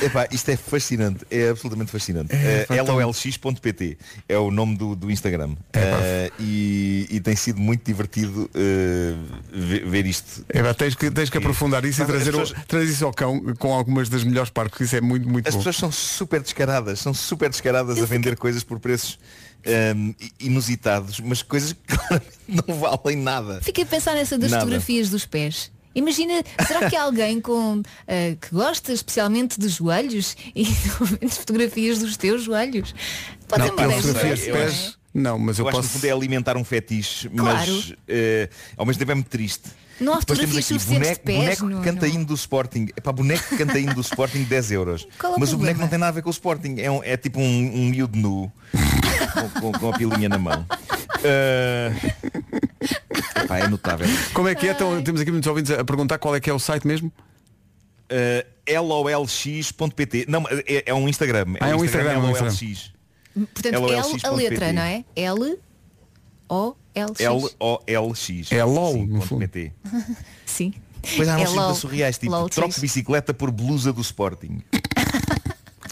Epá, 0.02 0.26
isto 0.30 0.50
é 0.50 0.56
fascinante, 0.56 1.24
é 1.30 1.48
absolutamente 1.50 1.90
fascinante. 1.90 2.34
É, 2.34 2.62
Eh, 2.62 2.64
pá, 2.66 2.76
tão- 2.84 2.96
LOLX.pt 2.96 3.98
é 4.28 4.38
o 4.38 4.50
nome 4.50 4.76
do, 4.76 4.94
do 4.96 5.10
Instagram. 5.10 5.54
Eh, 5.72 6.30
e, 6.38 7.06
e 7.10 7.20
tem 7.20 7.36
sido 7.36 7.60
muito 7.60 7.84
divertido 7.84 8.50
eh, 8.54 9.14
ver, 9.52 9.86
ver 9.86 10.06
isto. 10.06 10.44
É, 10.48 10.62
pá, 10.62 10.74
tens, 10.74 10.94
que, 10.94 11.10
tens 11.10 11.30
que 11.30 11.38
aprofundar 11.38 11.84
isso 11.84 12.02
e 12.02 12.06
Mas 12.06 12.10
as 12.10 12.16
trazer, 12.22 12.36
o- 12.36 12.40
pessoas- 12.40 12.64
trazer 12.66 12.90
isso 12.90 13.04
ao 13.04 13.12
cão 13.12 13.40
com 13.58 13.72
algumas 13.74 14.08
das 14.08 14.24
melhores 14.24 14.50
partes, 14.50 14.70
porque 14.72 14.84
isso 14.84 14.96
é 14.96 15.00
muito, 15.00 15.28
muito 15.28 15.48
As 15.48 15.54
bom. 15.54 15.60
pessoas 15.60 15.76
são 15.76 15.92
super 15.92 16.40
descaradas, 16.40 17.00
são 17.00 17.12
super 17.14 17.48
descaradas 17.50 18.02
a 18.02 18.06
vender 18.06 18.36
coisas 18.36 18.62
por 18.64 18.78
preços 18.78 19.18
ehm, 19.66 20.12
inusitados, 20.40 21.20
mas 21.20 21.42
coisas 21.42 21.72
que 21.72 21.78
claramente 21.96 22.36
não 22.48 22.74
valem 22.78 23.16
nada. 23.16 23.60
Fiquei 23.62 23.84
a 23.84 23.86
pensar 23.86 24.14
nessa 24.14 24.38
das 24.38 24.50
Nada. 24.50 24.62
fotografias 24.64 25.10
dos 25.10 25.26
pés. 25.26 25.70
Imagina, 25.94 26.42
será 26.66 26.90
que 26.90 26.94
há 26.96 27.02
alguém 27.04 27.40
com, 27.40 27.82
ah, 28.06 28.36
que 28.40 28.54
gosta 28.54 28.92
especialmente 28.92 29.58
de 29.58 29.66
joelhos 29.68 30.36
e 30.54 30.64
de 31.24 31.30
fotografias 31.30 31.98
dos 31.98 32.16
teus 32.18 32.42
joelhos? 32.44 32.94
Pode 33.48 33.62
Não, 33.62 33.68
eu 33.68 33.90
fotografias 34.02 34.40
de 34.40 34.48
não 34.50 34.56
é? 34.56 34.64
pés, 34.64 34.98
não, 35.14 35.38
mas 35.38 35.58
eu, 35.58 35.64
Eu, 35.64 35.68
acho 35.70 35.76
que 35.78 35.82
posso. 35.82 35.94
no 35.94 36.00
fundo 36.00 36.04
é 36.06 36.10
alimentar 36.12 36.56
um 36.58 36.64
fetiche, 36.64 37.28
Claro. 37.30 37.72
mas 37.72 37.94
eh, 38.06 38.50
ao 38.76 38.84
mesmo 38.84 38.98
tempo 38.98 39.12
é 39.12 39.14
muito 39.14 39.28
triste. 39.30 39.70
Não 39.98 40.12
há 40.12 40.18
Depois 40.18 40.38
temos 40.38 40.54
fotografias 40.54 40.82
aqui 40.82 40.94
boneco, 40.94 41.14
de 41.14 41.20
pés 41.22 41.58
boneco 41.60 41.78
que 41.82 41.90
canta 41.90 42.06
hino 42.08 42.24
do 42.26 42.34
Sporting. 42.34 42.86
É 42.94 43.00
para 43.00 43.12
boneco 43.12 43.48
que 43.48 43.56
canta 43.56 43.94
do 43.94 44.00
Sporting 44.02 44.42
10 44.44 44.72
euros. 44.72 45.08
Qual 45.18 45.32
é 45.32 45.36
o 45.36 45.40
Mas 45.40 45.54
o 45.54 45.56
boneco 45.56 45.80
não 45.80 45.88
tem 45.88 45.98
nada 45.98 46.10
a 46.10 46.12
ver 46.12 46.20
com 46.22 46.28
o 46.28 46.32
Sporting. 46.32 46.74
É, 46.78 46.90
um- 46.90 47.02
é 47.02 47.16
tipo 47.16 47.40
um, 47.40 47.44
um 47.74 47.88
miúdo 47.88 48.18
nu 48.18 48.52
com, 49.36 49.60
com- 49.60 49.72
com 49.78 49.88
a 49.90 49.98
pilinha 49.98 50.28
na 50.28 50.38
mão. 50.38 50.66
Eh, 51.22 51.92
epá, 53.44 53.58
é 53.58 53.68
notável. 53.68 54.06
Como 54.32 54.48
é 54.48 54.54
que 54.54 54.68
é? 54.68 54.72
Então, 54.72 55.02
temos 55.02 55.20
aqui 55.20 55.30
muitos 55.30 55.46
ouvintes 55.48 55.70
a 55.72 55.84
perguntar 55.84 56.18
qual 56.18 56.34
é 56.34 56.40
que 56.40 56.50
é 56.50 56.52
o 56.52 56.58
site 56.58 56.86
mesmo. 56.86 57.12
Eh, 58.08 58.46
LOLX.pt 58.78 60.26
Não, 60.28 60.44
é, 60.66 60.84
é 60.86 60.94
um 60.94 61.08
Instagram. 61.08 61.46
Ah, 61.60 61.68
é 61.70 61.76
um 61.76 61.84
Instagram, 61.84 62.12
é 62.12 62.18
um 62.18 62.30
LOLX. 62.30 62.92
Portanto, 63.52 63.74
L, 63.74 64.20
a 64.24 64.30
letra, 64.30 64.72
não 64.72 64.82
é? 64.82 65.04
L, 65.14 65.58
O, 66.48 66.74
L, 66.94 67.08
X. 67.10 67.20
L-O-L-X. 67.20 68.52
É 68.52 68.64
LOL, 68.64 68.92
Sim, 68.94 69.06
no 69.06 69.20
fundo. 69.20 69.50
Sim. 70.46 70.72
Pois 71.16 71.28
há 71.28 71.38
É 71.40 71.48
uns 71.48 71.56
é 71.56 71.74
surreais, 71.74 72.18
tipo, 72.18 72.32
LOL 72.32 72.48
troco 72.48 72.72
X. 72.72 72.80
bicicleta 72.80 73.34
por 73.34 73.50
blusa 73.50 73.92
do 73.92 74.00
Sporting. 74.00 74.62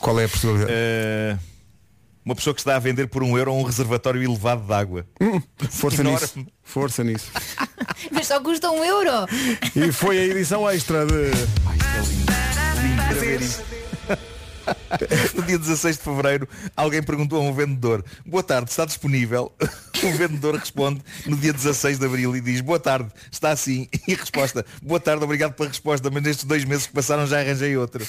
Qual 0.00 0.18
é 0.18 0.24
a 0.24 0.28
possibilidade? 0.28 0.70
Eh, 0.74 1.36
uma 2.24 2.34
pessoa 2.34 2.54
que 2.54 2.60
está 2.60 2.76
a 2.76 2.78
vender 2.78 3.06
por 3.08 3.22
um 3.22 3.36
euro 3.36 3.52
um 3.52 3.62
reservatório 3.62 4.22
elevado 4.22 4.66
de 4.66 4.72
água. 4.72 5.06
Hum, 5.20 5.40
força 5.68 6.00
Enorme. 6.00 6.20
nisso. 6.20 6.46
Força 6.62 7.04
nisso. 7.04 7.30
Mas 8.10 8.26
só 8.26 8.40
custa 8.40 8.70
um 8.70 8.84
euro. 8.84 9.10
E 9.76 9.92
foi 9.92 10.18
a 10.18 10.24
edição 10.24 10.68
extra 10.68 11.04
de. 11.06 11.30
Isto. 13.44 13.64
No 15.34 15.42
dia 15.42 15.58
16 15.58 15.98
de 15.98 16.02
Fevereiro, 16.02 16.48
alguém 16.74 17.02
perguntou 17.02 17.38
a 17.38 17.42
um 17.44 17.52
vendedor, 17.52 18.02
boa 18.24 18.42
tarde, 18.42 18.70
está 18.70 18.86
disponível? 18.86 19.52
O 20.02 20.12
vendedor 20.12 20.54
responde 20.56 21.02
no 21.26 21.36
dia 21.36 21.52
16 21.52 21.98
de 21.98 22.06
Abril 22.06 22.34
e 22.34 22.40
diz, 22.40 22.60
boa 22.60 22.80
tarde, 22.80 23.10
está 23.30 23.50
assim. 23.50 23.88
E 24.08 24.14
a 24.14 24.16
resposta, 24.16 24.64
boa 24.82 25.00
tarde, 25.00 25.22
obrigado 25.22 25.52
pela 25.52 25.68
resposta, 25.68 26.10
mas 26.10 26.22
nestes 26.22 26.44
dois 26.44 26.64
meses 26.64 26.86
que 26.86 26.92
passaram 26.92 27.26
já 27.26 27.40
arranjei 27.40 27.76
outro. 27.76 28.06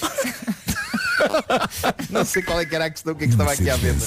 Não 2.10 2.24
sei 2.24 2.42
qual 2.42 2.60
é 2.60 2.64
que 2.64 2.74
era 2.74 2.86
a 2.86 2.90
questão, 2.90 3.12
o 3.12 3.16
que 3.16 3.24
é 3.24 3.26
que 3.26 3.32
estava 3.34 3.52
aqui 3.52 3.68
à 3.68 3.76
venda. 3.76 3.98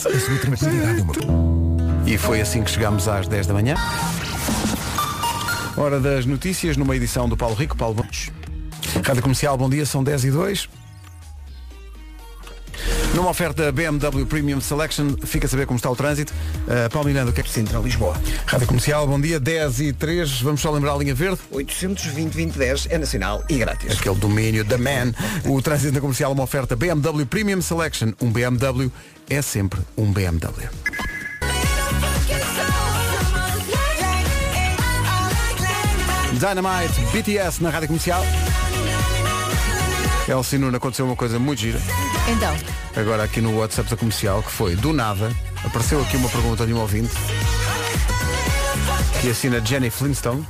E 2.05 2.17
foi 2.17 2.41
assim 2.41 2.63
que 2.63 2.71
chegámos 2.71 3.07
às 3.07 3.27
10 3.27 3.47
da 3.47 3.53
manhã. 3.53 3.75
Hora 5.77 5.99
das 5.99 6.25
notícias 6.25 6.75
numa 6.75 6.95
edição 6.95 7.29
do 7.29 7.37
Paulo 7.37 7.55
Rico. 7.55 7.77
Paulo 7.77 7.95
Bons. 7.95 8.31
Rádio 9.05 9.21
Comercial, 9.21 9.57
bom 9.57 9.69
dia, 9.69 9.85
são 9.85 10.03
10 10.03 10.25
e 10.25 10.31
2. 10.31 10.69
Numa 13.13 13.29
oferta 13.29 13.71
BMW 13.71 14.25
Premium 14.25 14.61
Selection, 14.61 15.15
fica 15.23 15.47
a 15.47 15.49
saber 15.49 15.65
como 15.65 15.77
está 15.77 15.89
o 15.89 15.95
trânsito. 15.95 16.33
Uh, 16.67 16.89
Paulo 16.91 17.07
Miranda, 17.07 17.31
o 17.31 17.33
que 17.33 17.41
é 17.41 17.43
que 17.43 17.49
Sintra, 17.49 17.79
Lisboa. 17.79 18.15
Rádio 18.45 18.67
Comercial, 18.67 19.07
bom 19.07 19.19
dia, 19.19 19.39
10 19.39 19.79
e 19.81 19.93
3. 19.93 20.41
Vamos 20.41 20.61
só 20.61 20.71
lembrar 20.71 20.93
a 20.93 20.97
linha 20.97 21.15
verde. 21.15 21.39
820-2010 21.53 22.87
é 22.89 22.97
nacional 22.97 23.43
e 23.49 23.57
grátis. 23.57 23.99
Aquele 23.99 24.15
domínio 24.15 24.63
da 24.63 24.77
man. 24.77 25.13
O 25.45 25.61
trânsito 25.61 25.93
da 25.93 26.01
comercial, 26.01 26.31
uma 26.31 26.43
oferta 26.43 26.75
BMW 26.75 27.25
Premium 27.25 27.61
Selection. 27.61 28.13
Um 28.21 28.31
BMW 28.31 28.91
é 29.29 29.41
sempre 29.41 29.79
um 29.97 30.11
BMW. 30.11 30.69
Dynamite, 36.39 37.01
BTS 37.11 37.61
na 37.61 37.69
rádio 37.69 37.87
comercial. 37.87 38.23
Elsie 40.29 40.59
Nuno 40.59 40.77
aconteceu 40.77 41.05
uma 41.05 41.15
coisa 41.15 41.39
muito 41.39 41.59
gira. 41.59 41.79
Então, 42.27 42.55
Agora 42.95 43.23
aqui 43.23 43.41
no 43.41 43.57
WhatsApp 43.57 43.89
da 43.89 43.97
comercial, 43.97 44.43
que 44.43 44.51
foi 44.51 44.75
do 44.75 44.93
nada, 44.93 45.35
apareceu 45.63 46.01
aqui 46.01 46.17
uma 46.17 46.29
pergunta 46.29 46.67
de 46.67 46.73
um 46.73 46.79
ouvinte 46.79 47.13
que 49.21 49.29
assina 49.29 49.63
Jenny 49.65 49.89
Flintstone 49.89 50.45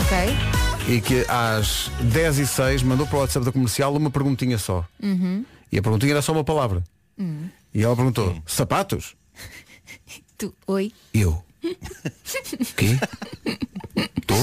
ok. 0.00 0.94
e 0.94 1.00
que 1.00 1.24
às 1.28 1.90
10 2.00 2.38
e 2.38 2.46
06 2.46 2.82
mandou 2.82 3.06
para 3.06 3.16
o 3.16 3.20
WhatsApp 3.20 3.44
da 3.44 3.52
comercial 3.52 3.94
uma 3.94 4.10
perguntinha 4.10 4.56
só. 4.56 4.86
Uhum. 5.02 5.44
E 5.70 5.78
a 5.78 5.82
perguntinha 5.82 6.12
era 6.12 6.22
só 6.22 6.32
uma 6.32 6.44
palavra. 6.44 6.82
Hum. 7.18 7.48
E 7.74 7.82
ela 7.82 7.94
perguntou, 7.94 8.36
sapatos? 8.46 9.16
Tu, 10.38 10.54
oi. 10.66 10.92
Eu. 11.12 11.44
Quê? 12.76 12.98
Tô? 14.26 14.34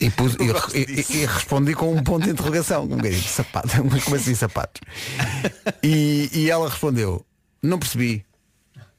E, 0.00 0.10
pus- 0.10 0.34
e- 0.36 0.78
e- 0.78 1.18
e- 1.22 1.26
respondi 1.26 1.74
com 1.74 1.94
um 1.94 2.02
ponto 2.02 2.24
de 2.24 2.30
interrogação. 2.30 2.84
Um 2.84 2.88
bocadinho, 2.96 3.22
sapato. 3.22 3.68
Como 4.04 4.16
assim 4.16 4.34
sapatos? 4.34 4.80
E, 5.82 6.30
e 6.32 6.50
ela 6.50 6.68
respondeu, 6.68 7.24
não 7.62 7.78
percebi. 7.78 8.24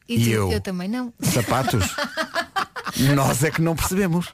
E, 0.07 0.15
E 0.15 0.23
tu, 0.25 0.29
eu? 0.29 0.51
eu 0.51 0.61
também 0.61 0.87
não. 0.87 1.11
Sapatos? 1.21 1.85
Nós 3.15 3.43
é 3.43 3.49
que 3.51 3.61
não 3.61 3.75
percebemos. 3.75 4.27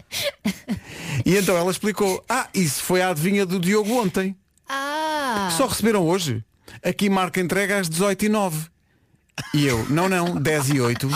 E 1.26 1.38
então 1.38 1.55
ela 1.55 1.72
explicou, 1.72 2.24
ah, 2.28 2.47
isso 2.53 2.82
foi 2.84 3.01
a 3.01 3.09
adivinha 3.09 3.45
do 3.45 3.59
Diogo 3.59 3.93
ontem. 4.01 4.36
Ah! 4.68 5.49
Só 5.55 5.68
receberam 5.68 6.03
hoje. 6.05 6.43
Aqui 6.84 7.09
marca 7.09 7.39
entrega 7.39 7.80
às 7.80 7.88
18 7.89 8.26
e 8.26 8.30
09 8.30 8.68
E 9.53 9.65
eu, 9.65 9.86
não, 9.89 10.09
não, 10.09 10.36
10 10.36 10.70
e 10.72 10.82
8 10.82 11.09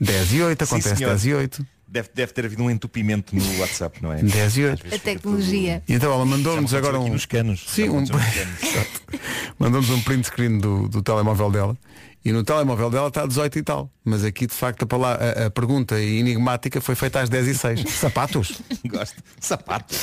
10 0.00 0.32
e 0.34 0.42
8, 0.42 0.66
Sim, 0.66 0.74
acontece 0.74 0.96
senhor. 0.96 1.10
10 1.10 1.26
e 1.26 1.34
8 1.34 1.66
Deve, 1.92 2.08
deve 2.14 2.32
ter 2.32 2.44
havido 2.44 2.62
um 2.62 2.70
entupimento 2.70 3.34
no 3.34 3.58
WhatsApp, 3.58 4.00
não 4.00 4.12
é? 4.12 4.22
10 4.22 4.56
e 4.58 4.64
8 4.64 4.72
Às 4.74 4.80
vezes 4.82 4.96
A 4.96 4.98
tecnologia. 5.02 5.82
E 5.88 5.92
então 5.94 6.12
ela 6.12 6.24
mandou-nos 6.24 6.72
agora 6.72 7.00
um. 7.00 7.08
nos 7.08 7.26
canos. 7.26 7.64
Sim, 7.66 7.88
um. 7.88 8.04
Mandou-nos 9.58 9.90
um 9.90 10.00
print 10.02 10.26
screen 10.28 10.58
do, 10.58 10.88
do 10.88 11.02
telemóvel 11.02 11.50
dela. 11.50 11.76
E 12.24 12.30
no 12.32 12.44
telemóvel 12.44 12.90
dela 12.90 13.08
está 13.08 13.26
18 13.26 13.58
e 13.58 13.62
tal. 13.62 13.90
Mas 14.04 14.22
aqui 14.24 14.46
de 14.46 14.54
facto 14.54 14.86
a, 15.04 15.42
a- 15.42 15.46
a 15.46 15.50
pergunta 15.50 15.98
enigmática 16.00 16.80
foi 16.80 16.94
feita 16.94 17.20
às 17.20 17.28
10 17.28 17.48
e 17.48 17.54
6 17.54 17.80
Sapatos? 17.90 18.60
Gosto. 18.86 19.16
Sapato. 19.40 19.94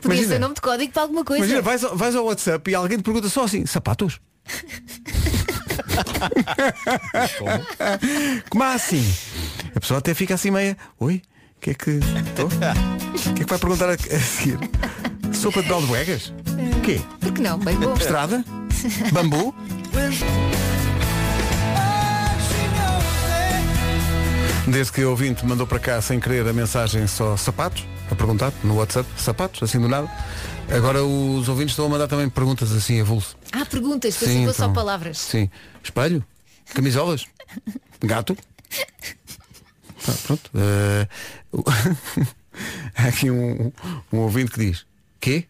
Podia 0.00 0.16
Imagina. 0.16 0.28
ser 0.28 0.38
nome 0.38 0.54
de 0.54 0.60
código 0.62 0.92
para 0.92 1.02
alguma 1.02 1.24
coisa. 1.24 1.44
Imagina, 1.44 1.60
vais 1.62 1.84
ao, 1.84 1.94
vais 1.96 2.14
ao 2.16 2.24
WhatsApp 2.24 2.70
e 2.70 2.74
alguém 2.74 2.96
te 2.98 3.02
pergunta 3.02 3.28
só 3.28 3.44
assim, 3.44 3.66
sapatos? 3.66 4.18
Como 8.50 8.64
assim? 8.64 9.04
A 9.74 9.80
pessoa 9.80 9.98
até 9.98 10.14
fica 10.14 10.34
assim 10.34 10.50
meia. 10.50 10.76
Oi, 10.98 11.22
o 11.56 11.60
que 11.60 11.70
é 11.70 11.74
que. 11.74 12.00
Tô? 12.36 12.46
O 12.46 13.34
que 13.34 13.42
é 13.42 13.44
que 13.44 13.50
vai 13.50 13.58
perguntar 13.58 13.90
a, 13.90 13.92
a 13.92 14.20
seguir? 14.20 14.58
Sopa 15.32 15.62
de 15.62 15.68
baldebuegas? 15.68 16.32
O 16.76 16.80
quê? 16.82 17.00
Por 17.20 17.32
que 17.32 17.40
não? 17.40 17.58
Bem 17.58 17.76
bom. 17.76 17.94
Estrada? 17.94 18.44
Bambu? 19.12 19.54
Desde 24.66 24.92
que 24.92 25.02
o 25.02 25.10
ouvinte 25.10 25.46
mandou 25.46 25.66
para 25.66 25.78
cá 25.78 26.00
sem 26.02 26.20
querer 26.20 26.46
a 26.46 26.52
mensagem 26.52 27.06
só 27.06 27.36
sapatos, 27.38 27.86
a 28.10 28.14
perguntar 28.14 28.52
no 28.62 28.76
WhatsApp, 28.76 29.08
sapatos, 29.16 29.62
assim 29.62 29.80
do 29.80 29.88
nada. 29.88 30.10
Agora 30.70 31.02
os 31.02 31.48
ouvintes 31.48 31.72
estão 31.72 31.86
a 31.86 31.88
mandar 31.88 32.06
também 32.06 32.28
perguntas 32.28 32.70
assim 32.72 33.00
a 33.00 33.04
vulso. 33.04 33.37
Há 33.52 33.64
perguntas, 33.64 34.16
que 34.16 34.26
Sim, 34.26 34.44
só 34.46 34.50
então. 34.64 34.72
palavras. 34.72 35.18
Sim. 35.18 35.50
Espelho? 35.82 36.24
Camisolas? 36.74 37.26
Gato? 38.00 38.36
Tá, 40.04 40.12
pronto. 40.26 40.50
O- 41.52 41.64
Há 42.96 43.04
aqui 43.08 43.30
um, 43.30 43.72
um 44.12 44.18
ouvinte 44.18 44.50
que 44.50 44.58
diz 44.58 44.84
Quê? 45.20 45.44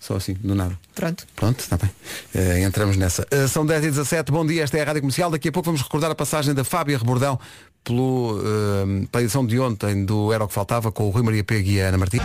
Só 0.00 0.16
assim, 0.16 0.34
do 0.34 0.54
nada. 0.54 0.78
Pronto. 0.94 1.26
Pronto, 1.34 1.60
está 1.60 1.78
bem. 1.78 1.90
Eh, 2.34 2.60
entramos 2.62 2.96
nessa. 2.96 3.26
Eh, 3.30 3.46
são 3.48 3.64
10 3.64 3.84
e 3.84 3.90
17 3.90 4.30
bom 4.30 4.44
dia, 4.44 4.62
esta 4.62 4.76
é 4.76 4.82
a 4.82 4.84
Rádio 4.84 5.00
Comercial. 5.00 5.30
Daqui 5.30 5.48
a 5.48 5.52
pouco 5.52 5.64
vamos 5.66 5.80
recordar 5.80 6.10
a 6.10 6.14
passagem 6.14 6.52
da 6.52 6.62
Fábia 6.62 6.98
Rebordão 6.98 7.40
pelo, 7.82 8.38
eh, 8.42 9.06
pela 9.10 9.22
edição 9.24 9.46
de 9.46 9.58
ontem 9.58 10.04
do 10.04 10.30
Era 10.30 10.44
o 10.44 10.48
que 10.48 10.52
Faltava 10.52 10.92
com 10.92 11.04
o 11.04 11.10
Rui 11.10 11.22
Maria 11.22 11.42
Pego 11.42 11.68
e 11.70 11.80
a 11.80 11.88
Ana 11.88 11.96
Martins. 11.98 12.20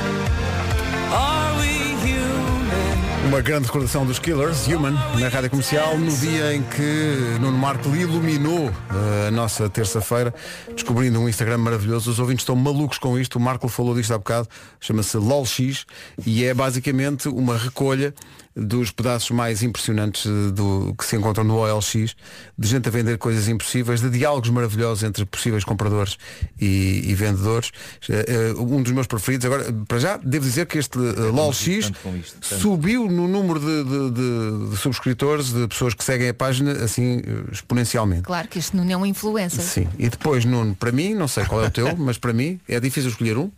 Uma 3.30 3.42
grande 3.42 3.68
recordação 3.68 4.08
dos 4.08 4.18
Killers, 4.18 4.66
Human, 4.66 4.94
na 5.20 5.28
Rádio 5.28 5.52
Comercial, 5.52 5.96
no 6.00 6.12
dia 6.12 6.56
em 6.56 6.64
que 6.64 7.38
Nuno 7.40 7.60
Marco 7.60 7.96
iluminou 7.96 8.70
eh, 8.70 9.28
a 9.28 9.32
nossa 9.32 9.70
terça-feira, 9.70 10.34
descobrindo 10.74 11.20
um 11.20 11.30
Instagram 11.30 11.60
maravilhoso. 11.60 12.10
Os 12.10 12.18
ouvintes 12.18 12.42
estão 12.42 12.56
malucos 12.56 12.98
com 12.98 13.20
isto. 13.20 13.36
O 13.36 13.40
Marco 13.40 13.68
falou 13.68 13.94
disto 13.94 14.16
há 14.16 14.18
bocado, 14.18 14.48
chama-se 14.80 15.16
LOLX 15.16 15.86
e 16.26 16.44
é 16.44 16.56
basicamente 16.56 17.30
uma 17.30 17.56
recolha 17.56 18.16
dos 18.60 18.92
pedaços 18.92 19.32
mais 19.32 19.64
impressionantes 19.64 20.26
do, 20.54 20.94
que 20.98 21.06
se 21.06 21.16
encontram 21.16 21.44
no 21.44 21.56
OLX, 21.58 22.16
de 22.58 22.68
gente 22.68 22.88
a 22.88 22.92
vender 22.92 23.18
coisas 23.18 23.48
impossíveis, 23.48 24.02
de 24.02 24.10
diálogos 24.10 24.50
maravilhosos 24.50 25.04
entre 25.04 25.26
possíveis 25.26 25.64
compradores 25.64 26.18
e, 26.60 27.04
e 27.06 27.16
vendedores. 27.16 27.72
Eh, 28.10 28.54
um 28.58 28.82
dos 28.84 28.92
meus 28.92 29.08
preferidos. 29.08 29.46
Agora, 29.46 29.72
para 29.88 30.00
já, 30.00 30.18
devo 30.18 30.46
dizer 30.46 30.66
que 30.66 30.78
este 30.78 30.98
eh, 30.98 31.30
LOLX 31.32 31.86
tanto 31.86 32.00
com 32.02 32.16
isto, 32.16 32.38
tanto. 32.50 32.62
subiu 32.62 33.10
no 33.10 33.28
número 33.28 33.60
de, 33.60 33.84
de- 33.84 34.12
de- 34.12 34.70
de 34.72 34.78
subscritores, 34.78 35.52
de 35.54 35.68
pessoas 35.68 35.94
que 35.94 36.04
seguem 36.04 36.30
a 36.30 36.34
página, 36.34 36.72
assim, 36.84 37.22
exponencialmente. 37.52 38.24
Claro 38.24 38.48
que 38.48 38.60
este 38.60 38.76
não 38.76 38.90
é 38.90 38.98
um 38.98 39.06
influencer. 39.06 39.64
Sim. 39.64 39.88
E 39.98 40.10
depois, 40.10 40.46
Nuno, 40.46 40.76
para 40.76 40.92
mim, 40.92 41.14
não 41.14 41.28
sei 41.28 41.46
qual 41.46 41.64
é 41.64 41.68
o 41.68 41.72
teu, 41.72 41.96
mas 41.98 42.18
para 42.18 42.34
mim 42.34 42.60
é 42.68 42.80
difícil 42.80 43.10
escolher 43.10 43.38
um, 43.38 43.50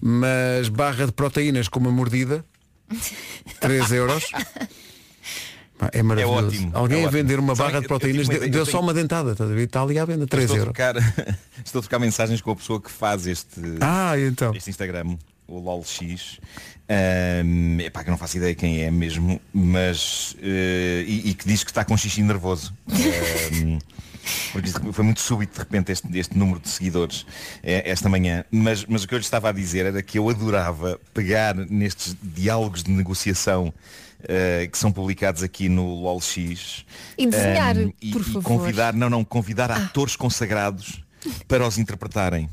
mas 0.00 0.68
barra 0.68 1.06
de 1.06 1.12
proteínas 1.12 1.68
com 1.68 1.78
uma 1.80 1.90
mordida, 1.90 2.44
3 3.60 3.92
euros. 3.92 4.24
É 5.92 6.02
maravilhoso. 6.02 6.46
ótimo, 6.48 6.70
Alguém 6.74 7.04
é 7.04 7.06
a 7.06 7.10
vender 7.10 7.38
uma 7.38 7.54
barra 7.54 7.80
de 7.80 7.88
proteínas 7.88 8.28
tenho 8.28 8.50
deu, 8.50 8.60
eu 8.60 8.66
só 8.66 8.72
tenho- 8.72 8.82
uma 8.84 8.92
dentada, 8.92 9.34
ver? 9.54 9.62
Está 9.62 9.80
ali 9.82 9.98
à 9.98 10.04
venda, 10.04 10.26
3 10.26 10.44
estou 10.44 10.58
euros. 10.58 10.70
A 10.78 10.92
trocar, 10.92 10.96
estou 11.64 11.78
a 11.78 11.82
trocar 11.82 11.98
mensagens 11.98 12.40
com 12.42 12.50
a 12.50 12.56
pessoa 12.56 12.78
que 12.80 12.90
faz 12.90 13.26
este, 13.26 13.60
Ah, 13.80 14.12
então. 14.18 14.54
este 14.54 14.68
Instagram, 14.68 15.16
o 15.48 15.58
LOLX. 15.58 16.38
Um, 17.44 17.80
epá, 17.80 18.02
que 18.04 18.10
não 18.10 18.18
faço 18.18 18.36
ideia 18.36 18.54
quem 18.54 18.82
é 18.82 18.90
mesmo, 18.90 19.40
mas 19.54 20.36
eh, 20.42 21.04
e, 21.06 21.30
e 21.30 21.34
que 21.34 21.46
diz 21.46 21.62
que 21.64 21.70
está 21.70 21.84
com 21.84 21.96
xixi 21.96 22.20
nervoso. 22.22 22.74
Um, 22.88 22.92
isto 22.98 23.99
foi 24.92 25.04
muito 25.04 25.20
súbito 25.20 25.54
de 25.54 25.58
repente 25.60 25.92
este, 25.92 26.18
este 26.18 26.36
número 26.36 26.60
de 26.60 26.68
seguidores 26.68 27.26
eh, 27.62 27.82
esta 27.90 28.08
manhã. 28.08 28.44
Mas, 28.50 28.84
mas 28.86 29.04
o 29.04 29.08
que 29.08 29.14
eu 29.14 29.18
lhe 29.18 29.24
estava 29.24 29.48
a 29.48 29.52
dizer 29.52 29.86
era 29.86 30.02
que 30.02 30.18
eu 30.18 30.28
adorava 30.28 31.00
pegar 31.14 31.54
nestes 31.54 32.16
diálogos 32.22 32.82
de 32.82 32.90
negociação 32.90 33.72
eh, 34.24 34.68
que 34.70 34.76
são 34.76 34.92
publicados 34.92 35.42
aqui 35.42 35.68
no 35.68 35.94
LOLX 36.02 36.84
E 37.16 37.26
desenhar, 37.26 37.76
um, 37.76 37.92
e, 38.00 38.10
por 38.10 38.20
e 38.20 38.24
favor. 38.24 38.42
convidar, 38.42 38.92
não, 38.94 39.08
não, 39.08 39.24
convidar 39.24 39.70
atores 39.70 40.16
consagrados 40.16 41.02
para 41.48 41.66
os 41.66 41.78
interpretarem. 41.78 42.48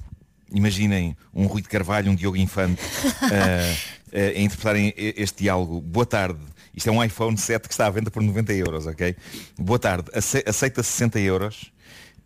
Imaginem 0.52 1.16
um 1.34 1.46
Rui 1.46 1.62
de 1.62 1.68
Carvalho, 1.68 2.10
um 2.10 2.16
Diogo 2.16 2.38
Infante 2.38 2.82
eh, 3.32 3.76
eh, 4.14 4.34
a 4.38 4.40
interpretarem 4.40 4.94
e- 4.98 5.14
este 5.18 5.44
diálogo. 5.44 5.82
Boa 5.82 6.06
tarde. 6.06 6.40
Isto 6.78 6.90
é 6.90 6.92
um 6.94 7.04
iPhone 7.04 7.36
7 7.36 7.68
que 7.68 7.74
está 7.74 7.88
à 7.88 7.90
venda 7.90 8.12
por 8.12 8.22
90 8.22 8.54
euros, 8.54 8.86
ok? 8.86 9.16
Boa 9.58 9.80
tarde. 9.80 10.12
Ace- 10.14 10.44
Aceita 10.48 10.84
60 10.84 11.20
euros 11.20 11.72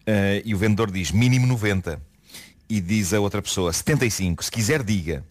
eh, 0.05 0.41
e 0.43 0.53
o 0.53 0.57
vendedor 0.57 0.91
diz 0.91 1.09
mínimo 1.11 1.47
90. 1.47 2.01
E 2.69 2.81
diz 2.81 3.13
a 3.13 3.19
outra 3.21 3.41
pessoa 3.41 3.71
75. 3.71 4.43
Se 4.43 4.51
quiser 4.51 4.83
diga. 4.83 5.23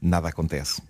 Nada 0.00 0.28
acontece. 0.28 0.82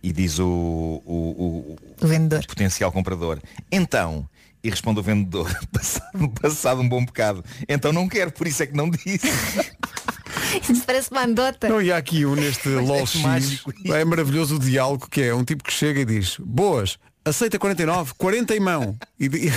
E 0.00 0.12
diz 0.12 0.38
o, 0.38 0.46
o, 0.46 1.12
o, 1.14 1.78
O 2.00 2.06
vendedor. 2.06 2.46
potencial 2.46 2.92
comprador. 2.92 3.40
Então, 3.70 4.28
e 4.62 4.70
responde 4.70 5.00
o 5.00 5.02
vendedor, 5.02 5.52
passado, 5.72 6.28
passado 6.40 6.80
um 6.80 6.88
bom 6.88 7.04
bocado, 7.04 7.44
então 7.68 7.92
não 7.92 8.08
quero, 8.08 8.30
por 8.30 8.46
isso 8.46 8.62
é 8.62 8.66
que 8.66 8.76
não 8.76 8.88
disse. 8.90 9.26
Isso 10.68 10.84
parece 10.84 11.10
uma 11.10 11.24
andota. 11.24 11.68
Não, 11.68 11.80
e 11.80 11.92
há 11.92 11.96
aqui 11.96 12.24
um 12.26 12.34
neste 12.34 12.68
é 12.68 12.80
LOLX. 12.80 13.16
mágico 13.16 13.72
É 13.86 14.04
maravilhoso 14.04 14.56
o 14.56 14.58
diálogo 14.58 15.08
que 15.08 15.22
é 15.22 15.34
um 15.34 15.44
tipo 15.44 15.64
que 15.64 15.72
chega 15.72 16.00
e 16.00 16.04
diz 16.04 16.36
Boas, 16.38 16.98
aceita 17.24 17.58
49, 17.58 18.14
40 18.16 18.54
em 18.54 18.60
mão. 18.60 18.96
E, 19.18 19.26
e, 19.26 19.52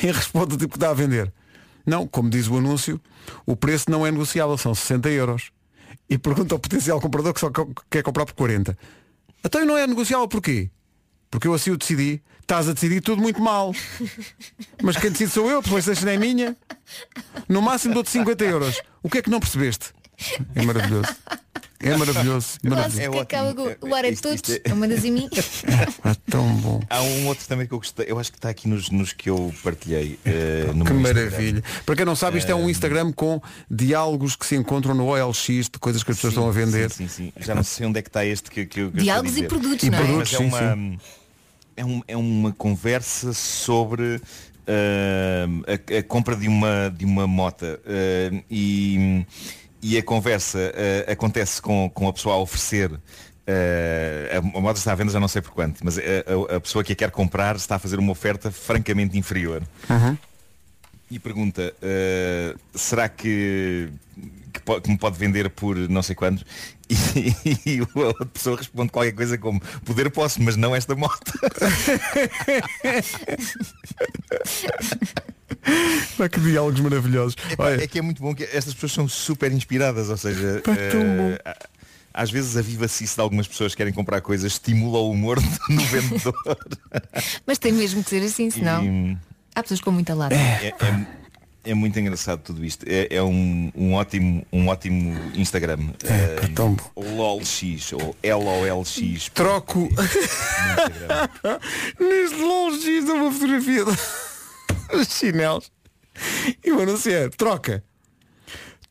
e 0.06 0.12
responde 0.12 0.54
o 0.54 0.58
tipo 0.58 0.72
que 0.72 0.76
está 0.76 0.90
a 0.90 0.94
vender. 0.94 1.32
Não, 1.84 2.06
como 2.06 2.30
diz 2.30 2.48
o 2.48 2.56
anúncio, 2.56 3.00
o 3.44 3.56
preço 3.56 3.90
não 3.90 4.06
é 4.06 4.10
negociável, 4.10 4.56
são 4.56 4.74
60 4.74 5.08
euros. 5.10 5.50
E 6.08 6.18
pergunta 6.18 6.54
ao 6.54 6.58
potencial 6.58 7.00
comprador 7.00 7.32
que 7.32 7.40
só 7.40 7.50
quer 7.90 8.02
comprar 8.02 8.26
por 8.26 8.34
40. 8.34 8.76
Então 9.44 9.64
não 9.64 9.76
é 9.76 9.86
negociável 9.86 10.28
porquê? 10.28 10.70
Porque 11.30 11.48
eu 11.48 11.54
assim 11.54 11.70
o 11.70 11.76
decidi. 11.76 12.22
Estás 12.40 12.68
a 12.68 12.74
decidir 12.74 13.00
tudo 13.00 13.22
muito 13.22 13.40
mal. 13.40 13.72
Mas 14.82 14.96
quem 14.96 15.10
decide 15.10 15.30
sou 15.30 15.50
eu, 15.50 15.60
a 15.60 15.62
Playstation 15.62 16.06
é 16.08 16.18
minha. 16.18 16.56
No 17.48 17.62
máximo 17.62 17.94
dou-te 17.94 18.10
50 18.10 18.44
euros. 18.44 18.82
O 19.02 19.08
que 19.08 19.18
é 19.18 19.22
que 19.22 19.30
não 19.30 19.40
percebeste? 19.40 19.94
É 20.54 20.62
maravilhoso. 20.62 21.08
É 21.84 21.96
maravilhoso. 21.96 22.58
Maravilhoso. 22.62 23.10
que 23.10 23.18
acaba 23.18 23.54
com 23.54 23.88
o 23.88 23.94
ar 23.94 24.04
é 24.04 24.12
todos. 24.14 24.40
É 24.64 24.72
uma 24.72 24.86
das 24.86 25.04
em 25.04 25.10
mim. 25.10 25.28
É 26.04 26.14
tão 26.30 26.46
bom. 26.56 26.80
Há 26.88 27.02
um 27.02 27.26
outro 27.26 27.46
também 27.48 27.66
que 27.66 27.74
eu 27.74 27.78
gostei, 27.78 28.06
eu 28.08 28.18
acho 28.18 28.30
que 28.30 28.38
está 28.38 28.48
aqui 28.50 28.68
nos, 28.68 28.88
nos 28.90 29.12
que 29.12 29.28
eu 29.28 29.52
partilhei. 29.64 30.18
eh, 30.24 30.70
no 30.74 30.84
Que 30.84 30.92
meu 30.92 31.00
Instagram. 31.02 31.24
maravilha. 31.30 31.64
Para 31.84 31.96
quem 31.96 32.04
não 32.04 32.14
sabe, 32.16 32.38
isto 32.38 32.50
é 32.50 32.54
um 32.54 32.68
Eh, 32.68 32.70
Instagram 32.70 33.12
com 33.12 33.40
diálogos 33.70 34.36
que 34.36 34.46
se 34.46 34.54
encontram 34.54 34.94
no 34.94 35.06
OLX 35.06 35.46
de 35.68 35.78
coisas 35.80 36.02
que 36.04 36.12
as 36.12 36.16
pessoas 36.18 36.34
Sim, 36.34 36.40
estão 36.40 36.48
a 36.48 36.52
vender. 36.52 36.90
Sim, 36.90 37.08
sim, 37.08 37.32
sim. 37.36 37.44
Já 37.44 37.54
não 37.54 37.64
sei 37.64 37.86
onde 37.86 37.98
é 37.98 38.02
que 38.02 38.08
está 38.08 38.24
este 38.24 38.48
que, 38.50 38.64
que, 38.64 38.80
eu- 38.80 38.90
que 38.92 38.98
Diálogos 38.98 39.36
e 39.36 39.42
produtos, 39.44 39.82
E 39.84 39.90
não 39.90 39.98
é? 39.98 40.02
produtos, 40.04 40.32
é 40.34 40.36
sim, 40.38 40.44
uma, 40.44 40.98
É, 41.76 41.84
um- 41.84 42.02
é 42.06 42.16
uma 42.16 42.52
conversa 42.52 43.32
sobre 43.32 44.20
ah, 44.68 45.46
a, 45.66 45.98
a 45.98 46.02
compra 46.04 46.36
de 46.36 46.46
uma, 46.48 46.94
de 46.96 47.04
uma 47.04 47.26
mota. 47.26 47.80
Ah, 47.84 48.42
e, 48.50 49.26
e 49.82 49.98
a 49.98 50.02
conversa 50.02 50.72
ah, 51.08 51.12
acontece 51.12 51.60
com, 51.60 51.90
com 51.90 52.08
a 52.08 52.12
pessoa 52.12 52.36
a 52.36 52.38
oferecer. 52.38 52.90
ah, 52.92 54.38
a, 54.38 54.60
moto 54.60 54.76
está 54.76 54.92
à 54.92 54.94
venda 54.94 55.10
já 55.12 55.18
não 55.20 55.28
sei 55.28 55.42
por 55.42 55.50
quanto, 55.52 55.80
mas 55.84 55.98
a, 55.98 56.00
a- 56.00 56.56
a 56.56 56.60
pessoa 56.60 56.84
que 56.84 56.92
a 56.92 56.96
quer 56.96 57.10
comprar 57.10 57.56
está 57.56 57.76
a 57.76 57.78
fazer 57.78 57.98
uma 57.98 58.12
oferta 58.12 58.50
francamente 58.52 59.18
inferior. 59.18 59.62
E 61.10 61.18
pergunta 61.18 61.74
uh, 61.82 62.58
será 62.78 63.06
que, 63.06 63.90
que, 64.50 64.80
que 64.80 64.90
me 64.90 64.96
pode 64.96 65.18
vender 65.18 65.50
por 65.50 65.76
não 65.76 66.02
sei 66.02 66.14
quantos 66.14 66.42
e, 66.88 66.94
e 67.76 67.80
a 67.80 67.86
outra 67.98 68.24
pessoa 68.24 68.56
responde 68.56 68.90
qualquer 68.90 69.12
coisa 69.12 69.36
como 69.36 69.60
poder 69.84 70.08
posso, 70.10 70.42
mas 70.42 70.56
não 70.56 70.74
esta 70.74 70.94
moto 70.94 71.30
Pá, 76.16 76.28
que 76.28 76.40
diálogos 76.40 76.80
maravilhosos. 76.80 77.36
Epá, 77.50 77.64
Olha, 77.66 77.82
é 77.84 77.86
que 77.86 77.98
é 77.98 78.02
muito 78.02 78.20
bom 78.22 78.34
que 78.34 78.44
estas 78.44 78.74
pessoas 78.74 78.92
são 78.92 79.08
super 79.08 79.52
inspiradas 79.52 80.08
ou 80.08 80.16
seja 80.16 80.60
Pá, 80.64 80.74
tão 80.90 81.00
uh, 81.00 81.16
bom. 81.16 81.36
a- 81.44 81.56
às 82.14 82.30
vezes 82.30 82.56
a 82.58 82.62
vivacice 82.62 83.14
de 83.14 83.20
algumas 83.22 83.48
pessoas 83.48 83.72
que 83.72 83.78
querem 83.78 83.92
comprar 83.92 84.20
coisas 84.20 84.52
estimula 84.52 84.98
o 84.98 85.10
humor 85.10 85.38
no 85.70 85.80
vendedor 85.86 86.34
Mas 87.46 87.58
tem 87.58 87.72
mesmo 87.72 88.04
que 88.04 88.10
ser 88.10 88.22
assim, 88.22 88.50
senão 88.50 88.84
E- 88.84 89.16
há 89.54 89.62
pessoas 89.62 89.80
com 89.80 89.90
muita 89.90 90.12
lata. 90.14 90.34
é, 90.34 90.74
é- 90.78 91.22
é 91.64 91.74
muito 91.74 91.96
engraçado 91.96 92.40
tudo 92.40 92.64
isto. 92.64 92.84
É, 92.88 93.06
é 93.08 93.22
um, 93.22 93.70
um 93.76 93.92
ótimo, 93.94 94.44
um 94.52 94.66
ótimo 94.66 95.16
Instagram. 95.32 95.78
É, 96.02 96.44
Eh, 96.44 96.48
tão 96.56 96.74
bom. 96.74 96.90
LOLX 97.16 97.92
ou 97.92 98.16
LOLX. 98.24 99.30
troco. 99.32 99.88
Neste 102.00 102.36
LOLX 102.36 102.84
é 103.08 103.12
uma 103.12 103.30
fotografia 103.32 103.84
dos 104.92 105.08
chinelos. 105.08 105.70
E 106.64 106.70
o 106.72 106.80
anúncio 106.80 107.12
é, 107.12 107.28
troca. 107.30 107.82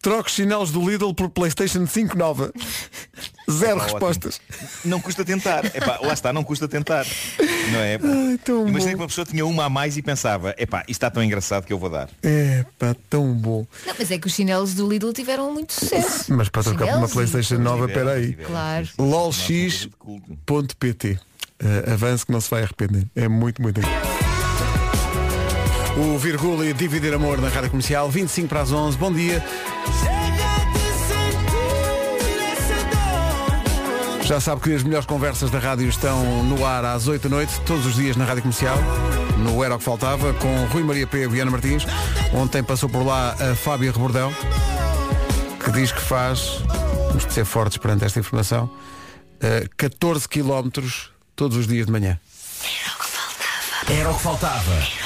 Troco 0.01 0.31
chinelos 0.31 0.71
do 0.71 0.89
Lidl 0.89 1.13
por 1.13 1.29
Playstation 1.29 1.85
5 1.85 2.17
nova. 2.17 2.51
Zero 3.49 3.77
Epá, 3.77 3.83
respostas. 3.83 4.41
ótimo. 4.49 4.69
Não 4.85 4.99
custa 4.99 5.23
tentar. 5.23 5.63
Epá, 5.65 5.99
lá 6.01 6.11
está, 6.13 6.33
não 6.33 6.43
custa 6.43 6.67
tentar. 6.67 7.05
Não 7.71 7.79
é? 7.79 7.99
Ai, 8.01 8.39
tão 8.43 8.67
Imagina 8.67 8.91
bom. 8.93 8.97
que 8.97 9.01
uma 9.03 9.07
pessoa 9.07 9.25
tinha 9.25 9.45
uma 9.45 9.65
a 9.65 9.69
mais 9.69 9.97
e 9.97 10.01
pensava, 10.01 10.55
epá, 10.57 10.79
isto 10.81 10.89
está 10.93 11.11
tão 11.11 11.23
engraçado 11.23 11.65
que 11.67 11.71
eu 11.73 11.77
vou 11.77 11.91
dar. 11.91 12.09
É, 12.23 12.65
pá, 12.79 12.95
tão 13.11 13.31
bom. 13.35 13.67
Não, 13.85 13.93
mas 13.99 14.09
é 14.09 14.17
que 14.17 14.25
os 14.25 14.33
chinelos 14.33 14.73
do 14.73 14.89
Lidl 14.89 15.13
tiveram 15.13 15.53
muito 15.53 15.71
sucesso. 15.73 16.33
Mas 16.33 16.49
para 16.49 16.63
trocar 16.63 16.87
por 16.87 16.97
uma 16.97 17.05
e- 17.07 17.11
Playstation 17.11 17.59
nova, 17.59 17.85
Tiveram, 17.87 18.09
espera 18.09 18.19
aí. 18.19 18.29
tiveram. 18.31 18.49
Claro. 18.49 18.87
lolx.pt 18.97 19.91
uh, 21.11 21.19
Avance 21.93 22.25
que 22.25 22.31
não 22.31 22.41
se 22.41 22.49
vai 22.49 22.63
arrepender. 22.63 23.05
É 23.15 23.27
muito, 23.27 23.61
muito 23.61 23.79
engraçado. 23.79 24.20
O 25.97 26.17
Virgula 26.17 26.65
e 26.65 26.73
Dividir 26.73 27.13
Amor 27.13 27.39
na 27.41 27.49
Rádio 27.49 27.69
Comercial, 27.69 28.09
25 28.09 28.47
para 28.47 28.61
as 28.61 28.71
11. 28.71 28.97
Bom 28.97 29.11
dia. 29.11 29.43
Já 34.23 34.39
sabe 34.39 34.61
que 34.61 34.73
as 34.73 34.83
melhores 34.83 35.05
conversas 35.05 35.51
da 35.51 35.59
rádio 35.59 35.89
estão 35.89 36.43
no 36.45 36.65
ar 36.65 36.85
às 36.85 37.07
8 37.07 37.27
da 37.27 37.35
noite, 37.35 37.59
todos 37.65 37.85
os 37.85 37.95
dias 37.95 38.15
na 38.15 38.23
Rádio 38.23 38.43
Comercial, 38.43 38.77
no 39.39 39.61
Era 39.61 39.75
o 39.75 39.77
que 39.77 39.83
Faltava, 39.83 40.33
com 40.35 40.65
Rui 40.67 40.83
Maria 40.83 41.05
Pego 41.05 41.35
e 41.35 41.41
Ana 41.41 41.51
Martins. 41.51 41.85
Ontem 42.33 42.63
passou 42.63 42.87
por 42.87 43.05
lá 43.05 43.35
a 43.37 43.55
Fábia 43.55 43.91
Rebordão, 43.91 44.33
que 45.61 45.71
diz 45.71 45.91
que 45.91 45.99
faz, 45.99 46.63
vamos 47.09 47.23
ser 47.33 47.43
fortes 47.43 47.77
perante 47.77 48.05
esta 48.05 48.19
informação, 48.19 48.69
eh, 49.41 49.67
14 49.75 50.29
quilómetros 50.29 51.11
todos 51.35 51.57
os 51.57 51.67
dias 51.67 51.85
de 51.85 51.91
manhã. 51.91 52.17
Era 52.63 52.93
o 52.93 52.97
que 52.97 53.05
faltava. 53.05 53.93
Era 53.93 54.09
o 54.09 54.15
que 54.15 54.21
faltava. 54.21 55.00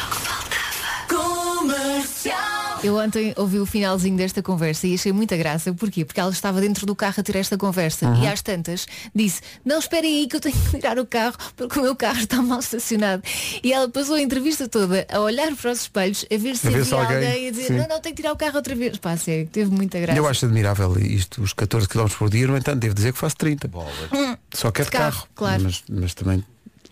Eu 2.84 2.97
ontem 2.97 3.34
ouvi 3.38 3.59
o 3.59 3.65
finalzinho 3.65 4.15
desta 4.17 4.41
conversa 4.43 4.86
e 4.88 4.93
achei 4.95 5.11
muita 5.11 5.36
graça. 5.38 5.73
Porquê? 5.73 6.05
Porque 6.05 6.19
ela 6.19 6.30
estava 6.32 6.61
dentro 6.61 6.86
do 6.86 6.95
carro 6.95 7.15
a 7.17 7.23
ter 7.23 7.36
esta 7.38 7.57
conversa 7.57 8.07
Uhum. 8.07 8.23
e 8.23 8.28
às 8.28 8.41
tantas 8.41 8.86
disse, 9.13 9.41
não 9.63 9.80
esperem 9.80 10.19
aí 10.19 10.28
que 10.28 10.36
eu 10.36 10.39
tenho 10.41 10.55
que 10.55 10.78
tirar 10.78 10.99
o 10.99 11.05
carro 11.05 11.36
porque 11.55 11.80
o 11.80 11.82
meu 11.82 11.95
carro 11.95 12.19
está 12.19 12.41
mal 12.41 12.59
estacionado. 12.59 13.23
E 13.63 13.73
ela 13.73 13.89
passou 13.89 14.15
a 14.15 14.21
entrevista 14.21 14.67
toda 14.67 15.05
a 15.11 15.19
olhar 15.19 15.55
para 15.55 15.71
os 15.71 15.82
espelhos, 15.82 16.26
a 16.32 16.38
ver 16.38 16.55
se 16.57 16.67
A 16.67 16.71
ver 16.71 16.82
havia 16.82 16.95
alguém- 16.95 17.15
alguém, 17.28 17.47
a 17.47 17.51
dizer, 17.51 17.67
sim. 17.67 17.73
não, 17.78 17.88
não, 17.88 17.99
tenho 18.01 18.15
que 18.15 18.21
tirar 18.21 18.34
o 18.34 18.38
carro 18.38 18.55
outra 18.57 18.76
vez. 18.76 18.97
Pá, 18.97 19.17
sério, 19.17 19.47
teve 19.51 19.71
muita 19.71 19.99
graça. 19.99 20.17
Eu 20.19 20.28
acho 20.28 20.45
admirável 20.45 20.97
isto, 20.99 21.41
os 21.41 21.53
14 21.53 21.88
km 21.88 22.07
por 22.17 22.30
dia, 22.30 22.45
no 22.47 22.55
entanto, 22.57 22.80
devo 22.80 22.93
dizer 22.93 23.13
que 23.13 23.19
faço 23.19 23.36
30. 23.38 23.69
Hum, 24.13 24.36
Só 24.53 24.69
que 24.71 24.82
é 24.82 24.86
de 24.86 24.91
de 24.91 24.97
carro, 24.97 25.15
carro, 25.15 25.28
claro. 25.34 25.63
mas, 25.63 25.84
mas 25.89 26.13
também 26.13 26.43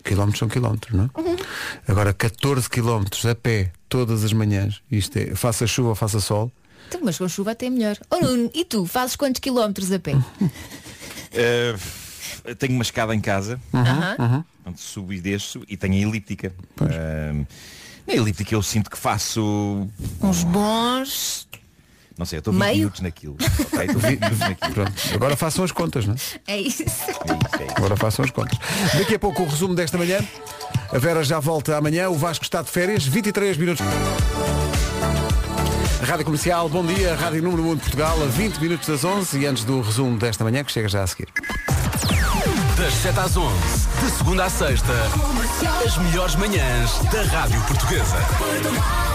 quilómetros 0.04 0.40
são 0.40 0.48
quilómetros, 0.50 0.94
não 0.94 1.06
é? 1.16 1.20
Uhum. 1.22 1.36
Agora 1.88 2.14
14 2.14 2.70
quilómetros 2.70 3.26
a 3.26 3.36
pé 3.36 3.72
todas 3.94 4.24
as 4.24 4.34
manhãs, 4.34 4.82
isto 4.92 5.16
é, 5.20 5.36
faça 5.36 5.68
chuva, 5.68 5.94
faça 5.94 6.20
sol. 6.20 6.52
Então, 6.88 7.00
mas 7.04 7.16
com 7.20 7.30
chuva 7.30 7.52
até 7.52 7.68
é 7.68 7.70
melhor. 7.70 7.96
Oh, 8.10 8.18
Nuno, 8.18 8.50
e 8.52 8.66
tu, 8.66 8.88
fazes 8.88 9.16
quantos 9.16 9.40
quilómetros 9.40 9.92
a 9.92 10.00
pé? 10.00 10.14
Eh, 11.36 11.76
tenho 12.60 12.74
uma 12.74 12.84
escada 12.84 13.16
em 13.16 13.20
casa. 13.20 13.60
Uhum. 13.74 14.44
onde 14.68 14.80
subo 14.80 15.12
e 15.14 15.20
desço, 15.20 15.64
e 15.68 15.76
tenho 15.76 15.96
a 15.96 16.08
elíptica. 16.08 16.54
Eh, 16.80 17.46
na 18.06 18.14
elíptica 18.14 18.54
eu 18.54 18.62
sinto 18.62 18.92
que 18.92 18.98
faço. 19.00 19.90
Uns 20.22 20.44
bons. 20.44 21.48
Não 22.18 22.26
sei, 22.26 22.38
eu 22.38 22.40
estou 22.40 22.54
20 22.54 22.62
Meio? 22.62 22.78
minutos 22.78 23.02
naquilo. 23.02 23.36
Ok, 23.42 23.86
estou 23.86 24.02
20 24.02 24.20
minutos 24.20 24.40
naquilo. 24.40 24.74
Pronto, 24.74 24.94
agora 25.16 25.36
façam 25.36 25.64
as 25.66 25.72
contas, 25.72 26.06
não 26.06 26.14
é? 26.14 26.54
É 26.54 26.58
isso. 26.62 26.84
Agora 27.76 27.96
façam 27.98 28.24
as 28.24 28.32
contas. 28.32 28.58
Daqui 28.98 29.16
a 29.16 29.20
pouco 29.20 29.44
o 29.44 29.48
resumo 29.48 29.74
desta 29.76 29.98
manhã. 29.98 30.20
A 30.92 30.98
Vera 31.00 31.24
já 31.24 31.40
volta 31.40 31.76
amanhã, 31.76 32.10
o 32.10 32.16
Vasco 32.16 32.44
está 32.44 32.62
de 32.62 32.70
férias, 32.70 33.04
23 33.06 33.58
minutos. 33.58 33.84
Rádio 36.04 36.26
Comercial, 36.26 36.70
bom 36.70 36.86
dia, 36.86 37.16
Rádio 37.16 37.42
Número 37.42 37.64
1 37.70 37.76
de 37.76 37.82
Portugal, 37.82 38.22
a 38.22 38.26
20 38.26 38.58
minutos 38.60 38.88
das 38.88 39.04
11 39.04 39.40
e 39.40 39.46
antes 39.48 39.64
do 39.64 39.82
resumo 39.82 40.18
desta 40.20 40.44
manhã, 40.44 40.64
que 40.64 40.72
chega 40.72 40.88
já 40.88 41.02
a 41.02 41.08
seguir. 41.08 41.28
Das 42.78 42.94
7 42.96 43.20
às 43.20 43.38
11, 43.38 43.54
de 44.04 44.12
segunda 44.18 44.46
à 44.46 44.50
sexta, 44.50 44.92
as 45.86 45.98
melhores 46.00 46.36
manhãs 46.36 47.00
da 47.12 47.22
Rádio 47.24 47.62
Portuguesa. 47.68 48.18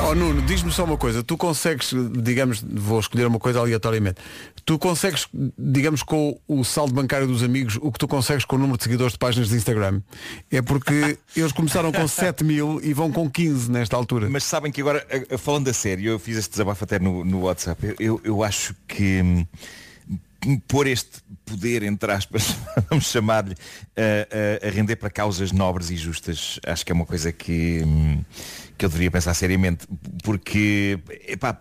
Oh 0.08 0.14
Nuno, 0.14 0.40
diz-me 0.42 0.70
só 0.70 0.84
uma 0.84 0.96
coisa, 0.96 1.22
tu 1.24 1.36
consegues, 1.36 1.92
digamos, 2.22 2.62
vou 2.66 3.00
escolher 3.00 3.26
uma 3.26 3.38
coisa 3.40 3.58
aleatoriamente, 3.58 4.16
tu 4.64 4.78
consegues, 4.78 5.26
digamos, 5.58 6.02
com 6.04 6.38
o 6.46 6.64
saldo 6.64 6.94
bancário 6.94 7.26
dos 7.26 7.42
amigos, 7.42 7.78
o 7.82 7.90
que 7.90 7.98
tu 7.98 8.06
consegues 8.06 8.44
com 8.44 8.56
o 8.56 8.58
número 8.60 8.78
de 8.78 8.84
seguidores 8.84 9.12
de 9.14 9.18
páginas 9.18 9.48
de 9.48 9.56
Instagram? 9.56 10.00
É 10.50 10.62
porque 10.62 11.18
eles 11.36 11.50
começaram 11.52 11.90
com 11.92 12.06
7 12.06 12.44
mil 12.44 12.80
e 12.82 12.92
vão 12.94 13.10
com 13.10 13.28
15 13.28 13.70
nesta 13.70 13.96
altura. 13.96 14.28
Mas 14.30 14.44
sabem 14.44 14.70
que 14.70 14.80
agora, 14.80 15.04
a- 15.10 15.34
a- 15.34 15.38
falando 15.38 15.68
a 15.68 15.72
sério, 15.72 16.12
eu 16.12 16.18
fiz 16.18 16.36
este 16.36 16.52
desabafo 16.52 16.84
até 16.84 16.98
no, 17.00 17.24
no 17.24 17.40
WhatsApp. 17.42 17.84
Eu, 17.86 17.94
eu, 17.98 18.20
eu 18.24 18.44
acho 18.44 18.74
que 18.86 19.20
hum, 19.20 19.46
pôr 20.68 20.86
este 20.86 21.18
poder, 21.44 21.82
entre 21.82 22.12
aspas, 22.12 22.56
vamos 22.88 23.06
chamar-lhe, 23.10 23.54
a, 23.96 24.64
a- 24.64 24.68
a 24.68 24.70
render 24.70 24.96
para 24.96 25.10
causas 25.10 25.50
nobres 25.52 25.90
e 25.90 25.96
justas, 25.96 26.60
acho 26.66 26.84
que 26.86 26.92
é 26.92 26.94
uma 26.94 27.06
coisa 27.06 27.32
que, 27.32 27.82
hum, 27.84 28.22
que 28.76 28.84
eu 28.84 28.88
deveria 28.88 29.10
pensar 29.10 29.34
seriamente. 29.34 29.86
Porque, 30.22 30.98
epá, 31.26 31.58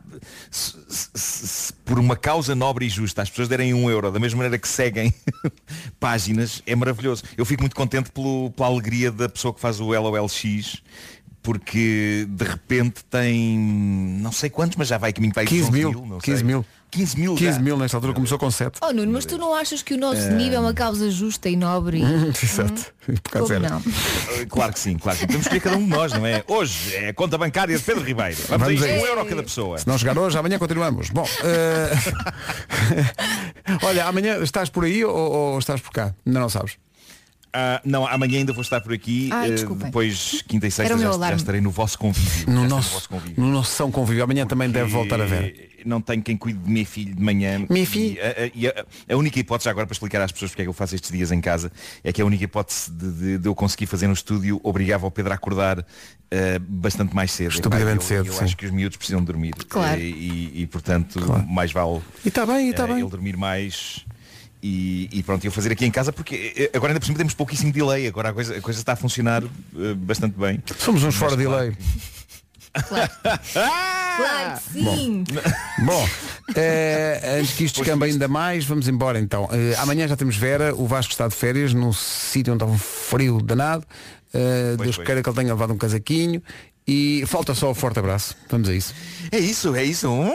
se- 0.52 0.76
se- 0.90 1.10
se 1.16 1.74
por 1.86 1.98
uma 2.00 2.16
causa 2.16 2.54
nobre 2.54 2.86
e 2.86 2.90
justa 2.90 3.22
as 3.24 3.30
pessoas 3.30 3.48
derem 3.48 3.74
um 3.74 3.90
euro, 3.90 4.12
da 4.12 4.20
mesma 4.20 4.38
maneira 4.38 4.58
que 4.60 4.68
seguem 4.68 5.14
páginas, 6.00 6.62
é 6.66 6.76
maravilhoso. 6.76 7.24
Eu 7.38 7.46
fico 7.46 7.64
muito 7.64 7.76
contente 7.76 8.12
pelo, 8.12 8.52
pela 8.52 8.68
alegria 8.70 9.12
da 9.12 9.28
pessoa 9.28 9.54
que 9.54 9.60
faz 9.60 9.80
o 9.80 9.86
LOLX 9.94 10.82
porque 11.42 12.28
de 12.30 12.44
repente 12.44 13.06
tem 13.06 13.58
não 14.22 14.34
sei 14.34 14.50
quantos, 14.50 14.76
mas 14.76 14.90
já 14.90 14.98
vai 14.98 15.14
caminho 15.14 15.32
para 15.34 15.44
aí 15.44 15.48
15 15.48 15.62
11 15.70 15.72
mil, 15.72 16.06
não 16.06 16.18
15 16.20 16.38
sei. 16.40 16.46
mil. 16.46 16.66
15 16.90 17.20
mil 17.20 17.36
15 17.36 17.52
já. 17.58 17.60
mil 17.60 17.78
nesta 17.78 17.98
altura 17.98 18.14
começou 18.14 18.38
com 18.40 18.50
7. 18.50 18.80
Oh 18.82 18.94
Nuno, 18.94 19.12
mas 19.12 19.26
tu 19.26 19.38
não 19.38 19.54
achas 19.54 19.82
que 19.84 19.94
o 19.94 19.98
nosso 19.98 20.22
Eh, 20.22 20.30
nível 20.34 20.58
é 20.58 20.60
uma 20.62 20.74
causa 20.74 21.12
justa 21.12 21.50
e 21.50 21.56
nobre? 21.56 22.02
Exato. 22.42 22.94
Por 23.06 23.16
Como 23.32 23.48
causa 23.48 23.60
não? 23.60 23.82
Claro 24.50 24.74
que 24.74 24.80
sim, 24.80 24.98
claro 24.98 25.18
que 25.18 25.22
sim. 25.24 25.28
Temos 25.28 25.48
que 25.48 25.56
escolher 25.56 25.62
cada 25.62 25.78
um 25.78 25.84
de 25.84 25.90
nós, 25.90 26.14
não 26.14 26.26
é? 26.26 26.44
Hoje 26.48 26.96
é 26.96 27.10
a 27.10 27.14
conta 27.14 27.38
bancária 27.38 27.78
de 27.78 27.84
Pedro 27.84 28.04
Ribeiro. 28.04 28.36
Vamos, 28.48 28.68
Vamos 28.68 28.82
a 28.82 28.86
a 28.86 28.90
isto, 28.90 29.04
um 29.04 29.08
euro 29.08 29.22
a 29.22 29.26
cada 29.26 29.44
pessoa. 29.44 29.78
Se 29.78 29.88
não 29.88 29.98
chegar 29.98 30.18
hoje, 30.18 30.38
amanhã 30.38 30.58
continuamos. 30.58 31.10
Bom, 31.10 31.28
eh, 31.44 31.92
olha, 33.84 34.06
amanhã 34.06 34.38
estás 34.42 34.70
por 34.70 34.84
aí 34.86 35.04
ou, 35.04 35.16
ou 35.16 35.60
estás 35.60 35.82
por 35.82 35.92
cá? 35.92 36.14
Ainda 36.26 36.40
não 36.40 36.50
sabes. 36.50 36.78
Ah, 37.60 37.82
não, 37.84 38.06
amanhã 38.06 38.38
ainda 38.38 38.54
vou 38.54 38.62
estar 38.62 38.82
por 38.82 38.94
aqui. 38.94 39.30
Ai, 39.32 39.48
eh, 39.50 39.52
desculpem. 39.54 39.86
depois, 39.88 40.44
quinta 40.48 40.66
e 40.66 40.68
Era 40.68 40.76
sexta, 40.76 40.94
o 40.94 40.98
meu 40.98 41.06
já, 41.08 41.12
já 41.12 41.16
alarme. 41.18 41.38
estarei 41.38 41.60
no 41.62 41.72
vosso 41.72 41.98
convívio. 41.98 42.54
No 42.54 42.62
Já 42.64 42.68
nosso, 42.68 42.94
vosso 42.94 43.10
convívio. 43.10 43.44
no 43.44 43.52
nosso 43.52 43.72
São 43.76 43.90
Convívio. 43.92 44.24
Amanhã 44.24 44.46
também 44.46 44.70
deve 44.70 44.92
voltar 44.92 45.20
a 45.20 45.26
ver. 45.26 45.72
E 45.84 45.88
Não 45.88 46.00
tenho 46.02 46.22
quem 46.22 46.36
cuide 46.38 46.60
de 46.60 46.70
minha 46.70 46.86
filha 46.86 47.16
de 47.16 47.22
manhã. 47.22 47.66
Minha 47.70 47.84
E 47.84 47.86
filha? 47.86 48.22
a- 48.22 48.44
a- 48.44 48.52
E 48.54 48.68
a, 48.68 48.86
a 49.14 49.16
única 49.18 49.40
hipótese, 49.40 49.70
agora 49.70 49.88
para 49.88 49.94
explicar 49.94 50.22
às 50.22 50.32
pessoas 50.32 50.52
porque 50.52 50.62
é 50.62 50.66
que 50.66 50.70
eu 50.70 50.74
faço 50.74 50.94
estes 50.96 51.12
dias 51.12 51.32
em 51.32 51.40
casa, 51.42 51.72
é 52.04 52.12
que 52.14 52.22
a 52.22 52.26
única 52.26 52.44
hipótese 52.44 52.92
de, 52.92 53.12
de- 53.12 53.38
de 53.40 53.48
eu 53.50 53.56
conseguir 53.56 53.86
fazer 53.88 54.06
no 54.08 54.14
estúdio 54.14 54.60
obrigava 54.64 55.08
o 55.08 55.12
Pedro 55.12 55.32
a 55.32 55.36
acordar 55.36 55.84
eh, 56.30 56.60
bastante 56.60 57.16
mais 57.16 57.32
cedo. 57.32 57.52
Estupidamente 57.54 58.04
Epá, 58.06 58.14
eu, 58.16 58.24
cedo, 58.24 58.28
Eu 58.28 58.34
sim. 58.34 58.44
acho 58.44 58.58
que 58.58 58.66
os 58.66 58.72
miúdos 58.72 58.98
precisam 58.98 59.22
de 59.22 59.26
dormir. 59.28 59.54
Claro. 59.70 60.00
Eh, 60.00 60.04
E, 60.04 60.62
e, 60.62 60.68
portanto, 60.68 61.20
mais 61.48 61.72
vale 61.72 62.02
E 62.26 62.28
está 62.28 62.46
bem, 62.46 62.68
e 62.68 62.70
está 62.72 62.84
eh, 62.84 62.88
bem. 62.88 63.00
ele 63.00 63.10
dormir 63.10 63.38
mais. 63.38 64.06
E, 64.62 65.08
e 65.12 65.24
pronto, 65.24 65.46
eu 65.46 65.52
fazer 65.52 65.72
aqui 65.72 65.86
em 65.86 65.92
casa 65.92 66.12
porque 66.12 66.54
eh, 66.56 66.72
agora 66.74 66.92
ainda 66.92 67.00
por 67.00 67.06
cima 67.06 67.18
temos 67.18 67.36
pouquíssimo 67.36 67.72
delay, 67.72 68.08
agora 68.08 68.30
a 68.30 68.34
coisa, 68.34 68.58
a 68.58 68.62
coisa 68.62 68.80
está 68.80 68.94
a 68.94 68.96
funcionar 68.96 69.44
eh, 69.44 69.94
bastante 69.96 70.38
bem. 70.38 70.62
Somos 70.80 71.04
uns 71.04 71.08
Mas 71.08 71.16
fora 71.16 71.38
de 71.38 71.44
claro 71.44 71.66
lei. 71.66 71.78
Claro 74.18 74.60
que 74.74 74.74
sim. 74.74 75.24
Bom, 75.86 76.10
eh, 76.56 77.38
antes 77.40 77.54
que 77.54 77.64
isto 77.66 77.82
descamba 77.82 78.06
ainda 78.06 78.28
mais, 78.28 78.66
vamos 78.66 78.88
embora 78.88 79.20
então. 79.20 79.48
Eh, 79.52 79.76
amanhã 79.78 80.08
já 80.08 80.16
temos 80.16 80.36
Vera, 80.36 80.74
o 80.76 80.88
Vasco 80.88 81.12
está 81.12 81.28
de 81.28 81.36
férias 81.36 81.74
num 81.74 81.94
sítio 81.94 82.54
onde 82.54 82.64
está 82.64 82.74
um 82.74 82.78
frio 82.78 83.42
danado. 83.42 83.86
Eh, 84.34 84.76
Deus 84.78 84.96
pois. 84.96 85.06
queira 85.06 85.24
que 85.24 85.30
ele 85.30 85.36
tenha 85.36 85.54
levado 85.54 85.74
um 85.74 85.78
casaquinho. 85.78 86.42
E 86.88 87.24
falta 87.28 87.54
só 87.54 87.70
o 87.72 87.76
forte 87.76 88.00
abraço. 88.00 88.36
Vamos 88.50 88.70
a 88.70 88.74
isso. 88.74 88.94
É 89.32 89.40
isso, 89.40 89.76
é 89.76 89.84
isso. 89.84 90.10
Um 90.10 90.32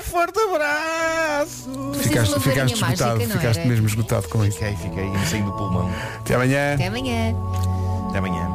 forte 0.00 0.38
abraço. 0.38 1.92
Ficaste, 2.12 2.40
ficaste 2.40 2.74
esgotado, 2.74 3.20
mágica, 3.20 3.38
ficaste 3.38 3.60
era? 3.60 3.68
mesmo 3.68 3.86
esgotado 3.86 4.28
com 4.28 4.44
isso. 4.44 4.58
Fiquei, 4.58 4.76
fiquei, 4.76 5.04
me 5.08 5.26
saí 5.26 5.42
do 5.42 5.52
pulmão. 5.52 5.90
Até 6.18 6.34
amanhã. 6.34 6.74
Até 6.74 6.86
amanhã. 6.88 7.34
Até 8.08 8.18
amanhã. 8.18 8.48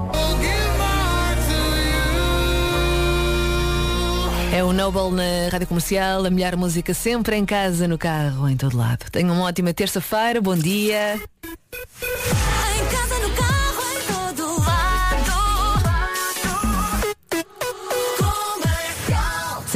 É 4.53 4.63
o 4.63 4.71
Noble 4.71 5.11
na 5.11 5.49
Rádio 5.51 5.67
Comercial, 5.67 6.25
a 6.25 6.29
melhor 6.29 6.55
música 6.55 6.93
sempre 6.93 7.35
em 7.35 7.45
casa, 7.45 7.87
no 7.87 7.97
carro, 7.97 8.47
em 8.47 8.55
todo 8.55 8.77
lado. 8.77 9.05
Tenham 9.11 9.35
uma 9.35 9.45
ótima 9.45 9.73
terça-feira, 9.73 10.39
bom 10.39 10.55
dia. 10.55 11.19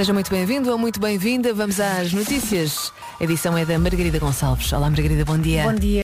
Seja 0.01 0.13
muito 0.13 0.31
bem-vindo 0.31 0.71
ou 0.71 0.79
muito 0.79 0.99
bem-vinda. 0.99 1.53
Vamos 1.53 1.79
às 1.79 2.11
notícias. 2.11 2.91
A 3.19 3.23
edição 3.23 3.55
é 3.55 3.63
da 3.63 3.77
Margarida 3.77 4.17
Gonçalves. 4.17 4.73
Olá, 4.73 4.89
Margarida, 4.89 5.23
bom 5.23 5.37
dia. 5.37 5.61
Bom 5.61 5.75
dia. 5.75 5.99